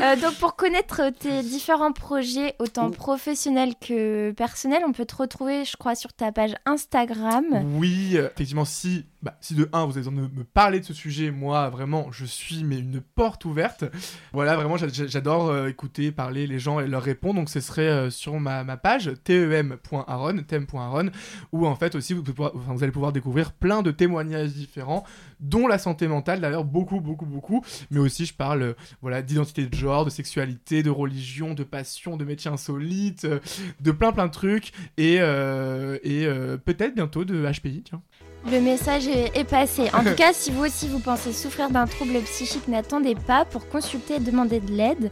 Euh, 0.00 0.14
donc, 0.14 0.34
pour 0.36 0.54
connaître 0.54 1.10
tes 1.10 1.42
différents 1.42 1.90
projets, 1.90 2.54
autant 2.60 2.88
professionnels 2.92 3.74
que 3.80 4.30
personnels, 4.30 4.84
on 4.86 4.92
peut 4.92 5.04
te 5.04 5.16
retrouver, 5.16 5.64
je 5.64 5.76
crois, 5.76 5.96
sur 5.96 6.12
ta 6.12 6.30
page 6.30 6.54
Instagram. 6.66 7.44
Oui, 7.76 8.16
effectivement, 8.16 8.64
si, 8.64 9.06
bah, 9.22 9.36
si 9.40 9.54
de 9.54 9.68
1, 9.72 9.84
vous 9.84 9.92
avez 9.92 10.00
besoin 10.00 10.12
de 10.12 10.20
me 10.20 10.44
parler 10.44 10.80
de 10.80 10.84
ce 10.84 10.94
sujet, 10.94 11.30
moi, 11.30 11.68
vraiment, 11.70 12.10
je 12.12 12.24
suis 12.24 12.64
mais 12.64 12.78
une 12.78 13.00
porte 13.00 13.44
ouverte. 13.44 13.84
Voilà, 14.32 14.56
vraiment, 14.56 14.76
j'adore 14.76 15.48
euh, 15.48 15.68
écouter, 15.68 16.12
parler 16.12 16.46
les 16.46 16.58
gens 16.58 16.80
et 16.80 16.86
leur 16.86 17.02
répondre. 17.02 17.36
Donc, 17.36 17.48
ce 17.48 17.60
serait 17.60 18.10
sur 18.10 18.38
ma, 18.40 18.64
page 18.76 19.10
tem.aron, 19.24 20.42
tem.aron, 20.42 21.10
où 21.52 21.66
en 21.66 21.74
fait 21.74 21.94
aussi, 21.94 22.14
vous, 22.14 22.22
vous 22.24 22.82
allez 22.82 22.92
pouvoir 22.92 23.12
découvrir 23.12 23.52
plein 23.52 23.82
de 23.82 23.90
témoignages 23.90 24.52
différents, 24.52 25.04
dont 25.40 25.66
la 25.66 25.78
santé 25.78 26.08
mentale, 26.08 26.40
d'ailleurs, 26.40 26.64
beaucoup, 26.64 27.00
beaucoup, 27.00 27.26
beaucoup. 27.26 27.64
Mais 27.90 27.98
aussi, 27.98 28.26
je 28.26 28.34
parle 28.34 28.74
voilà, 29.02 29.22
d'identité 29.22 29.66
de 29.66 29.74
genre, 29.74 30.04
de 30.04 30.10
sexualité, 30.10 30.82
de 30.82 30.90
religion, 30.90 31.54
de 31.54 31.64
passion, 31.64 32.16
de 32.16 32.24
métiers 32.24 32.50
insolites, 32.50 33.24
euh, 33.24 33.40
de 33.80 33.90
plein 33.90 34.12
plein 34.12 34.26
de 34.26 34.32
trucs, 34.32 34.72
et, 34.96 35.18
euh, 35.20 35.98
et 36.02 36.26
euh, 36.26 36.56
peut-être 36.56 36.94
bientôt 36.94 37.24
de 37.24 37.44
HPI, 37.50 37.82
tiens. 37.84 38.02
Le 38.50 38.60
message 38.60 39.08
est, 39.08 39.44
passé. 39.44 39.90
En 39.92 40.02
tout 40.02 40.14
cas, 40.14 40.32
si 40.32 40.50
vous 40.50 40.64
aussi 40.64 40.88
vous 40.88 41.00
pensez 41.00 41.32
souffrir 41.32 41.68
d'un 41.68 41.86
trouble 41.86 42.18
psychique, 42.20 42.66
n'attendez 42.66 43.14
pas 43.14 43.44
pour 43.44 43.68
consulter 43.68 44.16
et 44.16 44.20
demander 44.20 44.60
de 44.60 44.72
l'aide. 44.72 45.10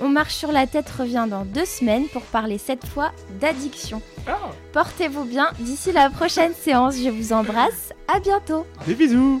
On 0.00 0.08
marche 0.08 0.34
sur 0.34 0.50
la 0.50 0.66
tête 0.66 0.90
revient 0.90 1.26
dans 1.28 1.44
deux 1.44 1.64
semaines 1.64 2.08
pour 2.08 2.22
parler 2.22 2.58
cette 2.58 2.84
fois 2.86 3.12
d'addiction. 3.40 4.02
Ah. 4.26 4.50
Portez-vous 4.72 5.24
bien. 5.24 5.50
D'ici 5.60 5.92
la 5.92 6.10
prochaine 6.10 6.54
séance, 6.54 6.96
je 6.96 7.10
vous 7.10 7.32
embrasse. 7.32 7.92
À 8.12 8.18
bientôt. 8.18 8.66
Des 8.86 8.94
bisous. 8.94 9.40